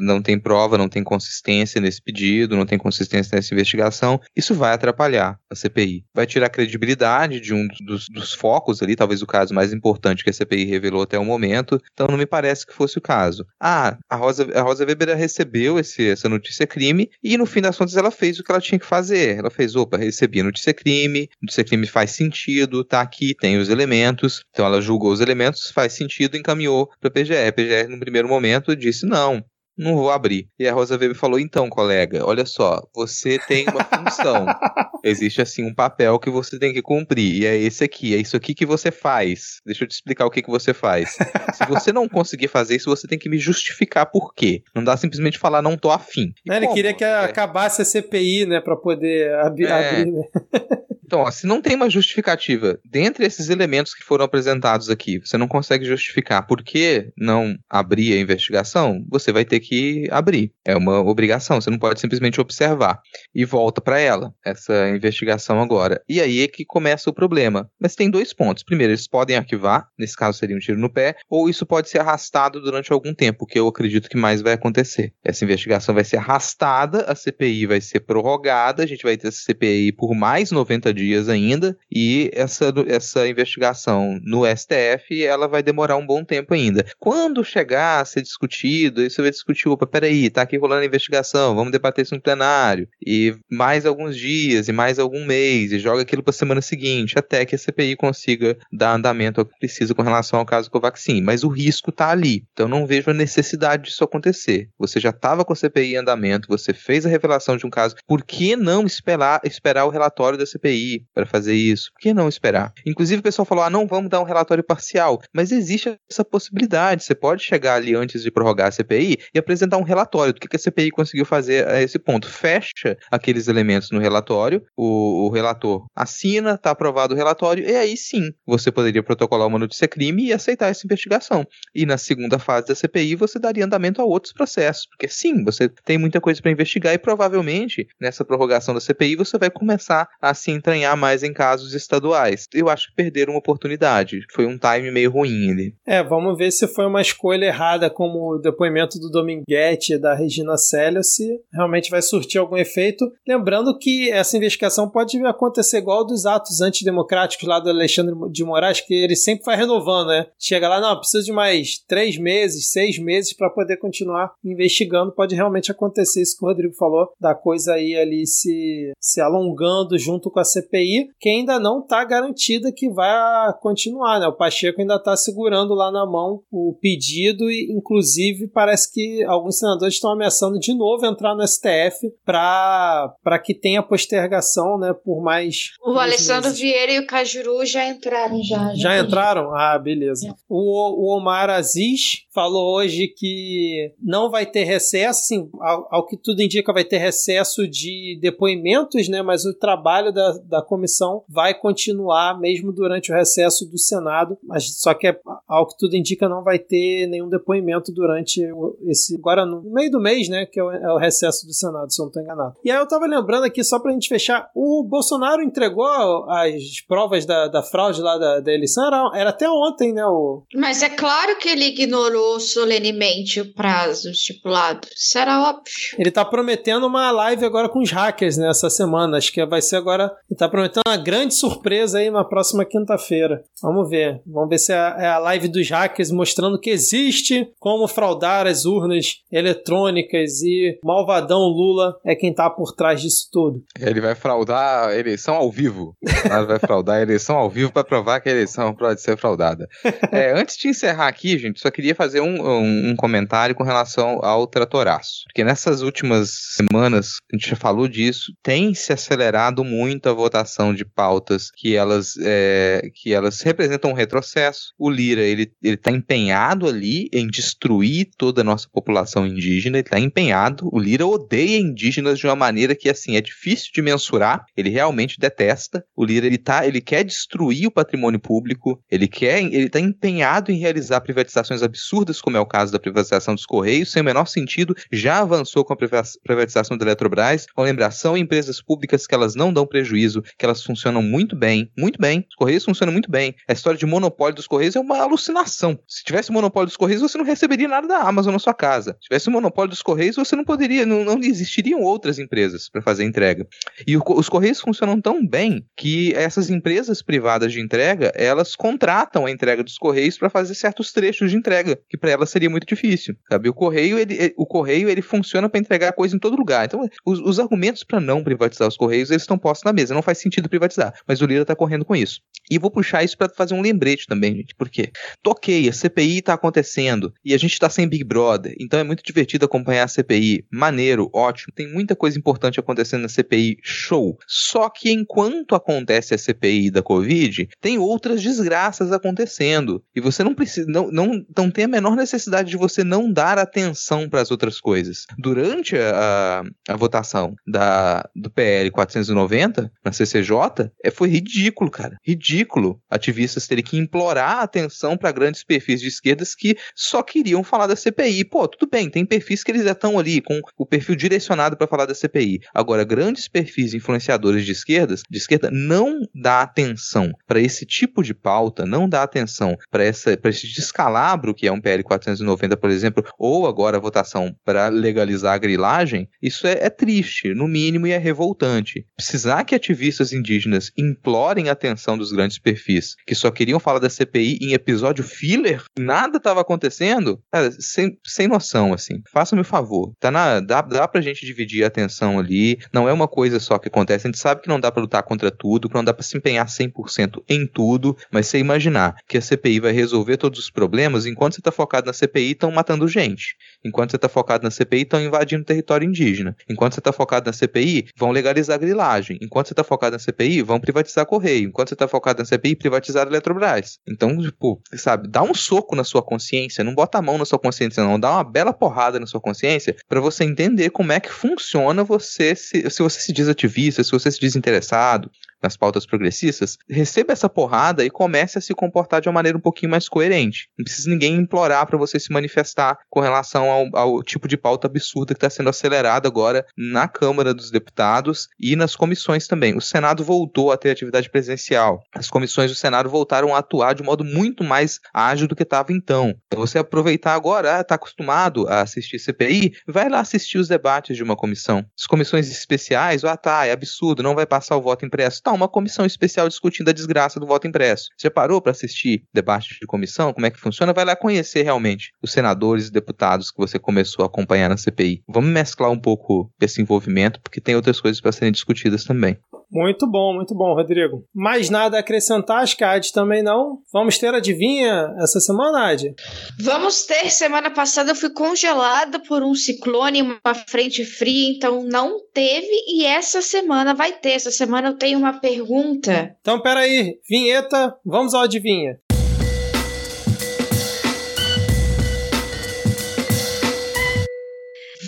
não 0.00 0.22
tem 0.22 0.38
prova, 0.38 0.78
não 0.78 0.88
tem 0.88 1.04
consistência 1.04 1.82
nesse 1.82 2.00
pedido, 2.00 2.56
não 2.56 2.64
tem 2.64 2.78
consistência 2.78 3.36
nessa 3.36 3.52
investigação, 3.52 4.18
isso 4.34 4.54
vai 4.54 4.72
atrapalhar 4.72 5.38
a 5.50 5.54
CPI. 5.54 6.06
Vai 6.14 6.26
tirar 6.26 6.46
a 6.46 6.50
credibilidade 6.50 7.40
de 7.40 7.52
um 7.52 7.68
dos, 7.82 8.08
dos 8.08 8.32
focos 8.32 8.82
ali, 8.82 8.96
talvez 8.96 9.20
o 9.20 9.26
caso 9.26 9.52
mais 9.52 9.70
importante 9.70 10.24
que 10.24 10.30
a 10.30 10.32
CPI 10.32 10.64
revelou 10.64 11.02
até 11.02 11.18
o 11.18 11.24
momento. 11.26 11.78
Então, 11.92 12.06
não 12.06 12.16
me 12.16 12.24
parece 12.24 12.66
que 12.66 12.72
fosse 12.72 12.96
o 12.96 13.02
caso. 13.02 13.44
Ah, 13.60 13.98
a 14.08 14.16
Rosa, 14.16 14.48
a 14.54 14.62
Rosa 14.62 14.86
Weber 14.86 15.14
recebeu 15.14 15.78
esse, 15.78 16.08
essa 16.08 16.26
notícia 16.26 16.66
crime 16.66 17.10
e 17.22 17.33
E 17.34 17.36
no 17.36 17.46
fim 17.46 17.60
das 17.60 17.76
contas 17.76 17.96
ela 17.96 18.12
fez 18.12 18.38
o 18.38 18.44
que 18.44 18.52
ela 18.52 18.60
tinha 18.60 18.78
que 18.78 18.86
fazer. 18.86 19.38
Ela 19.38 19.50
fez, 19.50 19.74
opa, 19.74 19.96
recebi 19.96 20.40
notícia 20.40 20.72
crime, 20.72 21.28
notícia 21.42 21.64
crime 21.64 21.84
faz 21.84 22.12
sentido, 22.12 22.84
tá 22.84 23.00
aqui, 23.00 23.34
tem 23.34 23.56
os 23.56 23.68
elementos. 23.68 24.44
Então 24.52 24.64
ela 24.64 24.80
julgou 24.80 25.10
os 25.10 25.20
elementos, 25.20 25.68
faz 25.72 25.94
sentido, 25.94 26.36
encaminhou 26.36 26.88
para 27.00 27.08
a 27.08 27.10
PGR. 27.10 27.48
A 27.48 27.52
PGR 27.52 27.88
no 27.88 27.98
primeiro 27.98 28.28
momento 28.28 28.76
disse 28.76 29.04
não, 29.04 29.44
não 29.76 29.96
vou 29.96 30.10
abrir. 30.10 30.48
E 30.58 30.66
a 30.66 30.72
Rosa 30.72 30.96
Weber 30.96 31.16
falou: 31.16 31.38
então, 31.38 31.68
colega, 31.68 32.24
olha 32.24 32.46
só, 32.46 32.82
você 32.94 33.38
tem 33.38 33.66
uma 33.68 33.84
função. 33.84 34.46
Existe 35.04 35.42
assim 35.42 35.64
um 35.64 35.74
papel 35.74 36.18
que 36.18 36.30
você 36.30 36.58
tem 36.58 36.72
que 36.72 36.80
cumprir. 36.80 37.42
E 37.42 37.46
é 37.46 37.56
esse 37.56 37.84
aqui, 37.84 38.14
é 38.14 38.18
isso 38.18 38.36
aqui 38.36 38.54
que 38.54 38.64
você 38.64 38.90
faz. 38.90 39.60
Deixa 39.66 39.84
eu 39.84 39.88
te 39.88 39.92
explicar 39.92 40.24
o 40.24 40.30
que, 40.30 40.40
que 40.40 40.50
você 40.50 40.72
faz. 40.72 41.16
Se 41.52 41.66
você 41.68 41.92
não 41.92 42.08
conseguir 42.08 42.48
fazer 42.48 42.76
isso, 42.76 42.88
você 42.88 43.06
tem 43.06 43.18
que 43.18 43.28
me 43.28 43.38
justificar 43.38 44.10
por 44.10 44.32
quê. 44.34 44.62
Não 44.74 44.82
dá 44.82 44.96
simplesmente 44.96 45.38
falar, 45.38 45.60
não 45.60 45.76
tô 45.76 45.90
afim. 45.90 46.32
Não, 46.46 46.56
ele 46.56 46.68
queria 46.68 46.94
que 46.94 47.04
é? 47.04 47.18
acabasse 47.18 47.82
a 47.82 47.84
CPI, 47.84 48.46
né? 48.46 48.60
Pra 48.60 48.76
poder 48.76 49.34
ab 49.34 49.62
é. 49.62 49.70
abrir, 49.70 50.12
né? 50.12 50.22
Então, 51.04 51.20
ó, 51.20 51.30
se 51.30 51.46
não 51.46 51.60
tem 51.60 51.76
uma 51.76 51.90
justificativa 51.90 52.78
dentre 52.84 53.26
esses 53.26 53.50
elementos 53.50 53.94
que 53.94 54.02
foram 54.02 54.24
apresentados 54.24 54.88
aqui, 54.88 55.18
você 55.18 55.36
não 55.36 55.46
consegue 55.46 55.84
justificar 55.84 56.46
por 56.46 56.62
que 56.62 57.12
não 57.16 57.56
abrir 57.68 58.14
a 58.14 58.20
investigação, 58.20 59.04
você 59.08 59.32
vai 59.32 59.44
ter 59.44 59.60
que 59.60 60.08
abrir. 60.10 60.52
É 60.64 60.76
uma 60.76 61.00
obrigação, 61.00 61.60
você 61.60 61.70
não 61.70 61.78
pode 61.78 62.00
simplesmente 62.00 62.40
observar. 62.40 63.00
E 63.34 63.44
volta 63.44 63.80
para 63.80 63.98
ela, 63.98 64.32
essa 64.44 64.88
investigação 64.88 65.60
agora. 65.60 66.02
E 66.08 66.20
aí 66.20 66.42
é 66.42 66.48
que 66.48 66.64
começa 66.64 67.10
o 67.10 67.14
problema. 67.14 67.70
Mas 67.78 67.94
tem 67.94 68.10
dois 68.10 68.32
pontos. 68.32 68.62
Primeiro, 68.62 68.92
eles 68.92 69.06
podem 69.06 69.36
arquivar, 69.36 69.88
nesse 69.98 70.16
caso 70.16 70.38
seria 70.38 70.56
um 70.56 70.60
tiro 70.60 70.78
no 70.78 70.90
pé, 70.90 71.16
ou 71.28 71.48
isso 71.48 71.66
pode 71.66 71.88
ser 71.88 71.98
arrastado 71.98 72.60
durante 72.60 72.92
algum 72.92 73.14
tempo, 73.14 73.46
que 73.46 73.58
eu 73.58 73.68
acredito 73.68 74.08
que 74.08 74.16
mais 74.16 74.40
vai 74.40 74.54
acontecer. 74.54 75.12
Essa 75.22 75.44
investigação 75.44 75.94
vai 75.94 76.04
ser 76.04 76.16
arrastada, 76.16 77.02
a 77.02 77.14
CPI 77.14 77.66
vai 77.66 77.80
ser 77.80 78.00
prorrogada, 78.00 78.82
a 78.82 78.86
gente 78.86 79.02
vai 79.02 79.16
ter 79.16 79.28
essa 79.28 79.40
CPI 79.40 79.92
por 79.92 80.14
mais 80.14 80.50
90 80.50 80.93
dias 80.94 81.28
ainda, 81.28 81.76
e 81.90 82.30
essa, 82.32 82.72
essa 82.86 83.28
investigação 83.28 84.18
no 84.22 84.44
STF 84.46 85.22
ela 85.24 85.48
vai 85.48 85.62
demorar 85.62 85.96
um 85.96 86.06
bom 86.06 86.24
tempo 86.24 86.54
ainda. 86.54 86.84
Quando 86.98 87.44
chegar 87.44 88.00
a 88.00 88.04
ser 88.04 88.22
discutido, 88.22 89.00
aí 89.00 89.10
você 89.10 89.22
vai 89.22 89.30
discutir, 89.30 89.68
opa, 89.68 89.86
peraí, 89.86 90.30
tá 90.30 90.42
aqui 90.42 90.56
rolando 90.56 90.82
a 90.82 90.86
investigação, 90.86 91.54
vamos 91.54 91.72
debater 91.72 92.04
isso 92.04 92.14
no 92.14 92.20
plenário, 92.20 92.88
e 93.04 93.34
mais 93.50 93.86
alguns 93.86 94.16
dias, 94.16 94.68
e 94.68 94.72
mais 94.72 94.98
algum 94.98 95.24
mês, 95.24 95.72
e 95.72 95.78
joga 95.78 96.02
aquilo 96.02 96.22
para 96.22 96.32
semana 96.32 96.60
seguinte, 96.60 97.18
até 97.18 97.44
que 97.44 97.54
a 97.54 97.58
CPI 97.58 97.96
consiga 97.96 98.56
dar 98.72 98.94
andamento 98.94 99.40
ao 99.40 99.46
que 99.46 99.58
precisa 99.58 99.94
com 99.94 100.02
relação 100.02 100.38
ao 100.38 100.46
caso 100.46 100.70
Covaxin. 100.70 101.20
Mas 101.22 101.44
o 101.44 101.48
risco 101.48 101.92
tá 101.92 102.10
ali, 102.10 102.44
então 102.52 102.68
não 102.68 102.86
vejo 102.86 103.10
a 103.10 103.14
necessidade 103.14 103.84
disso 103.84 104.04
acontecer. 104.04 104.68
Você 104.78 105.00
já 105.00 105.10
estava 105.10 105.44
com 105.44 105.52
a 105.52 105.56
CPI 105.56 105.94
em 105.94 105.96
andamento, 105.96 106.48
você 106.48 106.72
fez 106.72 107.06
a 107.06 107.08
revelação 107.08 107.56
de 107.56 107.66
um 107.66 107.70
caso, 107.70 107.96
por 108.06 108.24
que 108.24 108.56
não 108.56 108.84
esperar, 108.84 109.40
esperar 109.44 109.84
o 109.84 109.90
relatório 109.90 110.38
da 110.38 110.46
CPI? 110.46 110.83
Para 111.12 111.26
fazer 111.26 111.54
isso? 111.54 111.92
Por 111.92 112.00
que 112.00 112.14
não 112.14 112.28
esperar? 112.28 112.72
Inclusive 112.86 113.20
o 113.20 113.22
pessoal 113.22 113.46
falou: 113.46 113.64
ah, 113.64 113.70
não 113.70 113.86
vamos 113.86 114.10
dar 114.10 114.20
um 114.20 114.24
relatório 114.24 114.64
parcial. 114.64 115.20
Mas 115.32 115.52
existe 115.52 115.96
essa 116.10 116.24
possibilidade. 116.24 117.04
Você 117.04 117.14
pode 117.14 117.42
chegar 117.42 117.74
ali 117.74 117.94
antes 117.94 118.22
de 118.22 118.30
prorrogar 118.30 118.68
a 118.68 118.70
CPI 118.70 119.18
e 119.34 119.38
apresentar 119.38 119.76
um 119.76 119.82
relatório 119.82 120.32
do 120.32 120.40
que 120.40 120.56
a 120.56 120.58
CPI 120.58 120.90
conseguiu 120.90 121.24
fazer 121.24 121.66
a 121.66 121.82
esse 121.82 121.98
ponto. 121.98 122.28
Fecha 122.28 122.96
aqueles 123.10 123.48
elementos 123.48 123.90
no 123.90 123.98
relatório, 123.98 124.62
o, 124.76 125.26
o 125.26 125.30
relator 125.30 125.86
assina, 125.94 126.54
está 126.54 126.70
aprovado 126.70 127.14
o 127.14 127.16
relatório, 127.16 127.68
e 127.68 127.76
aí 127.76 127.96
sim 127.96 128.32
você 128.46 128.70
poderia 128.70 129.02
protocolar 129.02 129.46
uma 129.46 129.58
notícia 129.58 129.88
crime 129.88 130.26
e 130.26 130.32
aceitar 130.32 130.68
essa 130.68 130.86
investigação. 130.86 131.46
E 131.74 131.86
na 131.86 131.98
segunda 131.98 132.38
fase 132.38 132.68
da 132.68 132.74
CPI 132.74 133.14
você 133.16 133.38
daria 133.38 133.64
andamento 133.64 134.00
a 134.00 134.04
outros 134.04 134.32
processos, 134.32 134.86
porque 134.86 135.08
sim, 135.08 135.44
você 135.44 135.68
tem 135.84 135.98
muita 135.98 136.20
coisa 136.20 136.40
para 136.40 136.50
investigar 136.50 136.94
e 136.94 136.98
provavelmente 136.98 137.86
nessa 138.00 138.24
prorrogação 138.24 138.74
da 138.74 138.80
CPI 138.80 139.16
você 139.16 139.38
vai 139.38 139.50
começar 139.50 140.08
a 140.20 140.34
se 140.34 140.50
entranhar 140.50 140.73
ganhar 140.74 140.96
mais 140.96 141.22
em 141.22 141.32
casos 141.32 141.72
estaduais. 141.72 142.46
Eu 142.52 142.68
acho 142.68 142.88
que 142.88 142.96
perderam 142.96 143.34
uma 143.34 143.38
oportunidade. 143.38 144.20
Foi 144.32 144.46
um 144.46 144.58
time 144.58 144.90
meio 144.90 145.10
ruim 145.10 145.50
ali. 145.50 145.74
É, 145.86 146.02
vamos 146.02 146.36
ver 146.36 146.50
se 146.50 146.66
foi 146.66 146.86
uma 146.86 147.00
escolha 147.00 147.46
errada, 147.46 147.88
como 147.88 148.34
o 148.34 148.38
depoimento 148.38 148.98
do 148.98 149.10
Dominguete 149.10 149.94
e 149.94 149.98
da 149.98 150.14
Regina 150.14 150.56
Célia, 150.56 151.02
se 151.02 151.40
realmente 151.52 151.90
vai 151.90 152.02
surtir 152.02 152.40
algum 152.40 152.56
efeito. 152.56 153.04
Lembrando 153.26 153.76
que 153.78 154.10
essa 154.10 154.36
investigação 154.36 154.88
pode 154.88 155.18
acontecer 155.24 155.78
igual 155.78 156.04
dos 156.04 156.26
atos 156.26 156.60
antidemocráticos 156.60 157.46
lá 157.46 157.60
do 157.60 157.70
Alexandre 157.70 158.14
de 158.30 158.44
Moraes, 158.44 158.80
que 158.80 158.94
ele 158.94 159.16
sempre 159.16 159.44
vai 159.44 159.56
renovando, 159.56 160.08
né? 160.08 160.26
Chega 160.38 160.68
lá, 160.68 160.80
não, 160.80 160.98
precisa 160.98 161.24
de 161.24 161.32
mais 161.32 161.78
três 161.86 162.18
meses, 162.18 162.70
seis 162.70 162.98
meses 162.98 163.32
para 163.32 163.50
poder 163.50 163.76
continuar 163.76 164.32
investigando. 164.44 165.14
Pode 165.14 165.34
realmente 165.34 165.70
acontecer 165.70 166.22
isso 166.22 166.36
que 166.36 166.44
o 166.44 166.48
Rodrigo 166.48 166.74
falou, 166.74 167.08
da 167.20 167.34
coisa 167.34 167.74
aí 167.74 167.94
ali 167.96 168.26
se, 168.26 168.92
se 169.00 169.20
alongando 169.20 169.96
junto 169.98 170.30
com 170.30 170.40
a 170.40 170.44
CPI 170.44 170.63
CPI, 170.64 171.08
que 171.20 171.28
ainda 171.28 171.58
não 171.58 171.80
está 171.80 172.04
garantida 172.04 172.72
que 172.72 172.88
vai 172.90 173.52
continuar, 173.60 174.20
né? 174.20 174.26
O 174.26 174.36
Pacheco 174.36 174.80
ainda 174.80 174.96
está 174.96 175.16
segurando 175.16 175.74
lá 175.74 175.90
na 175.90 176.06
mão 176.06 176.40
o 176.50 176.76
pedido 176.80 177.50
e, 177.50 177.72
inclusive, 177.72 178.48
parece 178.48 178.92
que 178.92 179.22
alguns 179.24 179.58
senadores 179.58 179.94
estão 179.94 180.12
ameaçando 180.12 180.58
de 180.58 180.74
novo 180.74 181.06
entrar 181.06 181.34
no 181.34 181.46
STF 181.46 182.12
para 182.24 183.38
que 183.42 183.54
tenha 183.54 183.82
postergação, 183.82 184.78
né? 184.78 184.94
Por 185.04 185.22
mais. 185.22 185.72
O 185.84 185.98
Alessandro 185.98 186.50
meses. 186.50 186.60
Vieira 186.60 186.92
e 186.92 186.98
o 187.00 187.06
Cajuru 187.06 187.64
já 187.64 187.86
entraram 187.86 188.42
já. 188.42 188.74
Já, 188.74 188.74
já 188.74 188.98
entraram? 188.98 189.54
Ah, 189.54 189.78
beleza. 189.78 190.28
É. 190.28 190.32
O, 190.48 191.12
o 191.12 191.16
Omar 191.16 191.50
Aziz 191.50 192.24
falou 192.32 192.76
hoje 192.76 193.08
que 193.08 193.92
não 194.02 194.30
vai 194.30 194.44
ter 194.44 194.64
recesso, 194.64 195.26
sim, 195.26 195.48
ao, 195.60 195.88
ao, 195.90 196.06
que 196.06 196.16
tudo 196.16 196.42
indica 196.42 196.72
vai 196.72 196.84
ter 196.84 196.98
recesso 196.98 197.66
de 197.68 198.18
depoimentos, 198.20 199.08
né? 199.08 199.22
Mas 199.22 199.44
o 199.44 199.54
trabalho 199.54 200.12
da, 200.12 200.32
da 200.54 200.62
comissão 200.62 201.24
vai 201.28 201.52
continuar 201.52 202.38
mesmo 202.38 202.72
durante 202.72 203.10
o 203.10 203.14
recesso 203.14 203.68
do 203.68 203.76
Senado, 203.76 204.38
mas 204.44 204.78
só 204.78 204.94
que, 204.94 205.08
é, 205.08 205.18
ao 205.48 205.66
que 205.66 205.76
tudo 205.76 205.96
indica, 205.96 206.28
não 206.28 206.44
vai 206.44 206.58
ter 206.58 207.08
nenhum 207.08 207.28
depoimento 207.28 207.92
durante 207.92 208.40
esse. 208.86 209.16
Agora, 209.16 209.44
no 209.44 209.62
meio 209.62 209.90
do 209.90 210.00
mês, 210.00 210.28
né? 210.28 210.46
Que 210.46 210.60
é 210.60 210.62
o, 210.62 210.70
é 210.70 210.92
o 210.92 210.98
recesso 210.98 211.44
do 211.46 211.52
Senado, 211.52 211.92
se 211.92 212.00
eu 212.00 212.04
não 212.04 212.10
estou 212.10 212.22
enganado. 212.22 212.54
E 212.64 212.70
aí 212.70 212.78
eu 212.78 212.86
tava 212.86 213.06
lembrando 213.06 213.44
aqui, 213.44 213.64
só 213.64 213.80
pra 213.80 213.92
gente 213.92 214.08
fechar, 214.08 214.48
o 214.54 214.84
Bolsonaro 214.88 215.42
entregou 215.42 215.84
as 216.30 216.80
provas 216.86 217.26
da, 217.26 217.48
da 217.48 217.62
fraude 217.62 218.00
lá 218.00 218.16
da, 218.16 218.40
da 218.40 218.52
eleição, 218.52 218.86
era, 218.86 219.10
era 219.14 219.30
até 219.30 219.50
ontem, 219.50 219.92
né? 219.92 220.06
O... 220.06 220.44
Mas 220.54 220.82
é 220.82 220.88
claro 220.88 221.36
que 221.38 221.48
ele 221.48 221.66
ignorou 221.66 222.38
solenemente 222.38 223.40
o 223.40 223.52
prazo 223.54 224.10
estipulado. 224.10 224.86
Isso 224.94 225.18
era 225.18 225.48
óbvio. 225.48 225.64
Ele 225.98 226.10
tá 226.10 226.24
prometendo 226.24 226.86
uma 226.86 227.10
live 227.10 227.44
agora 227.44 227.68
com 227.68 227.80
os 227.80 227.90
hackers 227.90 228.36
nessa 228.36 228.66
né, 228.66 228.70
semana. 228.70 229.18
Acho 229.18 229.32
que 229.32 229.44
vai 229.44 229.60
ser 229.60 229.76
agora. 229.76 230.14
Ele 230.30 230.38
tá 230.38 230.43
prometendo 230.48 230.82
uma 230.86 230.96
grande 230.96 231.34
surpresa 231.34 231.98
aí 231.98 232.10
na 232.10 232.24
próxima 232.24 232.64
quinta-feira. 232.64 233.42
Vamos 233.62 233.88
ver. 233.88 234.20
Vamos 234.26 234.48
ver 234.48 234.58
se 234.58 234.72
é, 234.72 234.76
é 234.76 235.06
a 235.06 235.18
live 235.18 235.48
dos 235.48 235.68
hackers 235.70 236.10
mostrando 236.10 236.58
que 236.58 236.70
existe 236.70 237.48
como 237.58 237.88
fraudar 237.88 238.46
as 238.46 238.64
urnas 238.64 239.22
eletrônicas 239.30 240.42
e 240.42 240.78
malvadão 240.82 241.40
Lula 241.40 241.96
é 242.04 242.14
quem 242.14 242.34
tá 242.34 242.48
por 242.50 242.72
trás 242.72 243.00
disso 243.00 243.28
tudo. 243.32 243.62
Ele 243.78 244.00
vai 244.00 244.14
fraudar 244.14 244.88
a 244.88 244.98
eleição 244.98 245.34
ao 245.34 245.50
vivo. 245.50 245.96
Ele 246.02 246.46
vai 246.46 246.58
fraudar 246.58 246.96
a 246.96 247.02
eleição 247.02 247.36
ao 247.36 247.50
vivo 247.50 247.72
para 247.72 247.84
provar 247.84 248.20
que 248.20 248.28
a 248.28 248.32
eleição 248.32 248.74
pode 248.74 249.00
ser 249.00 249.16
fraudada. 249.16 249.68
É, 250.12 250.32
antes 250.38 250.56
de 250.56 250.68
encerrar 250.68 251.08
aqui, 251.08 251.38
gente, 251.38 251.60
só 251.60 251.70
queria 251.70 251.94
fazer 251.94 252.20
um, 252.20 252.40
um, 252.40 252.90
um 252.90 252.96
comentário 252.96 253.54
com 253.54 253.64
relação 253.64 254.20
ao 254.22 254.46
tratoraço. 254.46 255.24
Porque 255.26 255.44
nessas 255.44 255.82
últimas 255.82 256.30
semanas, 256.56 257.16
a 257.32 257.36
gente 257.36 257.50
já 257.50 257.56
falou 257.56 257.88
disso, 257.88 258.32
tem 258.42 258.74
se 258.74 258.92
acelerado 258.92 259.64
muito 259.64 260.08
a 260.08 260.12
votação 260.12 260.33
apresentação 260.34 260.74
de 260.74 260.84
pautas 260.84 261.50
que 261.50 261.76
elas, 261.76 262.14
é, 262.20 262.90
que 262.92 263.14
elas 263.14 263.40
representam 263.40 263.92
um 263.92 263.94
retrocesso. 263.94 264.72
O 264.78 264.90
Lira, 264.90 265.22
ele 265.22 265.50
está 265.62 265.90
empenhado 265.90 266.66
ali 266.66 267.08
em 267.12 267.28
destruir 267.28 268.08
toda 268.16 268.40
a 268.40 268.44
nossa 268.44 268.68
população 268.68 269.26
indígena, 269.26 269.78
ele 269.78 269.86
está 269.86 269.98
empenhado. 269.98 270.68
O 270.72 270.78
Lira 270.78 271.06
odeia 271.06 271.58
indígenas 271.58 272.18
de 272.18 272.26
uma 272.26 272.34
maneira 272.34 272.74
que, 272.74 272.88
assim, 272.88 273.16
é 273.16 273.20
difícil 273.20 273.70
de 273.72 273.82
mensurar, 273.82 274.44
ele 274.56 274.70
realmente 274.70 275.18
detesta. 275.18 275.84
O 275.94 276.04
Lira, 276.04 276.26
ele, 276.26 276.38
tá, 276.38 276.66
ele 276.66 276.80
quer 276.80 277.04
destruir 277.04 277.66
o 277.66 277.70
patrimônio 277.70 278.18
público, 278.18 278.82
ele 278.90 279.06
quer, 279.06 279.42
ele 279.42 279.66
está 279.66 279.78
empenhado 279.78 280.50
em 280.50 280.58
realizar 280.58 281.00
privatizações 281.00 281.62
absurdas, 281.62 282.20
como 282.20 282.36
é 282.36 282.40
o 282.40 282.46
caso 282.46 282.72
da 282.72 282.78
privatização 282.78 283.34
dos 283.34 283.46
Correios, 283.46 283.92
sem 283.92 284.02
o 284.02 284.04
menor 284.04 284.26
sentido, 284.26 284.74
já 284.90 285.20
avançou 285.20 285.64
com 285.64 285.72
a 285.72 285.76
privatização 285.76 286.76
da 286.76 286.84
Eletrobras. 286.84 287.46
Vamos 287.54 287.70
lembrar, 287.70 287.90
são 287.90 288.16
empresas 288.16 288.60
públicas 288.60 289.06
que 289.06 289.14
elas 289.14 289.34
não 289.34 289.52
dão 289.52 289.66
prejuízo 289.66 290.23
que 290.38 290.44
elas 290.44 290.62
funcionam 290.62 291.02
muito 291.02 291.36
bem, 291.36 291.70
muito 291.76 291.98
bem. 292.00 292.26
Os 292.28 292.34
Correios 292.34 292.64
funcionam 292.64 292.92
muito 292.92 293.10
bem. 293.10 293.34
A 293.48 293.52
história 293.52 293.78
de 293.78 293.86
monopólio 293.86 294.34
dos 294.34 294.46
Correios 294.46 294.76
é 294.76 294.80
uma 294.80 294.98
alucinação. 294.98 295.78
Se 295.88 296.04
tivesse 296.04 296.32
monopólio 296.32 296.68
dos 296.68 296.76
Correios, 296.76 297.02
você 297.02 297.16
não 297.18 297.24
receberia 297.24 297.68
nada 297.68 297.86
da 297.86 297.98
Amazon 297.98 298.32
na 298.32 298.38
sua 298.38 298.54
casa. 298.54 298.96
Se 299.00 299.08
tivesse 299.08 299.28
o 299.28 299.32
monopólio 299.32 299.70
dos 299.70 299.82
Correios, 299.82 300.16
você 300.16 300.36
não 300.36 300.44
poderia, 300.44 300.84
não, 300.84 301.04
não 301.04 301.18
existiriam 301.20 301.80
outras 301.82 302.18
empresas 302.18 302.68
para 302.68 302.82
fazer 302.82 303.04
entrega. 303.04 303.46
E 303.86 303.96
o, 303.96 304.02
os 304.06 304.28
Correios 304.28 304.60
funcionam 304.60 305.00
tão 305.00 305.26
bem 305.26 305.66
que 305.76 306.12
essas 306.14 306.50
empresas 306.50 307.02
privadas 307.02 307.52
de 307.52 307.60
entrega, 307.60 308.12
elas 308.14 308.54
contratam 308.56 309.26
a 309.26 309.30
entrega 309.30 309.62
dos 309.62 309.78
Correios 309.78 310.18
para 310.18 310.30
fazer 310.30 310.54
certos 310.54 310.92
trechos 310.92 311.30
de 311.30 311.36
entrega, 311.36 311.78
que 311.88 311.96
para 311.96 312.10
elas 312.10 312.30
seria 312.30 312.50
muito 312.50 312.66
difícil. 312.66 313.16
Sabe? 313.28 313.48
O 313.48 313.54
Correio, 313.54 313.98
ele, 313.98 314.34
o 314.36 314.46
Correio, 314.46 314.88
ele 314.88 315.02
funciona 315.02 315.48
para 315.48 315.60
entregar 315.60 315.92
coisa 315.92 316.16
em 316.16 316.18
todo 316.18 316.36
lugar. 316.36 316.64
Então, 316.64 316.88
os, 317.04 317.20
os 317.20 317.38
argumentos 317.38 317.84
para 317.84 318.00
não 318.00 318.22
privatizar 318.22 318.68
os 318.68 318.76
Correios, 318.76 319.10
eles 319.10 319.22
estão 319.22 319.38
postos 319.38 319.64
na 319.64 319.72
mesa. 319.72 319.94
Não 319.94 320.02
faz 320.04 320.18
sentido 320.18 320.48
privatizar, 320.48 320.94
mas 321.06 321.20
o 321.20 321.26
Lira 321.26 321.42
está 321.42 321.56
correndo 321.56 321.84
com 321.84 321.96
isso. 321.96 322.20
E 322.50 322.58
vou 322.58 322.70
puxar 322.70 323.02
isso 323.02 323.16
para 323.16 323.32
fazer 323.34 323.54
um 323.54 323.62
lembrete 323.62 324.06
também, 324.06 324.36
gente, 324.36 324.54
porque 324.54 324.90
toquei, 325.22 325.68
a 325.68 325.72
CPI 325.72 326.18
está 326.18 326.34
acontecendo 326.34 327.12
e 327.24 327.32
a 327.32 327.38
gente 327.38 327.52
está 327.52 327.70
sem 327.70 327.88
Big 327.88 328.04
Brother, 328.04 328.54
então 328.60 328.78
é 328.78 328.84
muito 328.84 329.02
divertido 329.02 329.46
acompanhar 329.46 329.84
a 329.84 329.88
CPI. 329.88 330.44
Maneiro, 330.50 331.10
ótimo, 331.12 331.52
tem 331.54 331.72
muita 331.72 331.96
coisa 331.96 332.18
importante 332.18 332.60
acontecendo 332.60 333.02
na 333.02 333.08
CPI, 333.08 333.58
show. 333.62 334.18
Só 334.26 334.68
que 334.68 334.90
enquanto 334.90 335.54
acontece 335.54 336.14
a 336.14 336.18
CPI 336.18 336.70
da 336.70 336.82
Covid, 336.82 337.48
tem 337.60 337.78
outras 337.78 338.22
desgraças 338.22 338.92
acontecendo 338.92 339.82
e 339.94 340.00
você 340.00 340.22
não 340.22 340.34
precisa, 340.34 340.66
não, 340.68 340.90
não, 340.90 341.24
não 341.36 341.50
tem 341.50 341.64
a 341.64 341.68
menor 341.68 341.96
necessidade 341.96 342.50
de 342.50 342.56
você 342.56 342.84
não 342.84 343.10
dar 343.10 343.38
atenção 343.38 344.08
para 344.08 344.20
as 344.20 344.30
outras 344.30 344.60
coisas. 344.60 345.06
Durante 345.18 345.76
a, 345.76 346.42
a, 346.68 346.72
a 346.74 346.76
votação 346.76 347.34
da, 347.46 348.08
do 348.14 348.30
PL 348.30 348.70
490 348.70 349.72
na 349.84 349.92
CCJ, 349.94 350.70
é, 350.82 350.90
foi 350.90 351.08
ridículo, 351.08 351.70
cara, 351.70 351.96
ridículo 352.04 352.80
ativistas 352.90 353.46
terem 353.46 353.64
que 353.64 353.78
implorar 353.78 354.40
atenção 354.40 354.96
para 354.96 355.12
grandes 355.12 355.42
perfis 355.42 355.80
de 355.80 355.88
esquerdas 355.88 356.34
que 356.34 356.56
só 356.74 357.02
queriam 357.02 357.42
falar 357.42 357.66
da 357.66 357.76
CPI. 357.76 358.24
Pô, 358.24 358.46
tudo 358.48 358.68
bem, 358.70 358.90
tem 358.90 359.06
perfis 359.06 359.42
que 359.42 359.50
eles 359.50 359.64
já 359.64 359.72
estão 359.72 359.98
ali 359.98 360.20
com 360.20 360.40
o 360.58 360.66
perfil 360.66 360.96
direcionado 360.96 361.56
para 361.56 361.66
falar 361.66 361.86
da 361.86 361.94
CPI. 361.94 362.40
Agora, 362.52 362.84
grandes 362.84 363.28
perfis 363.28 363.74
influenciadores 363.74 364.44
de 364.44 364.52
esquerdas, 364.52 365.02
de 365.08 365.18
esquerda, 365.18 365.50
não 365.50 366.00
dá 366.14 366.42
atenção 366.42 367.12
para 367.26 367.40
esse 367.40 367.64
tipo 367.64 368.02
de 368.02 368.14
pauta, 368.14 368.66
não 368.66 368.88
dá 368.88 369.02
atenção 369.02 369.56
para 369.70 369.86
esse 369.86 370.48
descalabro 370.54 371.34
que 371.34 371.46
é 371.46 371.52
um 371.52 371.60
PL 371.60 371.82
490, 371.82 372.56
por 372.56 372.70
exemplo, 372.70 373.04
ou 373.18 373.46
agora 373.46 373.76
a 373.76 373.80
votação 373.80 374.34
para 374.44 374.68
legalizar 374.68 375.34
a 375.34 375.38
grilagem, 375.38 376.08
isso 376.20 376.46
é, 376.46 376.52
é 376.60 376.70
triste, 376.70 377.34
no 377.34 377.46
mínimo, 377.46 377.86
e 377.86 377.92
é 377.92 377.98
revoltante. 377.98 378.86
Precisar 378.96 379.44
que 379.44 379.54
ativistas 379.54 379.83
indígenas 380.12 380.70
implorem 380.76 381.48
a 381.48 381.52
atenção 381.52 381.96
dos 381.96 382.12
grandes 382.12 382.38
perfis 382.38 382.94
que 383.06 383.14
só 383.14 383.30
queriam 383.30 383.58
falar 383.58 383.78
da 383.78 383.90
CPI 383.90 384.38
em 384.40 384.52
episódio 384.52 385.04
filler, 385.04 385.62
nada 385.78 386.18
estava 386.18 386.40
acontecendo, 386.40 387.20
cara, 387.30 387.50
sem, 387.58 387.98
sem 388.04 388.28
noção, 388.28 388.72
assim. 388.72 389.02
Faça-me 389.12 389.42
o 389.42 389.44
favor. 389.44 389.92
Tá 389.98 390.10
na, 390.10 390.40
dá, 390.40 390.62
dá 390.62 390.88
pra 390.88 391.00
gente 391.00 391.26
dividir 391.26 391.64
a 391.64 391.68
atenção 391.68 392.18
ali, 392.18 392.58
não 392.72 392.88
é 392.88 392.92
uma 392.92 393.08
coisa 393.08 393.38
só 393.38 393.58
que 393.58 393.68
acontece. 393.68 394.06
A 394.06 394.10
gente 394.10 394.18
sabe 394.18 394.42
que 394.42 394.48
não 394.48 394.60
dá 394.60 394.70
pra 394.70 394.82
lutar 394.82 395.02
contra 395.02 395.30
tudo, 395.30 395.68
que 395.68 395.74
não 395.74 395.84
dá 395.84 395.92
pra 395.92 396.02
se 396.02 396.16
empenhar 396.16 396.46
100% 396.46 397.22
em 397.28 397.46
tudo, 397.46 397.96
mas 398.10 398.26
você 398.26 398.38
imaginar 398.38 398.96
que 399.08 399.18
a 399.18 399.20
CPI 399.20 399.60
vai 399.60 399.72
resolver 399.72 400.16
todos 400.16 400.38
os 400.38 400.50
problemas, 400.50 401.06
enquanto 401.06 401.34
você 401.34 401.42
tá 401.42 401.52
focado 401.52 401.86
na 401.86 401.92
CPI, 401.92 402.32
estão 402.32 402.50
matando 402.50 402.88
gente. 402.88 403.36
Enquanto 403.64 403.90
você 403.90 403.98
tá 403.98 404.08
focado 404.08 404.44
na 404.44 404.50
CPI, 404.50 404.82
estão 404.82 405.00
invadindo 405.00 405.44
território 405.44 405.88
indígena. 405.88 406.36
Enquanto 406.48 406.74
você 406.74 406.80
tá 406.80 406.92
focado 406.92 407.26
na 407.26 407.32
CPI, 407.32 407.86
vão 407.96 408.10
legalizar 408.10 408.58
grilagem. 408.58 409.18
Enquanto 409.20 409.48
você 409.48 409.54
tá 409.54 409.64
focado 409.64 409.73
na 409.90 409.98
CPI, 409.98 410.42
vão 410.42 410.60
privatizar 410.60 411.06
correio. 411.06 411.48
Enquanto 411.48 411.68
você 411.70 411.76
tá 411.76 411.88
focado 411.88 412.04
focado 412.04 412.18
na 412.18 412.24
CPI 412.24 412.56
privatizar 412.56 413.06
a 413.06 413.10
Eletrobras. 413.10 413.78
Então, 413.88 414.16
tipo, 414.18 414.60
sabe, 414.74 415.08
dá 415.08 415.22
um 415.22 415.34
soco 415.34 415.74
na 415.74 415.82
sua 415.82 416.02
consciência, 416.02 416.62
não 416.62 416.74
bota 416.74 416.98
a 416.98 417.02
mão 417.02 417.16
na 417.16 417.24
sua 417.24 417.38
consciência, 417.38 417.82
não, 417.82 417.98
dá 417.98 418.10
uma 418.10 418.24
bela 418.24 418.52
porrada 418.52 419.00
na 419.00 419.06
sua 419.06 419.20
consciência 419.20 419.74
para 419.88 420.00
você 420.00 420.24
entender 420.24 420.70
como 420.70 420.92
é 420.92 421.00
que 421.00 421.10
funciona 421.10 421.82
você, 421.82 422.34
se, 422.34 422.70
se 422.70 422.82
você 422.82 423.00
se 423.00 423.12
diz 423.12 423.28
ativista, 423.28 423.82
se 423.82 423.90
você 423.90 424.10
se 424.10 424.20
diz 424.20 424.36
interessado, 424.36 425.10
nas 425.44 425.56
pautas 425.58 425.84
progressistas, 425.84 426.56
receba 426.68 427.12
essa 427.12 427.28
porrada 427.28 427.84
e 427.84 427.90
comece 427.90 428.38
a 428.38 428.40
se 428.40 428.54
comportar 428.54 429.02
de 429.02 429.08
uma 429.08 429.12
maneira 429.12 429.36
um 429.36 429.40
pouquinho 429.40 429.70
mais 429.70 429.88
coerente. 429.88 430.48
Não 430.58 430.64
precisa 430.64 430.88
ninguém 430.88 431.14
implorar 431.14 431.66
para 431.66 431.76
você 431.76 432.00
se 432.00 432.10
manifestar 432.10 432.78
com 432.88 433.00
relação 433.00 433.50
ao, 433.50 433.68
ao 433.74 434.02
tipo 434.02 434.26
de 434.26 434.38
pauta 434.38 434.66
absurda 434.66 435.12
que 435.12 435.18
está 435.18 435.28
sendo 435.28 435.50
acelerada 435.50 436.08
agora 436.08 436.46
na 436.56 436.88
Câmara 436.88 437.34
dos 437.34 437.50
Deputados 437.50 438.28
e 438.40 438.56
nas 438.56 438.74
comissões 438.74 439.28
também. 439.28 439.54
O 439.54 439.60
Senado 439.64 440.04
voltou 440.04 440.52
a 440.52 440.56
ter 440.56 440.70
atividade 440.70 441.10
presencial. 441.10 441.80
As 441.94 442.08
comissões 442.08 442.50
do 442.50 442.56
Senado 442.56 442.88
voltaram 442.88 443.34
a 443.34 443.38
atuar 443.38 443.74
de 443.74 443.82
modo 443.82 444.04
muito 444.04 444.44
mais 444.44 444.80
ágil 444.92 445.26
do 445.26 445.36
que 445.36 445.42
estava 445.42 445.72
então. 445.72 446.14
então. 446.26 446.40
Você 446.40 446.58
aproveitar 446.58 447.14
agora, 447.14 447.60
está 447.60 447.74
ah, 447.74 447.76
acostumado 447.76 448.46
a 448.48 448.62
assistir 448.62 448.98
CPI, 448.98 449.52
vai 449.66 449.88
lá 449.88 450.00
assistir 450.00 450.38
os 450.38 450.48
debates 450.48 450.96
de 450.96 451.02
uma 451.02 451.16
comissão. 451.16 451.64
As 451.78 451.86
comissões 451.86 452.30
especiais, 452.30 453.04
ah 453.04 453.16
tá, 453.16 453.46
é 453.46 453.52
absurdo, 453.52 454.02
não 454.02 454.14
vai 454.14 454.26
passar 454.26 454.56
o 454.56 454.62
voto 454.62 454.84
impresso. 454.84 455.22
Tá, 455.22 455.32
uma 455.32 455.48
comissão 455.48 455.84
especial 455.84 456.28
discutindo 456.28 456.68
a 456.68 456.72
desgraça 456.72 457.20
do 457.20 457.26
voto 457.26 457.46
impresso. 457.46 457.88
Você 457.96 458.10
parou 458.10 458.40
para 458.40 458.52
assistir 458.52 459.04
debate 459.12 459.58
de 459.60 459.66
comissão? 459.66 460.12
Como 460.12 460.26
é 460.26 460.30
que 460.30 460.40
funciona? 460.40 460.72
Vai 460.72 460.84
lá 460.84 460.96
conhecer 460.96 461.42
realmente 461.42 461.92
os 462.02 462.12
senadores 462.12 462.68
e 462.68 462.72
deputados 462.72 463.30
que 463.30 463.38
você 463.38 463.58
começou 463.58 464.02
a 464.02 464.06
acompanhar 464.06 464.48
na 464.48 464.56
CPI. 464.56 465.02
Vamos 465.08 465.30
mesclar 465.30 465.70
um 465.70 465.78
pouco 465.78 466.30
esse 466.40 466.60
envolvimento, 466.60 467.20
porque 467.20 467.40
tem 467.40 467.56
outras 467.56 467.80
coisas 467.80 468.00
para 468.00 468.12
serem 468.12 468.32
discutidas 468.32 468.84
também. 468.84 469.18
Muito 469.54 469.86
bom, 469.86 470.12
muito 470.12 470.34
bom, 470.34 470.52
Rodrigo. 470.52 471.04
Mais 471.14 471.48
nada 471.48 471.76
a 471.76 471.80
acrescentar, 471.80 472.42
acho 472.42 472.56
que 472.56 472.64
a 472.64 472.80
também 472.92 473.22
não. 473.22 473.58
Vamos 473.72 473.96
ter 473.98 474.12
adivinha 474.12 474.92
essa 474.98 475.20
semana, 475.20 475.70
Ad? 475.70 475.94
Vamos 476.40 476.84
ter. 476.84 477.08
Semana 477.08 477.48
passada 477.52 477.92
eu 477.92 477.94
fui 477.94 478.10
congelada 478.10 478.98
por 478.98 479.22
um 479.22 479.32
ciclone, 479.32 480.02
uma 480.02 480.34
frente 480.48 480.84
fria, 480.84 481.30
então 481.30 481.62
não 481.62 482.00
teve. 482.12 482.50
E 482.66 482.84
essa 482.84 483.22
semana 483.22 483.74
vai 483.74 483.92
ter. 483.92 484.10
Essa 484.10 484.32
semana 484.32 484.70
eu 484.70 484.76
tenho 484.76 484.98
uma 484.98 485.20
pergunta. 485.20 486.16
Então, 486.20 486.40
peraí. 486.40 486.98
Vinheta, 487.08 487.76
vamos 487.84 488.12
ao 488.12 488.22
adivinha. 488.22 488.80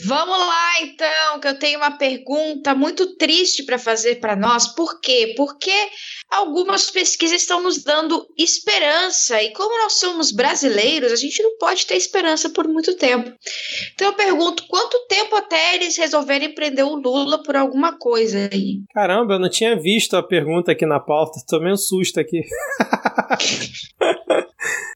Vamos 0.07 0.39
lá, 0.39 0.81
então, 0.83 1.09
que 1.47 1.49
eu 1.49 1.59
tenho 1.59 1.79
uma 1.79 1.97
pergunta 1.97 2.75
muito 2.75 3.17
triste 3.17 3.63
para 3.63 3.79
fazer 3.79 4.17
para 4.17 4.35
nós. 4.35 4.75
Por 4.75 5.01
quê? 5.01 5.35
Porque 5.37 5.73
algumas 6.29 6.91
pesquisas 6.91 7.43
estão 7.43 7.63
nos 7.63 7.85
dando 7.85 8.27
esperança 8.37 9.41
e 9.41 9.53
como 9.53 9.85
nós 9.85 9.95
somos 9.95 10.33
brasileiros, 10.33 11.13
a 11.13 11.17
gente 11.17 11.41
não 11.43 11.57
pode 11.57 11.87
ter 11.87 11.95
esperança 11.95 12.51
por 12.51 12.67
muito 12.67 12.97
tempo. 12.97 13.33
Então 13.95 14.09
eu 14.09 14.15
pergunto, 14.15 14.67
quanto 14.67 15.07
tempo 15.07 15.37
até 15.37 15.77
eles 15.77 15.97
resolverem 15.97 16.53
prender 16.53 16.85
o 16.85 16.97
Lula 16.97 17.41
por 17.43 17.55
alguma 17.55 17.97
coisa 17.97 18.49
aí? 18.53 18.81
Caramba, 18.93 19.35
eu 19.35 19.39
não 19.39 19.49
tinha 19.49 19.79
visto 19.79 20.17
a 20.17 20.23
pergunta 20.23 20.73
aqui 20.73 20.85
na 20.85 20.99
pauta, 20.99 21.41
tomei 21.47 21.73
um 21.73 21.77
susto 21.77 22.19
aqui. 22.19 22.41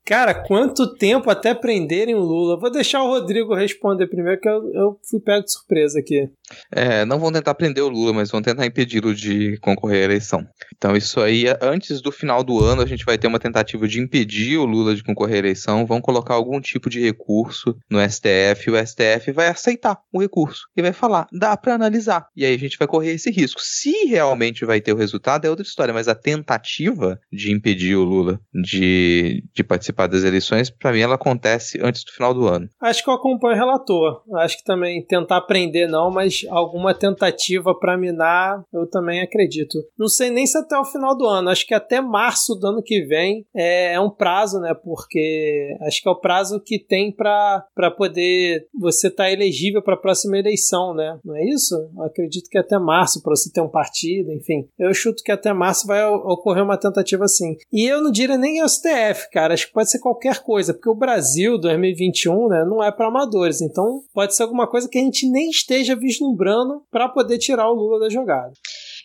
Cara, 0.04 0.34
quanto 0.34 0.96
tempo 0.96 1.30
até 1.30 1.54
prenderem 1.54 2.14
o 2.14 2.20
Lula? 2.20 2.58
Vou 2.58 2.70
deixar 2.70 3.02
o 3.02 3.08
Rodrigo 3.08 3.54
responder 3.54 4.08
primeiro, 4.08 4.40
que 4.40 4.48
eu, 4.48 4.72
eu 4.74 5.00
fui 5.08 5.20
pego 5.20 5.44
de 5.44 5.52
surpresa 5.52 6.00
aqui. 6.00 6.28
É, 6.72 7.04
não 7.04 7.20
vão 7.20 7.30
tentar 7.30 7.54
prender 7.54 7.84
o 7.84 7.88
Lula, 7.88 8.12
mas 8.12 8.30
vão 8.30 8.42
tentar 8.42 8.66
impedi-lo 8.66 9.14
de 9.14 9.56
concorrer 9.58 10.02
à 10.02 10.04
eleição. 10.06 10.44
Então, 10.76 10.96
isso 10.96 11.20
aí, 11.20 11.44
antes 11.60 12.00
do 12.00 12.10
final 12.10 12.42
do 12.42 12.58
ano, 12.58 12.82
a 12.82 12.86
gente 12.86 13.04
vai 13.04 13.16
ter 13.16 13.28
uma 13.28 13.38
tentativa 13.38 13.86
de 13.86 14.00
impedir 14.00 14.58
o 14.58 14.64
Lula 14.64 14.96
de 14.96 15.04
concorrer 15.04 15.36
à 15.36 15.38
eleição. 15.38 15.86
Vão 15.86 16.00
colocar 16.00 16.34
algum 16.34 16.60
tipo 16.60 16.90
de 16.90 17.00
recurso 17.00 17.76
no 17.88 18.00
STF 18.00 18.70
o 18.70 18.86
STF 18.86 19.32
vai 19.32 19.48
aceitar 19.48 19.98
o 20.12 20.20
recurso 20.20 20.68
e 20.76 20.82
vai 20.82 20.92
falar, 20.92 21.26
dá 21.32 21.56
para 21.56 21.74
analisar. 21.74 22.26
E 22.36 22.44
aí 22.44 22.54
a 22.54 22.58
gente 22.58 22.78
vai 22.78 22.88
correr 22.88 23.12
esse 23.12 23.30
risco. 23.30 23.60
Se 23.62 24.06
realmente 24.06 24.64
vai 24.64 24.80
ter 24.80 24.92
o 24.92 24.96
resultado, 24.96 25.44
é 25.44 25.50
outra 25.50 25.64
história, 25.64 25.94
mas 25.94 26.08
a 26.08 26.14
tentativa 26.14 27.18
de 27.32 27.52
impedir 27.52 27.96
o 27.96 28.04
Lula 28.04 28.40
de, 28.52 29.44
de 29.52 29.59
participar 29.62 30.06
das 30.06 30.24
eleições, 30.24 30.70
para 30.70 30.92
mim, 30.92 31.00
ela 31.00 31.14
acontece 31.14 31.78
antes 31.82 32.04
do 32.04 32.12
final 32.12 32.34
do 32.34 32.46
ano. 32.46 32.68
Acho 32.80 33.02
que 33.02 33.10
eu 33.10 33.14
acompanho 33.14 33.56
o 33.56 33.58
relator. 33.58 34.22
Acho 34.36 34.58
que 34.58 34.64
também 34.64 35.04
tentar 35.04 35.40
prender 35.42 35.88
não, 35.88 36.10
mas 36.10 36.44
alguma 36.48 36.94
tentativa 36.94 37.74
para 37.78 37.98
minar, 37.98 38.62
eu 38.72 38.88
também 38.88 39.20
acredito. 39.20 39.78
Não 39.98 40.08
sei 40.08 40.30
nem 40.30 40.46
se 40.46 40.58
até 40.58 40.78
o 40.78 40.84
final 40.84 41.16
do 41.16 41.26
ano. 41.26 41.50
Acho 41.50 41.66
que 41.66 41.74
até 41.74 42.00
março 42.00 42.54
do 42.54 42.66
ano 42.66 42.82
que 42.82 43.02
vem 43.02 43.44
é, 43.54 43.94
é 43.94 44.00
um 44.00 44.10
prazo, 44.10 44.60
né? 44.60 44.74
Porque 44.74 45.76
acho 45.82 46.02
que 46.02 46.08
é 46.08 46.12
o 46.12 46.20
prazo 46.20 46.60
que 46.64 46.78
tem 46.78 47.14
para 47.14 47.90
poder 47.96 48.66
você 48.78 49.08
estar 49.08 49.24
tá 49.24 49.32
elegível 49.32 49.82
para 49.82 49.94
a 49.94 50.00
próxima 50.00 50.38
eleição, 50.38 50.94
né? 50.94 51.18
Não 51.24 51.36
é 51.36 51.44
isso? 51.44 51.74
Eu 51.96 52.04
acredito 52.04 52.48
que 52.50 52.58
até 52.58 52.78
março 52.78 53.22
para 53.22 53.34
você 53.34 53.50
ter 53.50 53.60
um 53.60 53.68
partido, 53.68 54.32
enfim. 54.32 54.68
Eu 54.78 54.92
chuto 54.94 55.22
que 55.22 55.32
até 55.32 55.52
março 55.52 55.86
vai 55.86 56.04
ocorrer 56.06 56.62
uma 56.62 56.78
tentativa 56.78 57.24
assim. 57.24 57.56
E 57.72 57.86
eu 57.86 58.02
não 58.02 58.10
diria 58.10 58.36
nem 58.36 58.66
STF, 58.66 59.30
cara. 59.32 59.49
Acho 59.54 59.66
que 59.66 59.72
pode 59.72 59.90
ser 59.90 59.98
qualquer 59.98 60.42
coisa, 60.42 60.72
porque 60.72 60.88
o 60.88 60.94
Brasil 60.94 61.58
2021, 61.58 62.48
né, 62.48 62.64
não 62.64 62.82
é 62.82 62.90
para 62.90 63.08
amadores. 63.08 63.60
Então, 63.60 64.02
pode 64.12 64.34
ser 64.34 64.42
alguma 64.44 64.66
coisa 64.66 64.88
que 64.88 64.98
a 64.98 65.02
gente 65.02 65.28
nem 65.28 65.50
esteja 65.50 65.96
vislumbrando 65.96 66.82
para 66.90 67.08
poder 67.08 67.38
tirar 67.38 67.70
o 67.70 67.74
Lula 67.74 68.00
da 68.00 68.08
jogada. 68.08 68.52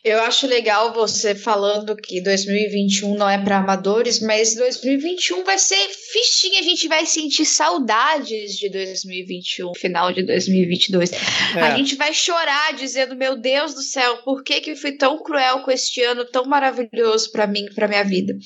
Eu 0.05 0.21
acho 0.21 0.45
legal 0.45 0.93
você 0.93 1.33
falando 1.33 1.95
que 1.95 2.21
2021 2.21 3.15
não 3.15 3.27
é 3.27 3.39
para 3.39 3.57
amadores, 3.57 4.19
mas 4.19 4.53
2021 4.53 5.43
vai 5.43 5.57
ser 5.57 5.75
fichinha, 6.13 6.59
a 6.59 6.63
gente 6.63 6.87
vai 6.87 7.07
sentir 7.07 7.43
saudades 7.43 8.55
de 8.55 8.69
2021, 8.69 9.73
final 9.73 10.13
de 10.13 10.21
2022. 10.21 11.11
É. 11.11 11.59
A 11.59 11.75
gente 11.75 11.95
vai 11.95 12.13
chorar 12.13 12.75
dizendo, 12.75 13.15
meu 13.15 13.35
Deus 13.35 13.73
do 13.73 13.81
céu, 13.81 14.17
por 14.17 14.43
que 14.43 14.61
que 14.61 14.75
fui 14.75 14.91
tão 14.91 15.23
cruel 15.23 15.61
com 15.61 15.71
este 15.71 16.03
ano 16.03 16.23
tão 16.23 16.45
maravilhoso 16.45 17.31
para 17.31 17.47
mim, 17.47 17.65
para 17.73 17.87
minha 17.87 18.03
vida? 18.03 18.37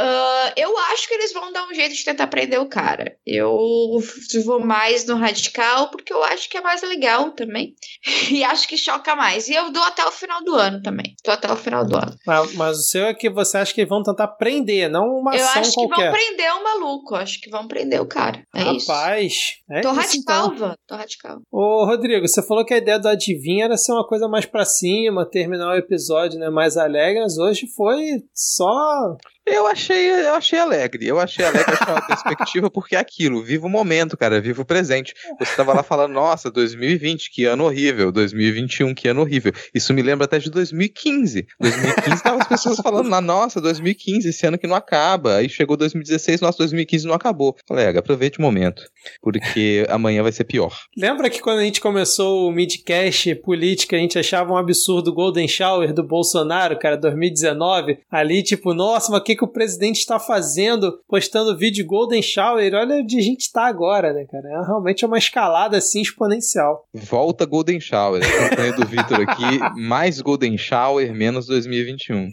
Uh, 0.00 0.52
eu 0.56 0.76
acho 0.78 1.06
que 1.06 1.14
eles 1.14 1.32
vão 1.32 1.52
dar 1.52 1.64
um 1.68 1.74
jeito 1.74 1.94
de 1.94 2.04
tentar 2.04 2.26
prender 2.26 2.60
o 2.60 2.68
cara. 2.68 3.16
Eu 3.24 4.02
vou 4.44 4.58
mais 4.58 5.06
no 5.06 5.14
radical 5.14 5.90
porque 5.90 6.12
eu 6.12 6.24
acho 6.24 6.48
que 6.48 6.56
é 6.56 6.60
mais 6.60 6.82
legal 6.82 7.30
também. 7.30 7.76
E 8.28 8.42
acho 8.42 8.66
que 8.66 8.76
choca 8.76 9.14
mais. 9.14 9.48
E 9.48 9.54
eu 9.54 9.70
dou 9.70 9.82
até 9.82 10.04
o 10.04 10.10
final 10.10 10.42
do 10.42 10.55
ano 10.56 10.82
também. 10.82 11.14
Tô 11.22 11.30
até 11.30 11.50
o 11.50 11.56
final 11.56 11.84
do 11.84 11.96
ano. 11.96 12.14
Mas, 12.26 12.54
mas 12.54 12.78
o 12.78 12.82
seu 12.82 13.06
é 13.06 13.14
que 13.14 13.30
você 13.30 13.58
acha 13.58 13.74
que 13.74 13.84
vão 13.86 14.02
tentar 14.02 14.28
prender, 14.28 14.90
não 14.90 15.06
uma 15.18 15.34
eu 15.34 15.44
ação 15.44 15.62
qualquer. 15.62 15.62
Eu 15.62 15.64
acho 15.64 15.74
que 15.74 16.02
vão 16.02 16.12
prender 16.12 16.52
o 16.52 16.64
maluco. 16.64 17.14
Acho 17.14 17.40
que 17.40 17.50
vão 17.50 17.68
prender 17.68 18.00
o 18.00 18.06
cara. 18.06 18.42
É 18.54 18.62
Rapaz, 18.62 19.32
isso. 19.32 19.52
É 19.70 19.80
Tô 19.80 19.90
isso, 19.90 20.00
radical, 20.00 20.52
então. 20.54 20.74
Tô 20.86 20.96
radical. 20.96 21.40
Ô, 21.50 21.84
Rodrigo, 21.84 22.26
você 22.26 22.42
falou 22.42 22.64
que 22.64 22.74
a 22.74 22.78
ideia 22.78 22.98
do 22.98 23.08
adivinha 23.08 23.64
era 23.66 23.76
ser 23.76 23.92
uma 23.92 24.06
coisa 24.06 24.28
mais 24.28 24.46
pra 24.46 24.64
cima, 24.64 25.28
terminar 25.28 25.74
o 25.74 25.78
episódio 25.78 26.38
né, 26.38 26.50
mais 26.50 26.76
alegre, 26.76 27.22
mas 27.22 27.38
hoje 27.38 27.66
foi 27.76 28.22
só 28.34 29.16
eu 29.46 29.66
achei, 29.66 30.10
eu 30.10 30.34
achei 30.34 30.58
alegre. 30.58 31.06
Eu 31.06 31.20
achei 31.20 31.44
alegre 31.44 31.74
a 31.80 32.02
perspectiva, 32.02 32.68
porque 32.68 32.96
é 32.96 32.98
aquilo, 32.98 33.42
viva 33.42 33.66
o 33.66 33.70
momento, 33.70 34.16
cara, 34.16 34.40
viva 34.40 34.62
o 34.62 34.64
presente. 34.64 35.14
Você 35.38 35.54
tava 35.54 35.72
lá 35.72 35.82
falando, 35.82 36.12
nossa, 36.12 36.50
2020, 36.50 37.30
que 37.30 37.44
ano 37.44 37.64
horrível, 37.64 38.10
2021, 38.10 38.94
que 38.94 39.08
ano 39.08 39.20
horrível. 39.20 39.52
Isso 39.72 39.94
me 39.94 40.02
lembra 40.02 40.24
até 40.24 40.38
de 40.38 40.50
2015. 40.50 41.46
2015 41.60 42.22
tava 42.22 42.42
as 42.42 42.48
pessoas 42.48 42.78
falando 42.78 43.08
lá, 43.08 43.20
nossa, 43.20 43.60
2015, 43.60 44.28
esse 44.28 44.46
ano 44.46 44.58
que 44.58 44.66
não 44.66 44.74
acaba. 44.74 45.36
Aí 45.36 45.48
chegou 45.48 45.76
2016, 45.76 46.40
nossa, 46.40 46.58
2015 46.58 47.06
não 47.06 47.14
acabou. 47.14 47.56
Colega, 47.66 48.00
aproveite 48.00 48.38
o 48.38 48.42
momento, 48.42 48.82
porque 49.22 49.86
amanhã 49.88 50.22
vai 50.22 50.32
ser 50.32 50.44
pior. 50.44 50.76
Lembra 50.96 51.30
que 51.30 51.40
quando 51.40 51.60
a 51.60 51.64
gente 51.64 51.80
começou 51.80 52.48
o 52.48 52.52
midcast 52.52 53.32
política, 53.36 53.94
a 53.94 53.98
gente 53.98 54.18
achava 54.18 54.52
um 54.52 54.56
absurdo 54.56 55.10
o 55.10 55.14
Golden 55.14 55.46
Shower 55.46 55.92
do 55.92 56.02
Bolsonaro, 56.02 56.76
cara, 56.78 56.96
2019? 56.96 57.98
Ali, 58.10 58.42
tipo, 58.42 58.74
nossa, 58.74 59.12
mas 59.12 59.22
que 59.22 59.35
que 59.36 59.44
o 59.44 59.48
presidente 59.48 59.98
está 59.98 60.18
fazendo, 60.18 61.00
postando 61.08 61.56
vídeo 61.56 61.86
Golden 61.86 62.22
Shower, 62.22 62.74
olha 62.74 62.96
onde 62.96 63.18
a 63.18 63.22
gente 63.22 63.42
está 63.42 63.66
agora, 63.66 64.12
né, 64.12 64.24
cara? 64.24 64.48
É 64.48 64.66
realmente 64.66 65.04
uma 65.04 65.18
escalada 65.18 65.76
assim 65.76 66.00
exponencial. 66.00 66.86
Volta 66.92 67.44
Golden 67.44 67.80
Shower, 67.80 68.22
a 68.22 68.48
campanha 68.48 68.72
do 68.72 68.86
Vitor 68.86 69.20
aqui, 69.20 69.58
mais 69.80 70.20
Golden 70.20 70.56
Shower, 70.56 71.12
menos 71.14 71.46
2021. 71.46 72.30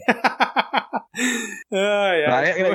ai, 1.72 2.24
ai. 2.24 2.50
É, 2.50 2.60
é, 2.60 2.68
é, 2.70 2.74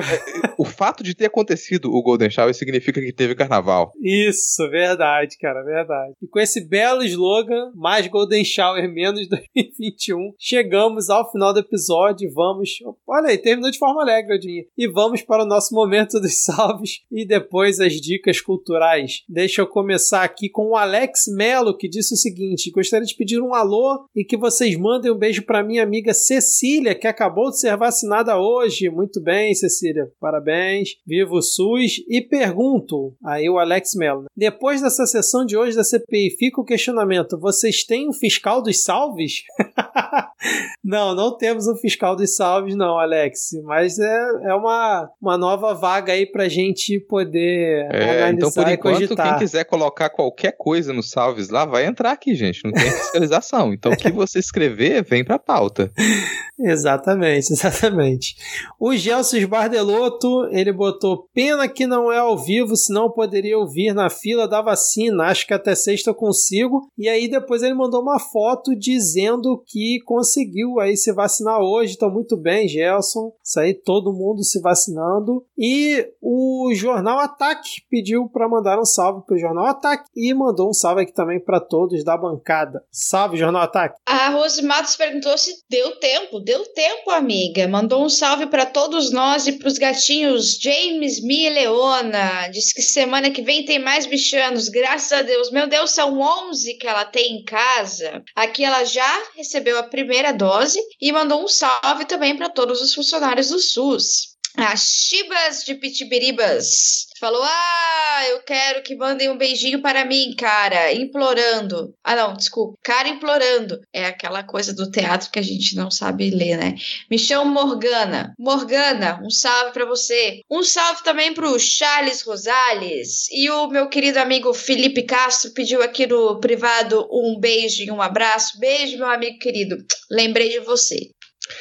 o 0.56 0.64
fato 0.64 1.02
de 1.02 1.14
ter 1.14 1.26
acontecido 1.26 1.92
o 1.92 2.02
Golden 2.02 2.30
Shower 2.30 2.54
significa 2.54 3.00
que 3.00 3.12
teve 3.12 3.34
carnaval. 3.34 3.92
Isso, 4.02 4.68
verdade, 4.70 5.38
cara, 5.38 5.62
verdade. 5.62 6.14
E 6.22 6.26
com 6.26 6.38
esse 6.38 6.66
belo 6.66 7.02
slogan, 7.04 7.72
mais 7.74 8.06
Golden 8.06 8.44
Shower, 8.44 8.86
menos 8.92 9.26
2021, 9.56 10.34
chegamos 10.38 11.10
ao 11.10 11.30
final 11.30 11.52
do 11.52 11.60
episódio 11.60 12.28
e 12.28 12.32
vamos. 12.32 12.70
Olha 13.06 13.28
aí, 13.28 13.38
terminou 13.38 13.70
de 13.70 13.78
forma 13.78 14.02
alegre, 14.02 14.34
Odinha. 14.34 14.64
E 14.76 14.86
vamos 14.86 15.22
para 15.22 15.44
o 15.44 15.46
nosso 15.46 15.74
momento 15.74 16.20
dos 16.20 16.42
salves 16.44 17.00
e 17.10 17.26
depois 17.26 17.80
as 17.80 17.94
dicas 17.94 18.40
culturais. 18.40 19.22
Deixa 19.28 19.62
eu 19.62 19.66
começar 19.66 20.22
aqui 20.22 20.48
com 20.48 20.70
o 20.70 20.76
Alex 20.76 21.24
Melo, 21.28 21.76
que 21.76 21.88
disse 21.88 22.14
o 22.14 22.18
seguinte: 22.18 22.70
gostaria 22.70 23.06
de 23.06 23.16
pedir 23.16 23.40
um 23.40 23.54
alô 23.54 24.06
e 24.14 24.24
que 24.24 24.36
vocês 24.36 24.76
mandem 24.76 25.10
um 25.10 25.18
beijo 25.18 25.42
para 25.42 25.64
minha 25.64 25.82
amiga 25.82 26.12
Cecília, 26.12 26.94
que 26.94 27.06
acabou 27.06 27.50
de 27.50 27.58
ser 27.58 27.69
vacinada 27.76 28.38
hoje. 28.38 28.90
Muito 28.90 29.22
bem, 29.22 29.54
Cecília. 29.54 30.10
Parabéns. 30.20 30.90
Viva 31.06 31.34
o 31.34 31.42
SUS. 31.42 32.02
E 32.08 32.20
pergunto, 32.20 33.14
aí 33.24 33.48
o 33.48 33.58
Alex 33.58 33.94
Mello, 33.94 34.22
né? 34.22 34.28
depois 34.36 34.80
dessa 34.80 35.06
sessão 35.06 35.44
de 35.44 35.56
hoje 35.56 35.76
da 35.76 35.84
CPI, 35.84 36.36
fica 36.38 36.60
o 36.60 36.64
questionamento: 36.64 37.38
vocês 37.38 37.84
têm 37.84 38.08
um 38.08 38.12
fiscal 38.12 38.62
dos 38.62 38.82
salves? 38.82 39.42
não, 40.82 41.14
não 41.14 41.36
temos 41.36 41.66
um 41.66 41.76
fiscal 41.76 42.16
dos 42.16 42.34
salves, 42.34 42.74
não, 42.74 42.98
Alex. 42.98 43.50
Mas 43.64 43.98
é, 43.98 44.18
é 44.44 44.54
uma, 44.54 45.10
uma 45.20 45.38
nova 45.38 45.74
vaga 45.74 46.12
aí 46.12 46.26
pra 46.26 46.48
gente 46.48 46.98
poder 47.00 47.88
é, 47.92 48.04
analisar 48.04 48.30
então, 48.30 48.50
por 48.52 48.70
enquanto, 48.70 49.16
quem 49.16 49.38
quiser 49.38 49.64
colocar 49.64 50.10
qualquer 50.10 50.52
coisa 50.56 50.92
nos 50.92 51.10
salves 51.10 51.48
lá, 51.48 51.64
vai 51.64 51.86
entrar 51.86 52.12
aqui, 52.12 52.34
gente. 52.34 52.64
Não 52.64 52.72
tem 52.72 52.90
fiscalização. 52.90 53.72
Então, 53.72 53.92
o 53.92 53.96
que 53.96 54.10
você 54.10 54.38
escrever, 54.38 55.04
vem 55.04 55.24
pra 55.24 55.38
pauta. 55.38 55.90
exatamente, 56.58 57.54
exatamente. 57.60 58.36
O 58.78 58.94
Gelson 58.94 59.46
Bardelotto, 59.46 60.46
ele 60.50 60.72
botou 60.72 61.28
pena 61.34 61.68
que 61.68 61.86
não 61.86 62.10
é 62.10 62.18
ao 62.18 62.36
vivo, 62.36 62.76
senão 62.76 63.10
poderia 63.10 63.58
ouvir 63.58 63.92
na 63.92 64.08
fila 64.08 64.48
da 64.48 64.62
vacina. 64.62 65.24
Acho 65.24 65.46
que 65.46 65.54
até 65.54 65.74
sexta 65.74 66.10
eu 66.10 66.14
consigo. 66.14 66.88
E 66.96 67.08
aí 67.08 67.28
depois 67.28 67.62
ele 67.62 67.74
mandou 67.74 68.00
uma 68.00 68.18
foto 68.18 68.74
dizendo 68.76 69.62
que 69.66 69.98
conseguiu 70.04 70.80
aí 70.80 70.96
se 70.96 71.12
vacinar 71.12 71.60
hoje. 71.60 71.94
Então 71.94 72.10
muito 72.10 72.36
bem, 72.36 72.68
Gelson. 72.68 73.32
Isso 73.44 73.60
aí 73.60 73.74
todo 73.74 74.12
mundo 74.12 74.42
se 74.42 74.60
vacinando. 74.60 75.44
E 75.58 76.08
o 76.20 76.72
Jornal 76.74 77.18
Ataque 77.18 77.82
pediu 77.90 78.28
para 78.28 78.48
mandar 78.48 78.78
um 78.78 78.84
salve 78.84 79.24
pro 79.26 79.38
Jornal 79.38 79.66
Ataque 79.66 80.04
e 80.16 80.32
mandou 80.32 80.70
um 80.70 80.74
salve 80.74 81.02
aqui 81.02 81.12
também 81.12 81.40
para 81.40 81.60
todos 81.60 82.04
da 82.04 82.16
bancada. 82.16 82.82
Salve 82.90 83.36
Jornal 83.36 83.62
Ataque. 83.62 83.98
A 84.06 84.30
Rose 84.30 84.62
Matos 84.62 84.96
perguntou 84.96 85.36
se 85.36 85.52
deu 85.68 85.96
tempo. 85.98 86.40
Deu 86.40 86.64
tempo, 86.72 87.10
amiga. 87.10 87.49
Mandou 87.68 88.04
um 88.04 88.08
salve 88.08 88.46
para 88.46 88.66
todos 88.66 89.10
nós 89.10 89.46
e 89.46 89.52
para 89.52 89.68
os 89.68 89.78
gatinhos 89.78 90.58
James, 90.60 91.22
Mia 91.22 91.50
e 91.50 91.54
Leona. 91.54 92.48
Diz 92.48 92.72
que 92.72 92.82
semana 92.82 93.30
que 93.30 93.42
vem 93.42 93.64
tem 93.64 93.78
mais 93.78 94.06
bichanos, 94.06 94.68
graças 94.68 95.12
a 95.12 95.22
Deus. 95.22 95.50
Meu 95.50 95.66
Deus, 95.66 95.90
são 95.90 96.18
11 96.20 96.74
que 96.74 96.86
ela 96.86 97.04
tem 97.04 97.38
em 97.38 97.44
casa. 97.44 98.22
Aqui 98.34 98.64
ela 98.64 98.84
já 98.84 99.22
recebeu 99.36 99.78
a 99.78 99.82
primeira 99.82 100.32
dose 100.32 100.78
e 101.00 101.12
mandou 101.12 101.42
um 101.42 101.48
salve 101.48 102.04
também 102.04 102.36
para 102.36 102.48
todos 102.48 102.80
os 102.80 102.94
funcionários 102.94 103.48
do 103.48 103.58
SUS. 103.58 104.29
As 104.56 104.80
Chibas 104.80 105.64
de 105.64 105.74
Pitibiribas 105.74 107.06
falou: 107.20 107.42
Ah, 107.42 108.24
eu 108.30 108.40
quero 108.42 108.82
que 108.82 108.96
mandem 108.96 109.28
um 109.30 109.36
beijinho 109.36 109.80
para 109.80 110.04
mim, 110.04 110.34
cara, 110.36 110.92
implorando. 110.92 111.94
Ah, 112.02 112.16
não, 112.16 112.34
desculpa, 112.34 112.76
cara 112.82 113.08
implorando. 113.08 113.80
É 113.92 114.06
aquela 114.06 114.42
coisa 114.42 114.74
do 114.74 114.90
teatro 114.90 115.30
que 115.30 115.38
a 115.38 115.42
gente 115.42 115.76
não 115.76 115.90
sabe 115.90 116.30
ler, 116.30 116.56
né? 116.56 116.74
Me 117.10 117.18
chamo 117.18 117.50
Morgana. 117.50 118.34
Morgana, 118.38 119.20
um 119.22 119.30
salve 119.30 119.72
para 119.72 119.84
você. 119.84 120.40
Um 120.50 120.62
salve 120.62 121.04
também 121.04 121.32
pro 121.32 121.58
Charles 121.58 122.22
Rosales. 122.22 123.28
E 123.30 123.48
o 123.50 123.68
meu 123.68 123.88
querido 123.88 124.18
amigo 124.18 124.52
Felipe 124.52 125.02
Castro 125.02 125.52
pediu 125.52 125.82
aqui 125.82 126.06
no 126.06 126.40
privado 126.40 127.06
um 127.12 127.38
beijo 127.38 127.82
e 127.82 127.90
um 127.90 128.02
abraço. 128.02 128.58
Beijo, 128.58 128.96
meu 128.96 129.08
amigo 129.08 129.38
querido. 129.38 129.76
Lembrei 130.10 130.48
de 130.48 130.60
você. 130.60 131.10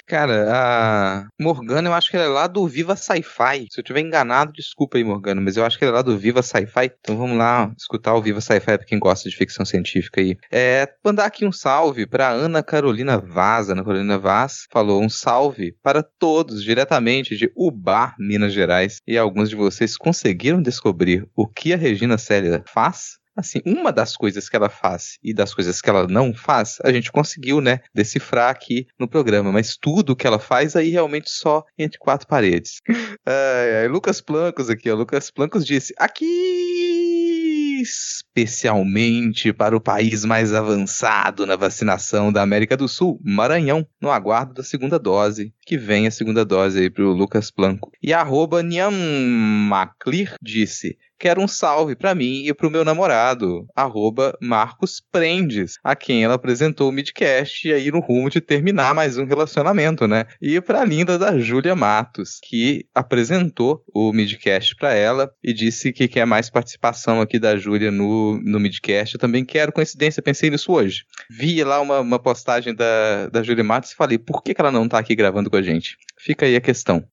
Cara, 0.06 0.48
a 0.52 1.28
Morgana, 1.40 1.90
eu 1.90 1.94
acho 1.94 2.10
que 2.10 2.18
ela 2.18 2.26
é 2.26 2.30
lá 2.30 2.48
do 2.48 2.68
Viva 2.68 2.96
Sci-Fi. 2.96 3.68
Se 3.70 3.80
eu 3.80 3.84
tiver 3.84 4.02
enganado, 4.02 4.52
desculpa 4.54 4.98
aí, 4.98 5.04
Morgana, 5.04 5.42
mas 5.42 5.58
eu 5.58 5.66
acho 5.66 5.78
que 5.78 5.84
ela 5.84 5.94
é 5.94 5.96
lá 5.98 6.02
do 6.02 6.18
Viva 6.18 6.42
Sci-Fi. 6.42 6.92
Então 7.00 7.18
vamos 7.18 7.38
lá 7.38 7.72
escutar 7.78 8.16
o 8.16 8.22
Viva 8.22 8.42
Sci-Fi 8.42 8.78
pra 8.78 8.86
quem 8.86 9.00
gosta 9.00 9.30
de 9.30 9.36
ficção 9.36 9.66
científica 9.66 10.22
aí. 10.22 10.38
É, 10.52 10.88
mandar 11.04 11.26
aqui 11.26 11.46
um 11.46 11.52
salve 11.52 12.06
pra 12.06 12.30
Ana 12.30 12.64
Carolina 12.64 13.18
Vaz. 13.18 13.70
Ana 13.70 13.84
Carolina 13.84 14.18
Vaz 14.18 14.66
falou 14.72 15.02
um 15.02 15.10
salve 15.10 15.76
para 15.84 16.04
todos, 16.04 16.64
diretamente 16.64 17.36
de 17.36 17.52
Ubar, 17.56 18.16
Minas 18.20 18.54
Gerais. 18.54 18.98
E 19.08 19.18
alguns 19.18 19.50
de 19.50 19.56
vocês 19.56 19.98
conseguiram 19.98 20.62
descobrir 20.62 21.28
o 21.36 21.48
que 21.48 21.74
a 21.74 21.78
Regina 21.78 22.18
Célia 22.18 22.64
faz? 22.66 23.19
Assim, 23.40 23.62
uma 23.66 23.92
das 23.92 24.16
coisas 24.16 24.48
que 24.50 24.56
ela 24.56 24.70
faz 24.70 25.18
e 25.24 25.34
das 25.34 25.54
coisas 25.54 25.82
que 25.82 25.90
ela 25.90 26.08
não 26.08 26.34
faz, 26.34 26.78
a 26.84 26.92
gente 26.92 27.12
conseguiu, 27.12 27.62
né, 27.62 27.80
decifrar 27.94 28.50
aqui 28.50 28.88
no 29.00 29.08
programa, 29.08 29.52
mas 29.52 29.78
tudo 29.78 30.16
que 30.16 30.28
ela 30.28 30.40
faz 30.40 30.76
aí 30.76 30.90
realmente 30.90 31.30
só 31.30 31.64
entre 31.78 31.98
quatro 31.98 32.28
paredes. 32.28 32.82
Lucas 33.90 34.22
Plancos 34.22 34.70
aqui, 34.70 34.90
ó, 34.90 34.96
Lucas 34.96 35.32
Plancos 35.32 35.66
disse, 35.66 35.94
aqui 35.98 37.80
especialmente 37.82 39.54
para 39.54 39.76
o 39.76 39.82
país 39.82 40.26
mais 40.26 40.54
avançado 40.54 41.46
na 41.46 41.56
vacinação 41.56 42.32
da 42.32 42.42
América 42.42 42.76
do 42.76 42.88
Sul, 42.88 43.20
Maranhão, 43.24 43.88
no 44.02 44.12
aguardo 44.12 44.54
da 44.54 44.64
segunda 44.64 45.00
dose 45.00 45.54
que 45.70 45.78
vem 45.78 46.08
a 46.08 46.12
segunda 46.12 46.44
dose 46.44 46.80
aí 46.80 46.90
pro 46.90 47.14
Lucas 47.14 47.52
Blanco. 47.56 47.92
E 48.02 48.12
arroba 48.12 48.64
Niamaclir 48.64 50.34
disse: 50.42 50.98
quero 51.20 51.42
um 51.42 51.48
salve 51.48 51.96
para 51.96 52.16
mim 52.16 52.46
e 52.46 52.54
pro 52.54 52.72
meu 52.72 52.86
namorado, 52.86 53.68
arroba 53.76 54.36
Marcos 54.42 55.02
Prendes, 55.12 55.78
a 55.84 55.96
quem 55.96 56.24
ela 56.24 56.36
apresentou 56.36 56.90
o 56.90 56.92
Midcast 56.92 57.68
e 57.68 57.74
aí 57.74 57.92
no 57.92 58.00
rumo 58.00 58.30
de 58.30 58.40
terminar 58.40 58.96
mais 58.96 59.18
um 59.18 59.26
relacionamento, 59.26 60.08
né? 60.08 60.26
E 60.42 60.62
pra 60.62 60.86
linda 60.86 61.20
da 61.20 61.38
Júlia 61.38 61.76
Matos, 61.76 62.40
que 62.42 62.86
apresentou 62.96 63.84
o 63.94 64.14
Midcast 64.14 64.76
para 64.78 64.94
ela 64.94 65.30
e 65.44 65.54
disse 65.54 65.92
que 65.92 66.08
quer 66.08 66.26
mais 66.26 66.50
participação 66.50 67.20
aqui 67.20 67.38
da 67.38 67.58
Júlia 67.58 67.92
no, 67.92 68.42
no 68.42 68.60
Midcast. 68.60 69.16
Eu 69.16 69.20
também 69.20 69.44
quero, 69.44 69.74
coincidência, 69.74 70.24
pensei 70.24 70.50
nisso 70.50 70.72
hoje. 70.72 71.04
Vi 71.30 71.62
lá 71.64 71.82
uma, 71.82 72.00
uma 72.00 72.18
postagem 72.18 72.74
da, 72.74 73.28
da 73.28 73.44
Júlia 73.44 73.64
Matos 73.64 73.92
e 73.92 73.96
falei, 73.96 74.18
por 74.18 74.42
que, 74.42 74.54
que 74.54 74.62
ela 74.62 74.72
não 74.72 74.88
tá 74.88 74.98
aqui 74.98 75.16
gravando 75.16 75.50
com 75.50 75.58
a 75.60 75.62
gente? 75.62 75.98
Fica 76.18 76.46
aí 76.46 76.56
a 76.56 76.62
questão. 76.62 77.04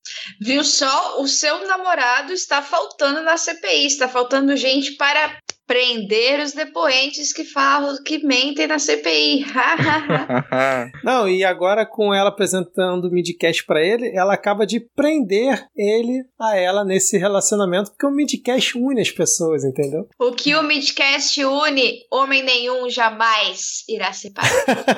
Viu 0.41 0.65
só? 0.65 1.21
O 1.21 1.29
seu 1.29 1.67
namorado 1.67 2.33
está 2.33 2.61
faltando 2.61 3.23
na 3.23 3.37
CPI, 3.37 3.87
está 3.87 4.09
faltando 4.09 4.57
gente 4.57 4.93
para 4.93 5.39
prender 5.67 6.41
os 6.41 6.53
depoentes 6.53 7.33
que 7.33 7.45
falam 7.45 8.03
que 8.03 8.25
mentem 8.25 8.67
na 8.67 8.79
CPI. 8.79 9.45
Não, 11.03 11.29
e 11.29 11.45
agora 11.45 11.85
com 11.85 12.15
ela 12.15 12.29
apresentando 12.29 13.09
o 13.09 13.11
midcast 13.11 13.65
para 13.65 13.83
ele, 13.83 14.15
ela 14.15 14.35
acaba 14.35 14.67
de 14.67 14.81
prender 14.81 15.67
ele 15.77 16.25
a 16.39 16.57
ela 16.57 16.85
nesse 16.85 17.19
relacionamento, 17.19 17.91
porque 17.91 18.07
o 18.07 18.11
midcast 18.11 18.79
une 18.79 19.01
as 19.01 19.11
pessoas, 19.11 19.65
entendeu? 19.65 20.09
O 20.19 20.33
que 20.33 20.55
o 20.55 20.63
midcast 20.63 21.43
une, 21.45 22.01
homem 22.11 22.43
nenhum 22.43 22.89
jamais 22.89 23.85
irá 23.89 24.13
separar. 24.13 24.51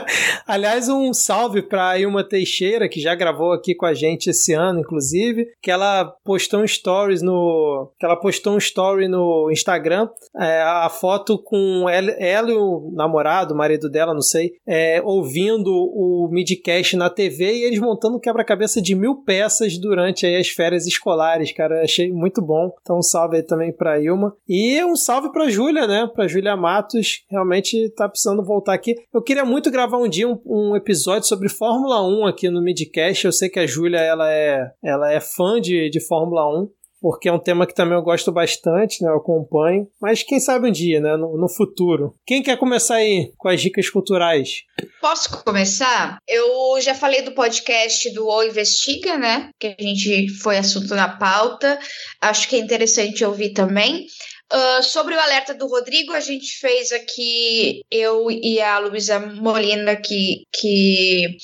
Aliás, 0.46 0.88
um 0.88 1.12
salve 1.12 1.62
para 1.62 1.98
Ilma 1.98 2.24
Teixeira, 2.24 2.88
que 2.88 3.00
já 3.00 3.14
gravou 3.14 3.52
aqui 3.52 3.74
com 3.74 3.86
a 3.86 3.94
gente 3.94 4.30
esse 4.30 4.52
ano, 4.52 4.80
inclusive, 4.80 5.46
que 5.62 5.70
ela 5.70 6.04
postou 6.24 6.60
um 6.60 6.66
stories 6.66 7.22
no, 7.22 7.92
que 7.98 8.04
ela 8.04 8.16
postou 8.16 8.54
um 8.54 8.58
story 8.58 9.08
no 9.08 9.50
Instagram. 9.50 10.08
É, 10.36 10.57
a 10.62 10.88
foto 10.88 11.38
com 11.38 11.88
ela, 11.88 12.10
ela, 12.12 12.50
e 12.50 12.54
o 12.54 12.90
namorado, 12.94 13.54
o 13.54 13.56
marido 13.56 13.90
dela, 13.90 14.14
não 14.14 14.22
sei, 14.22 14.52
é, 14.66 15.00
ouvindo 15.02 15.70
o 15.70 16.28
midcast 16.30 16.96
na 16.96 17.10
TV 17.10 17.52
e 17.52 17.64
eles 17.64 17.78
montando 17.78 18.16
um 18.16 18.20
quebra-cabeça 18.20 18.80
de 18.80 18.94
mil 18.94 19.22
peças 19.22 19.78
durante 19.78 20.26
aí, 20.26 20.36
as 20.36 20.48
férias 20.48 20.86
escolares, 20.86 21.52
cara. 21.52 21.82
Achei 21.82 22.12
muito 22.12 22.40
bom. 22.42 22.72
Então, 22.80 22.98
um 22.98 23.02
salve 23.02 23.36
aí 23.36 23.42
também 23.42 23.72
pra 23.72 24.00
Ilma. 24.00 24.34
E 24.48 24.82
um 24.84 24.96
salve 24.96 25.30
pra 25.32 25.48
Júlia, 25.48 25.86
né? 25.86 26.08
Pra 26.14 26.26
Júlia 26.28 26.56
Matos. 26.56 27.24
Realmente 27.30 27.90
tá 27.90 28.08
precisando 28.08 28.44
voltar 28.44 28.74
aqui. 28.74 28.94
Eu 29.12 29.22
queria 29.22 29.44
muito 29.44 29.70
gravar 29.70 29.98
um 29.98 30.08
dia 30.08 30.28
um, 30.28 30.40
um 30.44 30.76
episódio 30.76 31.28
sobre 31.28 31.48
Fórmula 31.48 32.06
1 32.06 32.26
aqui 32.26 32.48
no 32.48 32.62
midcast. 32.62 33.24
Eu 33.24 33.32
sei 33.32 33.48
que 33.48 33.58
a 33.58 33.66
Júlia 33.66 33.98
ela 33.98 34.30
é, 34.30 34.70
ela 34.82 35.12
é 35.12 35.20
fã 35.20 35.60
de, 35.60 35.90
de 35.90 36.00
Fórmula 36.00 36.48
1 36.62 36.68
porque 37.00 37.28
é 37.28 37.32
um 37.32 37.38
tema 37.38 37.66
que 37.66 37.74
também 37.74 37.96
eu 37.96 38.02
gosto 38.02 38.32
bastante, 38.32 39.02
né? 39.02 39.10
Eu 39.10 39.16
acompanho. 39.16 39.86
Mas 40.00 40.22
quem 40.22 40.40
sabe 40.40 40.68
um 40.68 40.72
dia, 40.72 41.00
né? 41.00 41.16
No, 41.16 41.36
no, 41.36 41.48
futuro. 41.48 42.14
Quem 42.26 42.42
quer 42.42 42.56
começar 42.56 42.96
aí 42.96 43.32
com 43.36 43.48
as 43.48 43.60
dicas 43.60 43.88
culturais? 43.88 44.62
Posso 45.00 45.42
começar? 45.44 46.18
Eu 46.26 46.80
já 46.80 46.94
falei 46.94 47.22
do 47.22 47.32
podcast 47.32 48.10
do 48.12 48.26
O 48.26 48.42
Investiga, 48.42 49.16
né? 49.16 49.50
Que 49.58 49.74
a 49.78 49.82
gente 49.82 50.28
foi 50.40 50.58
assunto 50.58 50.94
na 50.94 51.08
pauta. 51.08 51.78
Acho 52.20 52.48
que 52.48 52.56
é 52.56 52.58
interessante 52.58 53.24
ouvir 53.24 53.50
também. 53.50 54.06
Uh, 54.50 54.82
sobre 54.82 55.14
o 55.14 55.20
alerta 55.20 55.52
do 55.52 55.66
Rodrigo, 55.66 56.14
a 56.14 56.20
gente 56.20 56.58
fez 56.58 56.90
aqui, 56.90 57.82
eu 57.90 58.30
e 58.30 58.58
a 58.62 58.78
Luísa 58.78 59.18
Molina, 59.20 59.94
que, 59.94 60.44
que 60.58 61.36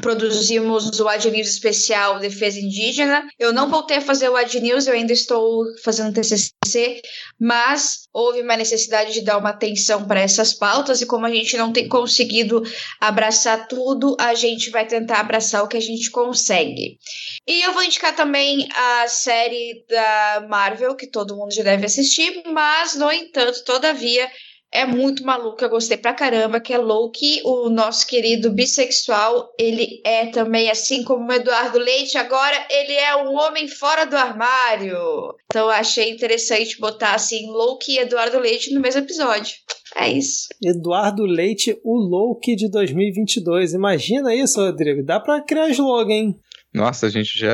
produzimos 0.00 1.00
o 1.00 1.08
Ad 1.08 1.30
News 1.30 1.48
especial 1.48 2.18
Defesa 2.18 2.58
Indígena. 2.58 3.26
Eu 3.38 3.52
não 3.52 3.68
voltei 3.70 3.98
a 3.98 4.02
fazer 4.02 4.28
o 4.28 4.36
Ad 4.36 4.60
News, 4.60 4.86
eu 4.86 4.94
ainda 4.94 5.12
estou 5.12 5.64
fazendo 5.82 6.14
TCC, 6.14 7.02
mas 7.40 8.08
houve 8.12 8.42
uma 8.42 8.56
necessidade 8.56 9.12
de 9.12 9.22
dar 9.22 9.38
uma 9.38 9.50
atenção 9.50 10.06
para 10.06 10.20
essas 10.20 10.52
pautas 10.52 11.00
e 11.00 11.06
como 11.06 11.26
a 11.26 11.30
gente 11.30 11.56
não 11.56 11.72
tem 11.72 11.88
conseguido 11.88 12.62
abraçar 13.00 13.68
tudo, 13.68 14.16
a 14.18 14.34
gente 14.34 14.70
vai 14.70 14.86
tentar 14.86 15.20
abraçar 15.20 15.62
o 15.62 15.68
que 15.68 15.76
a 15.76 15.82
gente 15.82 16.10
consegue. 16.10 16.98
E 17.46 17.62
eu 17.62 17.72
vou 17.72 17.82
indicar 17.82 18.14
também 18.14 18.68
a 18.74 19.08
série 19.08 19.84
da 19.88 20.46
Marvel, 20.48 20.96
que 20.96 21.06
todo 21.06 21.36
mundo 21.36 21.52
já 21.52 21.62
deve 21.62 21.86
assistir, 21.86 22.42
mas, 22.46 22.94
no 22.94 23.10
entanto, 23.10 23.64
todavia, 23.64 24.28
é 24.72 24.84
muito 24.84 25.24
maluca, 25.24 25.64
eu 25.64 25.70
gostei 25.70 25.96
pra 25.96 26.12
caramba, 26.12 26.60
que 26.60 26.72
é 26.72 26.78
Loki, 26.78 27.40
o 27.44 27.70
nosso 27.70 28.06
querido 28.06 28.50
bissexual, 28.50 29.52
ele 29.58 30.00
é 30.04 30.26
também, 30.26 30.70
assim 30.70 31.02
como 31.02 31.26
o 31.26 31.32
Eduardo 31.32 31.78
Leite, 31.78 32.18
agora 32.18 32.66
ele 32.70 32.92
é 32.92 33.16
um 33.16 33.34
homem 33.34 33.66
fora 33.66 34.04
do 34.04 34.16
armário. 34.16 35.34
Então 35.46 35.68
achei 35.68 36.10
interessante 36.10 36.78
botar 36.78 37.14
assim 37.14 37.46
Loki 37.46 37.92
e 37.92 37.98
Eduardo 37.98 38.38
Leite 38.38 38.72
no 38.74 38.80
mesmo 38.80 39.00
episódio. 39.00 39.56
É 39.96 40.10
isso. 40.10 40.48
Eduardo 40.62 41.24
Leite, 41.24 41.78
o 41.82 41.96
Loki 41.96 42.54
de 42.54 42.70
2022. 42.70 43.72
Imagina 43.72 44.34
isso, 44.34 44.60
Rodrigo. 44.60 45.02
Dá 45.02 45.18
pra 45.18 45.40
criar 45.40 45.70
slogan, 45.70 46.12
hein? 46.12 46.40
Nossa, 46.72 47.06
a 47.06 47.10
gente 47.10 47.38
já. 47.38 47.48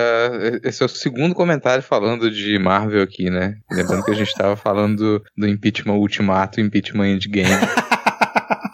Esse 0.63 0.83
é 0.83 0.87
o 0.87 0.89
segundo 0.89 1.35
comentário 1.35 1.83
falando 1.83 2.31
de 2.31 2.59
Marvel 2.59 3.03
aqui, 3.03 3.31
né? 3.31 3.57
Lembrando 3.71 4.05
que 4.05 4.11
a 4.11 4.15
gente 4.15 4.29
estava 4.29 4.57
falando 4.57 5.23
do 5.37 5.49
impeachment 5.49 5.95
ultimato 5.95 6.61
impeachment 6.61 7.15
endgame. 7.15 7.49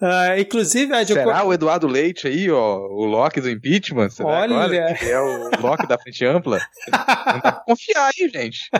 Uh, 0.00 0.40
inclusive, 0.40 0.94
a 0.94 1.04
Será 1.04 1.44
o 1.44 1.52
Eduardo 1.52 1.88
Leite 1.88 2.28
aí, 2.28 2.48
ó, 2.48 2.78
o 2.78 3.04
Loki 3.04 3.40
do 3.40 3.50
impeachment? 3.50 4.10
Será 4.10 4.28
Olha! 4.28 4.56
Agora, 4.56 4.94
que 4.94 5.04
é 5.04 5.20
o 5.20 5.50
Loki 5.60 5.88
da 5.88 5.98
frente 5.98 6.24
ampla? 6.24 6.60
Não 6.88 7.40
dá 7.40 7.52
pra 7.52 7.52
confiar 7.66 8.10
aí, 8.14 8.28
gente. 8.28 8.70
uh, 8.72 8.78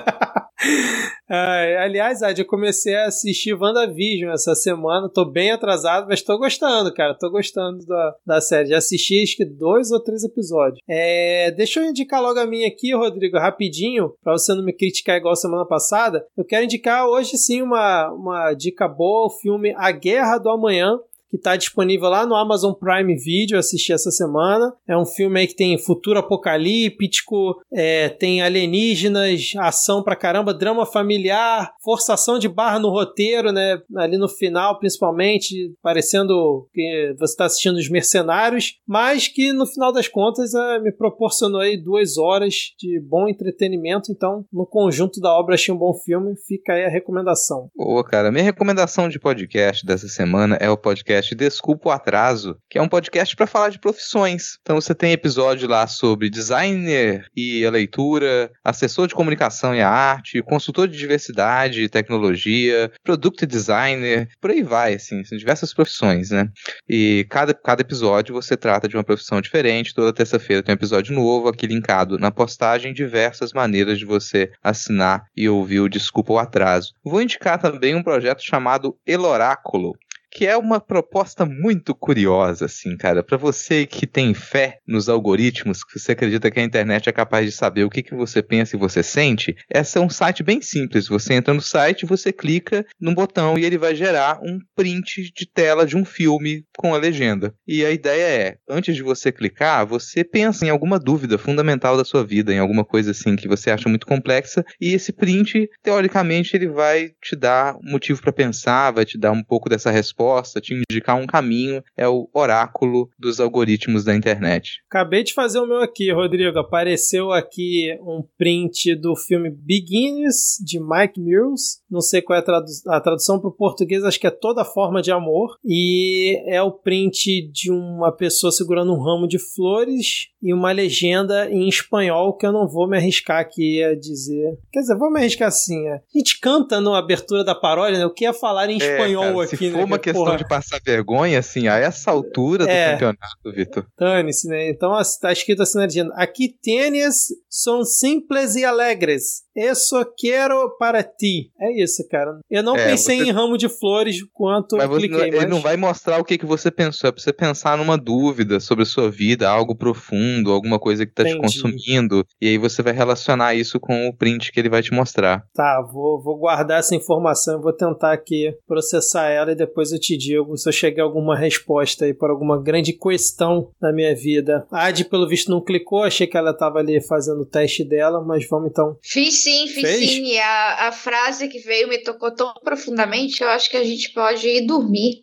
aliás, 1.82 2.22
Ad, 2.22 2.40
eu 2.40 2.46
comecei 2.46 2.94
a 2.94 3.06
assistir 3.06 3.52
WandaVision 3.54 4.32
essa 4.32 4.54
semana. 4.54 5.08
Tô 5.08 5.24
bem 5.24 5.50
atrasado, 5.50 6.06
mas 6.08 6.22
tô 6.22 6.38
gostando, 6.38 6.94
cara. 6.94 7.16
Tô 7.18 7.28
gostando 7.30 7.84
da, 7.84 8.14
da 8.24 8.40
série. 8.40 8.68
Já 8.68 8.78
assisti 8.78 9.20
acho 9.20 9.36
que 9.36 9.44
dois 9.44 9.90
ou 9.90 10.00
três 10.00 10.22
episódios. 10.22 10.78
É, 10.88 11.50
deixa 11.50 11.80
eu 11.80 11.86
indicar 11.86 12.22
logo 12.22 12.38
a 12.38 12.46
minha 12.46 12.68
aqui, 12.68 12.94
Rodrigo, 12.94 13.38
rapidinho, 13.38 14.14
pra 14.22 14.34
você 14.34 14.54
não 14.54 14.64
me 14.64 14.72
criticar 14.72 15.16
igual 15.16 15.34
semana 15.34 15.66
passada. 15.66 16.24
Eu 16.36 16.44
quero 16.44 16.64
indicar 16.64 17.08
hoje 17.08 17.36
sim 17.36 17.60
uma, 17.60 18.08
uma 18.12 18.54
dica 18.54 18.86
boa, 18.86 19.26
o 19.26 19.40
filme 19.40 19.74
A 19.76 19.90
Guerra 19.90 20.38
do 20.38 20.48
Amanhã 20.48 20.96
que 21.30 21.36
está 21.36 21.56
disponível 21.56 22.08
lá 22.08 22.26
no 22.26 22.34
Amazon 22.34 22.72
Prime 22.72 23.14
Video, 23.16 23.58
assisti 23.58 23.92
essa 23.92 24.10
semana. 24.10 24.72
É 24.86 24.96
um 24.96 25.04
filme 25.04 25.40
aí 25.40 25.46
que 25.46 25.56
tem 25.56 25.78
futuro 25.78 26.18
apocalíptico, 26.18 27.60
é, 27.72 28.08
tem 28.08 28.42
alienígenas, 28.42 29.52
ação 29.58 30.02
pra 30.02 30.16
caramba, 30.16 30.54
drama 30.54 30.86
familiar, 30.86 31.72
forçação 31.82 32.38
de 32.38 32.48
barra 32.48 32.78
no 32.78 32.90
roteiro, 32.90 33.52
né? 33.52 33.80
Ali 33.96 34.16
no 34.16 34.28
final, 34.28 34.78
principalmente, 34.78 35.74
parecendo 35.82 36.68
que 36.72 37.14
você 37.18 37.32
está 37.32 37.44
assistindo 37.44 37.76
Os 37.76 37.88
Mercenários, 37.88 38.74
mas 38.86 39.28
que 39.28 39.52
no 39.52 39.66
final 39.66 39.92
das 39.92 40.08
contas 40.08 40.54
é, 40.54 40.78
me 40.80 40.92
proporcionou 40.92 41.60
aí 41.60 41.76
duas 41.76 42.16
horas 42.16 42.54
de 42.78 43.00
bom 43.00 43.28
entretenimento. 43.28 44.10
Então, 44.10 44.44
no 44.52 44.66
conjunto 44.66 45.20
da 45.20 45.32
obra, 45.32 45.54
achei 45.54 45.72
um 45.72 45.78
bom 45.78 45.94
filme. 45.94 46.34
Fica 46.46 46.72
aí 46.72 46.84
a 46.84 46.90
recomendação. 46.90 47.68
Boa, 47.76 48.04
cara. 48.04 48.30
Minha 48.30 48.44
recomendação 48.44 49.08
de 49.08 49.18
podcast 49.18 49.84
dessa 49.84 50.08
semana 50.08 50.56
é 50.60 50.70
o 50.70 50.76
podcast 50.76 51.17
podcast 51.18 51.34
Desculpa 51.34 51.88
o 51.88 51.92
Atraso, 51.92 52.56
que 52.70 52.78
é 52.78 52.82
um 52.82 52.88
podcast 52.88 53.34
para 53.34 53.46
falar 53.46 53.70
de 53.70 53.78
profissões. 53.78 54.58
Então 54.62 54.80
você 54.80 54.94
tem 54.94 55.12
episódio 55.12 55.68
lá 55.68 55.86
sobre 55.86 56.30
designer 56.30 57.26
e 57.36 57.64
a 57.64 57.70
leitura, 57.70 58.50
assessor 58.64 59.08
de 59.08 59.14
comunicação 59.14 59.74
e 59.74 59.80
a 59.80 59.88
arte, 59.88 60.42
consultor 60.42 60.86
de 60.86 60.96
diversidade 60.96 61.82
e 61.82 61.88
tecnologia, 61.88 62.90
product 63.02 63.44
designer, 63.46 64.28
por 64.40 64.50
aí 64.50 64.62
vai, 64.62 64.94
assim, 64.94 65.24
são 65.24 65.36
diversas 65.36 65.74
profissões, 65.74 66.30
né? 66.30 66.48
E 66.88 67.26
cada, 67.28 67.52
cada 67.52 67.82
episódio 67.82 68.34
você 68.34 68.56
trata 68.56 68.88
de 68.88 68.96
uma 68.96 69.04
profissão 69.04 69.40
diferente. 69.40 69.94
Toda 69.94 70.12
terça-feira 70.12 70.62
tem 70.62 70.72
um 70.72 70.76
episódio 70.76 71.14
novo 71.14 71.48
aqui 71.48 71.66
linkado 71.66 72.18
na 72.18 72.30
postagem, 72.30 72.92
diversas 72.92 73.52
maneiras 73.52 73.98
de 73.98 74.04
você 74.04 74.50
assinar 74.62 75.24
e 75.36 75.48
ouvir 75.48 75.80
o 75.80 75.88
Desculpa 75.88 76.32
o 76.32 76.38
Atraso. 76.38 76.92
Vou 77.04 77.20
indicar 77.20 77.58
também 77.58 77.94
um 77.94 78.02
projeto 78.02 78.42
chamado 78.42 78.96
Eloráculo, 79.06 79.96
que 80.30 80.46
é 80.46 80.56
uma 80.56 80.80
proposta 80.80 81.44
muito 81.44 81.94
curiosa, 81.94 82.66
assim, 82.66 82.96
cara. 82.96 83.22
Para 83.22 83.36
você 83.36 83.86
que 83.86 84.06
tem 84.06 84.34
fé 84.34 84.78
nos 84.86 85.08
algoritmos, 85.08 85.82
que 85.82 85.98
você 85.98 86.12
acredita 86.12 86.50
que 86.50 86.60
a 86.60 86.64
internet 86.64 87.08
é 87.08 87.12
capaz 87.12 87.46
de 87.46 87.52
saber 87.52 87.84
o 87.84 87.90
que, 87.90 88.02
que 88.02 88.14
você 88.14 88.42
pensa 88.42 88.76
e 88.76 88.78
você 88.78 89.02
sente, 89.02 89.56
esse 89.72 89.98
é 89.98 90.00
um 90.00 90.10
site 90.10 90.42
bem 90.42 90.60
simples. 90.60 91.08
Você 91.08 91.34
entra 91.34 91.54
no 91.54 91.60
site, 91.60 92.06
você 92.06 92.32
clica 92.32 92.84
num 93.00 93.14
botão 93.14 93.58
e 93.58 93.64
ele 93.64 93.78
vai 93.78 93.94
gerar 93.94 94.40
um 94.42 94.58
print 94.76 95.32
de 95.34 95.46
tela 95.46 95.86
de 95.86 95.96
um 95.96 96.04
filme 96.04 96.64
com 96.76 96.94
a 96.94 96.98
legenda. 96.98 97.54
E 97.66 97.84
a 97.84 97.90
ideia 97.90 98.22
é, 98.22 98.56
antes 98.68 98.94
de 98.94 99.02
você 99.02 99.32
clicar, 99.32 99.86
você 99.86 100.22
pensa 100.22 100.66
em 100.66 100.70
alguma 100.70 100.98
dúvida 100.98 101.38
fundamental 101.38 101.96
da 101.96 102.04
sua 102.04 102.24
vida, 102.24 102.52
em 102.52 102.58
alguma 102.58 102.84
coisa 102.84 103.12
assim 103.12 103.36
que 103.36 103.48
você 103.48 103.70
acha 103.70 103.88
muito 103.88 104.06
complexa, 104.06 104.64
e 104.80 104.92
esse 104.92 105.12
print, 105.12 105.68
teoricamente, 105.82 106.56
ele 106.56 106.68
vai 106.68 107.10
te 107.22 107.34
dar 107.34 107.76
motivo 107.82 108.20
para 108.20 108.32
pensar, 108.32 108.92
vai 108.92 109.04
te 109.04 109.18
dar 109.18 109.32
um 109.32 109.42
pouco 109.42 109.68
dessa 109.68 109.90
resposta 109.90 110.17
resposta, 110.18 110.60
te 110.60 110.74
indicar 110.74 111.16
um 111.16 111.26
caminho, 111.26 111.82
é 111.96 112.08
o 112.08 112.28
oráculo 112.32 113.08
dos 113.18 113.38
algoritmos 113.38 114.04
da 114.04 114.14
internet. 114.14 114.80
Acabei 114.88 115.22
de 115.22 115.32
fazer 115.32 115.60
o 115.60 115.66
meu 115.66 115.80
aqui, 115.80 116.12
Rodrigo. 116.12 116.58
Apareceu 116.58 117.32
aqui 117.32 117.96
um 118.02 118.22
print 118.36 118.96
do 118.96 119.14
filme 119.14 119.50
Beginners, 119.50 120.58
de 120.64 120.80
Mike 120.80 121.20
Mills. 121.20 121.80
Não 121.90 122.00
sei 122.00 122.20
qual 122.20 122.36
é 122.36 122.40
a, 122.40 122.44
tradu 122.44 122.66
a 122.88 123.00
tradução 123.00 123.38
para 123.38 123.48
o 123.48 123.54
português, 123.54 124.04
acho 124.04 124.18
que 124.18 124.26
é 124.26 124.30
Toda 124.30 124.64
Forma 124.64 125.00
de 125.00 125.12
Amor. 125.12 125.56
E 125.64 126.42
é 126.46 126.60
o 126.60 126.72
print 126.72 127.50
de 127.52 127.70
uma 127.70 128.10
pessoa 128.12 128.50
segurando 128.50 128.92
um 128.92 129.02
ramo 129.02 129.28
de 129.28 129.38
flores 129.38 130.28
e 130.42 130.52
uma 130.52 130.72
legenda 130.72 131.50
em 131.50 131.68
espanhol 131.68 132.36
que 132.36 132.46
eu 132.46 132.52
não 132.52 132.68
vou 132.68 132.88
me 132.88 132.96
arriscar 132.96 133.40
aqui 133.40 133.82
a 133.82 133.94
dizer. 133.94 134.58
Quer 134.72 134.80
dizer, 134.80 134.96
vou 134.96 135.10
me 135.10 135.20
arriscar 135.20 135.48
assim. 135.48 135.88
É. 135.88 135.94
A 135.94 136.18
gente 136.18 136.40
canta 136.40 136.80
na 136.80 136.98
abertura 136.98 137.44
da 137.44 137.54
paródia, 137.54 137.98
né? 137.98 138.06
O 138.06 138.12
que 138.12 138.24
ia 138.24 138.32
falar 138.32 138.68
em 138.70 138.80
é, 138.80 138.84
espanhol 138.84 139.24
cara, 139.24 139.44
aqui, 139.44 139.56
se 139.56 139.70
né? 139.70 139.78
For 139.78 139.84
uma 139.84 139.98
questão 140.12 140.24
porra. 140.24 140.36
de 140.36 140.48
passar 140.48 140.80
vergonha, 140.84 141.38
assim, 141.38 141.68
a 141.68 141.76
essa 141.76 142.10
altura 142.10 142.64
do 142.64 142.70
é. 142.70 142.92
campeonato, 142.92 143.52
Vitor. 143.54 143.86
Dane-se, 143.98 144.48
né? 144.48 144.70
Então 144.70 144.92
tá 145.20 145.32
escrito 145.32 145.62
assim 145.62 145.78
na 145.78 145.84
legenda: 145.84 146.14
Aqui 146.16 146.48
tênis 146.62 147.28
são 147.48 147.84
simples 147.84 148.54
e 148.54 148.64
alegres. 148.64 149.48
Isso 149.56 149.96
quero 150.16 150.76
para 150.78 151.02
ti. 151.02 151.50
É 151.60 151.82
isso, 151.82 152.06
cara. 152.08 152.38
Eu 152.48 152.62
não 152.62 152.76
é, 152.76 152.90
pensei 152.90 153.18
você... 153.18 153.24
em 153.24 153.32
ramo 153.32 153.58
de 153.58 153.68
flores 153.68 154.16
quanto 154.32 154.76
mas 154.76 154.88
eu 154.88 154.96
cliquei. 154.96 155.18
Não, 155.18 155.26
mas... 155.26 155.34
Ele 155.34 155.46
não 155.46 155.60
vai 155.60 155.76
mostrar 155.76 156.18
o 156.18 156.24
que, 156.24 156.38
que 156.38 156.46
você 156.46 156.70
pensou. 156.70 157.08
É 157.08 157.12
pra 157.12 157.20
você 157.20 157.32
pensar 157.32 157.76
numa 157.76 157.98
dúvida 157.98 158.60
sobre 158.60 158.82
a 158.82 158.86
sua 158.86 159.10
vida, 159.10 159.48
algo 159.48 159.74
profundo, 159.74 160.52
alguma 160.52 160.78
coisa 160.78 161.04
que 161.04 161.12
tá 161.12 161.22
Entendi. 161.22 161.38
te 161.38 161.40
consumindo. 161.40 162.24
E 162.40 162.46
aí 162.46 162.58
você 162.58 162.82
vai 162.82 162.92
relacionar 162.92 163.54
isso 163.54 163.80
com 163.80 164.06
o 164.06 164.16
print 164.16 164.52
que 164.52 164.60
ele 164.60 164.68
vai 164.68 164.80
te 164.80 164.92
mostrar. 164.92 165.42
Tá, 165.52 165.82
vou, 165.92 166.22
vou 166.22 166.38
guardar 166.38 166.78
essa 166.78 166.94
informação, 166.94 167.60
vou 167.60 167.72
tentar 167.72 168.12
aqui 168.12 168.54
processar 168.66 169.28
ela 169.28 169.50
e 169.50 169.56
depois 169.56 169.90
eu 169.90 169.97
te 169.98 170.16
digo 170.16 170.56
se 170.56 170.68
eu 170.68 170.72
cheguei 170.72 171.02
a 171.02 171.06
alguma 171.06 171.36
resposta 171.36 172.04
aí 172.04 172.14
para 172.14 172.32
alguma 172.32 172.60
grande 172.60 172.92
questão 172.92 173.70
da 173.80 173.92
minha 173.92 174.14
vida. 174.14 174.66
A 174.70 174.86
Adi, 174.86 175.04
pelo 175.04 175.28
visto, 175.28 175.50
não 175.50 175.62
clicou, 175.62 176.02
achei 176.02 176.26
que 176.26 176.36
ela 176.36 176.56
tava 176.56 176.78
ali 176.78 177.00
fazendo 177.00 177.42
o 177.42 177.46
teste 177.46 177.84
dela, 177.84 178.22
mas 178.24 178.46
vamos 178.48 178.70
então. 178.70 178.96
Fiz 179.02 179.42
sim, 179.42 179.66
fiz 179.68 179.82
Fez? 179.82 180.10
sim. 180.10 180.24
E 180.24 180.38
a, 180.38 180.88
a 180.88 180.92
frase 180.92 181.48
que 181.48 181.58
veio 181.60 181.88
me 181.88 181.98
tocou 181.98 182.34
tão 182.34 182.52
profundamente, 182.64 183.42
eu 183.42 183.48
acho 183.48 183.70
que 183.70 183.76
a 183.76 183.84
gente 183.84 184.12
pode 184.12 184.46
ir 184.46 184.66
dormir. 184.66 185.20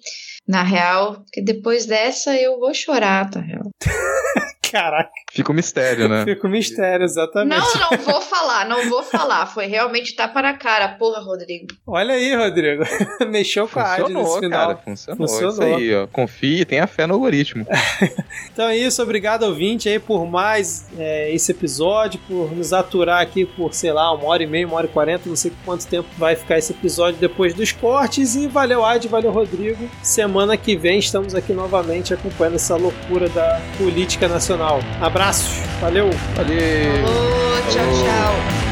Na 0.48 0.62
real, 0.62 1.24
que 1.34 1.42
depois 1.42 1.88
dessa 1.88 2.40
eu 2.40 2.60
vou 2.60 2.72
chorar, 2.72 3.28
tá 3.32 3.40
real. 3.40 3.72
Caraca. 4.72 5.25
Fica 5.36 5.52
o 5.52 5.54
um 5.54 5.56
mistério, 5.58 6.08
né? 6.08 6.24
Fica 6.24 6.48
o 6.48 6.50
um 6.50 6.54
mistério, 6.54 7.04
exatamente. 7.04 7.60
Não, 7.60 7.92
não 7.92 7.98
vou 7.98 8.22
falar, 8.22 8.66
não 8.70 8.90
vou 8.90 9.04
falar. 9.04 9.46
Foi 9.48 9.66
realmente 9.66 10.16
tapa 10.16 10.42
na 10.42 10.54
cara, 10.54 10.88
porra, 10.88 11.20
Rodrigo. 11.20 11.68
Olha 11.86 12.14
aí, 12.14 12.34
Rodrigo. 12.34 12.84
Mexeu 13.28 13.68
com 13.68 13.82
funcionou, 13.82 13.86
a 13.86 13.92
área 13.92 14.14
nesse 14.14 14.40
final. 14.40 14.68
Cara, 14.68 14.78
funcionou, 14.78 15.28
funcionou. 15.28 15.52
Isso 15.52 15.62
aí, 15.62 15.94
ó. 15.94 16.08
Confie, 16.08 16.64
tenha 16.64 16.88
fé 16.88 17.06
no 17.06 17.16
algoritmo. 17.16 17.68
então 18.54 18.70
é 18.70 18.78
isso, 18.78 19.04
obrigado 19.04 19.44
ouvinte 19.44 19.90
aí 19.90 20.00
por 20.00 20.26
mais 20.26 20.88
é, 20.98 21.30
esse 21.34 21.52
episódio, 21.52 22.18
por 22.30 22.56
nos 22.56 22.72
aturar 22.72 23.22
aqui 23.22 23.46
por, 23.46 23.74
sei 23.74 23.92
lá, 23.92 24.14
uma 24.14 24.30
hora 24.30 24.42
e 24.42 24.48
meia, 24.48 24.66
uma 24.66 24.78
hora 24.78 24.86
e 24.86 24.90
quarenta, 24.90 25.28
não 25.28 25.36
sei 25.36 25.52
quanto 25.66 25.86
tempo 25.86 26.08
vai 26.18 26.38
ficar 26.38 26.58
esse 26.58 26.72
episódio 26.72 27.20
depois 27.20 27.54
dos 27.54 27.74
cortes. 27.74 28.36
E 28.36 28.48
valeu, 28.48 28.86
Ad, 28.86 29.06
valeu, 29.10 29.34
Rodrigo. 29.34 29.90
Semana 30.02 30.56
que 30.56 30.78
vem 30.78 31.00
estamos 31.00 31.36
aqui 31.36 31.52
novamente 31.52 32.14
acompanhando 32.14 32.56
essa 32.56 32.78
loucura 32.78 33.28
da 33.28 33.60
política 33.78 34.30
nacional. 34.30 34.80
Abraços, 35.26 35.60
valeu! 35.82 36.12
Valeu! 36.36 37.02
Falou, 37.02 37.62
tchau, 37.72 37.86
tchau! 38.04 38.65